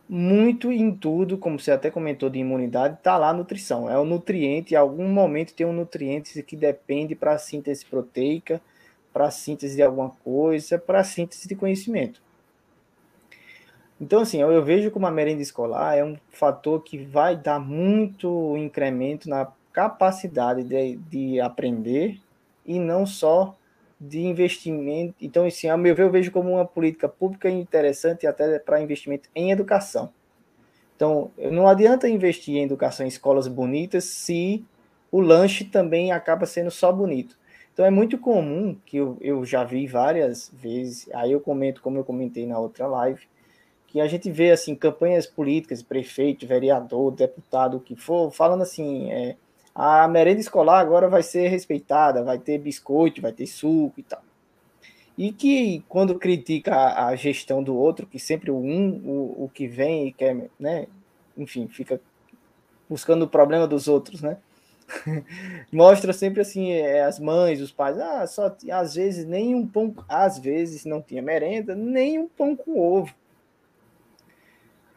muito 0.09 0.71
em 0.71 0.95
tudo, 0.95 1.39
como 1.39 1.59
você 1.59 1.71
até 1.71 1.91
comentou 1.91 2.29
de 2.29 2.39
imunidade, 2.39 2.95
está 2.95 3.17
lá 3.17 3.31
a 3.31 3.35
nutrição. 3.35 3.91
É 3.91 3.99
o 3.99 4.05
nutriente, 4.05 4.75
em 4.75 4.77
algum 4.77 5.09
momento 5.09 5.55
tem 5.55 5.67
um 5.67 5.73
nutriente 5.73 6.43
que 6.43 6.57
depende 6.57 7.15
para 7.15 7.33
a 7.33 7.39
síntese 7.39 7.87
proteica, 7.87 8.61
para 9.13 9.27
a 9.27 9.31
síntese 9.31 9.77
de 9.77 9.83
alguma 9.83 10.11
coisa, 10.23 10.79
para 10.79 11.01
a 11.01 11.05
síntese 11.05 11.49
de 11.49 11.55
conhecimento. 11.55 12.21
Então, 14.01 14.21
assim, 14.21 14.41
eu, 14.41 14.53
eu 14.53 14.63
vejo 14.63 14.91
como 14.91 15.07
a 15.07 15.11
merenda 15.11 15.41
escolar 15.41 15.97
é 15.97 16.05
um 16.05 16.17
fator 16.31 16.83
que 16.83 16.99
vai 16.99 17.37
dar 17.37 17.59
muito 17.59 18.57
incremento 18.57 19.29
na 19.29 19.51
capacidade 19.73 20.65
de, 20.65 20.97
de 20.97 21.41
aprender 21.41 22.21
e 22.67 22.79
não 22.79 23.07
só 23.07 23.57
de 24.09 24.21
investimento. 24.21 25.15
Então, 25.21 25.47
assim, 25.47 25.69
ao 25.69 25.79
meu 25.79 25.95
ver, 25.95 26.03
eu 26.03 26.11
vejo 26.11 26.31
como 26.31 26.53
uma 26.53 26.65
política 26.65 27.09
pública 27.09 27.49
interessante 27.49 28.27
até 28.27 28.59
para 28.59 28.81
investimento 28.81 29.29
em 29.35 29.51
educação. 29.51 30.13
Então, 30.97 31.31
não 31.51 31.67
adianta 31.67 32.09
investir 32.09 32.57
em 32.57 32.65
educação 32.65 33.05
em 33.05 33.09
escolas 33.09 33.49
bonitas 33.49 34.05
se 34.05 34.65
o 35.11 35.21
lanche 35.21 35.65
também 35.65 36.13
acaba 36.13 36.47
sendo 36.47 36.71
só 36.71 36.93
bonito. 36.93 37.37
Então 37.73 37.85
é 37.85 37.91
muito 37.91 38.17
comum 38.19 38.77
que 38.87 38.97
eu, 38.97 39.19
eu 39.21 39.45
já 39.45 39.65
vi 39.65 39.87
várias 39.87 40.49
vezes, 40.55 41.11
aí 41.13 41.33
eu 41.33 41.41
comento, 41.41 41.83
como 41.83 41.99
eu 41.99 42.05
comentei 42.05 42.47
na 42.47 42.57
outra 42.57 42.87
live, 42.87 43.27
que 43.89 44.01
a 44.01 44.07
gente 44.07 44.31
vê 44.31 44.53
assim 44.53 44.77
campanhas 44.77 45.27
políticas, 45.27 45.83
prefeito, 45.83 46.47
vereador, 46.47 47.11
deputado, 47.11 47.77
o 47.77 47.81
que 47.81 47.97
for, 47.97 48.31
falando 48.31 48.63
assim, 48.63 49.11
é, 49.11 49.37
a 49.75 50.07
merenda 50.07 50.41
escolar 50.41 50.79
agora 50.79 51.09
vai 51.09 51.23
ser 51.23 51.49
respeitada, 51.49 52.23
vai 52.23 52.39
ter 52.39 52.59
biscoito, 52.59 53.21
vai 53.21 53.33
ter 53.33 53.47
suco 53.47 53.99
e 53.99 54.03
tal. 54.05 54.23
E 55.19 55.33
que 55.33 55.85
quando 55.89 56.19
critica 56.19 56.75
a, 56.75 57.09
a 57.09 57.17
gestão 57.17 57.63
do 57.63 57.75
outro, 57.75 58.07
que 58.07 58.19
sempre 58.19 58.51
o 58.51 58.57
um, 58.57 59.03
o, 59.05 59.45
o 59.45 59.51
que 59.53 59.67
vem 59.67 60.09
e 60.09 60.13
quer, 60.13 60.49
né, 60.59 60.87
enfim, 61.37 61.67
fica 61.69 62.01
buscando 62.89 63.23
o 63.25 63.29
problema 63.29 63.67
dos 63.67 63.89
outros, 63.89 64.23
né? 64.23 64.39
mostra 65.73 66.13
sempre 66.13 66.43
assim 66.43 66.73
é, 66.73 67.03
as 67.03 67.19
mães, 67.19 67.61
os 67.61 67.73
pais, 67.73 67.99
ah, 67.99 68.27
só 68.27 68.55
às 68.71 68.95
vezes 68.95 69.25
nem 69.25 69.55
um 69.55 69.67
pão, 69.67 69.95
às 70.09 70.39
vezes 70.39 70.85
não 70.85 71.01
tinha 71.01 71.23
merenda, 71.23 71.75
nem 71.75 72.19
um 72.19 72.29
pão 72.29 72.55
com 72.55 72.79
ovo. 72.79 73.15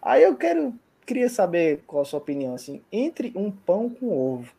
Aí 0.02 0.24
eu 0.24 0.36
quero 0.36 0.74
queria 1.06 1.30
saber 1.30 1.84
qual 1.88 2.02
a 2.02 2.06
sua 2.06 2.20
opinião 2.20 2.54
assim, 2.54 2.82
entre 2.92 3.32
um 3.34 3.50
pão 3.50 3.90
com 3.90 4.10
ovo 4.10 4.52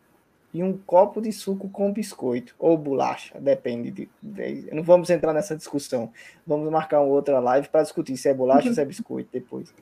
e 0.52 0.62
um 0.62 0.76
copo 0.78 1.20
de 1.20 1.30
suco 1.30 1.68
com 1.68 1.92
biscoito 1.92 2.54
ou 2.58 2.76
bolacha, 2.76 3.38
depende 3.38 3.90
de, 3.90 4.08
de 4.22 4.74
não 4.74 4.82
vamos 4.82 5.10
entrar 5.10 5.32
nessa 5.32 5.54
discussão. 5.54 6.10
Vamos 6.46 6.70
marcar 6.70 7.00
uma 7.00 7.12
outra 7.12 7.38
live 7.38 7.68
para 7.68 7.82
discutir 7.82 8.16
se 8.16 8.28
é 8.28 8.34
bolacha 8.34 8.68
ou 8.68 8.74
se 8.74 8.80
é 8.80 8.84
biscoito 8.84 9.28
depois. 9.32 9.72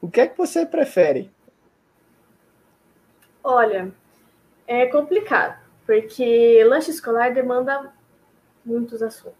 O 0.00 0.08
que 0.08 0.20
é 0.20 0.26
que 0.26 0.36
você 0.36 0.64
prefere? 0.64 1.30
Olha, 3.44 3.92
é 4.66 4.86
complicado, 4.86 5.60
porque 5.84 6.64
lanche 6.64 6.90
escolar 6.90 7.34
demanda 7.34 7.92
muitos 8.64 9.02
assuntos, 9.02 9.36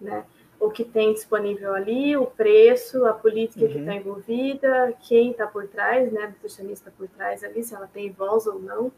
né? 0.00 0.24
O 0.58 0.70
que 0.70 0.84
tem 0.84 1.12
disponível 1.12 1.74
ali, 1.74 2.16
o 2.16 2.24
preço, 2.24 3.04
a 3.04 3.12
política 3.12 3.64
uhum. 3.64 3.72
que 3.72 3.78
está 3.78 3.94
envolvida, 3.96 4.94
quem 5.00 5.32
está 5.32 5.44
por 5.46 5.66
trás, 5.66 6.10
né? 6.12 6.22
A 6.22 6.28
nutricionista 6.28 6.92
por 6.96 7.08
trás 7.08 7.42
ali, 7.42 7.64
se 7.64 7.74
ela 7.74 7.88
tem 7.92 8.10
voz 8.12 8.46
ou 8.46 8.60
não 8.60 8.92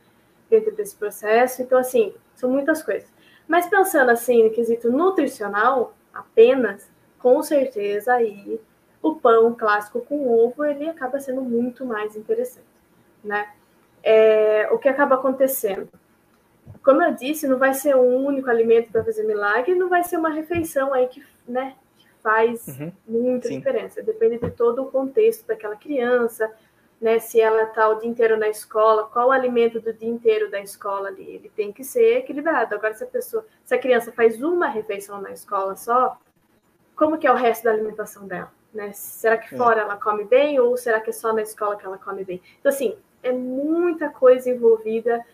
dentro 0.48 0.74
desse 0.74 0.96
processo. 0.96 1.62
Então, 1.62 1.78
assim, 1.78 2.14
são 2.34 2.50
muitas 2.50 2.82
coisas. 2.82 3.12
Mas 3.46 3.66
pensando 3.66 4.10
assim 4.10 4.44
no 4.44 4.50
quesito 4.50 4.90
nutricional, 4.90 5.94
apenas, 6.12 6.90
com 7.18 7.42
certeza 7.42 8.14
aí 8.14 8.60
o 9.02 9.16
pão 9.16 9.54
clássico 9.54 10.00
com 10.00 10.26
ovo 10.28 10.64
ele 10.64 10.88
acaba 10.88 11.20
sendo 11.20 11.42
muito 11.42 11.84
mais 11.84 12.16
interessante, 12.16 12.66
né? 13.22 13.52
é, 14.04 14.68
o 14.70 14.78
que 14.78 14.88
acaba 14.88 15.14
acontecendo? 15.14 15.88
Como 16.84 17.02
eu 17.02 17.14
disse, 17.14 17.48
não 17.48 17.58
vai 17.58 17.72
ser 17.72 17.96
um 17.96 18.26
único 18.26 18.50
alimento 18.50 18.92
para 18.92 19.02
fazer 19.02 19.24
milagre, 19.24 19.74
não 19.74 19.88
vai 19.88 20.04
ser 20.04 20.18
uma 20.18 20.28
refeição 20.28 20.92
aí 20.92 21.08
que, 21.08 21.24
né, 21.48 21.74
que 21.96 22.06
faz 22.22 22.66
uhum. 22.68 22.92
muita 23.08 23.48
Sim. 23.48 23.58
diferença. 23.58 24.02
Depende 24.02 24.38
de 24.38 24.50
todo 24.50 24.82
o 24.82 24.90
contexto 24.90 25.46
daquela 25.46 25.76
criança, 25.76 26.52
né? 27.00 27.18
Se 27.18 27.40
ela 27.40 27.64
está 27.64 27.88
o 27.88 27.96
dia 27.96 28.08
inteiro 28.08 28.36
na 28.36 28.48
escola, 28.48 29.04
qual 29.04 29.28
o 29.28 29.32
alimento 29.32 29.80
do 29.80 29.92
dia 29.92 30.08
inteiro 30.08 30.50
da 30.50 30.60
escola 30.60 31.08
ali? 31.08 31.28
Ele 31.34 31.50
tem 31.54 31.72
que 31.72 31.84
ser 31.84 32.18
equilibrado. 32.18 32.74
Agora, 32.74 32.94
se 32.94 33.04
a 33.04 33.06
pessoa, 33.06 33.44
se 33.64 33.74
a 33.74 33.78
criança 33.78 34.12
faz 34.12 34.42
uma 34.42 34.68
refeição 34.68 35.20
na 35.20 35.30
escola 35.30 35.76
só, 35.76 36.18
como 36.96 37.18
que 37.18 37.26
é 37.26 37.32
o 37.32 37.36
resto 37.36 37.64
da 37.64 37.70
alimentação 37.70 38.26
dela? 38.26 38.52
Né? 38.72 38.92
Será 38.92 39.36
que 39.36 39.54
é. 39.54 39.58
fora 39.58 39.80
é. 39.80 39.82
ela 39.82 39.96
come 39.96 40.24
bem 40.24 40.58
ou 40.58 40.76
será 40.76 41.00
que 41.00 41.10
é 41.10 41.12
só 41.12 41.32
na 41.32 41.42
escola 41.42 41.76
que 41.76 41.84
ela 41.84 41.98
come 41.98 42.24
bem? 42.24 42.40
Então, 42.58 42.70
assim, 42.70 42.96
é 43.22 43.32
muita 43.32 44.08
coisa 44.08 44.50
envolvida. 44.50 45.24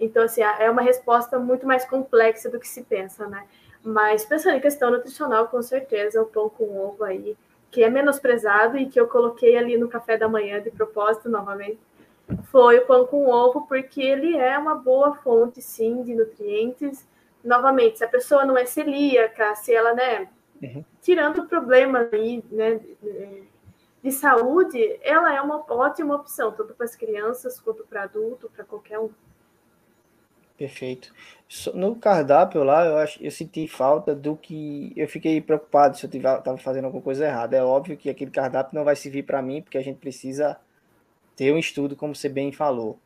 Então, 0.00 0.24
assim, 0.24 0.42
é 0.42 0.70
uma 0.70 0.82
resposta 0.82 1.38
muito 1.38 1.66
mais 1.66 1.84
complexa 1.84 2.48
do 2.48 2.58
que 2.58 2.68
se 2.68 2.82
pensa, 2.82 3.26
né? 3.26 3.46
Mas 3.82 4.24
pensando 4.24 4.56
em 4.56 4.60
questão 4.60 4.90
nutricional, 4.90 5.48
com 5.48 5.62
certeza, 5.62 6.20
o 6.20 6.26
pão 6.26 6.48
com 6.48 6.78
ovo 6.78 7.04
aí 7.04 7.36
que 7.70 7.82
é 7.82 7.90
menosprezado 7.90 8.78
e 8.78 8.86
que 8.88 8.98
eu 8.98 9.06
coloquei 9.06 9.56
ali 9.56 9.76
no 9.76 9.88
café 9.88 10.16
da 10.16 10.28
manhã 10.28 10.60
de 10.60 10.70
propósito 10.70 11.28
novamente, 11.28 11.78
foi 12.44 12.78
o 12.78 12.86
pão 12.86 13.06
com 13.06 13.28
ovo, 13.28 13.66
porque 13.66 14.02
ele 14.02 14.36
é 14.36 14.58
uma 14.58 14.74
boa 14.74 15.14
fonte, 15.16 15.62
sim, 15.62 16.02
de 16.02 16.14
nutrientes. 16.14 17.06
Novamente, 17.42 17.98
se 17.98 18.04
a 18.04 18.08
pessoa 18.08 18.44
não 18.44 18.56
é 18.56 18.66
celíaca, 18.66 19.54
se 19.54 19.74
ela, 19.74 19.94
né, 19.94 20.28
uhum. 20.62 20.84
tirando 21.00 21.38
o 21.38 21.46
problema 21.46 22.08
aí, 22.12 22.44
né, 22.50 22.80
de 24.02 24.12
saúde, 24.12 24.98
ela 25.02 25.34
é 25.34 25.40
uma 25.40 25.64
ótima 25.72 26.14
opção, 26.14 26.52
tanto 26.52 26.74
para 26.74 26.84
as 26.84 26.94
crianças 26.94 27.60
quanto 27.60 27.84
para 27.84 28.02
adulto, 28.02 28.50
para 28.54 28.64
qualquer 28.64 28.98
um. 28.98 29.10
Perfeito. 30.56 31.14
No 31.74 31.96
cardápio 31.96 32.62
lá, 32.62 32.84
eu, 32.84 32.98
acho, 32.98 33.22
eu 33.22 33.30
senti 33.30 33.66
falta 33.66 34.14
do 34.14 34.36
que. 34.36 34.92
Eu 34.94 35.08
fiquei 35.08 35.40
preocupado 35.40 35.96
se 35.96 36.04
eu 36.04 36.10
estava 36.10 36.58
fazendo 36.58 36.84
alguma 36.84 37.02
coisa 37.02 37.26
errada. 37.26 37.56
É 37.56 37.62
óbvio 37.62 37.96
que 37.96 38.10
aquele 38.10 38.30
cardápio 38.30 38.74
não 38.74 38.84
vai 38.84 38.94
servir 38.94 39.22
para 39.22 39.40
mim, 39.40 39.62
porque 39.62 39.78
a 39.78 39.82
gente 39.82 39.98
precisa 39.98 40.58
ter 41.34 41.52
um 41.52 41.58
estudo, 41.58 41.96
como 41.96 42.14
você 42.14 42.28
bem 42.28 42.52
falou. 42.52 42.98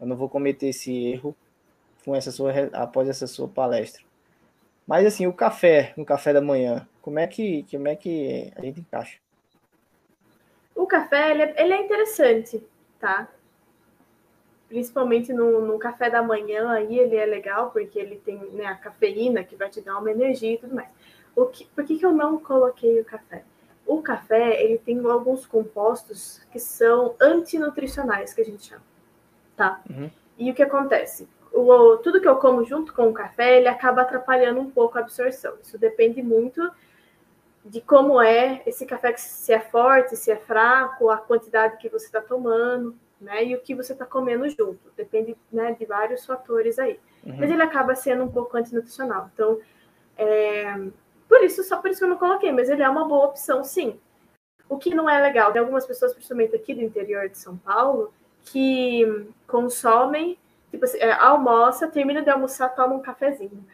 Eu 0.00 0.06
não 0.06 0.16
vou 0.16 0.28
cometer 0.28 0.68
esse 0.68 0.92
erro 1.06 1.34
com 2.04 2.14
essa 2.14 2.30
sua, 2.30 2.52
após 2.72 3.08
essa 3.08 3.26
sua 3.26 3.48
palestra. 3.48 4.04
Mas 4.86 5.06
assim, 5.06 5.26
o 5.26 5.32
café, 5.32 5.94
no 5.96 6.04
café 6.04 6.32
da 6.32 6.40
manhã, 6.40 6.86
como 7.00 7.18
é 7.18 7.26
que, 7.26 7.66
como 7.70 7.88
é 7.88 7.96
que 7.96 8.52
a 8.54 8.60
gente 8.60 8.80
encaixa? 8.80 9.18
O 10.74 10.86
café, 10.86 11.30
ele 11.30 11.42
é, 11.42 11.62
ele 11.62 11.72
é 11.72 11.82
interessante, 11.82 12.62
tá? 13.00 13.28
Principalmente 14.74 15.32
no, 15.32 15.64
no, 15.64 15.78
café 15.78 16.10
da 16.10 16.20
manhã, 16.20 16.68
aí 16.72 16.98
ele 16.98 17.14
é 17.14 17.24
legal, 17.24 17.70
porque 17.70 17.96
ele 17.96 18.16
tem 18.16 18.36
né, 18.50 18.66
a 18.66 18.74
cafeína 18.74 19.44
que 19.44 19.54
vai 19.54 19.70
te 19.70 19.80
dar 19.80 19.96
uma 19.98 20.10
energia 20.10 20.54
e 20.54 20.58
tudo 20.58 20.74
mais. 20.74 20.88
O 21.36 21.46
que, 21.46 21.64
por 21.66 21.84
que, 21.84 21.96
que 21.96 22.04
eu 22.04 22.10
não 22.10 22.40
coloquei 22.40 22.98
o 22.98 23.04
café? 23.04 23.44
O 23.86 24.02
café, 24.02 24.60
ele 24.60 24.78
tem 24.78 24.98
alguns 25.06 25.46
compostos 25.46 26.44
que 26.50 26.58
são 26.58 27.14
antinutricionais, 27.20 28.34
que 28.34 28.40
a 28.40 28.44
gente 28.44 28.66
chama, 28.66 28.82
tá? 29.56 29.80
Uhum. 29.88 30.10
E 30.36 30.50
o 30.50 30.54
que 30.54 30.62
acontece? 30.64 31.28
O, 31.52 31.96
tudo 31.98 32.20
que 32.20 32.26
eu 32.26 32.34
como 32.34 32.64
junto 32.64 32.92
com 32.92 33.08
o 33.08 33.14
café, 33.14 33.58
ele 33.58 33.68
acaba 33.68 34.02
atrapalhando 34.02 34.58
um 34.58 34.68
pouco 34.68 34.98
a 34.98 35.02
absorção. 35.02 35.54
Isso 35.62 35.78
depende 35.78 36.20
muito 36.20 36.68
de 37.64 37.80
como 37.80 38.20
é 38.20 38.60
esse 38.66 38.84
café, 38.84 39.16
se 39.16 39.52
é 39.52 39.60
forte, 39.60 40.16
se 40.16 40.32
é 40.32 40.36
fraco, 40.36 41.10
a 41.10 41.16
quantidade 41.16 41.76
que 41.76 41.88
você 41.88 42.06
está 42.06 42.20
tomando, 42.20 42.96
né? 43.20 43.44
E 43.44 43.54
o 43.54 43.60
que 43.60 43.74
você 43.74 43.92
está 43.92 44.04
comendo 44.04 44.48
junto. 44.48 44.78
Depende 44.96 45.36
né, 45.52 45.72
de 45.78 45.84
vários 45.84 46.24
fatores 46.24 46.78
aí. 46.78 46.98
Uhum. 47.24 47.36
Mas 47.38 47.50
ele 47.50 47.62
acaba 47.62 47.94
sendo 47.94 48.24
um 48.24 48.30
pouco 48.30 48.56
antinutricional. 48.56 49.30
Então, 49.32 49.58
é... 50.16 50.74
por 51.28 51.42
isso, 51.42 51.62
só 51.62 51.78
por 51.78 51.90
isso 51.90 52.00
que 52.00 52.04
eu 52.04 52.10
não 52.10 52.18
coloquei, 52.18 52.52
mas 52.52 52.68
ele 52.68 52.82
é 52.82 52.88
uma 52.88 53.06
boa 53.06 53.26
opção, 53.26 53.64
sim. 53.64 53.98
O 54.68 54.78
que 54.78 54.94
não 54.94 55.08
é 55.08 55.20
legal, 55.20 55.52
tem 55.52 55.60
algumas 55.60 55.86
pessoas, 55.86 56.14
principalmente 56.14 56.56
aqui 56.56 56.74
do 56.74 56.82
interior 56.82 57.28
de 57.28 57.38
São 57.38 57.56
Paulo, 57.56 58.12
que 58.44 59.26
consomem, 59.46 60.38
tipo 60.70 60.84
assim, 60.84 60.98
é, 60.98 61.12
almoça, 61.12 61.88
termina 61.88 62.22
de 62.22 62.30
almoçar, 62.30 62.74
toma 62.74 62.94
um 62.94 63.02
cafezinho. 63.02 63.64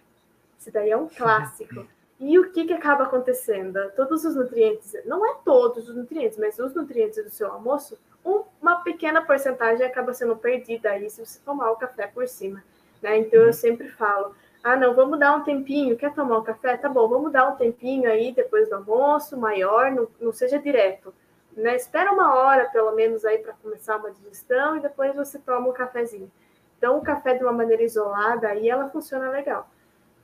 Isso 0.59 0.71
daí 0.71 0.91
é 0.91 0.97
um 0.97 1.09
clássico. 1.11 1.87
E 2.19 2.39
o 2.39 2.53
que, 2.53 2.67
que 2.67 2.73
acaba 2.73 3.05
acontecendo? 3.05 3.79
Todos 3.97 4.25
os 4.27 4.37
nutrientes, 4.37 4.95
não 5.07 5.25
é 5.25 5.37
todos 5.43 5.89
os 5.89 5.97
nutrientes, 5.97 6.37
mas 6.39 6.59
os 6.59 6.75
nutrientes 6.75 7.25
do 7.25 7.31
seu 7.31 7.51
almoço, 7.51 7.99
uma 8.25 8.83
pequena 8.83 9.23
porcentagem 9.23 9.87
acaba 9.87 10.13
sendo 10.13 10.37
perdida 10.37 10.91
aí 10.91 11.09
se 11.09 11.25
você 11.25 11.41
tomar 11.45 11.71
o 11.71 11.77
café 11.77 12.07
por 12.07 12.29
cima. 12.29 12.63
Né? 13.03 13.19
Então 13.19 13.41
eu 13.41 13.47
uhum. 13.47 13.53
sempre 13.53 13.89
falo, 13.89 14.35
ah, 14.63 14.77
não, 14.77 14.95
vamos 14.95 15.19
dar 15.19 15.35
um 15.35 15.43
tempinho, 15.43 15.97
quer 15.97 16.13
tomar 16.13 16.39
um 16.39 16.45
café? 16.45 16.77
Tá 16.77 16.89
bom, 16.89 17.09
vamos 17.09 17.33
dar 17.33 17.49
um 17.49 17.57
tempinho 17.57 18.11
aí 18.11 18.33
depois 18.33 18.69
do 18.69 18.77
almoço, 18.77 19.37
maior, 19.37 19.91
não, 19.91 20.09
não 20.21 20.33
seja 20.33 20.59
direto. 20.59 21.15
Né? 21.57 21.75
Espera 21.77 22.13
uma 22.13 22.35
hora, 22.35 22.69
pelo 22.71 22.93
menos, 22.93 23.25
aí 23.25 23.39
para 23.39 23.55
começar 23.55 23.97
uma 23.97 24.11
digestão 24.11 24.77
e 24.77 24.81
depois 24.81 25.15
você 25.15 25.39
toma 25.39 25.69
um 25.69 25.73
cafezinho. 25.73 26.31
Então, 26.77 26.97
o 26.97 27.03
café 27.03 27.35
de 27.35 27.43
uma 27.43 27.53
maneira 27.53 27.83
isolada, 27.83 28.49
aí 28.49 28.69
ela 28.69 28.89
funciona 28.89 29.29
legal. 29.31 29.69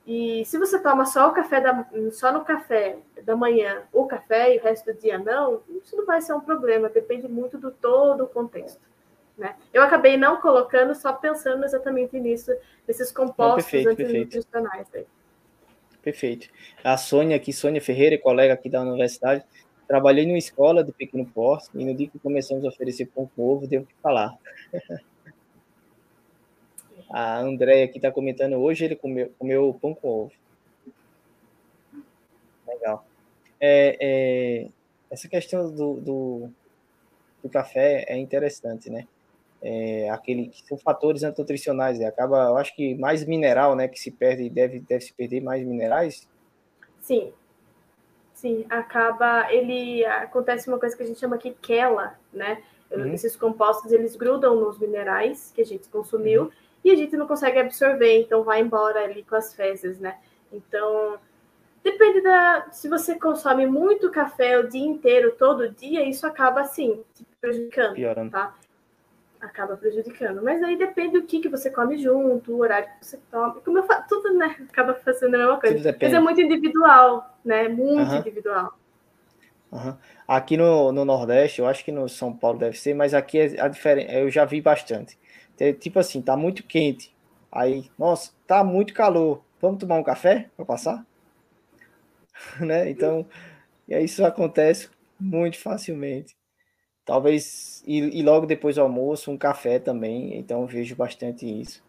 E 0.07 0.45
se 0.45 0.57
você 0.57 0.79
toma 0.79 1.05
só 1.05 1.27
o 1.29 1.33
café 1.33 1.59
da, 1.59 1.85
só 2.13 2.31
no 2.31 2.45
café 2.45 2.97
da 3.23 3.35
manhã 3.35 3.83
o 3.91 4.05
café 4.05 4.55
e 4.55 4.57
o 4.57 4.63
resto 4.63 4.85
do 4.85 4.97
dia 4.97 5.19
não, 5.19 5.61
isso 5.83 5.97
não 5.97 6.05
vai 6.05 6.21
ser 6.21 6.31
um 6.31 6.39
problema, 6.39 6.87
depende 6.87 7.27
muito 7.27 7.57
do 7.57 7.71
todo 7.71 8.23
o 8.23 8.27
contexto. 8.27 8.79
Né? 9.37 9.53
Eu 9.73 9.83
acabei 9.83 10.15
não 10.15 10.39
colocando, 10.39 10.95
só 10.95 11.11
pensando 11.11 11.65
exatamente 11.65 12.17
nisso, 12.17 12.55
nesses 12.87 13.11
compostos 13.11 13.65
não, 13.65 13.83
perfeito, 13.83 14.01
antinutricionais. 14.01 14.87
Perfeito. 14.87 15.09
perfeito. 16.01 16.49
A 16.81 16.95
Sônia 16.95 17.35
aqui, 17.35 17.51
Sônia 17.51 17.81
Ferreira, 17.81 18.17
colega 18.17 18.53
aqui 18.53 18.69
da 18.69 18.81
universidade, 18.81 19.43
trabalhei 19.85 20.25
numa 20.25 20.37
escola 20.37 20.85
de 20.85 20.93
pequeno 20.93 21.25
porte 21.25 21.69
e 21.75 21.83
no 21.83 21.93
dia 21.93 22.07
que 22.07 22.17
começamos 22.17 22.63
a 22.63 22.69
oferecer 22.69 23.07
pão 23.07 23.29
com 23.35 23.43
ovo, 23.43 23.67
deu 23.67 23.83
que 23.83 23.93
falar. 24.01 24.33
A 27.09 27.39
Andréia 27.39 27.85
aqui 27.85 27.97
está 27.97 28.11
comentando, 28.11 28.55
hoje 28.57 28.83
ele 28.83 28.95
comeu, 28.95 29.31
comeu 29.39 29.77
pão 29.81 29.93
com 29.93 30.07
ovo. 30.07 30.31
Legal. 32.67 33.05
É, 33.59 33.97
é, 33.99 34.67
essa 35.09 35.27
questão 35.29 35.71
do, 35.71 35.93
do, 35.95 36.49
do, 37.41 37.49
café 37.49 38.05
é 38.07 38.17
interessante, 38.17 38.89
né? 38.89 39.07
É, 39.61 40.09
aquele 40.09 40.49
que 40.49 40.61
são 40.67 40.77
fatores 40.77 41.23
antinutricionais, 41.23 41.97
né? 41.97 42.05
acaba, 42.05 42.49
eu 42.49 42.57
acho 42.57 42.75
que 42.75 42.93
mais 42.95 43.25
mineral, 43.25 43.75
né, 43.75 43.87
que 43.87 43.99
se 43.99 44.11
perde, 44.11 44.49
deve, 44.49 44.79
deve 44.81 45.01
se 45.01 45.13
perder 45.13 45.41
mais 45.41 45.65
minerais. 45.65 46.29
Sim, 46.99 47.33
sim, 48.35 48.67
acaba, 48.69 49.51
ele 49.51 50.05
acontece 50.05 50.67
uma 50.67 50.77
coisa 50.77 50.95
que 50.95 51.01
a 51.01 51.05
gente 51.07 51.19
chama 51.19 51.37
aqui 51.37 51.55
quela, 51.59 52.19
né? 52.31 52.61
Uhum. 52.91 53.13
Esses 53.13 53.35
compostos 53.35 53.91
eles 53.91 54.15
grudam 54.15 54.55
nos 54.55 54.77
minerais 54.77 55.51
que 55.55 55.61
a 55.61 55.65
gente 55.65 55.89
consumiu. 55.89 56.43
Uhum 56.43 56.66
e 56.87 56.91
a 56.91 56.95
gente 56.95 57.17
não 57.17 57.27
consegue 57.27 57.59
absorver, 57.59 58.21
então 58.21 58.43
vai 58.43 58.61
embora 58.61 59.03
ali 59.03 59.23
com 59.23 59.35
as 59.35 59.53
fezes, 59.53 59.99
né? 59.99 60.17
Então, 60.51 61.17
depende 61.83 62.21
da. 62.21 62.67
Se 62.71 62.87
você 62.87 63.15
consome 63.19 63.65
muito 63.65 64.09
café 64.09 64.57
o 64.57 64.69
dia 64.69 64.85
inteiro, 64.85 65.35
todo 65.37 65.69
dia, 65.69 66.07
isso 66.07 66.25
acaba 66.25 66.61
assim, 66.61 67.03
te 67.13 67.25
prejudicando, 67.41 67.95
Piorando. 67.95 68.31
tá? 68.31 68.55
Acaba 69.41 69.75
prejudicando. 69.75 70.41
Mas 70.41 70.63
aí 70.63 70.77
depende 70.77 71.19
do 71.19 71.27
que, 71.27 71.41
que 71.41 71.49
você 71.49 71.69
come 71.69 71.97
junto, 71.97 72.53
o 72.53 72.59
horário 72.59 72.87
que 72.99 73.05
você 73.05 73.19
toma. 73.29 73.55
Como 73.55 73.77
eu 73.77 73.83
falo, 73.83 74.03
tudo, 74.07 74.33
né? 74.33 74.55
Acaba 74.69 74.95
fazendo 74.95 75.35
a 75.35 75.37
mesma 75.37 75.59
coisa. 75.59 75.97
Mas 76.01 76.13
é 76.13 76.19
muito 76.19 76.41
individual, 76.41 77.37
né? 77.43 77.67
Muito 77.67 78.11
uhum. 78.11 78.17
individual. 78.17 78.77
Uhum. 79.71 79.95
Aqui 80.27 80.55
no, 80.55 80.91
no 80.91 81.03
Nordeste, 81.03 81.59
eu 81.59 81.67
acho 81.67 81.83
que 81.83 81.91
no 81.91 82.07
São 82.07 82.33
Paulo 82.33 82.57
deve 82.57 82.77
ser, 82.77 82.93
mas 82.93 83.13
aqui 83.13 83.37
é 83.37 83.61
a 83.61 83.67
diferença, 83.67 84.13
eu 84.13 84.29
já 84.29 84.45
vi 84.45 84.61
bastante. 84.61 85.17
Tipo 85.73 85.99
assim, 85.99 86.21
tá 86.21 86.37
muito 86.37 86.63
quente. 86.63 87.13
Aí, 87.51 87.89
nossa, 87.97 88.31
tá 88.45 88.63
muito 88.63 88.93
calor. 88.93 89.43
Vamos 89.61 89.79
tomar 89.79 89.95
um 89.95 90.03
café 90.03 90.49
para 90.55 90.65
passar? 90.65 91.05
né? 92.59 92.89
Então, 92.89 93.25
e 93.87 93.95
aí 93.95 94.05
isso 94.05 94.23
acontece 94.25 94.89
muito 95.19 95.57
facilmente. 95.57 96.35
Talvez, 97.05 97.83
e, 97.87 98.19
e, 98.19 98.21
logo 98.21 98.45
depois 98.45 98.75
do 98.75 98.81
almoço, 98.81 99.31
um 99.31 99.37
café 99.37 99.79
também. 99.79 100.37
Então, 100.37 100.65
vejo 100.67 100.95
bastante 100.95 101.45
isso. 101.45 101.83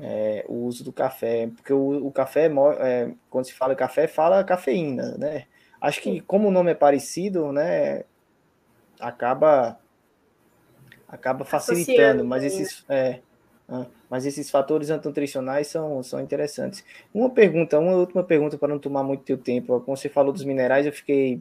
É, 0.00 0.44
o 0.48 0.64
uso 0.64 0.82
do 0.82 0.92
café. 0.92 1.48
Porque 1.54 1.72
o, 1.72 2.06
o 2.06 2.10
café, 2.10 2.50
é, 2.80 3.12
quando 3.28 3.44
se 3.44 3.52
fala 3.52 3.74
café, 3.74 4.08
fala 4.08 4.42
cafeína, 4.42 5.16
né? 5.18 5.46
Acho 5.80 6.00
que, 6.00 6.20
como 6.22 6.48
o 6.48 6.50
nome 6.50 6.70
é 6.70 6.74
parecido, 6.74 7.52
né? 7.52 8.04
Acaba 8.98 9.78
acaba 11.12 11.44
facilitando, 11.44 12.24
mas 12.24 12.42
esses, 12.42 12.84
é, 12.88 13.20
mas 14.08 14.24
esses 14.24 14.50
fatores 14.50 14.88
antinutricionais 14.88 15.66
são, 15.66 16.02
são 16.02 16.18
interessantes. 16.20 16.82
Uma 17.12 17.28
pergunta, 17.28 17.78
uma 17.78 17.92
última 17.92 18.24
pergunta 18.24 18.56
para 18.56 18.68
não 18.68 18.78
tomar 18.78 19.02
muito 19.02 19.22
teu 19.22 19.36
tempo. 19.36 19.78
Como 19.82 19.94
você 19.94 20.08
falou 20.08 20.32
dos 20.32 20.42
minerais, 20.42 20.86
eu 20.86 20.92
fiquei 20.92 21.38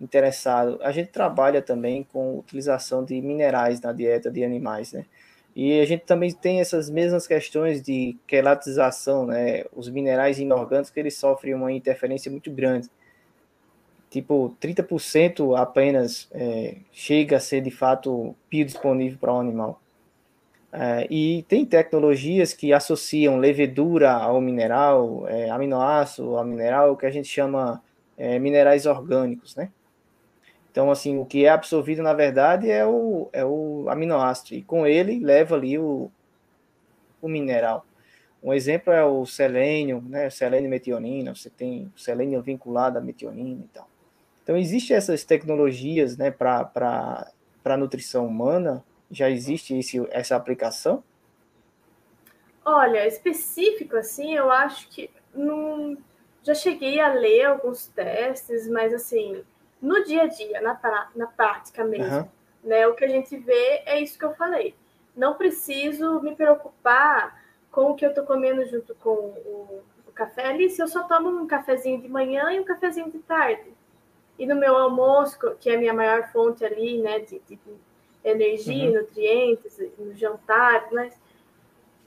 interessado. 0.00 0.80
A 0.82 0.90
gente 0.90 1.10
trabalha 1.10 1.62
também 1.62 2.02
com 2.12 2.40
utilização 2.40 3.04
de 3.04 3.20
minerais 3.20 3.80
na 3.80 3.92
dieta 3.92 4.30
de 4.32 4.44
animais, 4.44 4.92
né? 4.92 5.06
E 5.54 5.80
a 5.80 5.84
gente 5.86 6.04
também 6.04 6.32
tem 6.32 6.60
essas 6.60 6.90
mesmas 6.90 7.26
questões 7.26 7.82
de 7.82 8.16
quelatização, 8.26 9.26
né? 9.26 9.64
Os 9.74 9.88
minerais 9.88 10.40
inorgânicos, 10.40 10.92
eles 10.96 11.16
sofrem 11.16 11.54
uma 11.54 11.72
interferência 11.72 12.30
muito 12.30 12.50
grande 12.50 12.90
tipo 14.10 14.56
30% 14.60 15.58
apenas 15.58 16.28
é, 16.32 16.76
chega 16.92 17.36
a 17.36 17.40
ser 17.40 17.60
de 17.60 17.70
fato 17.70 18.34
biodisponível 18.50 19.18
para 19.18 19.32
o 19.32 19.38
animal. 19.38 19.80
É, 20.70 21.06
e 21.10 21.42
tem 21.44 21.64
tecnologias 21.64 22.52
que 22.52 22.72
associam 22.72 23.38
levedura 23.38 24.12
ao 24.12 24.40
mineral, 24.40 25.26
é, 25.26 25.48
aminoácido 25.50 26.36
ao 26.36 26.44
mineral, 26.44 26.96
que 26.96 27.06
a 27.06 27.10
gente 27.10 27.28
chama 27.28 27.82
é, 28.16 28.38
minerais 28.38 28.84
orgânicos, 28.84 29.56
né? 29.56 29.70
Então, 30.70 30.90
assim, 30.90 31.18
o 31.18 31.24
que 31.24 31.46
é 31.46 31.48
absorvido, 31.48 32.02
na 32.02 32.12
verdade, 32.12 32.70
é 32.70 32.86
o, 32.86 33.28
é 33.32 33.44
o 33.44 33.86
aminoácido, 33.88 34.54
e 34.54 34.62
com 34.62 34.86
ele 34.86 35.18
leva 35.18 35.56
ali 35.56 35.78
o, 35.78 36.10
o 37.22 37.28
mineral. 37.28 37.84
Um 38.42 38.52
exemplo 38.52 38.92
é 38.92 39.04
o 39.04 39.26
selênio, 39.26 40.02
né? 40.06 40.30
Selênio 40.30 40.70
metionina, 40.70 41.34
você 41.34 41.50
tem 41.50 41.92
selênio 41.96 42.40
vinculado 42.42 42.98
à 42.98 43.00
metionina 43.00 43.64
e 43.64 43.68
tal. 43.68 43.88
Então, 44.48 44.56
existem 44.56 44.96
essas 44.96 45.24
tecnologias 45.24 46.16
né, 46.16 46.30
para 46.30 47.30
a 47.66 47.76
nutrição 47.76 48.26
humana? 48.26 48.82
Já 49.10 49.28
existe 49.28 49.78
esse, 49.78 50.02
essa 50.10 50.36
aplicação? 50.36 51.04
Olha, 52.64 53.06
específico 53.06 53.94
assim, 53.94 54.34
eu 54.34 54.50
acho 54.50 54.88
que 54.88 55.10
não, 55.34 55.98
já 56.42 56.54
cheguei 56.54 56.98
a 56.98 57.12
ler 57.12 57.44
alguns 57.44 57.88
testes, 57.88 58.66
mas 58.66 58.94
assim, 58.94 59.44
no 59.82 60.02
dia 60.02 60.22
a 60.22 60.26
dia, 60.26 60.62
na, 60.62 61.10
na 61.14 61.26
prática 61.26 61.84
mesmo, 61.84 62.16
uhum. 62.16 62.28
né? 62.64 62.86
O 62.86 62.94
que 62.94 63.04
a 63.04 63.08
gente 63.08 63.36
vê 63.36 63.82
é 63.84 64.00
isso 64.00 64.18
que 64.18 64.24
eu 64.24 64.32
falei. 64.32 64.74
Não 65.14 65.34
preciso 65.34 66.22
me 66.22 66.34
preocupar 66.34 67.38
com 67.70 67.90
o 67.90 67.94
que 67.94 68.02
eu 68.06 68.10
estou 68.10 68.24
comendo 68.24 68.64
junto 68.64 68.94
com 68.94 69.10
o, 69.10 69.84
o, 70.06 70.12
café 70.12 70.46
ali, 70.46 70.70
se 70.70 70.80
eu 70.80 70.88
só 70.88 71.02
tomo 71.02 71.28
um 71.28 71.46
cafezinho 71.46 72.00
de 72.00 72.08
manhã 72.08 72.50
e 72.50 72.58
um 72.58 72.64
cafezinho 72.64 73.10
de 73.10 73.18
tarde. 73.18 73.76
E 74.38 74.46
no 74.46 74.54
meu 74.54 74.76
almoço, 74.76 75.38
que 75.58 75.68
é 75.68 75.74
a 75.74 75.78
minha 75.78 75.92
maior 75.92 76.28
fonte 76.32 76.64
ali, 76.64 77.02
né, 77.02 77.20
de, 77.20 77.40
de 77.48 77.58
energia, 78.24 78.90
uhum. 78.90 78.96
nutrientes, 78.96 79.78
no 79.98 80.14
jantar, 80.14 80.88
mas 80.92 81.12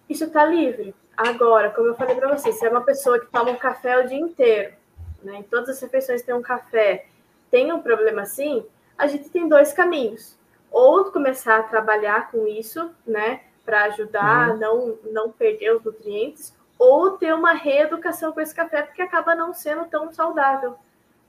isso 0.10 0.26
está 0.26 0.46
livre. 0.46 0.96
Agora, 1.16 1.70
como 1.72 1.88
eu 1.88 1.96
falei 1.96 2.16
para 2.16 2.36
você, 2.36 2.52
se 2.52 2.66
é 2.66 2.70
uma 2.70 2.82
pessoa 2.82 3.20
que 3.20 3.28
toma 3.28 3.52
um 3.52 3.58
café 3.58 4.00
o 4.00 4.08
dia 4.08 4.18
inteiro, 4.18 4.74
né, 5.22 5.38
em 5.38 5.44
todas 5.44 5.70
as 5.70 5.82
refeições 5.82 6.22
tem 6.22 6.34
um 6.34 6.42
café, 6.42 7.06
tem 7.50 7.72
um 7.72 7.82
problema 7.82 8.22
assim, 8.22 8.66
a 8.98 9.08
gente 9.08 9.30
tem 9.30 9.48
dois 9.48 9.74
caminhos. 9.74 10.38
Ou 10.72 11.12
começar 11.12 11.58
a 11.60 11.64
trabalhar 11.64 12.32
com 12.32 12.48
isso, 12.48 12.90
né, 13.06 13.42
para 13.66 13.84
ajudar 13.86 14.48
uhum. 14.48 14.54
a 14.54 14.58
não, 14.58 14.98
não 15.12 15.32
perder 15.32 15.76
os 15.76 15.84
nutrientes, 15.84 16.56
ou 16.80 17.12
ter 17.12 17.34
uma 17.34 17.54
reeducação 17.54 18.32
com 18.32 18.42
esse 18.42 18.56
café, 18.56 18.82
porque 18.82 19.02
acaba 19.02 19.36
não 19.36 19.54
sendo 19.54 19.86
tão 19.86 20.12
saudável, 20.12 20.76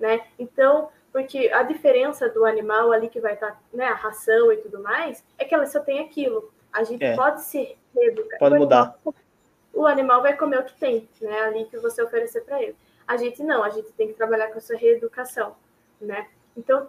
né? 0.02 0.20
Então, 0.36 0.88
porque 1.12 1.48
a 1.52 1.62
diferença 1.62 2.28
do 2.28 2.44
animal 2.44 2.90
ali 2.90 3.08
que 3.08 3.20
vai 3.20 3.34
estar, 3.34 3.52
tá, 3.52 3.58
né, 3.72 3.86
a 3.86 3.94
ração 3.94 4.52
e 4.52 4.56
tudo 4.56 4.82
mais, 4.82 5.24
é 5.38 5.44
que 5.44 5.54
ela 5.54 5.64
só 5.64 5.78
tem 5.78 6.00
aquilo. 6.00 6.52
A 6.72 6.82
gente 6.82 7.04
é. 7.04 7.14
pode 7.14 7.42
se 7.42 7.76
reeducar. 7.94 8.38
Pode 8.40 8.58
mudar. 8.58 8.98
o 9.72 9.86
animal 9.86 10.20
vai 10.20 10.36
comer 10.36 10.58
o 10.58 10.64
que 10.64 10.74
tem, 10.74 11.08
né, 11.20 11.40
ali 11.42 11.66
que 11.66 11.78
você 11.78 12.02
oferecer 12.02 12.40
para 12.40 12.60
ele. 12.60 12.74
A 13.06 13.16
gente 13.16 13.42
não, 13.44 13.62
a 13.62 13.70
gente 13.70 13.92
tem 13.92 14.08
que 14.08 14.14
trabalhar 14.14 14.48
com 14.48 14.58
essa 14.58 14.76
reeducação, 14.76 15.54
né? 16.00 16.26
Então, 16.56 16.88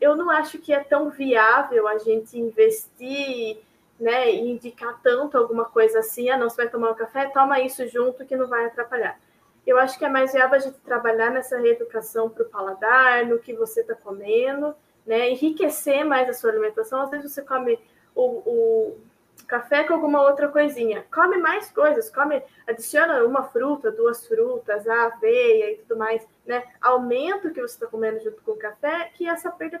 eu 0.00 0.16
não 0.16 0.30
acho 0.30 0.58
que 0.58 0.72
é 0.72 0.82
tão 0.82 1.10
viável 1.10 1.86
a 1.86 1.98
gente 1.98 2.38
investir, 2.38 3.58
né, 4.00 4.30
e 4.30 4.50
indicar 4.50 4.98
tanto 5.02 5.36
alguma 5.36 5.66
coisa 5.66 5.98
assim, 5.98 6.30
ah, 6.30 6.38
não, 6.38 6.48
você 6.48 6.56
vai 6.56 6.68
tomar 6.68 6.90
um 6.90 6.94
café, 6.94 7.26
toma 7.26 7.60
isso 7.60 7.86
junto 7.88 8.24
que 8.24 8.36
não 8.36 8.46
vai 8.46 8.64
atrapalhar. 8.64 9.18
Eu 9.66 9.78
acho 9.78 9.98
que 9.98 10.04
é 10.04 10.08
mais 10.08 10.32
viável 10.32 10.56
a 10.56 10.60
gente 10.60 10.78
trabalhar 10.78 11.30
nessa 11.30 11.58
reeducação 11.58 12.30
para 12.30 12.44
o 12.44 12.48
paladar, 12.48 13.26
no 13.26 13.38
que 13.38 13.52
você 13.52 13.80
está 13.80 13.94
comendo, 13.94 14.74
né, 15.04 15.30
enriquecer 15.30 16.04
mais 16.04 16.28
a 16.28 16.32
sua 16.32 16.50
alimentação. 16.50 17.00
Às 17.00 17.10
vezes 17.10 17.32
você 17.32 17.42
come 17.42 17.78
o, 18.14 18.22
o 18.22 19.00
café 19.46 19.84
com 19.84 19.94
alguma 19.94 20.22
outra 20.22 20.48
coisinha. 20.48 21.04
Come 21.12 21.38
mais 21.38 21.70
coisas, 21.70 22.10
come, 22.10 22.42
adiciona 22.66 23.24
uma 23.24 23.44
fruta, 23.44 23.90
duas 23.90 24.26
frutas, 24.26 24.86
a 24.86 25.06
aveia 25.06 25.72
e 25.72 25.76
tudo 25.78 25.96
mais, 25.96 26.26
né? 26.44 26.64
Aumenta 26.80 27.48
o 27.48 27.52
que 27.52 27.60
você 27.60 27.74
está 27.74 27.86
comendo 27.86 28.20
junto 28.20 28.42
com 28.42 28.52
o 28.52 28.56
café, 28.56 29.10
que 29.14 29.28
essa 29.28 29.50
perda 29.50 29.80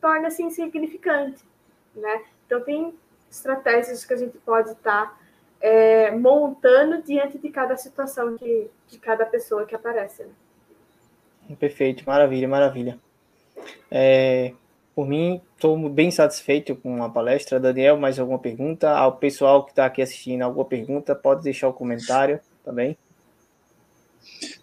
torna-se 0.00 0.42
insignificante, 0.42 1.44
né? 1.94 2.24
Então 2.46 2.60
tem 2.60 2.98
estratégias 3.30 4.04
que 4.04 4.14
a 4.14 4.16
gente 4.16 4.38
pode 4.38 4.70
estar 4.70 5.06
tá, 5.06 5.18
é, 5.64 6.10
montando 6.10 7.02
diante 7.02 7.38
de 7.38 7.48
cada 7.48 7.74
situação 7.74 8.36
que, 8.36 8.68
de 8.86 8.98
cada 8.98 9.24
pessoa 9.24 9.64
que 9.64 9.74
aparece. 9.74 10.22
Né? 10.22 11.56
Perfeito, 11.58 12.04
maravilha, 12.06 12.46
maravilha. 12.46 12.98
É, 13.90 14.52
por 14.94 15.08
mim, 15.08 15.40
estou 15.54 15.88
bem 15.88 16.10
satisfeito 16.10 16.76
com 16.76 17.02
a 17.02 17.08
palestra. 17.08 17.58
Daniel, 17.58 17.96
mais 17.96 18.18
alguma 18.18 18.38
pergunta? 18.38 18.90
Ao 18.90 19.16
pessoal 19.16 19.64
que 19.64 19.70
está 19.72 19.86
aqui 19.86 20.02
assistindo, 20.02 20.42
alguma 20.42 20.66
pergunta, 20.66 21.14
pode 21.14 21.42
deixar 21.42 21.68
o 21.68 21.72
comentário 21.72 22.40
também. 22.62 22.94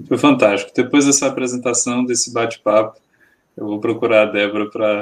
Foi 0.07 0.19
fantástico. 0.19 0.71
Depois 0.75 1.07
dessa 1.07 1.25
apresentação, 1.25 2.05
desse 2.05 2.31
bate-papo, 2.31 3.01
eu 3.57 3.65
vou 3.65 3.79
procurar 3.79 4.27
a 4.27 4.31
Débora 4.31 4.69
para 4.69 5.01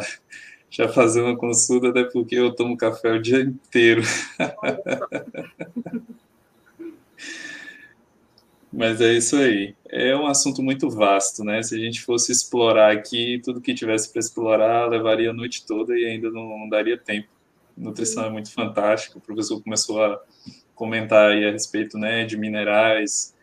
já 0.70 0.88
fazer 0.88 1.22
uma 1.22 1.36
consulta, 1.36 1.90
até 1.90 2.04
porque 2.04 2.36
eu 2.36 2.54
tomo 2.54 2.78
café 2.78 3.12
o 3.12 3.22
dia 3.22 3.42
inteiro. 3.42 4.04
Mas 8.72 9.02
é 9.02 9.14
isso 9.14 9.36
aí. 9.36 9.76
É 9.90 10.16
um 10.16 10.28
assunto 10.28 10.62
muito 10.62 10.90
vasto, 10.90 11.44
né? 11.44 11.64
Se 11.64 11.76
a 11.76 11.80
gente 11.80 12.02
fosse 12.02 12.32
explorar 12.32 12.92
aqui, 12.94 13.42
tudo 13.44 13.60
que 13.60 13.74
tivesse 13.74 14.12
para 14.12 14.20
explorar 14.20 14.88
levaria 14.88 15.32
a 15.32 15.34
noite 15.34 15.66
toda 15.66 15.98
e 15.98 16.06
ainda 16.06 16.30
não, 16.30 16.48
não 16.60 16.70
daria 16.70 16.96
tempo. 16.98 17.28
Nutrição 17.76 18.26
é 18.26 18.30
muito 18.30 18.52
fantástica. 18.52 19.18
O 19.18 19.22
professor 19.22 19.60
começou 19.64 20.04
a 20.04 20.22
comentar 20.76 21.32
aí 21.32 21.48
a 21.48 21.52
respeito 21.52 21.98
né, 21.98 22.26
de 22.26 22.38
minerais, 22.38 23.34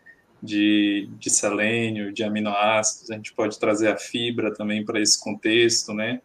de, 0.41 1.09
de 1.19 1.29
selênio, 1.29 2.13
de 2.13 2.23
aminoácidos. 2.23 3.11
A 3.11 3.15
gente 3.15 3.33
pode 3.33 3.59
trazer 3.59 3.89
a 3.89 3.97
fibra 3.97 4.53
também 4.53 4.85
para 4.85 5.01
esse 5.01 5.19
contexto, 5.19 5.93
né? 5.93 6.21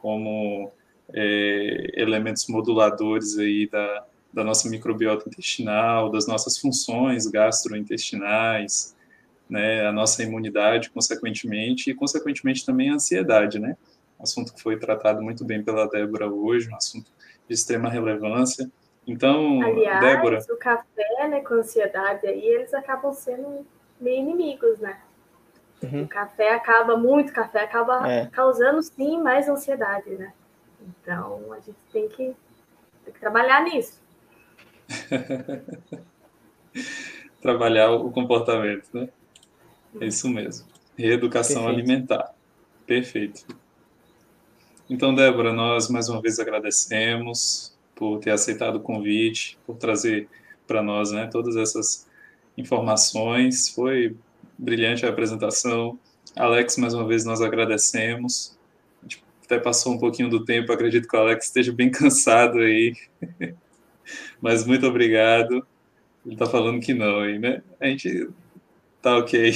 Como 0.00 0.70
é, 1.14 1.90
elementos 1.94 2.46
moduladores 2.48 3.38
aí 3.38 3.68
da, 3.68 4.04
da 4.32 4.44
nossa 4.44 4.68
microbiota 4.68 5.28
intestinal, 5.28 6.10
das 6.10 6.26
nossas 6.26 6.58
funções 6.58 7.26
gastrointestinais, 7.26 8.96
né, 9.48 9.86
a 9.86 9.92
nossa 9.92 10.22
imunidade, 10.22 10.90
consequentemente, 10.90 11.90
e 11.90 11.94
consequentemente 11.94 12.66
também 12.66 12.90
a 12.90 12.94
ansiedade, 12.94 13.58
né? 13.58 13.76
Um 14.20 14.22
assunto 14.22 14.52
que 14.52 14.60
foi 14.60 14.78
tratado 14.78 15.22
muito 15.22 15.44
bem 15.44 15.62
pela 15.62 15.88
Débora 15.88 16.28
hoje, 16.28 16.68
um 16.70 16.76
assunto 16.76 17.10
de 17.48 17.54
extrema 17.54 17.88
relevância. 17.88 18.70
Então, 19.06 19.62
Aliás, 19.62 20.00
Débora... 20.00 20.38
o 20.50 20.56
café, 20.56 21.28
né, 21.28 21.40
com 21.40 21.54
ansiedade 21.54 22.26
aí, 22.26 22.44
eles 22.46 22.74
acabam 22.74 23.12
sendo 23.14 23.66
meio 23.98 24.20
inimigos, 24.20 24.78
né? 24.80 24.98
Uhum. 25.82 26.02
O 26.02 26.08
café 26.08 26.54
acaba, 26.54 26.96
muito 26.96 27.32
café 27.32 27.60
acaba 27.62 28.10
é. 28.10 28.26
causando, 28.26 28.82
sim, 28.82 29.22
mais 29.22 29.48
ansiedade, 29.48 30.10
né? 30.10 30.32
Então, 30.80 31.52
a 31.52 31.60
gente 31.60 31.78
tem 31.92 32.08
que, 32.08 32.34
tem 33.04 33.14
que 33.14 33.20
trabalhar 33.20 33.62
nisso. 33.62 34.02
Trabalhar 37.40 37.92
o 37.92 38.10
comportamento, 38.10 38.88
né? 38.92 39.08
É 40.00 40.06
isso 40.06 40.28
mesmo. 40.28 40.66
Reeducação 40.96 41.64
Perfeito. 41.64 41.80
alimentar. 41.80 42.34
Perfeito. 42.86 43.46
Então, 44.90 45.14
Débora, 45.14 45.52
nós 45.52 45.88
mais 45.88 46.08
uma 46.08 46.20
vez 46.20 46.40
agradecemos 46.40 47.76
por 47.94 48.18
ter 48.18 48.30
aceitado 48.30 48.76
o 48.76 48.80
convite, 48.80 49.58
por 49.66 49.76
trazer 49.76 50.28
para 50.66 50.82
nós 50.82 51.12
né, 51.12 51.28
todas 51.30 51.56
essas 51.56 52.08
informações. 52.56 53.68
Foi 53.68 54.16
brilhante 54.58 55.06
a 55.06 55.08
apresentação. 55.08 55.98
Alex, 56.34 56.76
mais 56.76 56.92
uma 56.92 57.06
vez, 57.06 57.24
nós 57.24 57.40
agradecemos. 57.40 58.58
A 59.00 59.04
gente 59.04 59.24
até 59.44 59.58
passou 59.58 59.94
um 59.94 59.98
pouquinho 59.98 60.28
do 60.28 60.44
tempo, 60.44 60.72
acredito 60.72 61.06
que 61.06 61.16
o 61.16 61.20
Alex 61.20 61.46
esteja 61.46 61.72
bem 61.72 61.90
cansado 61.92 62.58
aí. 62.58 62.94
Mas 64.40 64.66
muito 64.66 64.86
obrigado. 64.86 65.66
Ele 66.24 66.34
está 66.34 66.46
falando 66.46 66.80
que 66.80 66.92
não, 66.92 67.20
aí, 67.20 67.38
né? 67.38 67.62
A 67.80 67.86
gente 67.86 68.28
tá 69.00 69.16
ok. 69.16 69.52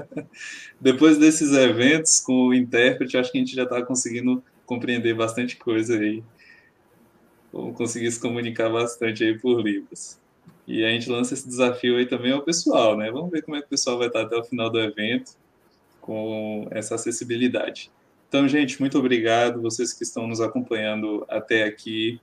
Depois 0.80 1.18
desses 1.18 1.52
eventos 1.52 2.20
com 2.20 2.48
o 2.48 2.54
intérprete, 2.54 3.16
acho 3.16 3.30
que 3.30 3.38
a 3.38 3.40
gente 3.40 3.54
já 3.54 3.64
está 3.64 3.82
conseguindo 3.82 4.42
compreender 4.64 5.14
bastante 5.14 5.56
coisa 5.56 5.98
aí. 5.98 6.22
Vamos 7.52 7.76
conseguir 7.76 8.10
se 8.10 8.20
comunicar 8.20 8.68
bastante 8.70 9.22
aí 9.22 9.38
por 9.38 9.60
livros. 9.60 10.18
E 10.66 10.84
a 10.84 10.88
gente 10.88 11.10
lança 11.10 11.34
esse 11.34 11.46
desafio 11.46 11.96
aí 11.96 12.06
também 12.06 12.32
ao 12.32 12.42
pessoal, 12.42 12.96
né? 12.96 13.10
Vamos 13.10 13.30
ver 13.30 13.42
como 13.42 13.56
é 13.56 13.60
que 13.60 13.66
o 13.66 13.70
pessoal 13.70 13.98
vai 13.98 14.06
estar 14.06 14.22
até 14.22 14.36
o 14.36 14.44
final 14.44 14.70
do 14.70 14.80
evento 14.80 15.32
com 16.00 16.66
essa 16.70 16.94
acessibilidade. 16.94 17.90
Então, 18.28 18.48
gente, 18.48 18.80
muito 18.80 18.98
obrigado, 18.98 19.60
vocês 19.60 19.92
que 19.92 20.02
estão 20.02 20.26
nos 20.26 20.40
acompanhando 20.40 21.24
até 21.28 21.64
aqui. 21.64 22.20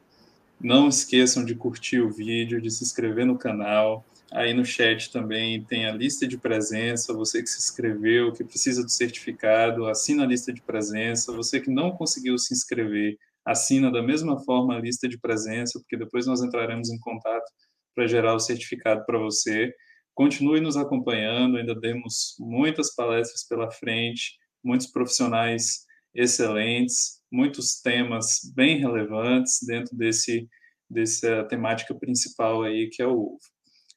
Não 0.59 0.89
esqueçam 0.89 1.45
de 1.45 1.55
curtir 1.55 2.01
o 2.01 2.11
vídeo, 2.11 2.61
de 2.61 2.69
se 2.69 2.84
inscrever 2.84 3.26
no 3.26 3.38
canal. 3.38 4.03
Aí 4.31 4.53
no 4.53 4.65
chat 4.65 5.11
também 5.11 5.63
tem 5.63 5.85
a 5.85 5.91
lista 5.91 6.27
de 6.27 6.38
presença. 6.38 7.13
Você 7.13 7.41
que 7.41 7.49
se 7.49 7.59
inscreveu, 7.59 8.31
que 8.34 8.43
precisa 8.43 8.84
do 8.84 8.89
certificado, 8.89 9.88
assina 9.88 10.23
a 10.23 10.27
lista 10.27 10.51
de 10.51 10.61
presença. 10.61 11.31
Você 11.31 11.59
que 11.59 11.69
não 11.69 11.91
conseguiu 11.91 12.38
se 12.38 12.53
inscrever, 12.53 13.18
assina 13.45 13.91
da 13.91 14.01
mesma 14.01 14.39
forma 14.39 14.76
a 14.76 14.80
lista 14.80 15.07
de 15.07 15.18
presença, 15.18 15.80
porque 15.80 15.97
depois 15.97 16.26
nós 16.26 16.41
entraremos 16.41 16.89
em 16.89 16.99
contato 16.99 17.51
para 17.95 18.07
gerar 18.07 18.35
o 18.35 18.39
certificado 18.39 19.05
para 19.05 19.19
você. 19.19 19.73
Continue 20.13 20.59
nos 20.59 20.77
acompanhando, 20.77 21.57
ainda 21.57 21.80
temos 21.80 22.35
muitas 22.39 22.93
palestras 22.93 23.45
pela 23.47 23.72
frente, 23.72 24.38
muitos 24.63 24.88
profissionais 24.88 25.85
excelentes 26.13 27.22
muitos 27.31 27.80
temas 27.81 28.41
bem 28.53 28.77
relevantes 28.77 29.59
dentro 29.65 29.95
desse 29.95 30.47
dessa 30.89 31.45
temática 31.45 31.95
principal 31.95 32.63
aí 32.63 32.89
que 32.89 33.01
é 33.01 33.07
o 33.07 33.13
ovo. 33.13 33.39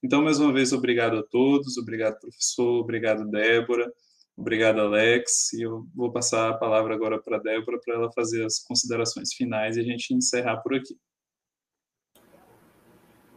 Então, 0.01 0.23
mais 0.23 0.39
uma 0.39 0.53
vez, 0.53 0.73
obrigado 0.73 1.19
a 1.19 1.25
todos, 1.25 1.77
obrigado 1.77 2.21
professor, 2.21 2.81
obrigado 2.81 3.29
Débora. 3.29 3.93
Obrigado, 4.37 4.81
Alex. 4.81 5.53
E 5.55 5.62
eu 5.62 5.87
vou 5.95 6.12
passar 6.12 6.51
a 6.51 6.55
palavra 6.55 6.95
agora 6.95 7.21
para 7.21 7.37
a 7.37 7.41
Débora 7.41 7.81
para 7.85 7.95
ela 7.95 8.12
fazer 8.12 8.45
as 8.45 8.61
considerações 8.61 9.33
finais 9.35 9.77
e 9.77 9.81
a 9.81 9.83
gente 9.83 10.15
encerrar 10.15 10.59
por 10.59 10.75
aqui. 10.75 10.97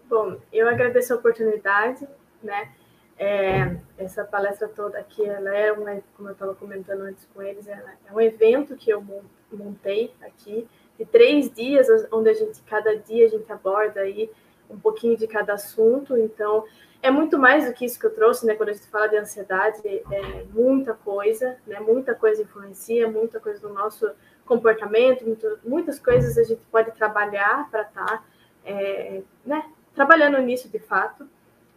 Bom, 0.09 0.37
eu 0.53 0.69
agradeço 0.69 1.13
a 1.13 1.17
oportunidade, 1.17 2.07
né? 2.41 2.71
É, 3.19 3.75
essa 3.97 4.23
palestra 4.23 4.67
toda 4.69 4.97
aqui, 4.97 5.25
ela 5.25 5.53
é 5.53 5.71
uma, 5.71 6.01
como 6.15 6.29
eu 6.29 6.33
estava 6.33 6.55
comentando 6.55 7.01
antes 7.01 7.27
com 7.33 7.41
eles, 7.41 7.67
é 7.67 7.83
um 8.13 8.21
evento 8.21 8.75
que 8.75 8.89
eu 8.89 9.03
montei 9.51 10.13
aqui 10.21 10.67
de 10.97 11.05
três 11.05 11.51
dias, 11.51 11.87
onde 12.11 12.29
a 12.29 12.33
gente 12.33 12.61
cada 12.61 12.95
dia 12.95 13.25
a 13.25 13.29
gente 13.29 13.51
aborda 13.51 14.01
aí 14.01 14.29
um 14.69 14.79
pouquinho 14.79 15.17
de 15.17 15.27
cada 15.27 15.53
assunto. 15.53 16.15
Então, 16.15 16.63
é 17.01 17.11
muito 17.11 17.37
mais 17.37 17.65
do 17.65 17.73
que 17.73 17.85
isso 17.85 17.99
que 17.99 18.05
eu 18.05 18.13
trouxe, 18.13 18.45
né? 18.45 18.55
Quando 18.55 18.69
a 18.69 18.73
gente 18.73 18.87
fala 18.87 19.07
de 19.07 19.17
ansiedade, 19.17 19.81
é 19.85 20.45
muita 20.53 20.93
coisa, 20.93 21.57
né? 21.65 21.79
Muita 21.79 22.15
coisa 22.15 22.41
influencia, 22.41 23.09
muita 23.09 23.39
coisa 23.39 23.59
do 23.59 23.73
nosso 23.73 24.09
comportamento, 24.45 25.25
muito, 25.25 25.59
muitas 25.65 25.99
coisas 25.99 26.37
a 26.37 26.43
gente 26.43 26.61
pode 26.71 26.91
trabalhar 26.91 27.69
para 27.69 27.81
estar, 27.81 28.05
tá, 28.05 28.23
é, 28.63 29.21
né? 29.45 29.65
Trabalhando 29.97 30.37
nisso 30.37 30.69
de 30.69 30.77
fato. 30.77 31.27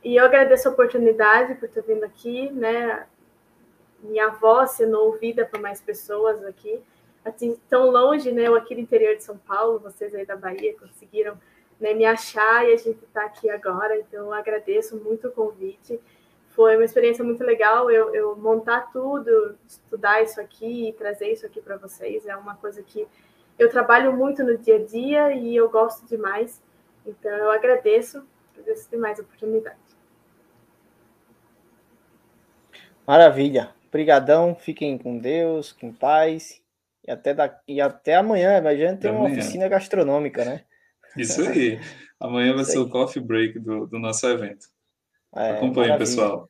E 0.04 0.16
eu 0.16 0.24
agradeço 0.26 0.68
a 0.68 0.72
oportunidade 0.72 1.54
por 1.54 1.70
ter 1.70 1.82
vindo 1.82 2.04
aqui, 2.04 2.50
né? 2.52 3.06
Minha 4.02 4.28
voz 4.28 4.72
sendo 4.72 5.00
ouvida 5.00 5.46
por 5.46 5.58
mais 5.58 5.80
pessoas 5.80 6.44
aqui, 6.44 6.82
assim, 7.24 7.58
tão 7.66 7.90
longe, 7.90 8.30
né? 8.30 8.46
Eu 8.46 8.54
aqui 8.54 8.74
no 8.74 8.82
interior 8.82 9.16
de 9.16 9.24
São 9.24 9.38
Paulo, 9.38 9.78
vocês 9.78 10.14
aí 10.14 10.26
da 10.26 10.36
Bahia 10.36 10.76
conseguiram 10.78 11.38
né, 11.80 11.94
me 11.94 12.04
achar 12.04 12.68
e 12.68 12.74
a 12.74 12.76
gente 12.76 13.02
está 13.02 13.24
aqui 13.24 13.48
agora. 13.48 13.96
Então, 13.96 14.26
eu 14.26 14.34
agradeço 14.34 14.98
muito 14.98 15.28
o 15.28 15.32
convite. 15.32 15.98
Foi 16.50 16.76
uma 16.76 16.84
experiência 16.84 17.24
muito 17.24 17.42
legal 17.42 17.90
eu, 17.90 18.14
eu 18.14 18.36
montar 18.36 18.92
tudo, 18.92 19.56
estudar 19.66 20.22
isso 20.22 20.38
aqui 20.38 20.90
e 20.90 20.92
trazer 20.92 21.32
isso 21.32 21.46
aqui 21.46 21.62
para 21.62 21.78
vocês. 21.78 22.26
É 22.26 22.36
uma 22.36 22.54
coisa 22.54 22.82
que 22.82 23.08
eu 23.58 23.70
trabalho 23.70 24.12
muito 24.12 24.44
no 24.44 24.58
dia 24.58 24.76
a 24.76 24.84
dia 24.84 25.32
e 25.32 25.56
eu 25.56 25.70
gosto 25.70 26.06
demais. 26.06 26.60
Então, 27.06 27.30
eu 27.30 27.50
agradeço, 27.50 28.26
agradeço 28.52 28.90
demais 28.90 29.18
a 29.18 29.22
oportunidade. 29.22 29.78
Maravilha. 33.06 33.74
Obrigadão. 33.88 34.54
Fiquem 34.54 34.96
com 34.98 35.18
Deus, 35.18 35.72
com 35.72 35.92
paz. 35.92 36.62
E 37.06 37.10
até, 37.10 37.34
da... 37.34 37.60
e 37.66 37.80
até 37.80 38.16
amanhã. 38.16 38.58
Imagina 38.58 38.96
ter 38.96 39.10
uma 39.10 39.28
oficina 39.28 39.68
gastronômica, 39.68 40.44
né? 40.44 40.64
Isso 41.16 41.42
aí. 41.42 41.80
Amanhã 42.20 42.54
vai 42.54 42.64
ser 42.66 42.78
o 42.78 42.88
coffee 42.88 43.22
break 43.22 43.58
do, 43.58 43.86
do 43.86 43.98
nosso 43.98 44.26
evento. 44.28 44.66
É, 45.34 45.52
Acompanhe, 45.52 45.96
pessoal. 45.96 46.49